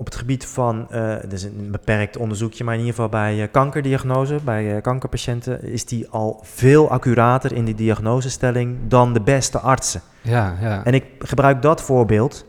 op 0.00 0.06
het 0.06 0.14
gebied 0.14 0.46
van, 0.46 0.86
eh 0.90 1.16
het 1.20 1.32
is 1.32 1.42
een 1.42 1.70
beperkt 1.70 2.16
onderzoekje, 2.16 2.64
maar 2.64 2.74
in 2.74 2.80
ieder 2.80 2.94
geval 2.94 3.10
bij 3.10 3.42
eh, 3.42 3.48
kankerdiagnose, 3.50 4.38
bij 4.44 4.76
eh, 4.76 4.82
kankerpatiënten, 4.82 5.62
is 5.62 5.84
die 5.84 6.08
al 6.08 6.40
veel 6.42 6.90
accurater 6.90 7.52
in 7.52 7.64
die 7.64 7.74
diagnosestelling 7.74 8.78
dan 8.88 9.12
de 9.12 9.20
beste 9.20 9.58
artsen. 9.58 10.00
Ja, 10.22 10.56
ja. 10.60 10.84
En 10.84 10.94
ik 10.94 11.04
gebruik 11.18 11.62
dat 11.62 11.82
voorbeeld 11.82 12.48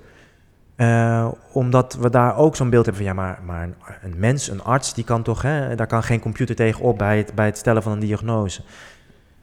omdat 1.52 1.93
we 1.93 2.10
daar 2.10 2.38
ook 2.38 2.56
zo'n 2.56 2.70
beeld 2.70 2.86
hebben 2.86 3.06
van, 3.06 3.16
ja, 3.16 3.22
maar, 3.22 3.39
maar 3.45 3.64
een, 3.64 3.76
een 4.02 4.20
mens, 4.20 4.49
een 4.49 4.64
arts, 4.64 4.93
die 4.93 5.04
kan 5.04 5.24
toch, 5.24 5.41
hè, 5.41 5.76
daar 5.76 5.88
kan 5.88 6.04
geen 6.04 6.20
computer 6.20 6.56
tegen 6.56 6.84
op 6.84 6.97
bij 6.97 7.18
het, 7.18 7.36
bij 7.36 7.45
het 7.45 7.58
stellen 7.58 7.84
van 7.84 7.91
een 7.91 7.99
diagnose. 7.99 8.62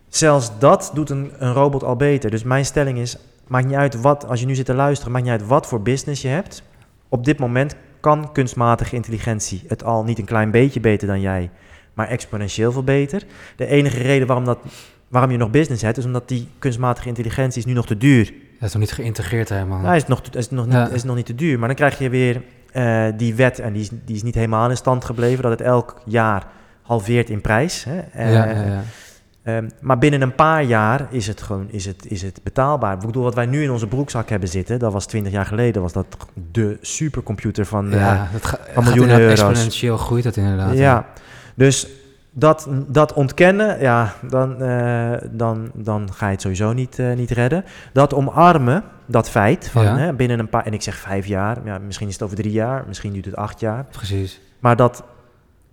Zelfs 0.08 0.58
dat 0.58 0.90
doet 0.94 1.10
een, 1.10 1.32
een 1.38 1.52
robot 1.52 1.84
al 1.84 1.96
beter. 1.96 2.30
Dus 2.30 2.42
mijn 2.42 2.64
stelling 2.64 2.98
is, 2.98 3.18
maakt 3.46 3.66
niet 3.66 3.76
uit 3.76 4.00
wat, 4.00 4.26
als 4.26 4.40
je 4.40 4.46
nu 4.46 4.54
zit 4.54 4.66
te 4.66 4.74
luisteren, 4.74 5.12
maakt 5.12 5.24
niet 5.24 5.32
uit 5.32 5.46
wat 5.46 5.66
voor 5.66 5.82
business 5.82 6.22
je 6.22 6.28
hebt. 6.28 6.62
Op 7.08 7.24
dit 7.24 7.38
moment 7.38 7.76
kan 8.00 8.32
kunstmatige 8.32 8.94
intelligentie 8.94 9.62
het 9.66 9.84
al 9.84 10.04
niet 10.04 10.18
een 10.18 10.24
klein 10.24 10.50
beetje 10.50 10.80
beter 10.80 11.08
dan 11.08 11.20
jij, 11.20 11.50
maar 11.94 12.08
exponentieel 12.08 12.72
veel 12.72 12.84
beter. 12.84 13.22
De 13.56 13.66
enige 13.66 14.02
reden 14.02 14.26
waarom, 14.26 14.44
dat, 14.44 14.58
waarom 15.08 15.30
je 15.30 15.36
nog 15.36 15.50
business 15.50 15.82
hebt, 15.82 15.96
is 15.98 16.04
omdat 16.04 16.28
die 16.28 16.48
kunstmatige 16.58 17.08
intelligentie 17.08 17.58
is 17.58 17.66
nu 17.66 17.72
nog 17.72 17.86
te 17.86 17.96
duur. 17.96 18.24
Dat 18.58 18.68
is 18.68 18.72
nog 18.72 18.82
niet 18.82 18.92
geïntegreerd 18.92 19.48
helemaal. 19.48 19.80
Nou, 19.80 19.96
is 19.96 20.06
nog, 20.06 20.22
is 20.30 20.50
nog, 20.50 20.64
niet, 20.64 20.74
Ja. 20.74 20.88
is 20.88 21.04
nog 21.04 21.16
niet 21.16 21.26
te 21.26 21.34
duur. 21.34 21.58
Maar 21.58 21.68
dan 21.68 21.76
krijg 21.76 21.98
je 21.98 22.08
weer 22.10 22.42
eh, 22.72 23.06
die 23.16 23.34
wet, 23.34 23.58
en 23.58 23.72
die 23.72 23.82
is, 23.82 23.88
die 24.04 24.16
is 24.16 24.22
niet 24.22 24.34
helemaal 24.34 24.70
in 24.70 24.76
stand 24.76 25.04
gebleven, 25.04 25.42
dat 25.42 25.50
het 25.50 25.60
elk 25.60 26.00
jaar 26.04 26.46
halveert 26.82 27.30
in 27.30 27.40
prijs. 27.40 27.84
Hè? 27.84 27.98
Eh, 27.98 28.32
ja, 28.32 28.44
ja, 28.50 28.62
ja. 28.64 28.82
Ehm, 29.48 29.68
maar 29.80 29.98
binnen 29.98 30.22
een 30.22 30.34
paar 30.34 30.62
jaar 30.62 31.06
is 31.10 31.26
het 31.26 31.42
gewoon 31.42 31.66
is 31.70 31.84
het, 31.84 32.06
is 32.10 32.22
het 32.22 32.40
betaalbaar. 32.42 32.94
Ik 32.94 33.06
bedoel, 33.06 33.22
wat 33.22 33.34
wij 33.34 33.46
nu 33.46 33.62
in 33.62 33.70
onze 33.70 33.86
broekzak 33.86 34.28
hebben 34.28 34.48
zitten, 34.48 34.78
dat 34.78 34.92
was 34.92 35.06
20 35.06 35.32
jaar 35.32 35.46
geleden, 35.46 35.82
was 35.82 35.92
dat 35.92 36.06
de 36.52 36.78
supercomputer 36.80 37.66
van. 37.66 37.92
eh, 37.92 38.00
ja, 38.00 38.28
dat 38.32 38.46
ga, 38.46 38.58
van 38.72 38.84
miljoenen 38.84 39.20
euro's. 39.20 39.40
Exponentieel 39.40 39.96
groeit 39.96 40.24
dat 40.24 40.36
inderdaad. 40.36 40.78
ja. 40.78 41.06
Dus 41.54 41.88
dat, 42.30 42.68
dat 42.86 43.12
ontkennen, 43.12 43.80
ja, 43.80 44.14
dan, 44.28 44.62
eh, 44.62 45.12
dan, 45.30 45.70
dan 45.74 46.08
ga 46.12 46.26
je 46.26 46.32
het 46.32 46.40
sowieso 46.42 46.72
niet, 46.72 46.98
eh, 46.98 47.12
niet 47.12 47.30
redden. 47.30 47.64
Dat 47.92 48.14
omarmen, 48.14 48.82
dat 49.06 49.30
feit, 49.30 49.68
van, 49.68 49.84
Ja. 49.84 49.96
hè, 49.96 50.12
binnen 50.12 50.38
een 50.38 50.48
paar, 50.48 50.66
en 50.66 50.72
ik 50.72 50.82
zeg 50.82 50.96
vijf 50.96 51.26
jaar, 51.26 51.58
ja, 51.64 51.78
misschien 51.78 52.06
is 52.08 52.12
het 52.12 52.22
over 52.22 52.36
drie 52.36 52.52
jaar, 52.52 52.84
misschien 52.86 53.12
duurt 53.12 53.24
het 53.24 53.36
acht 53.36 53.60
jaar. 53.60 53.84
Precies. 53.90 54.40
Maar 54.58 54.76
dat 54.76 55.02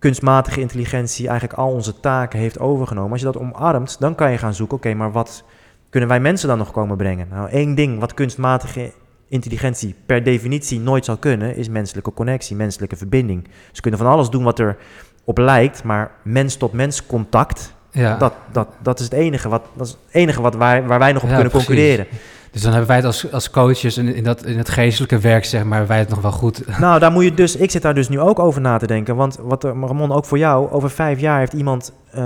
kunstmatige 0.06 0.60
intelligentie 0.60 1.28
eigenlijk 1.28 1.60
al 1.60 1.70
onze 1.72 2.00
taken 2.00 2.40
heeft 2.40 2.60
overgenomen. 2.60 3.12
Als 3.12 3.20
je 3.20 3.26
dat 3.26 3.38
omarmt, 3.38 3.96
dan 4.00 4.16
kan 4.16 4.32
je 4.32 4.38
gaan 4.38 4.54
zoeken, 4.54 4.78
oké, 4.78 4.94
maar 4.94 5.12
wat 5.12 5.44
kunnen 5.90 6.10
wij 6.10 6.20
mensen 6.20 6.48
dan 6.48 6.58
nog 6.58 6.72
komen 6.72 6.98
brengen? 6.98 7.28
Nou, 7.30 7.50
één 7.50 7.76
ding 7.76 8.00
wat 8.00 8.14
kunstmatige 8.14 8.92
intelligentie 9.30 9.96
per 10.06 10.24
definitie 10.24 10.80
nooit 10.80 11.06
zal 11.06 11.18
kunnen, 11.18 11.56
is 11.56 11.70
menselijke 11.70 12.14
connectie, 12.14 12.56
menselijke 12.56 12.96
verbinding. 12.96 13.48
Ze 13.72 13.82
kunnen 13.82 14.00
van 14.00 14.10
alles 14.10 14.30
doen 14.30 14.44
wat 14.44 14.60
er 14.60 14.78
op 15.24 15.38
lijkt, 15.38 15.84
maar 15.84 16.12
mens-tot-mens 16.24 17.06
contact, 17.06 17.74
Ja. 17.92 18.18
dat, 18.18 18.34
dat, 18.52 18.68
dat 18.82 19.00
is 19.00 19.06
het 19.06 19.14
enige, 19.14 19.50
wat, 19.50 19.64
dat 19.76 19.86
is 19.88 19.92
het 19.92 20.00
enige 20.12 20.42
wat 20.42 20.56
wij, 20.56 20.84
waar 20.84 21.00
wij 21.00 21.12
nog 21.14 21.24
op 21.24 21.30
Ja, 21.30 21.34
kunnen 21.36 21.52
precies. 21.52 21.68
concurreren. 21.68 22.08
Dus 22.56 22.64
dan 22.64 22.72
hebben 22.74 22.90
wij 22.90 22.98
het 23.00 23.06
als, 23.06 23.32
als 23.32 23.50
coaches 23.50 23.98
in, 23.98 24.16
in, 24.16 24.24
dat, 24.24 24.46
in 24.46 24.58
het 24.58 24.70
geestelijke 24.70 25.20
werk, 25.20 25.46
zeg 25.46 25.64
maar, 25.64 25.88
wij 25.88 26.00
het 26.00 26.10
nog 26.10 26.22
wel 26.22 26.32
goed. 26.32 26.62
Nou, 26.80 27.00
daar 27.00 27.12
moet 27.12 27.24
je 27.24 27.34
dus, 27.34 27.56
ik 27.56 27.72
zit 27.72 27.82
daar 27.82 27.94
dus 27.94 28.10
nu 28.10 28.20
ook 28.20 28.40
over 28.40 28.62
na 28.62 28.78
te 28.78 28.88
denken. 28.88 29.16
Want 29.16 29.38
wat 29.42 29.64
Ramon, 29.64 30.12
ook 30.12 30.26
voor 30.26 30.38
jou, 30.38 30.72
over 30.72 30.90
vijf 30.90 31.20
jaar 31.20 31.40
heeft 31.40 31.54
iemand, 31.54 31.92
eh, 32.12 32.24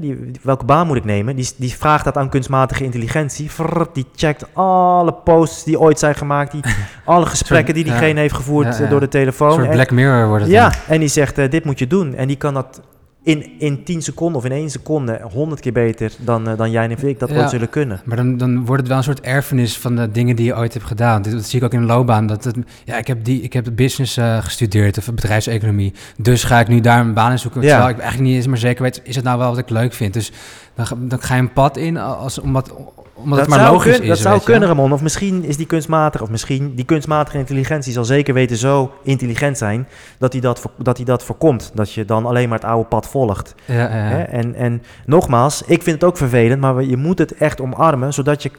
die, 0.00 0.30
welke 0.42 0.64
baan 0.64 0.86
moet 0.86 0.96
ik 0.96 1.04
nemen? 1.04 1.36
Die, 1.36 1.50
die 1.56 1.74
vraagt 1.76 2.04
dat 2.04 2.16
aan 2.16 2.28
kunstmatige 2.28 2.84
intelligentie. 2.84 3.50
Die 3.92 4.06
checkt 4.16 4.44
alle 4.52 5.12
posts 5.12 5.64
die 5.64 5.80
ooit 5.80 5.98
zijn 5.98 6.14
gemaakt, 6.14 6.52
die, 6.52 6.60
alle 7.04 7.26
gesprekken 7.26 7.74
die 7.74 7.84
ja. 7.84 7.90
diegene 7.90 8.20
heeft 8.20 8.34
gevoerd 8.34 8.76
Ja, 8.76 8.82
ja. 8.82 8.88
door 8.88 8.98
de 9.00 9.04
Een 9.04 9.10
telefoon. 9.10 9.52
soort 9.52 9.66
En- 9.66 9.72
Black 9.72 9.90
Mirror 9.90 10.26
wordt 10.28 10.42
het 10.42 10.52
ja, 10.52 10.68
dan. 10.68 10.78
en 10.88 11.00
die 11.00 11.08
zegt, 11.08 11.38
eh, 11.38 11.50
dit 11.50 11.64
moet 11.64 11.78
je 11.78 11.86
doen. 11.86 12.14
En 12.14 12.26
die 12.28 12.36
kan 12.36 12.54
dat 12.54 12.80
in, 13.24 13.50
in 13.58 13.84
10 13.84 14.02
seconden 14.02 14.36
of 14.36 14.44
in 14.44 14.52
1 14.52 14.70
seconde 14.70 15.20
honderd 15.32 15.60
keer 15.60 15.72
beter 15.72 16.12
dan, 16.18 16.48
eh, 16.48 16.56
dan 16.56 16.70
jij 16.70 16.84
en 16.84 17.08
ik 17.08 17.18
dat 17.18 17.28
Ja. 17.30 17.36
ooit 17.40 17.50
zullen 17.50 17.68
kunnen. 17.70 18.00
Maar 18.04 18.16
dan, 18.16 18.36
dan 18.36 18.64
wordt 18.64 18.80
het 18.80 18.88
wel 18.88 18.96
een 18.98 19.04
soort 19.04 19.20
erfenis 19.20 19.78
van 19.78 19.96
de 19.96 20.10
dingen 20.10 20.36
die 20.36 20.44
je 20.46 20.56
ooit 20.56 20.72
hebt 20.72 20.86
gedaan. 20.86 21.22
Dit, 21.22 21.32
dat 21.32 21.44
zie 21.44 21.58
ik 21.58 21.64
ook 21.64 21.72
in 21.72 21.80
de 21.80 21.86
loopbaan. 21.86 22.26
Dat 22.26 22.44
het, 22.44 22.56
ja, 22.84 22.96
ik 22.96 23.06
heb, 23.06 23.24
die, 23.24 23.42
ik 23.42 23.52
heb 23.52 23.66
business 23.74 24.16
eh, 24.16 24.42
gestudeerd 24.42 24.98
of 24.98 25.14
bedrijfseconomie. 25.14 25.92
Dus 26.16 26.44
ga 26.44 26.60
ik 26.60 26.68
nu 26.68 26.80
daar 26.80 27.00
een 27.00 27.14
baan 27.14 27.30
in 27.30 27.38
zoeken. 27.38 27.60
Ja. 27.62 27.68
Terwijl 27.68 27.90
ik 27.90 27.98
eigenlijk 27.98 28.28
niet 28.28 28.36
eens 28.38 28.46
maar 28.46 28.58
zeker 28.58 28.82
weet, 28.82 29.00
is 29.04 29.14
het 29.16 29.24
nou 29.24 29.38
wel 29.38 29.48
wat 29.48 29.58
ik 29.58 29.70
leuk 29.70 29.92
vind? 29.92 30.12
Dus 30.14 30.32
dan, 30.74 30.86
ga- 30.86 30.96
dan 31.00 31.20
ga 31.20 31.34
je 31.34 31.40
een 31.40 31.52
pad 31.52 31.76
in, 31.76 31.96
als, 31.96 32.38
omdat, 32.38 32.74
omdat 33.22 33.38
het 33.38 33.48
maar 33.48 33.70
logisch 33.70 33.92
kun- 33.94 34.02
is. 34.02 34.08
Dat 34.08 34.18
zou 34.18 34.34
je. 34.34 34.42
kunnen, 34.44 34.68
Ramon. 34.68 34.92
Of 34.92 35.02
misschien 35.02 35.44
is 35.44 35.56
die 35.56 35.66
kunstmatige, 35.66 36.22
of 36.24 36.30
misschien 36.30 36.74
die 36.74 36.84
kunstmatige 36.84 37.38
intelligentie 37.38 37.92
zal 37.92 38.04
zeker 38.04 38.34
weten 38.34 38.56
zo 38.56 38.92
intelligent 39.02 39.58
zijn 39.58 39.88
dat 40.18 40.32
hij 40.32 40.40
dat, 40.40 40.62
dat, 40.76 40.96
hij 40.96 41.06
dat 41.06 41.24
voorkomt. 41.24 41.70
Dat 41.74 41.92
je 41.92 42.04
dan 42.04 42.26
alleen 42.26 42.48
maar 42.48 42.58
het 42.58 42.68
oude 42.68 42.88
pad 42.88 43.08
volgt. 43.08 43.54
Ja, 43.64 43.74
ja. 43.74 44.26
En, 44.26 44.54
en 44.54 44.82
nogmaals, 45.06 45.62
ik 45.62 45.82
vind 45.82 46.00
het 46.00 46.04
ook 46.10 46.16
vervelend, 46.16 46.60
maar 46.60 46.82
je 46.82 46.96
moet 46.96 47.18
het 47.18 47.34
echt 47.34 47.60
omarmen 47.60 48.12
zodat 48.14 48.42
je 48.42 48.50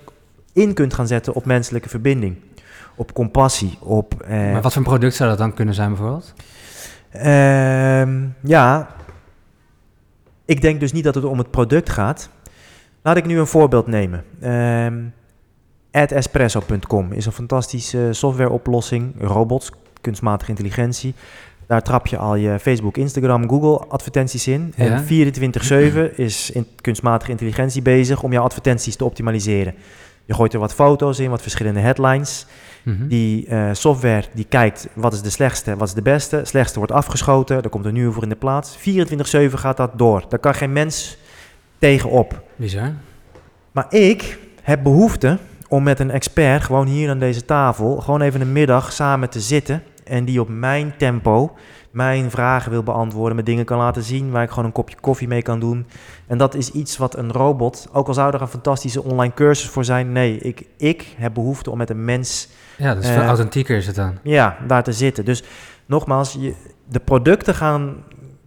in 0.54 0.74
kunt 0.74 0.94
gaan 0.94 1.08
zetten 1.08 1.34
op 1.34 1.46
menselijke 1.46 1.90
verbinding. 1.90 2.36
Op 2.96 3.14
compassie, 3.14 3.78
op... 3.80 4.14
eh, 4.28 4.30
Maar 4.52 4.62
wat 4.62 4.74
voor 4.74 4.82
een 4.82 4.88
product 4.88 5.16
zou 5.16 5.30
dat 5.30 5.38
dan 5.38 5.54
kunnen 5.54 5.74
zijn 5.74 5.90
bijvoorbeeld? 5.90 6.34
Ehm, 7.12 8.22
ja, 8.44 8.88
ik 10.46 10.62
denk 10.62 10.80
dus 10.80 10.92
niet 10.92 11.04
dat 11.04 11.16
het 11.16 11.24
om 11.24 11.38
het 11.38 11.52
product 11.52 11.90
gaat. 11.90 12.30
Laat 13.04 13.18
ik 13.18 13.26
nu 13.26 13.40
een 13.40 13.48
voorbeeld 13.48 13.88
nemen. 13.88 14.24
Ehm 14.42 14.94
AdEspresso.com 15.92 17.12
is 17.12 17.26
een 17.26 17.32
fantastische 17.32 18.10
softwareoplossing, 18.12 19.14
robots, 19.20 19.72
kunstmatige 20.02 20.50
intelligentie. 20.50 21.14
Daar 21.68 21.82
trap 21.82 22.08
je 22.08 22.18
al 22.18 22.36
je 22.36 22.60
Facebook, 22.60 22.98
Instagram, 22.98 23.50
Google 23.50 23.88
advertenties 23.88 24.48
in. 24.48 24.74
Ja. 24.76 24.86
En 24.86 25.04
24/7 25.04 26.16
is 26.16 26.52
in 26.52 26.68
kunstmatige 26.82 27.32
intelligentie 27.32 27.82
bezig 27.82 28.24
om 28.24 28.32
jouw 28.32 28.44
advertenties 28.44 28.96
te 28.96 29.06
optimaliseren. 29.06 29.74
Je 30.26 30.34
gooit 30.34 30.54
er 30.54 30.60
wat 30.60 30.74
foto's 30.74 31.20
in, 31.20 31.30
wat 31.30 31.42
verschillende 31.42 31.80
headlines. 31.80 32.46
Mhm. 32.84 33.08
Die 33.08 33.48
eh, 33.48 33.70
software 33.72 34.24
die 34.34 34.46
kijkt 34.50 34.88
wat 34.94 35.14
is 35.14 35.22
de 35.22 35.30
slechtste, 35.30 35.76
wat 35.76 35.88
is 35.88 35.94
de 35.94 36.02
beste. 36.02 36.42
Slechtste 36.44 36.78
wordt 36.78 36.94
afgeschoten, 36.94 37.64
er 37.64 37.70
komt 37.70 37.86
een 37.86 37.94
nieuwe 37.94 38.12
voor 38.14 38.24
in 38.24 38.30
de 38.30 38.36
plaats. 38.36 38.78
24-7 38.78 39.58
gaat 39.58 39.78
dat 39.78 39.92
door. 39.98 40.26
Daar 40.30 40.40
kan 40.40 40.54
geen 40.54 40.74
mens 40.74 41.18
tegenop. 41.84 42.42
Bizar. 42.56 42.92
Maar 43.72 43.86
ik 43.90 44.40
heb 44.62 44.84
behoefte 44.84 45.38
om 45.68 45.84
met 45.84 46.00
een 46.00 46.12
expert 46.12 46.64
gewoon 46.64 46.88
hier 46.88 47.10
aan 47.10 47.20
deze 47.20 47.46
tafel... 47.46 47.96
gewoon 47.96 48.22
even 48.22 48.42
een 48.42 48.52
middag 48.52 48.92
samen 48.92 49.30
te 49.30 49.40
zitten... 49.40 49.84
en 50.04 50.26
die 50.26 50.42
op 50.42 50.50
mijn 50.50 50.94
tempo 50.98 51.56
mijn 51.92 52.32
vragen 52.32 52.72
wil 52.72 52.84
beantwoorden... 52.84 53.36
me 53.36 53.44
dingen 53.44 53.66
kan 53.66 53.78
laten 53.78 54.04
zien 54.04 54.32
waar 54.32 54.44
ik 54.44 54.50
gewoon 54.50 54.66
een 54.66 54.72
kopje 54.72 54.96
koffie 55.00 55.28
mee 55.28 55.42
kan 55.42 55.60
doen. 55.60 55.86
En 56.28 56.38
dat 56.38 56.56
is 56.56 56.72
iets 56.72 56.98
wat 56.98 57.18
een 57.18 57.32
robot... 57.32 57.88
ook 57.92 58.08
al 58.08 58.14
zou 58.14 58.34
er 58.34 58.42
een 58.42 58.48
fantastische 58.48 59.04
online 59.04 59.34
cursus 59.34 59.70
voor 59.70 59.86
zijn... 59.86 60.12
nee, 60.12 60.38
ik, 60.38 60.66
ik 60.78 61.16
heb 61.18 61.34
behoefte 61.34 61.72
om 61.72 61.78
met 61.78 61.90
een 61.90 62.06
mens 62.06 62.50
Ja, 62.78 62.94
dat 62.94 63.04
is 63.04 63.10
Eh, 63.10 63.16
veel 63.16 63.24
authentieker 63.24 63.78
is 63.78 63.86
het 63.88 63.96
dan. 63.96 64.18
ja, 64.24 64.58
daar 64.68 64.84
te 64.84 64.94
zitten. 64.94 65.26
Dus 65.26 65.44
nogmaals, 65.86 66.38
je, 66.40 66.54
de 66.88 67.00
producten 67.00 67.56
gaan 67.56 67.96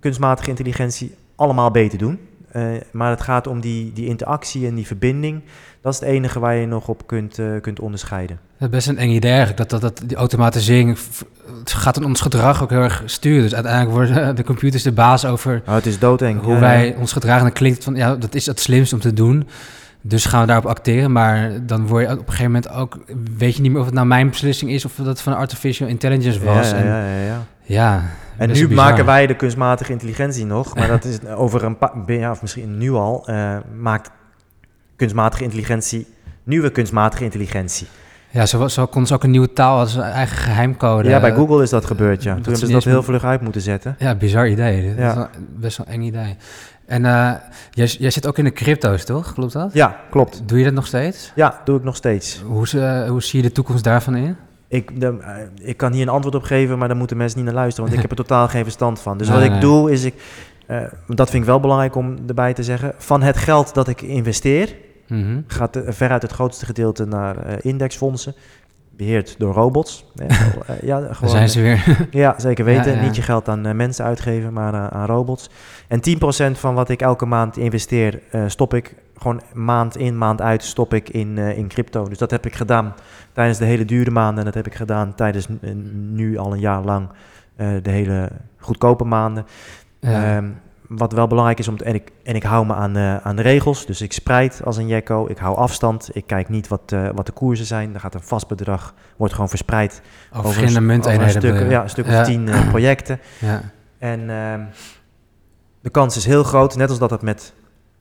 kunstmatige 0.01 0.49
intelligentie 0.49 1.15
allemaal 1.35 1.71
beter 1.71 1.99
doen. 1.99 2.19
Eh, 2.53 2.63
maar 2.93 3.11
het 3.11 3.21
gaat 3.21 3.47
om 3.47 3.61
die, 3.61 3.93
die 3.93 4.07
interactie 4.07 4.67
en 4.67 4.75
die 4.75 4.87
verbinding. 4.87 5.43
Dat 5.81 5.93
is 5.95 6.01
het 6.01 6.09
enige 6.09 6.39
waar 6.39 6.55
je 6.55 6.67
nog 6.67 6.89
op 6.89 7.07
kunt, 7.07 7.39
eh, 7.39 7.47
kunt 7.61 7.81
onderscheiden. 7.81 8.41
Het 8.57 8.69
is 8.69 8.77
best 8.77 8.89
een 8.89 8.99
eng 8.99 9.11
idee 9.11 9.31
eigenlijk, 9.31 9.69
dat, 9.69 9.81
dat, 9.81 9.81
dat 9.81 10.09
die 10.09 10.17
automatisering 10.17 10.99
het 11.59 11.73
gaat 11.73 12.05
ons 12.05 12.21
gedrag 12.21 12.63
ook 12.63 12.71
heel 12.71 12.83
erg 12.83 13.03
sturen. 13.05 13.43
Dus 13.43 13.55
uiteindelijk 13.55 13.95
worden 13.95 14.37
de 14.37 14.45
computers 14.45 14.83
de 14.83 14.93
baas 14.93 15.25
over 15.25 15.63
Nou, 15.65 15.77
het 15.77 15.87
is 15.87 15.99
doodeng. 15.99 16.43
hoe 16.43 16.53
Ja, 16.53 16.61
wij 16.61 16.89
ja. 16.89 16.95
ons 16.99 17.13
gedragen. 17.13 17.39
En 17.39 17.45
dan 17.45 17.55
klinkt 17.55 17.85
van, 17.85 17.95
ja, 17.95 18.17
dat 18.17 18.35
is 18.35 18.47
het 18.47 18.61
slimst 18.61 18.93
om 18.93 19.01
te 19.01 19.13
doen. 19.13 19.49
Dus 20.01 20.25
gaan 20.25 20.41
we 20.41 20.47
daarop 20.47 20.67
acteren. 20.67 21.13
Maar 21.13 21.67
dan 21.67 21.87
word 21.87 22.07
je 22.07 22.13
op 22.13 22.19
een 22.19 22.25
gegeven 22.25 22.53
moment 22.53 22.69
ook, 22.71 22.99
weet 23.37 23.57
je 23.57 23.63
niet 23.63 23.71
meer 23.71 23.81
of 23.81 23.87
het 23.87 23.95
nou 23.95 24.07
mijn 24.07 24.31
beslissing 24.31 24.71
is 24.71 24.85
of 24.85 24.95
dat 24.95 25.21
van 25.21 25.37
artificial 25.37 25.89
intelligence 25.89 26.45
was. 26.45 26.71
Ja, 26.71 26.77
en, 26.77 26.87
ja, 26.87 27.07
ja, 27.07 27.47
ja. 27.63 28.03
En 28.39 28.51
nu 28.53 28.69
maken 28.71 29.05
wij 29.05 29.27
de 29.27 29.37
kunstmatige 29.37 29.93
intelligentie 29.93 30.47
nog, 30.47 30.75
maar 30.75 30.89
dat 30.89 31.05
is 31.05 31.19
over 31.45 31.65
een 31.65 31.79
paar, 31.79 32.13
ja, 32.13 32.31
of 32.31 32.43
misschien 32.43 32.79
nu 32.79 32.93
al, 32.93 33.27
eh, 33.27 33.57
maakt 33.79 34.11
kunstmatige 34.97 35.43
intelligentie 35.43 36.07
nieuwe 36.45 36.71
kunstmatige 36.71 37.25
intelligentie. 37.25 37.87
Ja, 38.31 38.47
zo, 38.47 38.69
zo 38.69 38.87
konden 38.87 39.07
ze 39.07 39.15
ook 39.15 39.25
een 39.25 39.31
nieuwe 39.31 39.53
taal 39.53 39.79
als 39.79 39.97
eigen 39.97 40.37
geheimcode. 40.37 41.09
Ja, 41.09 41.21
bij 41.21 41.33
Google 41.35 41.63
is 41.63 41.71
dat 41.71 41.85
gebeurd, 41.85 42.23
ja. 42.23 42.35
Toen 42.35 42.43
hebben 42.43 42.61
ze 42.67 42.73
dat 42.73 42.85
heel 42.85 43.03
vlug 43.03 43.25
uit 43.25 43.41
moeten 43.41 43.61
zetten. 43.61 43.97
Ja, 43.99 44.15
bizar 44.15 44.49
idee. 44.49 44.89
Dat 44.89 44.99
Ja. 44.99 45.13
is 45.33 45.39
best 45.57 45.77
wel 45.77 45.87
een 45.87 45.93
eng 45.93 46.03
idee. 46.03 46.37
En 46.87 47.05
eh, 47.05 47.33
jij, 47.71 47.87
jij 47.87 48.11
zit 48.11 48.27
ook 48.27 48.39
in 48.39 48.45
de 48.45 48.53
crypto's, 48.53 49.05
toch? 49.05 49.33
Klopt 49.33 49.53
dat? 49.53 49.73
Ja, 49.73 50.01
klopt. 50.11 50.43
Doe 50.49 50.59
je 50.59 50.65
dat 50.65 50.73
nog 50.73 50.87
steeds? 50.87 51.33
Ja, 51.35 51.61
doe 51.65 51.79
ik 51.79 51.85
nog 51.85 51.97
steeds. 51.97 52.43
Hoe, 52.47 52.67
hoe 53.09 53.23
zie 53.23 53.43
je 53.43 53.49
de 53.49 53.53
toekomst 53.55 53.85
daarvan 53.85 54.17
in? 54.17 54.37
Ik, 54.69 55.01
de, 55.01 55.17
eh, 55.21 55.69
ik 55.69 55.77
kan 55.77 55.93
hier 55.93 56.03
een 56.03 56.09
antwoord 56.09 56.35
op 56.35 56.43
geven, 56.43 56.79
maar 56.79 56.89
daar 56.89 56.97
moeten 56.97 57.17
mensen 57.17 57.39
niet 57.39 57.47
naar 57.47 57.57
luisteren, 57.57 57.85
want 57.91 58.03
ik 58.03 58.09
heb 58.09 58.19
er 58.19 58.25
totaal 58.27 58.49
geen 58.49 58.63
verstand 58.63 59.01
van. 59.01 59.19
Dus 59.19 59.29
wat 59.29 59.43
ik 59.43 59.61
doe 59.61 59.91
is, 59.91 60.05
ik, 60.05 60.15
eh, 60.67 60.79
dat 61.07 61.31
vind 61.31 61.43
ik 61.43 61.49
wel 61.49 61.61
belangrijk 61.61 61.95
om 61.95 62.17
erbij 62.27 62.53
te 62.53 62.63
zeggen, 62.63 62.95
van 62.99 63.23
het 63.23 63.37
geld 63.37 63.75
dat 63.75 63.89
ik 63.89 64.03
investeer, 64.03 64.75
Mhm. 65.09 65.41
gaat 65.47 65.79
veruit 65.87 66.23
het 66.23 66.33
grootste 66.33 66.65
gedeelte 66.67 67.05
naar 67.05 67.37
eh, 67.39 67.55
indexfondsen, 67.61 68.35
beheerd 68.97 69.35
door 69.39 69.55
robots. 69.55 70.05
Ja, 70.83 71.01
Daar 71.01 71.15
gewoon, 71.15 71.31
zijn 71.31 71.49
ze 71.49 71.61
weer. 71.61 71.85
ja, 72.11 72.35
zeker 72.37 72.65
weten. 72.65 72.91
Ja, 72.93 72.97
ja. 72.99 73.03
Niet 73.05 73.17
je 73.17 73.23
geld 73.23 73.49
aan 73.49 73.77
mensen 73.77 74.05
uitgeven, 74.05 74.53
maar 74.53 74.91
aan 74.91 75.07
robots. 75.07 75.51
En 75.89 76.01
10% 76.01 76.59
van 76.59 76.75
wat 76.75 76.89
ik 76.89 77.01
elke 77.03 77.27
maand 77.27 77.57
investeer, 77.57 78.21
stop 78.47 78.75
ik 78.75 78.95
gewoon 79.19 79.41
maand 79.53 79.97
in, 79.97 80.19
maand 80.19 80.41
uit 80.41 80.63
stop 80.65 80.95
ik 80.95 81.09
in, 81.09 81.39
eh, 81.39 81.59
in 81.59 81.69
crypto. 81.69 82.09
Dus 82.09 82.19
dat 82.19 82.31
heb 82.31 82.47
ik 82.47 82.55
gedaan 82.55 82.95
tijdens 83.33 83.59
de 83.59 83.65
hele 83.65 83.85
dure 83.85 84.11
maanden. 84.11 84.39
En 84.39 84.45
dat 84.45 84.55
heb 84.55 84.67
ik 84.67 84.75
gedaan 84.75 85.15
tijdens 85.15 85.47
nu 85.93 86.37
al 86.39 86.53
een 86.53 86.61
jaar 86.61 86.83
lang 86.83 87.09
eh, 87.57 87.69
de 87.83 87.91
hele 87.91 88.31
goedkope 88.59 89.05
maanden. 89.05 89.47
Ja. 90.01 90.37
Ehm, 90.37 90.49
wat 90.89 91.13
wel 91.13 91.27
belangrijk 91.27 91.59
is, 91.59 91.69
om 91.69 91.77
te- 91.77 91.85
en, 91.85 91.95
ik, 91.95 92.11
en 92.25 92.35
ik 92.35 92.43
hou 92.43 92.67
me 92.67 92.75
aan, 92.75 92.97
eh, 92.97 93.17
aan 93.17 93.37
de 93.37 93.43
regels. 93.43 93.87
Dus 93.87 94.01
ik 94.01 94.13
spreid 94.13 94.61
als 94.65 94.77
een 94.77 94.87
jekko. 94.87 95.27
Ik 95.29 95.39
hou 95.39 95.57
afstand. 95.57 96.09
Ik 96.13 96.27
kijk 96.27 96.49
niet 96.49 96.69
wat, 96.69 96.95
wat 97.15 97.27
de 97.27 97.33
koersen 97.33 97.67
zijn. 97.67 97.95
Er 97.95 98.01
gaat 98.01 98.15
een 98.15 98.23
vast 98.23 98.49
bedrag, 98.49 98.95
wordt 99.17 99.33
gewoon 99.35 99.49
verspreid. 99.49 100.03
over 100.33 100.53
verschillende 100.53 100.79
een, 100.95 101.01
over 101.01 101.11
een 101.13 101.19
munteenheden. 101.19 101.57
stuk, 101.59 101.71
ja, 101.71 101.83
een 101.83 101.89
stuk 101.91 102.05
of 102.07 102.11
Ja. 102.13 102.23
tien 102.25 102.49
eh, 102.49 102.69
projecten. 102.69 103.19
Ja. 103.41 103.61
En 103.99 104.31
ehm, 104.31 104.61
de 105.81 105.91
kans 105.91 106.17
is 106.17 106.25
heel 106.25 106.43
groot, 106.45 106.77
net 106.77 106.89
als 106.89 106.99
dat 106.99 107.11
het 107.11 107.23
met 107.23 107.55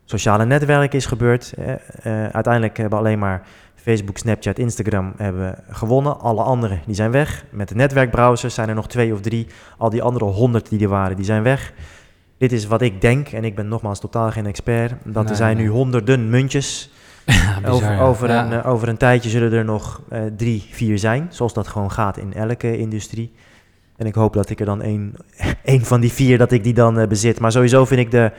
sociale 0.05 0.45
netwerken 0.45 0.97
is 0.97 1.05
gebeurd. 1.05 1.53
Eh, 1.53 2.25
uiteindelijk 2.31 2.77
hebben 2.77 2.99
alleen 2.99 3.19
maar 3.19 3.41
Facebook, 3.75 4.17
Snapchat, 4.17 4.59
Instagram 4.59 5.13
hebben 5.17 5.55
gewonnen. 5.69 6.19
Alle 6.19 6.41
anderen 6.41 6.81
die 6.85 6.95
zijn 6.95 7.11
weg. 7.11 7.45
Met 7.49 7.67
de 7.69 7.75
netwerkbrowsers 7.75 8.53
zijn 8.53 8.69
er 8.69 8.75
nog 8.75 8.87
twee 8.87 9.13
of 9.13 9.21
drie. 9.21 9.47
Al 9.77 9.89
die 9.89 10.01
andere 10.01 10.25
honderd 10.25 10.69
die 10.69 10.79
er 10.79 10.89
waren, 10.89 11.15
die 11.15 11.25
zijn 11.25 11.43
weg. 11.43 11.73
Dit 12.37 12.51
is 12.51 12.65
wat 12.65 12.81
ik 12.81 13.01
denk, 13.01 13.27
en 13.27 13.43
ik 13.43 13.55
ben 13.55 13.67
nogmaals 13.67 13.99
totaal 13.99 14.31
geen 14.31 14.45
expert. 14.45 14.93
Dat 15.03 15.23
Nee, 15.23 15.31
er 15.31 15.37
zijn 15.37 15.55
nee. 15.55 15.65
nu 15.65 15.71
honderden 15.71 16.29
muntjes. 16.29 16.89
Ja, 17.25 17.59
bizar, 17.61 17.73
over, 17.73 17.91
ja. 17.91 17.99
over, 18.01 18.27
Ja. 18.27 18.45
een, 18.45 18.61
eh, 18.61 18.71
over 18.71 18.87
een 18.87 18.97
tijdje 18.97 19.29
zullen 19.29 19.51
er 19.51 19.65
nog 19.65 20.01
eh, 20.09 20.21
drie, 20.37 20.67
vier 20.71 20.97
zijn. 20.97 21.27
Zoals 21.29 21.53
dat 21.53 21.67
gewoon 21.67 21.91
gaat 21.91 22.17
in 22.17 22.33
elke 22.33 22.77
industrie. 22.77 23.33
En 23.97 24.05
ik 24.05 24.15
hoop 24.15 24.33
dat 24.33 24.49
ik 24.49 24.59
er 24.59 24.65
dan 24.65 24.81
één, 24.81 25.13
één 25.63 25.85
van 25.85 26.01
die 26.01 26.11
vier, 26.11 26.37
dat 26.37 26.51
ik 26.51 26.63
die 26.63 26.73
dan 26.73 27.07
bezit. 27.07 27.39
Maar 27.39 27.51
sowieso 27.51 27.85
vind 27.85 27.99
ik 27.99 28.11
de, 28.11 28.31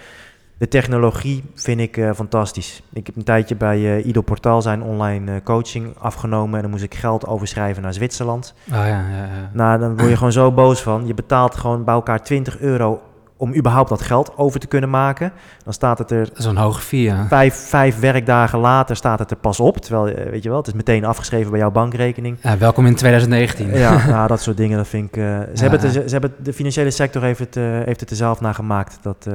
de 0.59 0.69
technologie 0.69 1.45
vind 1.55 1.81
ik, 1.81 1.97
eh, 1.97 2.13
fantastisch. 2.15 2.83
Ik 2.93 3.07
heb 3.07 3.17
een 3.17 3.25
tijdje 3.25 3.57
bij 3.57 3.97
eh 3.97 4.07
Ido 4.07 4.21
Portaal 4.21 4.63
zijn 4.63 4.83
online 4.83 5.33
eh, 5.33 5.37
coaching 5.45 5.95
afgenomen. 5.99 6.55
En 6.55 6.63
dan 6.63 6.71
moest 6.71 6.83
ik 6.83 6.95
geld 6.95 7.27
overschrijven 7.27 7.83
naar 7.83 7.95
Zwitserland. 7.95 8.55
Oh 8.69 8.75
ja, 8.75 8.87
ja, 8.87 9.07
ja. 9.09 9.51
Nou, 9.53 9.79
dan 9.79 9.97
word 9.97 10.09
je 10.09 10.17
gewoon 10.17 10.33
zo 10.33 10.53
boos 10.53 10.83
van. 10.83 11.07
Je 11.07 11.15
betaalt 11.15 11.55
gewoon 11.55 11.85
bij 11.85 11.95
elkaar 11.95 12.23
20 12.23 12.59
euro 12.59 13.01
om 13.39 13.55
überhaupt 13.55 13.89
dat 13.89 14.03
geld 14.03 14.37
over 14.37 14.61
te 14.61 14.67
kunnen 14.67 14.91
maken. 14.91 15.33
Dan 15.65 15.73
staat 15.73 15.99
het 15.99 16.11
er 16.11 16.31
hoge 16.55 16.81
fee, 16.81 17.03
ja. 17.03 17.27
vijf, 17.27 17.55
vijf 17.55 17.99
werkdagen 17.99 18.59
later 18.59 18.97
staat 18.97 19.19
het 19.19 19.31
er 19.31 19.37
pas 19.37 19.61
op. 19.61 19.77
Terwijl, 19.77 20.31
weet 20.31 20.43
je 20.43 20.49
wel, 20.49 20.59
het 20.59 20.67
is 20.67 20.73
meteen 20.73 21.05
afgeschreven 21.05 21.51
bij 21.51 21.61
jouw 21.61 21.71
bankrekening. 21.71 22.39
Ja, 22.41 22.59
welkom 22.59 22.87
in 22.87 22.95
2019. 22.95 23.79
Ja, 23.79 24.07
nou, 24.07 24.29
dat 24.29 24.41
soort 24.41 24.57
dingen, 24.57 24.77
dat 24.77 24.89
vind 24.89 25.09
ik... 25.09 25.15
ze, 25.55 25.63
hebben 25.63 25.81
het, 25.81 25.93
ze 25.93 26.13
hebben, 26.13 26.35
de 26.43 26.53
financiële 26.53 26.91
sector 26.91 27.23
heeft 27.23 27.39
het, 27.39 27.55
heeft 27.55 28.01
het 28.01 28.11
er 28.11 28.17
zelf 28.17 28.41
naar 28.41 28.55
gemaakt 28.55 28.99
dat, 29.03 29.27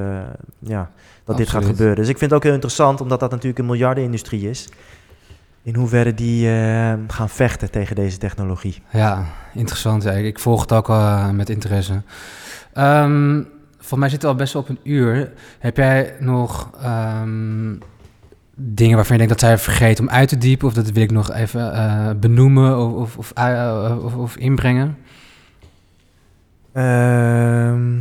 ja, 0.60 0.90
dat 1.38 1.46
dit 1.46 1.50
gaat 1.50 1.66
gebeuren. 1.66 1.96
Dus 1.96 2.08
ik 2.08 2.18
vind 2.18 2.32
het 2.32 2.40
ook 2.40 2.44
heel 2.44 2.54
interessant, 2.54 3.02
omdat 3.02 3.20
dat 3.20 3.32
natuurlijk 3.32 3.60
een 3.60 3.66
miljardenindustrie 3.66 4.50
is. 4.50 4.70
In 5.64 5.76
hoeverre 5.76 6.14
die 6.14 6.48
eh, 6.48 6.94
gaan 7.08 7.30
vechten 7.30 7.72
tegen 7.72 7.96
deze 7.96 8.18
technologie. 8.18 8.82
Ja, 8.92 9.26
interessant. 9.54 10.04
Ja. 10.04 10.12
Ik, 10.12 10.40
volg 10.40 10.62
het 10.62 10.72
ook 10.72 10.90
eh, 10.90 11.30
met 11.30 11.50
interesse. 11.50 12.02
Ehm 12.74 13.40
voor 13.82 14.00
mij 14.00 14.10
zit 14.10 14.22
het 14.22 14.32
al 14.32 14.38
best 14.38 14.54
wel 14.54 14.62
op 14.62 14.70
een 14.70 14.80
uur. 14.84 15.32
Heb 15.60 15.78
jij 15.78 16.16
nog 16.20 16.70
ehm, 16.82 17.76
dingen 18.56 18.96
waarvan 18.96 19.18
je 19.18 19.28
denkt 19.28 19.42
dat 19.42 19.50
zij 19.50 19.58
vergeten 19.58 20.04
om 20.04 20.10
uit 20.10 20.30
te 20.30 20.38
diepen? 20.38 20.68
Of 20.68 20.74
dat 20.74 20.92
wil 20.92 21.04
ik 21.04 21.12
nog 21.12 21.32
even 21.32 21.74
eh, 21.74 22.10
benoemen 22.20 22.78
of, 22.78 22.94
of, 22.94 23.18
of, 23.18 23.32
eh, 23.32 23.98
of, 24.04 24.16
of 24.16 24.36
inbrengen? 24.36 24.98
Ehm, 26.74 28.00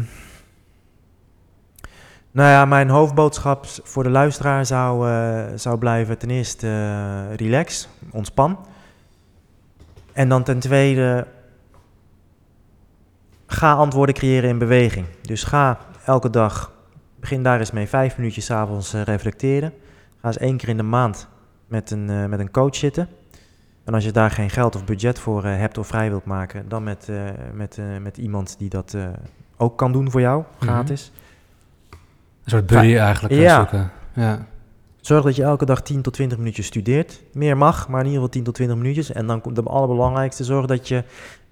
nou 2.31 2.49
ja, 2.49 2.65
mijn 2.65 2.89
hoofdboodschap 2.89 3.67
voor 3.67 4.03
de 4.03 4.11
luisteraar 4.11 4.67
zou, 4.67 5.09
eh, 5.09 5.45
zou 5.55 5.79
blijven 5.79 6.19
ten 6.19 6.31
eerste 6.31 6.67
eh, 6.67 7.37
relax, 7.37 7.89
ontspan. 8.11 8.59
En 10.13 10.29
dan 10.29 10.43
ten 10.43 10.59
tweede, 10.59 11.27
ga 13.47 13.73
antwoorden 13.73 14.15
creëren 14.15 14.51
in 14.51 14.59
beweging. 14.59 15.07
Dus 15.23 15.43
ga 15.43 15.79
elke 16.05 16.31
dag, 16.31 16.73
begin 17.21 17.43
daar 17.43 17.59
eens 17.59 17.71
mee, 17.71 17.89
vijf 17.89 18.17
minuutjes 18.17 18.45
's 18.45 18.51
avonds 18.51 18.93
eh, 18.95 19.03
reflecteren. 19.03 19.73
Ga 20.21 20.27
eens 20.27 20.39
één 20.39 20.57
keer 20.57 20.69
in 20.69 20.77
de 20.77 20.83
maand 20.83 21.29
met 21.67 21.91
een, 21.91 22.29
met 22.29 22.41
een 22.41 22.51
coach 22.51 22.77
zitten. 22.77 23.09
En 23.85 23.95
als 23.95 24.05
je 24.05 24.13
daar 24.13 24.31
geen 24.31 24.51
geld 24.51 24.77
of 24.77 24.85
budget 24.85 25.19
voor 25.19 25.45
hebt 25.45 25.79
of 25.79 25.87
vrij 25.87 26.09
wilt 26.11 26.25
maken, 26.25 26.69
dan 26.69 26.83
met, 26.83 27.09
met, 27.53 27.79
met 28.01 28.17
iemand 28.17 28.59
die 28.59 28.69
dat 28.69 28.97
ook 29.57 29.79
kan 29.79 29.93
doen 29.93 30.11
voor 30.11 30.21
jou, 30.21 30.45
Mhm. 30.59 30.71
gratis. 30.71 31.13
Soort 32.51 32.67
buddy 32.67 32.97
eigenlijk 32.97 33.35
eh, 33.35 33.41
Ja. 33.43 33.57
zoeken. 33.57 33.91
Ja. 34.15 34.47
Zorg 35.01 35.25
dat 35.25 35.37
je 35.37 35.43
elke 35.43 35.65
dag 35.65 35.83
10 35.83 36.03
tot 36.03 36.13
20 36.13 36.39
minuutjes 36.39 36.67
studeert. 36.67 37.23
Meer 37.33 37.57
mag, 37.57 37.89
maar 37.89 38.01
in 38.01 38.07
ieder 38.07 38.13
geval 38.21 38.29
10 38.35 38.43
tot 38.45 38.55
20 38.55 38.77
minuutjes. 38.77 39.13
En 39.13 39.27
dan 39.27 39.41
komt 39.41 39.57
het 39.57 39.67
allerbelangrijkste, 39.67 40.45
zorg 40.45 40.67
dat 40.67 40.89
je 40.89 41.05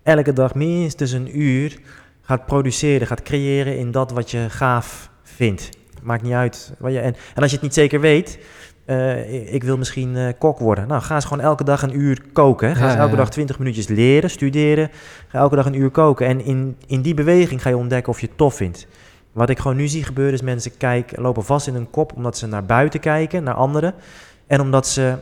elke 0.02 0.32
dag 0.32 0.54
minstens 0.54 1.12
een 1.12 1.40
uur 1.40 1.78
gaat 2.22 2.46
produceren, 2.46 3.06
gaat 3.06 3.22
creëren 3.22 3.78
in 3.78 3.90
dat 3.90 4.10
wat 4.10 4.30
je 4.30 4.46
gaaf 4.50 5.10
vindt. 5.22 5.68
Maakt 6.02 6.22
niet 6.22 6.32
uit. 6.32 6.72
Wat 6.78 6.92
je, 6.92 6.98
en, 6.98 7.14
en 7.34 7.42
als 7.42 7.50
je 7.50 7.54
het 7.56 7.64
niet 7.64 7.74
zeker 7.74 8.00
weet, 8.00 8.38
eh, 8.84 9.54
ik- 9.54 9.62
wil 9.64 9.76
misschien 9.76 10.16
eh, 10.16 10.28
kok 10.38 10.58
worden. 10.58 10.88
Nou, 10.88 11.02
ga 11.02 11.14
eens 11.14 11.24
gewoon 11.24 11.44
elke 11.44 11.64
dag 11.64 11.82
een 11.82 11.98
uur 11.98 12.22
koken. 12.32 12.68
hè. 12.68 12.74
Ga 12.74 12.80
Ja, 12.84 12.86
eens 12.90 12.98
elke 12.98 13.10
ja. 13.10 13.16
dag 13.16 13.30
20 13.30 13.58
minuutjes 13.58 13.88
leren, 13.88 14.30
studeren. 14.30 14.90
Ga 15.28 15.38
elke 15.38 15.56
dag 15.56 15.66
een 15.66 15.74
uur 15.80 15.90
koken. 15.90 16.26
En 16.26 16.44
in, 16.44 16.76
in 16.86 17.02
die 17.02 17.14
beweging 17.14 17.62
ga 17.62 17.68
je 17.68 17.76
ontdekken 17.76 18.12
of 18.12 18.20
je 18.20 18.26
het 18.26 18.36
tof 18.36 18.54
vindt. 18.54 18.86
Wat 19.32 19.50
ik 19.50 19.58
gewoon 19.58 19.76
nu 19.76 19.88
zie 19.88 20.04
gebeuren 20.04 20.34
is 20.34 20.42
mensen 20.42 20.76
kijken, 20.76 21.22
lopen 21.22 21.44
vast 21.44 21.66
in 21.66 21.74
hun 21.74 21.90
kop 21.90 22.12
omdat 22.16 22.38
ze 22.38 22.46
naar 22.46 22.64
buiten 22.64 23.00
kijken, 23.00 23.42
naar 23.42 23.54
anderen. 23.54 23.94
En 24.46 24.60
omdat 24.60 24.86
ze 24.86 25.16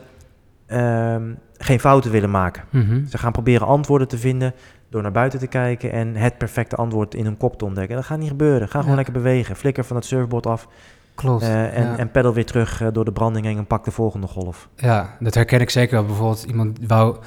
ehm, 0.65 1.33
geen 1.57 1.79
fouten 1.79 2.11
willen 2.11 2.31
maken. 2.31 2.63
Mhm. 2.69 3.05
Ze 3.07 3.17
gaan 3.17 3.31
proberen 3.31 3.67
antwoorden 3.67 4.07
te 4.07 4.17
vinden 4.17 4.53
door 4.89 5.01
naar 5.01 5.11
buiten 5.11 5.39
te 5.39 5.47
kijken 5.47 5.91
en 5.91 6.15
het 6.15 6.37
perfecte 6.37 6.75
antwoord 6.75 7.15
in 7.15 7.23
hun 7.25 7.37
kop 7.37 7.57
te 7.57 7.65
ontdekken. 7.65 7.95
Dat 7.95 8.05
gaat 8.05 8.19
niet 8.19 8.27
gebeuren. 8.29 8.67
Ga 8.67 8.73
gewoon 8.73 8.89
Ja. 8.89 8.95
lekker 8.95 9.13
bewegen. 9.13 9.55
Flikker 9.55 9.83
van 9.83 9.95
het 9.95 10.05
surfboard 10.05 10.45
af 10.45 10.67
Klopt. 11.15 11.43
eh, 11.43 11.77
en, 11.77 11.83
ja. 11.83 11.97
en 11.97 12.11
peddel 12.11 12.33
weer 12.33 12.45
terug 12.45 12.81
eh, 12.81 12.87
door 12.91 13.05
de 13.05 13.11
branding 13.11 13.45
heen 13.45 13.57
en 13.57 13.65
pak 13.67 13.83
de 13.85 13.91
volgende 13.91 14.27
golf. 14.27 14.69
Ja, 14.75 15.15
dat 15.19 15.33
herken 15.33 15.61
ik 15.61 15.69
zeker 15.69 15.95
wel. 15.95 16.05
Bijvoorbeeld 16.05 16.43
iemand 16.43 16.79
wou, 16.87 17.17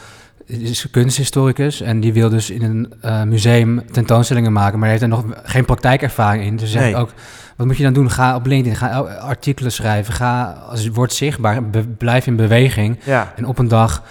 is 0.51 0.91
kunsthistoricus 0.91 1.81
en 1.81 2.01
die 2.01 2.13
wil 2.13 2.29
dus 2.29 2.51
in 2.51 2.63
een 2.63 2.93
eh, 3.01 3.23
museum 3.23 3.83
tentoonstellingen 3.93 4.53
maken, 4.53 4.79
maar 4.79 4.89
heeft 4.89 5.03
er 5.03 5.09
nog 5.09 5.25
geen 5.43 5.65
praktijkervaring 5.65 6.45
in. 6.45 6.57
Dus 6.57 6.71
zeg 6.71 6.81
Nee. 6.83 6.91
ik 6.91 6.97
ook, 6.97 7.13
wat 7.57 7.67
moet 7.67 7.77
je 7.77 7.83
dan 7.83 7.93
doen? 7.93 8.11
Ga 8.11 8.35
op 8.35 8.47
LinkedIn, 8.47 8.77
ga 8.79 8.91
el- 8.91 9.09
artikelen 9.11 9.73
schrijven, 9.73 10.15
ga, 10.15 10.45
als 10.69 10.85
het 10.85 10.95
wordt 10.95 11.13
zichtbaar, 11.13 11.63
blijf 11.99 12.27
in 12.27 12.37
beweging. 12.37 12.99
Ja, 13.05 13.33
En 13.37 13.47
op 13.47 13.59
een 13.59 13.69
dag 13.69 14.03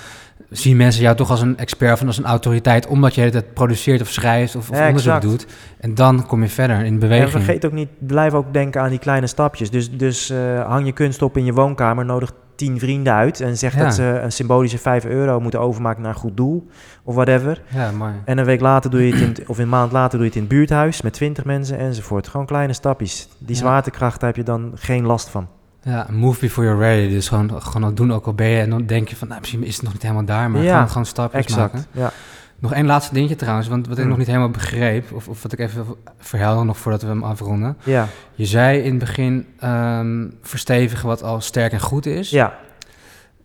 zien 0.50 0.78
mensen 0.78 1.02
jou 1.02 1.16
toch 1.16 1.30
als 1.30 1.42
een 1.42 1.58
expert 1.58 2.02
of 2.02 2.08
als 2.08 2.18
een 2.18 2.26
autoriteit, 2.26 2.88
omdat 2.88 3.16
je 3.16 3.22
het 3.22 3.54
produceert 3.54 4.02
of 4.02 4.10
schrijft 4.10 4.56
of, 4.56 4.70
of 4.70 4.78
Ja, 4.78 4.88
onderzoek 4.88 5.14
exact. 5.14 5.32
doet. 5.32 5.46
En 5.80 5.96
dan 5.96 6.26
kom 6.26 6.42
je 6.42 6.48
verder 6.50 6.86
in 6.86 7.00
beweging. 7.00 7.34
en 7.34 7.42
vergeet 7.42 7.66
ook 7.66 7.72
niet, 7.72 7.90
blijf 8.00 8.34
ook 8.34 8.54
denken 8.54 8.82
aan 8.82 8.90
die 8.90 9.00
kleine 9.00 9.28
stapjes. 9.28 9.70
Dus, 9.72 9.92
dus 9.92 10.30
eh, 10.30 10.66
hang 10.68 10.86
je 10.86 10.92
kunst 10.92 11.22
op 11.22 11.38
in 11.38 11.46
je 11.46 11.54
woonkamer, 11.54 12.06
nodig 12.06 12.32
tien 12.60 12.80
vrienden 12.80 13.14
uit 13.14 13.41
en 13.41 13.57
zeg 13.57 13.76
Ja. 13.76 13.84
dat 13.84 13.93
ze 13.93 14.03
een 14.24 14.32
symbolische 14.32 14.78
5 14.78 15.05
euro 15.05 15.39
moeten 15.39 15.60
overmaken 15.60 16.01
naar 16.01 16.12
een 16.14 16.20
goed 16.20 16.38
doel 16.38 16.68
of 17.03 17.16
whatever. 17.16 17.62
Ja, 17.68 17.91
mooi. 17.91 18.12
En 18.26 18.38
een 18.38 18.45
week 18.45 18.60
later 18.62 18.89
doe 18.91 19.07
je 19.07 19.16
het 19.16 19.39
in, 19.39 19.47
of 19.47 19.57
een 19.57 19.70
maand 19.70 19.91
later 19.91 20.12
doe 20.12 20.20
je 20.22 20.26
het 20.26 20.36
in 20.36 20.41
het 20.41 20.49
buurthuis 20.51 21.01
met 21.01 21.14
20 21.14 21.45
mensen 21.45 21.78
enzovoort. 21.78 22.28
Gewoon 22.28 22.45
kleine 22.45 22.74
stapjes. 22.74 23.28
Die 23.38 23.55
Ja. 23.55 23.62
zwaartekracht 23.62 24.22
heb 24.22 24.36
je 24.36 24.43
dan 24.43 24.72
geen 24.76 25.05
last 25.05 25.30
van. 25.30 25.47
Ja, 25.84 26.07
move 26.10 26.39
before 26.39 26.68
you're 26.68 26.84
ready. 26.84 27.10
Dus 27.10 27.28
gewoon, 27.28 27.62
gewoon 27.62 27.89
ook 27.89 27.97
doen, 27.97 28.14
ook 28.14 28.26
al 28.26 28.34
ben 28.34 28.47
je. 28.47 28.62
En 28.62 28.70
dan 28.70 28.86
denk 28.86 29.07
je 29.10 29.16
van, 29.16 29.28
nou, 29.28 29.39
misschien 29.39 29.64
is 29.64 29.74
het 29.76 29.84
nog 29.84 29.93
niet 29.93 30.01
helemaal 30.01 30.26
daar, 30.26 30.51
maar 30.51 30.62
Ja, 30.62 30.74
gewoon, 30.74 30.88
gewoon 30.89 31.05
stapjes 31.05 31.47
maken. 31.55 31.64
Exact. 31.80 31.88
Ja. 31.91 32.12
Nog 32.60 32.74
één 32.74 32.86
laatste 32.86 33.14
dingetje 33.14 33.36
trouwens, 33.36 33.68
want 33.68 33.84
wat 33.88 33.93
ik 33.95 33.99
Hmm. 33.99 34.10
nog 34.10 34.18
niet 34.18 34.28
helemaal 34.28 34.49
begreep, 34.49 35.12
of, 35.12 35.28
of 35.28 35.41
wat 35.43 35.51
ik 35.53 35.60
even 35.60 35.86
verhaalde 36.18 36.64
nog 36.64 36.78
voordat 36.78 37.01
we 37.01 37.07
hem 37.07 37.24
afronden. 37.24 37.78
Ja. 37.84 38.07
Je 38.36 38.45
zei 38.45 38.80
in 38.80 38.89
het 38.89 38.99
begin 38.99 39.45
ehm, 39.60 40.28
verstevigen 40.41 41.07
wat 41.07 41.24
al 41.24 41.41
sterk 41.41 41.72
en 41.72 41.80
goed 41.80 42.05
is. 42.05 42.30
ja. 42.30 42.53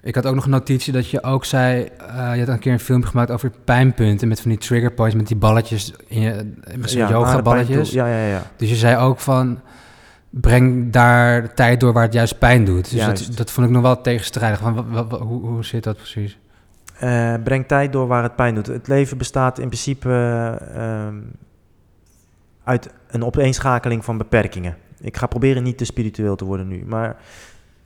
Ik 0.03 0.15
had 0.15 0.27
ook 0.27 0.35
nog 0.35 0.45
een 0.45 0.51
notitie 0.51 0.93
dat 0.93 1.09
je 1.09 1.23
ook 1.23 1.45
zei, 1.45 1.89
eh, 1.99 2.31
je 2.35 2.39
had 2.39 2.49
een 2.49 2.59
keer 2.59 2.73
een 2.73 2.81
filmpje 2.81 3.09
gemaakt 3.11 3.31
over 3.31 3.51
pijnpunten 3.65 4.29
met 4.29 4.41
van 4.41 4.51
die 4.51 4.59
trigger 4.59 4.91
points, 4.93 5.15
met 5.17 5.27
die 5.27 5.37
balletjes, 5.37 5.93
in 6.07 6.21
je, 6.21 6.53
met 6.77 6.91
zo'n 6.91 7.01
ja, 7.01 7.09
yoga 7.11 7.43
balletjes. 7.43 7.91
Ja, 7.91 8.07
ja, 8.07 8.27
ja. 8.27 8.43
Dus 8.57 8.69
je 8.69 8.75
zei 8.77 8.97
ook 8.97 9.21
van, 9.21 9.61
breng 10.31 10.93
daar 10.93 11.43
de 11.43 11.53
tijd 11.55 11.81
door 11.81 11.93
waar 11.93 12.03
het 12.03 12.13
juist 12.13 12.39
pijn 12.39 12.65
doet. 12.65 12.83
Dus 12.91 12.91
dat, 12.91 13.19
Juist. 13.19 13.37
dat 13.37 13.51
vond 13.51 13.67
ik 13.67 13.73
nog 13.73 13.83
wel 13.83 14.01
tegenstrijdig. 14.01 14.59
Van, 14.61 14.75
wat, 14.75 14.85
wat- 14.89 15.11
wat- 15.11 15.21
hoe, 15.21 15.47
hoe 15.47 15.65
zit 15.65 15.85
dat 15.85 15.97
precies? 15.97 16.39
Eh, 16.99 17.35
breng 17.45 17.67
tijd 17.67 17.93
door 17.93 18.07
waar 18.07 18.23
het 18.23 18.37
pijn 18.37 18.55
doet. 18.55 18.67
Het 18.67 18.89
leven 18.89 19.19
bestaat 19.19 19.59
in 19.59 19.67
principe 19.67 20.09
eh, 20.09 21.07
ehm, 21.07 21.17
uit 22.65 22.91
een 23.07 23.25
opeenschakeling 23.25 24.05
van 24.05 24.19
beperkingen. 24.19 24.77
Ik 25.01 25.17
ga 25.17 25.27
proberen 25.27 25.63
niet 25.63 25.79
te 25.79 25.85
spiritueel 25.85 26.37
te 26.37 26.45
worden 26.45 26.69
nu, 26.69 26.85
maar 26.87 27.17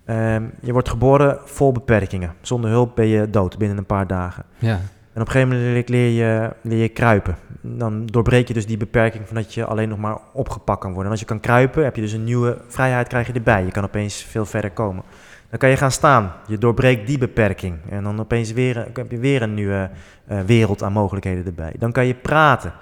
ehm, 0.05 0.45
je 0.61 0.73
wordt 0.73 0.89
geboren 0.89 1.39
vol 1.45 1.73
beperkingen. 1.73 2.35
Zonder 2.41 2.71
hulp 2.71 2.97
ben 2.97 3.07
je 3.07 3.31
dood 3.31 3.59
binnen 3.59 3.79
een 3.79 3.87
paar 3.87 4.07
dagen. 4.07 4.45
Ja, 4.59 4.81
En 5.13 5.21
op 5.21 5.27
een 5.27 5.33
gegeven 5.33 5.57
moment 5.57 5.89
leer 5.89 6.11
je, 6.11 6.53
leer 6.63 6.83
je 6.83 6.89
kruipen. 6.89 7.37
Dan 7.61 8.07
doorbreek 8.07 8.49
je 8.49 8.55
dus 8.55 8.67
die 8.67 8.77
beperking 8.77 9.27
van 9.27 9.37
dat 9.37 9.55
je 9.55 9.65
alleen 9.65 9.89
nog 9.89 9.99
maar 9.99 10.19
opgepakt 10.33 10.81
kan 10.81 10.93
worden. 10.93 11.07
En 11.07 11.11
als 11.11 11.21
je 11.21 11.27
kan 11.27 11.41
kruipen, 11.41 11.85
heb 11.85 11.97
je 11.97 12.03
dus 12.03 12.13
een 12.13 12.25
nieuwe 12.25 12.59
vrijheid 12.69 13.09
krijg 13.09 13.27
je 13.27 13.33
erbij. 13.33 13.65
Je 13.65 13.71
kan 13.71 13.85
opeens 13.85 14.23
veel 14.23 14.47
verder 14.47 14.71
komen. 14.71 15.05
Dan 15.51 15.59
kan 15.59 15.69
je 15.69 15.77
gaan 15.77 15.91
staan. 15.91 16.33
Je 16.47 16.59
doorbreekt 16.59 17.07
die 17.07 17.19
beperking. 17.19 17.77
En 17.91 18.03
dan 18.03 18.21
opeens 18.21 18.53
weer, 18.53 18.87
heb 18.93 19.11
je 19.11 19.19
weer 19.19 19.43
een 19.43 19.55
nieuwe 19.55 19.91
eh, 20.27 20.41
wereld 20.41 20.83
aan 20.83 20.93
mogelijkheden 20.93 21.47
erbij. 21.47 21.73
Dan 21.79 21.93
kan 21.93 22.07
je 22.07 22.15
praten. 22.15 22.73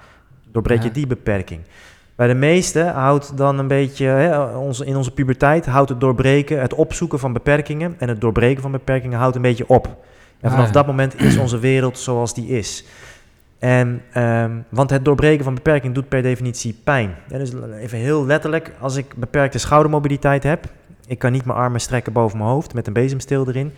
Doorbreek 0.51 0.81
je 0.81 0.87
Ja. 0.87 0.93
die 0.93 1.07
beperking. 1.07 1.61
Bij 2.15 2.27
de 2.27 2.33
meesten 2.33 2.93
houdt 2.93 3.37
dan 3.37 3.59
een 3.59 3.67
beetje, 3.67 4.05
hè, 4.05 4.49
in 4.85 4.95
onze 4.95 5.11
puberteit, 5.13 5.65
houdt 5.65 5.89
het 5.89 5.99
doorbreken, 5.99 6.61
het 6.61 6.73
opzoeken 6.73 7.19
van 7.19 7.33
beperkingen 7.33 7.95
en 7.97 8.09
het 8.09 8.21
doorbreken 8.21 8.61
van 8.61 8.71
beperkingen 8.71 9.17
houdt 9.19 9.35
een 9.35 9.41
beetje 9.41 9.67
op. 9.69 9.85
En 10.39 10.49
Ah, 10.49 10.51
vanaf 10.51 10.65
ja. 10.67 10.71
dat 10.71 10.85
moment 10.87 11.21
is 11.21 11.37
onze 11.37 11.59
wereld 11.59 11.97
zoals 11.99 12.33
die 12.33 12.47
is. 12.47 12.85
En, 13.59 14.01
ehm, 14.13 14.51
want 14.69 14.89
het 14.89 15.05
doorbreken 15.05 15.43
van 15.43 15.53
beperking 15.53 15.93
doet 15.93 16.09
per 16.09 16.21
definitie 16.21 16.79
pijn. 16.83 17.15
Ja, 17.27 17.37
dus 17.37 17.51
even 17.79 17.97
heel 17.97 18.25
letterlijk, 18.25 18.71
als 18.79 18.95
ik 18.95 19.13
beperkte 19.15 19.57
schoudermobiliteit 19.57 20.43
heb, 20.43 20.65
ik 21.07 21.19
kan 21.19 21.31
niet 21.31 21.45
mijn 21.45 21.57
armen 21.57 21.81
strekken 21.81 22.13
boven 22.13 22.37
mijn 22.37 22.49
hoofd 22.49 22.73
met 22.73 22.87
een 22.87 22.93
bezemsteel 22.93 23.47
erin, 23.47 23.71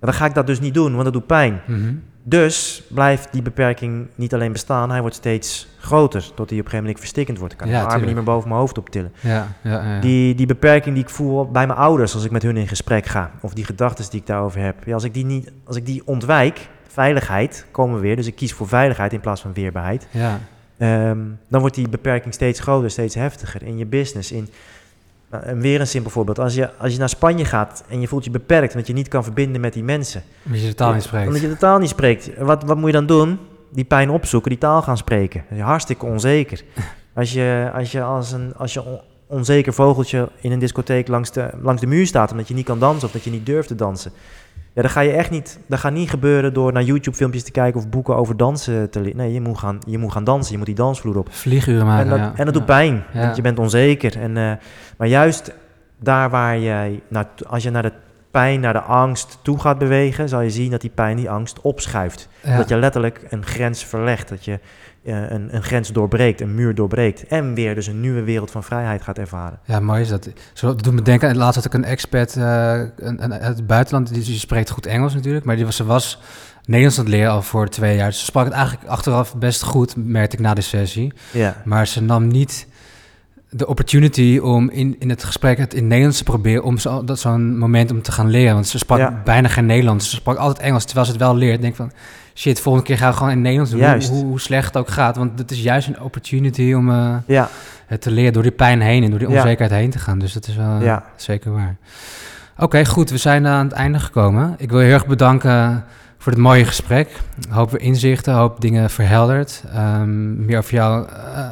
dan 0.00 0.14
ga 0.14 0.26
ik 0.26 0.34
dat 0.34 0.46
dus 0.46 0.60
niet 0.60 0.74
doen, 0.74 0.92
want 0.92 1.04
dat 1.04 1.12
doet 1.12 1.26
pijn. 1.26 1.60
Mhm. 1.66 1.94
Dus 2.22 2.82
blijft 2.88 3.32
die 3.32 3.42
beperking 3.42 4.06
niet 4.14 4.34
alleen 4.34 4.52
bestaan, 4.52 4.90
hij 4.90 5.00
wordt 5.00 5.16
steeds 5.16 5.68
groter, 5.78 6.20
tot 6.20 6.30
hij 6.30 6.44
op 6.44 6.48
een 6.50 6.56
gegeven 6.56 6.78
moment 6.78 6.98
verstikkend 6.98 7.38
wordt. 7.38 7.52
Ik 7.52 7.58
kan 7.58 7.68
Ja, 7.68 7.76
mijn 7.76 7.88
armen 7.88 8.06
niet 8.06 8.14
meer 8.14 8.24
boven 8.24 8.48
mijn 8.48 8.60
hoofd 8.60 8.78
optillen. 8.78 9.12
Ja, 9.20 9.46
ja, 9.62 9.94
ja. 9.94 10.00
Die, 10.00 10.34
die 10.34 10.46
beperking 10.46 10.94
die 10.94 11.04
ik 11.04 11.10
voel 11.10 11.50
bij 11.50 11.66
mijn 11.66 11.78
ouders 11.78 12.14
als 12.14 12.24
ik 12.24 12.30
met 12.30 12.42
hun 12.42 12.56
in 12.56 12.68
gesprek 12.68 13.06
ga, 13.06 13.30
of 13.40 13.54
die 13.54 13.64
gedachten 13.64 14.10
die 14.10 14.20
ik 14.20 14.26
daarover 14.26 14.60
heb, 14.60 14.84
ja, 14.84 14.94
als, 14.94 15.04
ik 15.04 15.14
die 15.14 15.24
niet, 15.24 15.52
als 15.64 15.76
ik 15.76 15.86
die 15.86 16.02
ontwijk, 16.04 16.68
veiligheid, 16.88 17.66
komen 17.70 17.94
we 17.94 18.00
weer, 18.00 18.16
dus 18.16 18.26
ik 18.26 18.34
kies 18.34 18.52
voor 18.52 18.68
veiligheid 18.68 19.12
in 19.12 19.20
plaats 19.20 19.40
van 19.40 19.52
weerbaarheid, 19.52 20.06
ja. 20.10 20.40
Ehm, 20.80 21.18
dan 21.48 21.60
wordt 21.60 21.74
die 21.74 21.88
beperking 21.88 22.34
steeds 22.34 22.60
groter, 22.60 22.90
steeds 22.90 23.14
heftiger 23.14 23.62
in 23.62 23.78
je 23.78 23.86
business. 23.86 24.32
In, 24.32 24.48
nou, 25.30 25.44
en 25.44 25.60
weer 25.60 25.80
een 25.80 25.86
simpel 25.86 26.10
voorbeeld. 26.10 26.38
Als 26.38 26.54
je, 26.54 26.76
als 26.76 26.92
je 26.92 26.98
naar 26.98 27.08
Spanje 27.08 27.44
gaat 27.44 27.84
en 27.88 28.00
je 28.00 28.08
voelt 28.08 28.24
je 28.24 28.30
beperkt 28.30 28.72
omdat 28.72 28.86
je 28.86 28.92
niet 28.92 29.08
kan 29.08 29.24
verbinden 29.24 29.60
met 29.60 29.72
die 29.72 29.84
mensen. 29.84 30.22
Omdat 30.46 30.60
je 30.60 30.66
de 30.66 30.74
taal 30.74 30.92
niet 30.94 31.06
Omdat 31.12 31.22
spreekt. 31.24 31.40
je 31.42 31.48
de 31.48 31.56
taal 31.56 31.78
niet 31.78 31.88
spreekt. 31.88 32.30
Wat, 32.38 32.62
wat 32.64 32.76
moet 32.76 32.86
je 32.86 32.92
dan 32.92 33.06
doen? 33.06 33.38
Die 33.72 33.84
pijn 33.84 34.10
opzoeken, 34.10 34.50
die 34.50 34.58
taal 34.58 34.82
gaan 34.82 34.96
spreken. 34.96 35.44
Dat 35.48 35.58
is 35.58 35.64
hartstikke 35.64 36.06
onzeker. 36.06 36.62
Als 37.14 37.32
je 37.32 37.70
als, 37.74 37.92
je 37.92 38.02
als 38.02 38.32
een 38.32 38.52
als 38.56 38.72
je 38.72 38.84
on- 38.84 39.00
onzeker 39.26 39.72
vogeltje 39.72 40.28
in 40.40 40.52
een 40.52 40.58
discotheek 40.58 41.08
langs 41.08 41.30
de, 41.32 41.50
langs 41.62 41.80
de 41.80 41.86
muur 41.86 42.06
staat 42.06 42.30
omdat 42.30 42.48
je 42.48 42.54
niet 42.54 42.64
kan 42.64 42.78
dansen 42.78 43.06
of 43.06 43.12
dat 43.12 43.24
je 43.24 43.30
niet 43.30 43.46
durft 43.46 43.68
te 43.68 43.74
dansen. 43.74 44.12
Ja, 44.74 44.82
dan 44.82 44.90
ga 44.90 45.00
je 45.00 45.12
echt 45.12 45.30
niet, 45.30 45.58
dat 45.66 45.78
gaat 45.78 45.92
niet 45.92 46.10
gebeuren 46.10 46.54
door 46.54 46.72
naar 46.72 46.82
YouTube 46.82 47.16
filmpjes 47.16 47.42
te 47.42 47.50
kijken 47.50 47.80
of 47.80 47.88
boeken 47.88 48.16
over 48.16 48.36
dansen 48.36 48.90
te 48.90 49.00
leren. 49.00 49.16
Nee, 49.16 49.32
je 49.32 49.40
moet, 49.40 49.58
gaan, 49.58 49.78
je 49.86 49.98
moet 49.98 50.12
gaan 50.12 50.24
dansen, 50.24 50.50
je 50.52 50.56
moet 50.56 50.66
die 50.66 50.74
dansvloer 50.74 51.18
op. 51.18 51.28
Vlieguren 51.30 51.86
maken, 51.86 52.04
En 52.04 52.10
dat, 52.10 52.18
ja. 52.18 52.32
en 52.36 52.44
dat 52.44 52.54
doet 52.54 52.64
pijn, 52.64 53.04
want 53.14 53.36
je 53.36 53.42
bent 53.42 53.58
onzeker. 53.58 54.18
En, 54.18 54.36
eh, 54.36 54.52
maar 54.96 55.08
juist 55.08 55.52
daar 55.98 56.30
waar 56.30 56.58
jij, 56.58 57.00
naar, 57.08 57.26
als 57.48 57.62
je 57.62 57.70
naar 57.70 57.82
de 57.82 57.92
pijn, 58.30 58.60
naar 58.60 58.72
de 58.72 58.80
angst 58.80 59.38
toe 59.42 59.60
gaat 59.60 59.78
bewegen, 59.78 60.28
zal 60.28 60.40
je 60.40 60.50
zien 60.50 60.70
dat 60.70 60.80
die 60.80 60.90
pijn, 60.90 61.16
die 61.16 61.30
angst 61.30 61.60
opschuift. 61.60 62.28
Ja. 62.42 62.56
Dat 62.56 62.68
je 62.68 62.76
letterlijk 62.76 63.26
een 63.28 63.44
grens 63.44 63.84
verlegt, 63.84 64.28
dat 64.28 64.44
je 64.44 64.60
eh, 65.04 65.30
een, 65.30 65.54
een 65.54 65.62
grens 65.62 65.92
doorbreekt, 65.92 66.40
een 66.40 66.54
muur 66.54 66.74
doorbreekt. 66.74 67.26
En 67.26 67.54
weer 67.54 67.74
dus 67.74 67.86
een 67.86 68.00
nieuwe 68.00 68.22
wereld 68.22 68.50
van 68.50 68.64
vrijheid 68.64 69.02
gaat 69.02 69.18
ervaren. 69.18 69.58
Ja, 69.64 69.80
mooi 69.80 70.00
is 70.00 70.08
dat. 70.08 70.28
Zo, 70.52 70.66
dat 70.66 70.82
doet 70.82 70.94
me 70.94 71.02
denken, 71.02 71.36
laatst 71.36 71.54
had 71.54 71.64
ik 71.64 71.74
een 71.74 71.84
expert 71.84 72.36
uh, 72.36 72.72
een, 72.96 73.24
een, 73.24 73.32
uit 73.32 73.56
het 73.56 73.66
buitenland, 73.66 74.14
die, 74.14 74.24
die, 74.24 74.38
spreekt 74.38 74.70
goed 74.70 74.86
Engels 74.86 75.14
natuurlijk, 75.14 75.44
maar 75.44 75.56
die 75.56 75.64
was, 75.64 75.76
ze 75.76 75.84
was 75.84 76.20
Nederlands 76.64 76.98
aan 76.98 77.04
het 77.04 77.14
leren 77.14 77.32
al 77.32 77.42
voor 77.42 77.68
twee 77.68 77.96
jaar. 77.96 78.08
Dus 78.08 78.18
ze 78.18 78.24
sprak 78.24 78.44
het 78.44 78.54
eigenlijk 78.54 78.88
achteraf 78.88 79.36
best 79.36 79.62
goed, 79.62 79.96
merkte 79.96 80.36
ik 80.36 80.42
na 80.42 80.54
de 80.54 80.60
sessie. 80.60 81.12
Ja. 81.32 81.56
Maar 81.64 81.86
ze 81.86 82.02
nam 82.02 82.26
niet 82.26 82.66
de 83.50 83.66
opportunity 83.66 84.38
om 84.42 84.70
in, 84.70 84.96
in 84.98 85.08
het 85.10 85.24
gesprek 85.24 85.58
het 85.58 85.74
in 85.74 85.86
Nederlands 85.86 86.18
te 86.18 86.24
proberen, 86.24 86.62
om 86.64 86.78
zo, 86.78 87.04
dat 87.04 87.18
zo'n 87.18 87.58
moment 87.58 87.90
om 87.90 88.02
te 88.02 88.12
gaan 88.12 88.30
leren. 88.30 88.54
Want 88.54 88.66
ze 88.68 88.78
sprak 88.78 88.98
Ja. 88.98 89.20
bijna 89.24 89.48
geen 89.48 89.66
Nederlands, 89.66 90.10
ze 90.10 90.16
sprak 90.16 90.36
altijd 90.36 90.66
Engels, 90.66 90.84
terwijl 90.84 91.06
ze 91.06 91.12
het 91.12 91.20
wel 91.20 91.36
leert. 91.36 91.54
Ik 91.54 91.60
denk 91.60 91.76
van, 91.76 91.92
shit, 92.34 92.60
volgende 92.60 92.86
keer 92.86 92.98
gaan 92.98 93.10
we 93.10 93.16
gewoon 93.16 93.32
in 93.32 93.40
Nederlands 93.40 93.70
doen, 93.70 93.80
Juist. 93.80 94.08
hoe, 94.08 94.24
hoe 94.24 94.40
slecht 94.40 94.66
het 94.66 94.76
ook 94.76 94.88
gaat. 94.88 95.16
Want 95.16 95.38
het 95.38 95.50
is 95.50 95.62
juist 95.62 95.88
een 95.88 96.00
opportunity 96.00 96.72
om 96.72 96.88
uh, 96.90 97.14
Ja. 97.26 97.48
het 97.86 98.00
te 98.00 98.10
leren 98.10 98.32
door 98.32 98.42
die 98.42 98.52
pijn 98.52 98.80
heen 98.80 99.02
en 99.04 99.10
door 99.10 99.18
die 99.18 99.28
Ja. 99.28 99.34
onzekerheid 99.34 99.80
heen 99.80 99.90
te 99.90 99.98
gaan. 99.98 100.18
Dus 100.18 100.32
dat 100.32 100.46
is 100.48 100.56
wel 100.56 100.82
Ja. 100.82 101.04
zeker 101.16 101.52
waar. 101.52 101.76
Oké, 102.58 102.84
goed, 102.86 103.10
we 103.10 103.16
zijn 103.16 103.46
aan 103.46 103.64
het 103.64 103.74
einde 103.74 103.98
gekomen. 103.98 104.54
Ik 104.58 104.70
wil 104.70 104.78
je 104.80 104.84
heel 104.84 104.94
erg 104.94 105.06
bedanken 105.06 105.84
voor 106.18 106.32
het 106.32 106.40
mooie 106.40 106.64
gesprek. 106.64 107.20
Hoop 107.48 107.70
we 107.70 107.78
inzichten, 107.78 108.34
hoop 108.34 108.60
dingen 108.60 108.90
verhelderd. 108.90 109.62
Um, 109.76 110.44
meer 110.44 110.58
over 110.58 110.74
jouw 110.74 111.06
uh, 111.06 111.48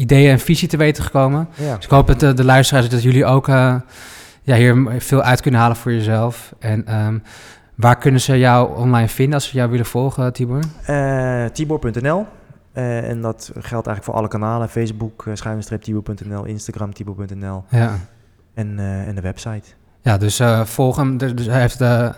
ideeën 0.00 0.30
en 0.30 0.38
visie 0.38 0.68
te 0.68 0.76
weten 0.76 1.04
gekomen. 1.04 1.48
Ja. 1.54 1.76
Dus 1.76 1.84
ik 1.84 1.90
hoop 1.90 2.06
dat 2.06 2.20
de, 2.20 2.34
de 2.34 2.44
luisteraars, 2.44 2.88
dat 2.88 3.02
jullie 3.02 3.24
ook 3.24 3.48
uh, 3.48 3.74
ja, 4.42 4.56
hier 4.56 4.94
veel 4.98 5.22
uit 5.22 5.40
kunnen 5.40 5.60
halen 5.60 5.76
voor 5.76 5.92
jezelf. 5.92 6.54
En 6.58 6.96
um, 6.96 7.22
waar 7.74 7.98
kunnen 7.98 8.20
ze 8.20 8.38
jou 8.38 8.76
online 8.76 9.08
vinden 9.08 9.34
als 9.34 9.48
ze 9.48 9.56
jou 9.56 9.70
willen 9.70 9.86
volgen, 9.86 10.32
Tibor? 10.32 10.60
Uh, 10.90 11.44
Tibor.nl. 11.44 12.26
Uh, 12.74 13.08
en 13.08 13.20
dat 13.20 13.50
geldt 13.52 13.86
eigenlijk 13.86 14.04
voor 14.04 14.14
alle 14.14 14.28
kanalen. 14.28 14.68
Facebook, 14.68 15.24
uh, 15.26 15.34
Instagram, 16.44 16.94
Tibor.nl. 16.94 17.64
Ja. 17.68 17.98
En, 18.54 18.78
en 18.78 19.14
de 19.14 19.20
website. 19.20 19.81
Ja, 20.02 20.18
dus 20.18 20.40
uh, 20.40 20.64
volg 20.64 20.96
hem. 20.96 21.16
Dus 21.16 21.46
hij 21.46 21.60
heeft 21.60 21.80
uh, 21.80 22.08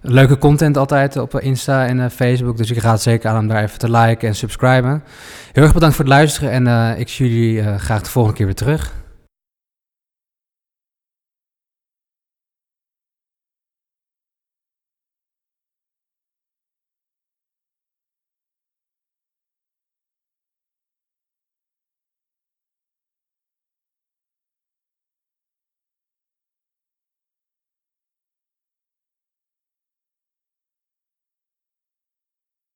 leuke 0.00 0.38
content 0.38 0.76
altijd 0.76 1.16
op 1.16 1.40
Insta 1.40 1.86
en 1.86 1.98
uh, 1.98 2.06
Facebook. 2.08 2.56
Dus 2.56 2.70
ik 2.70 2.78
raad 2.78 3.02
zeker 3.02 3.30
aan 3.30 3.38
om 3.38 3.48
daar 3.48 3.62
even 3.62 3.78
te 3.78 3.90
liken 3.90 4.28
en 4.28 4.34
subscriben. 4.34 5.02
Heel 5.52 5.62
erg 5.62 5.72
bedankt 5.72 5.96
voor 5.96 6.04
het 6.04 6.14
luisteren 6.14 6.50
en 6.50 6.98
ik 6.98 7.08
zie 7.08 7.28
jullie 7.28 7.78
graag 7.78 8.02
de 8.02 8.10
volgende 8.10 8.36
keer 8.36 8.46
weer 8.46 8.54
terug. 8.54 8.99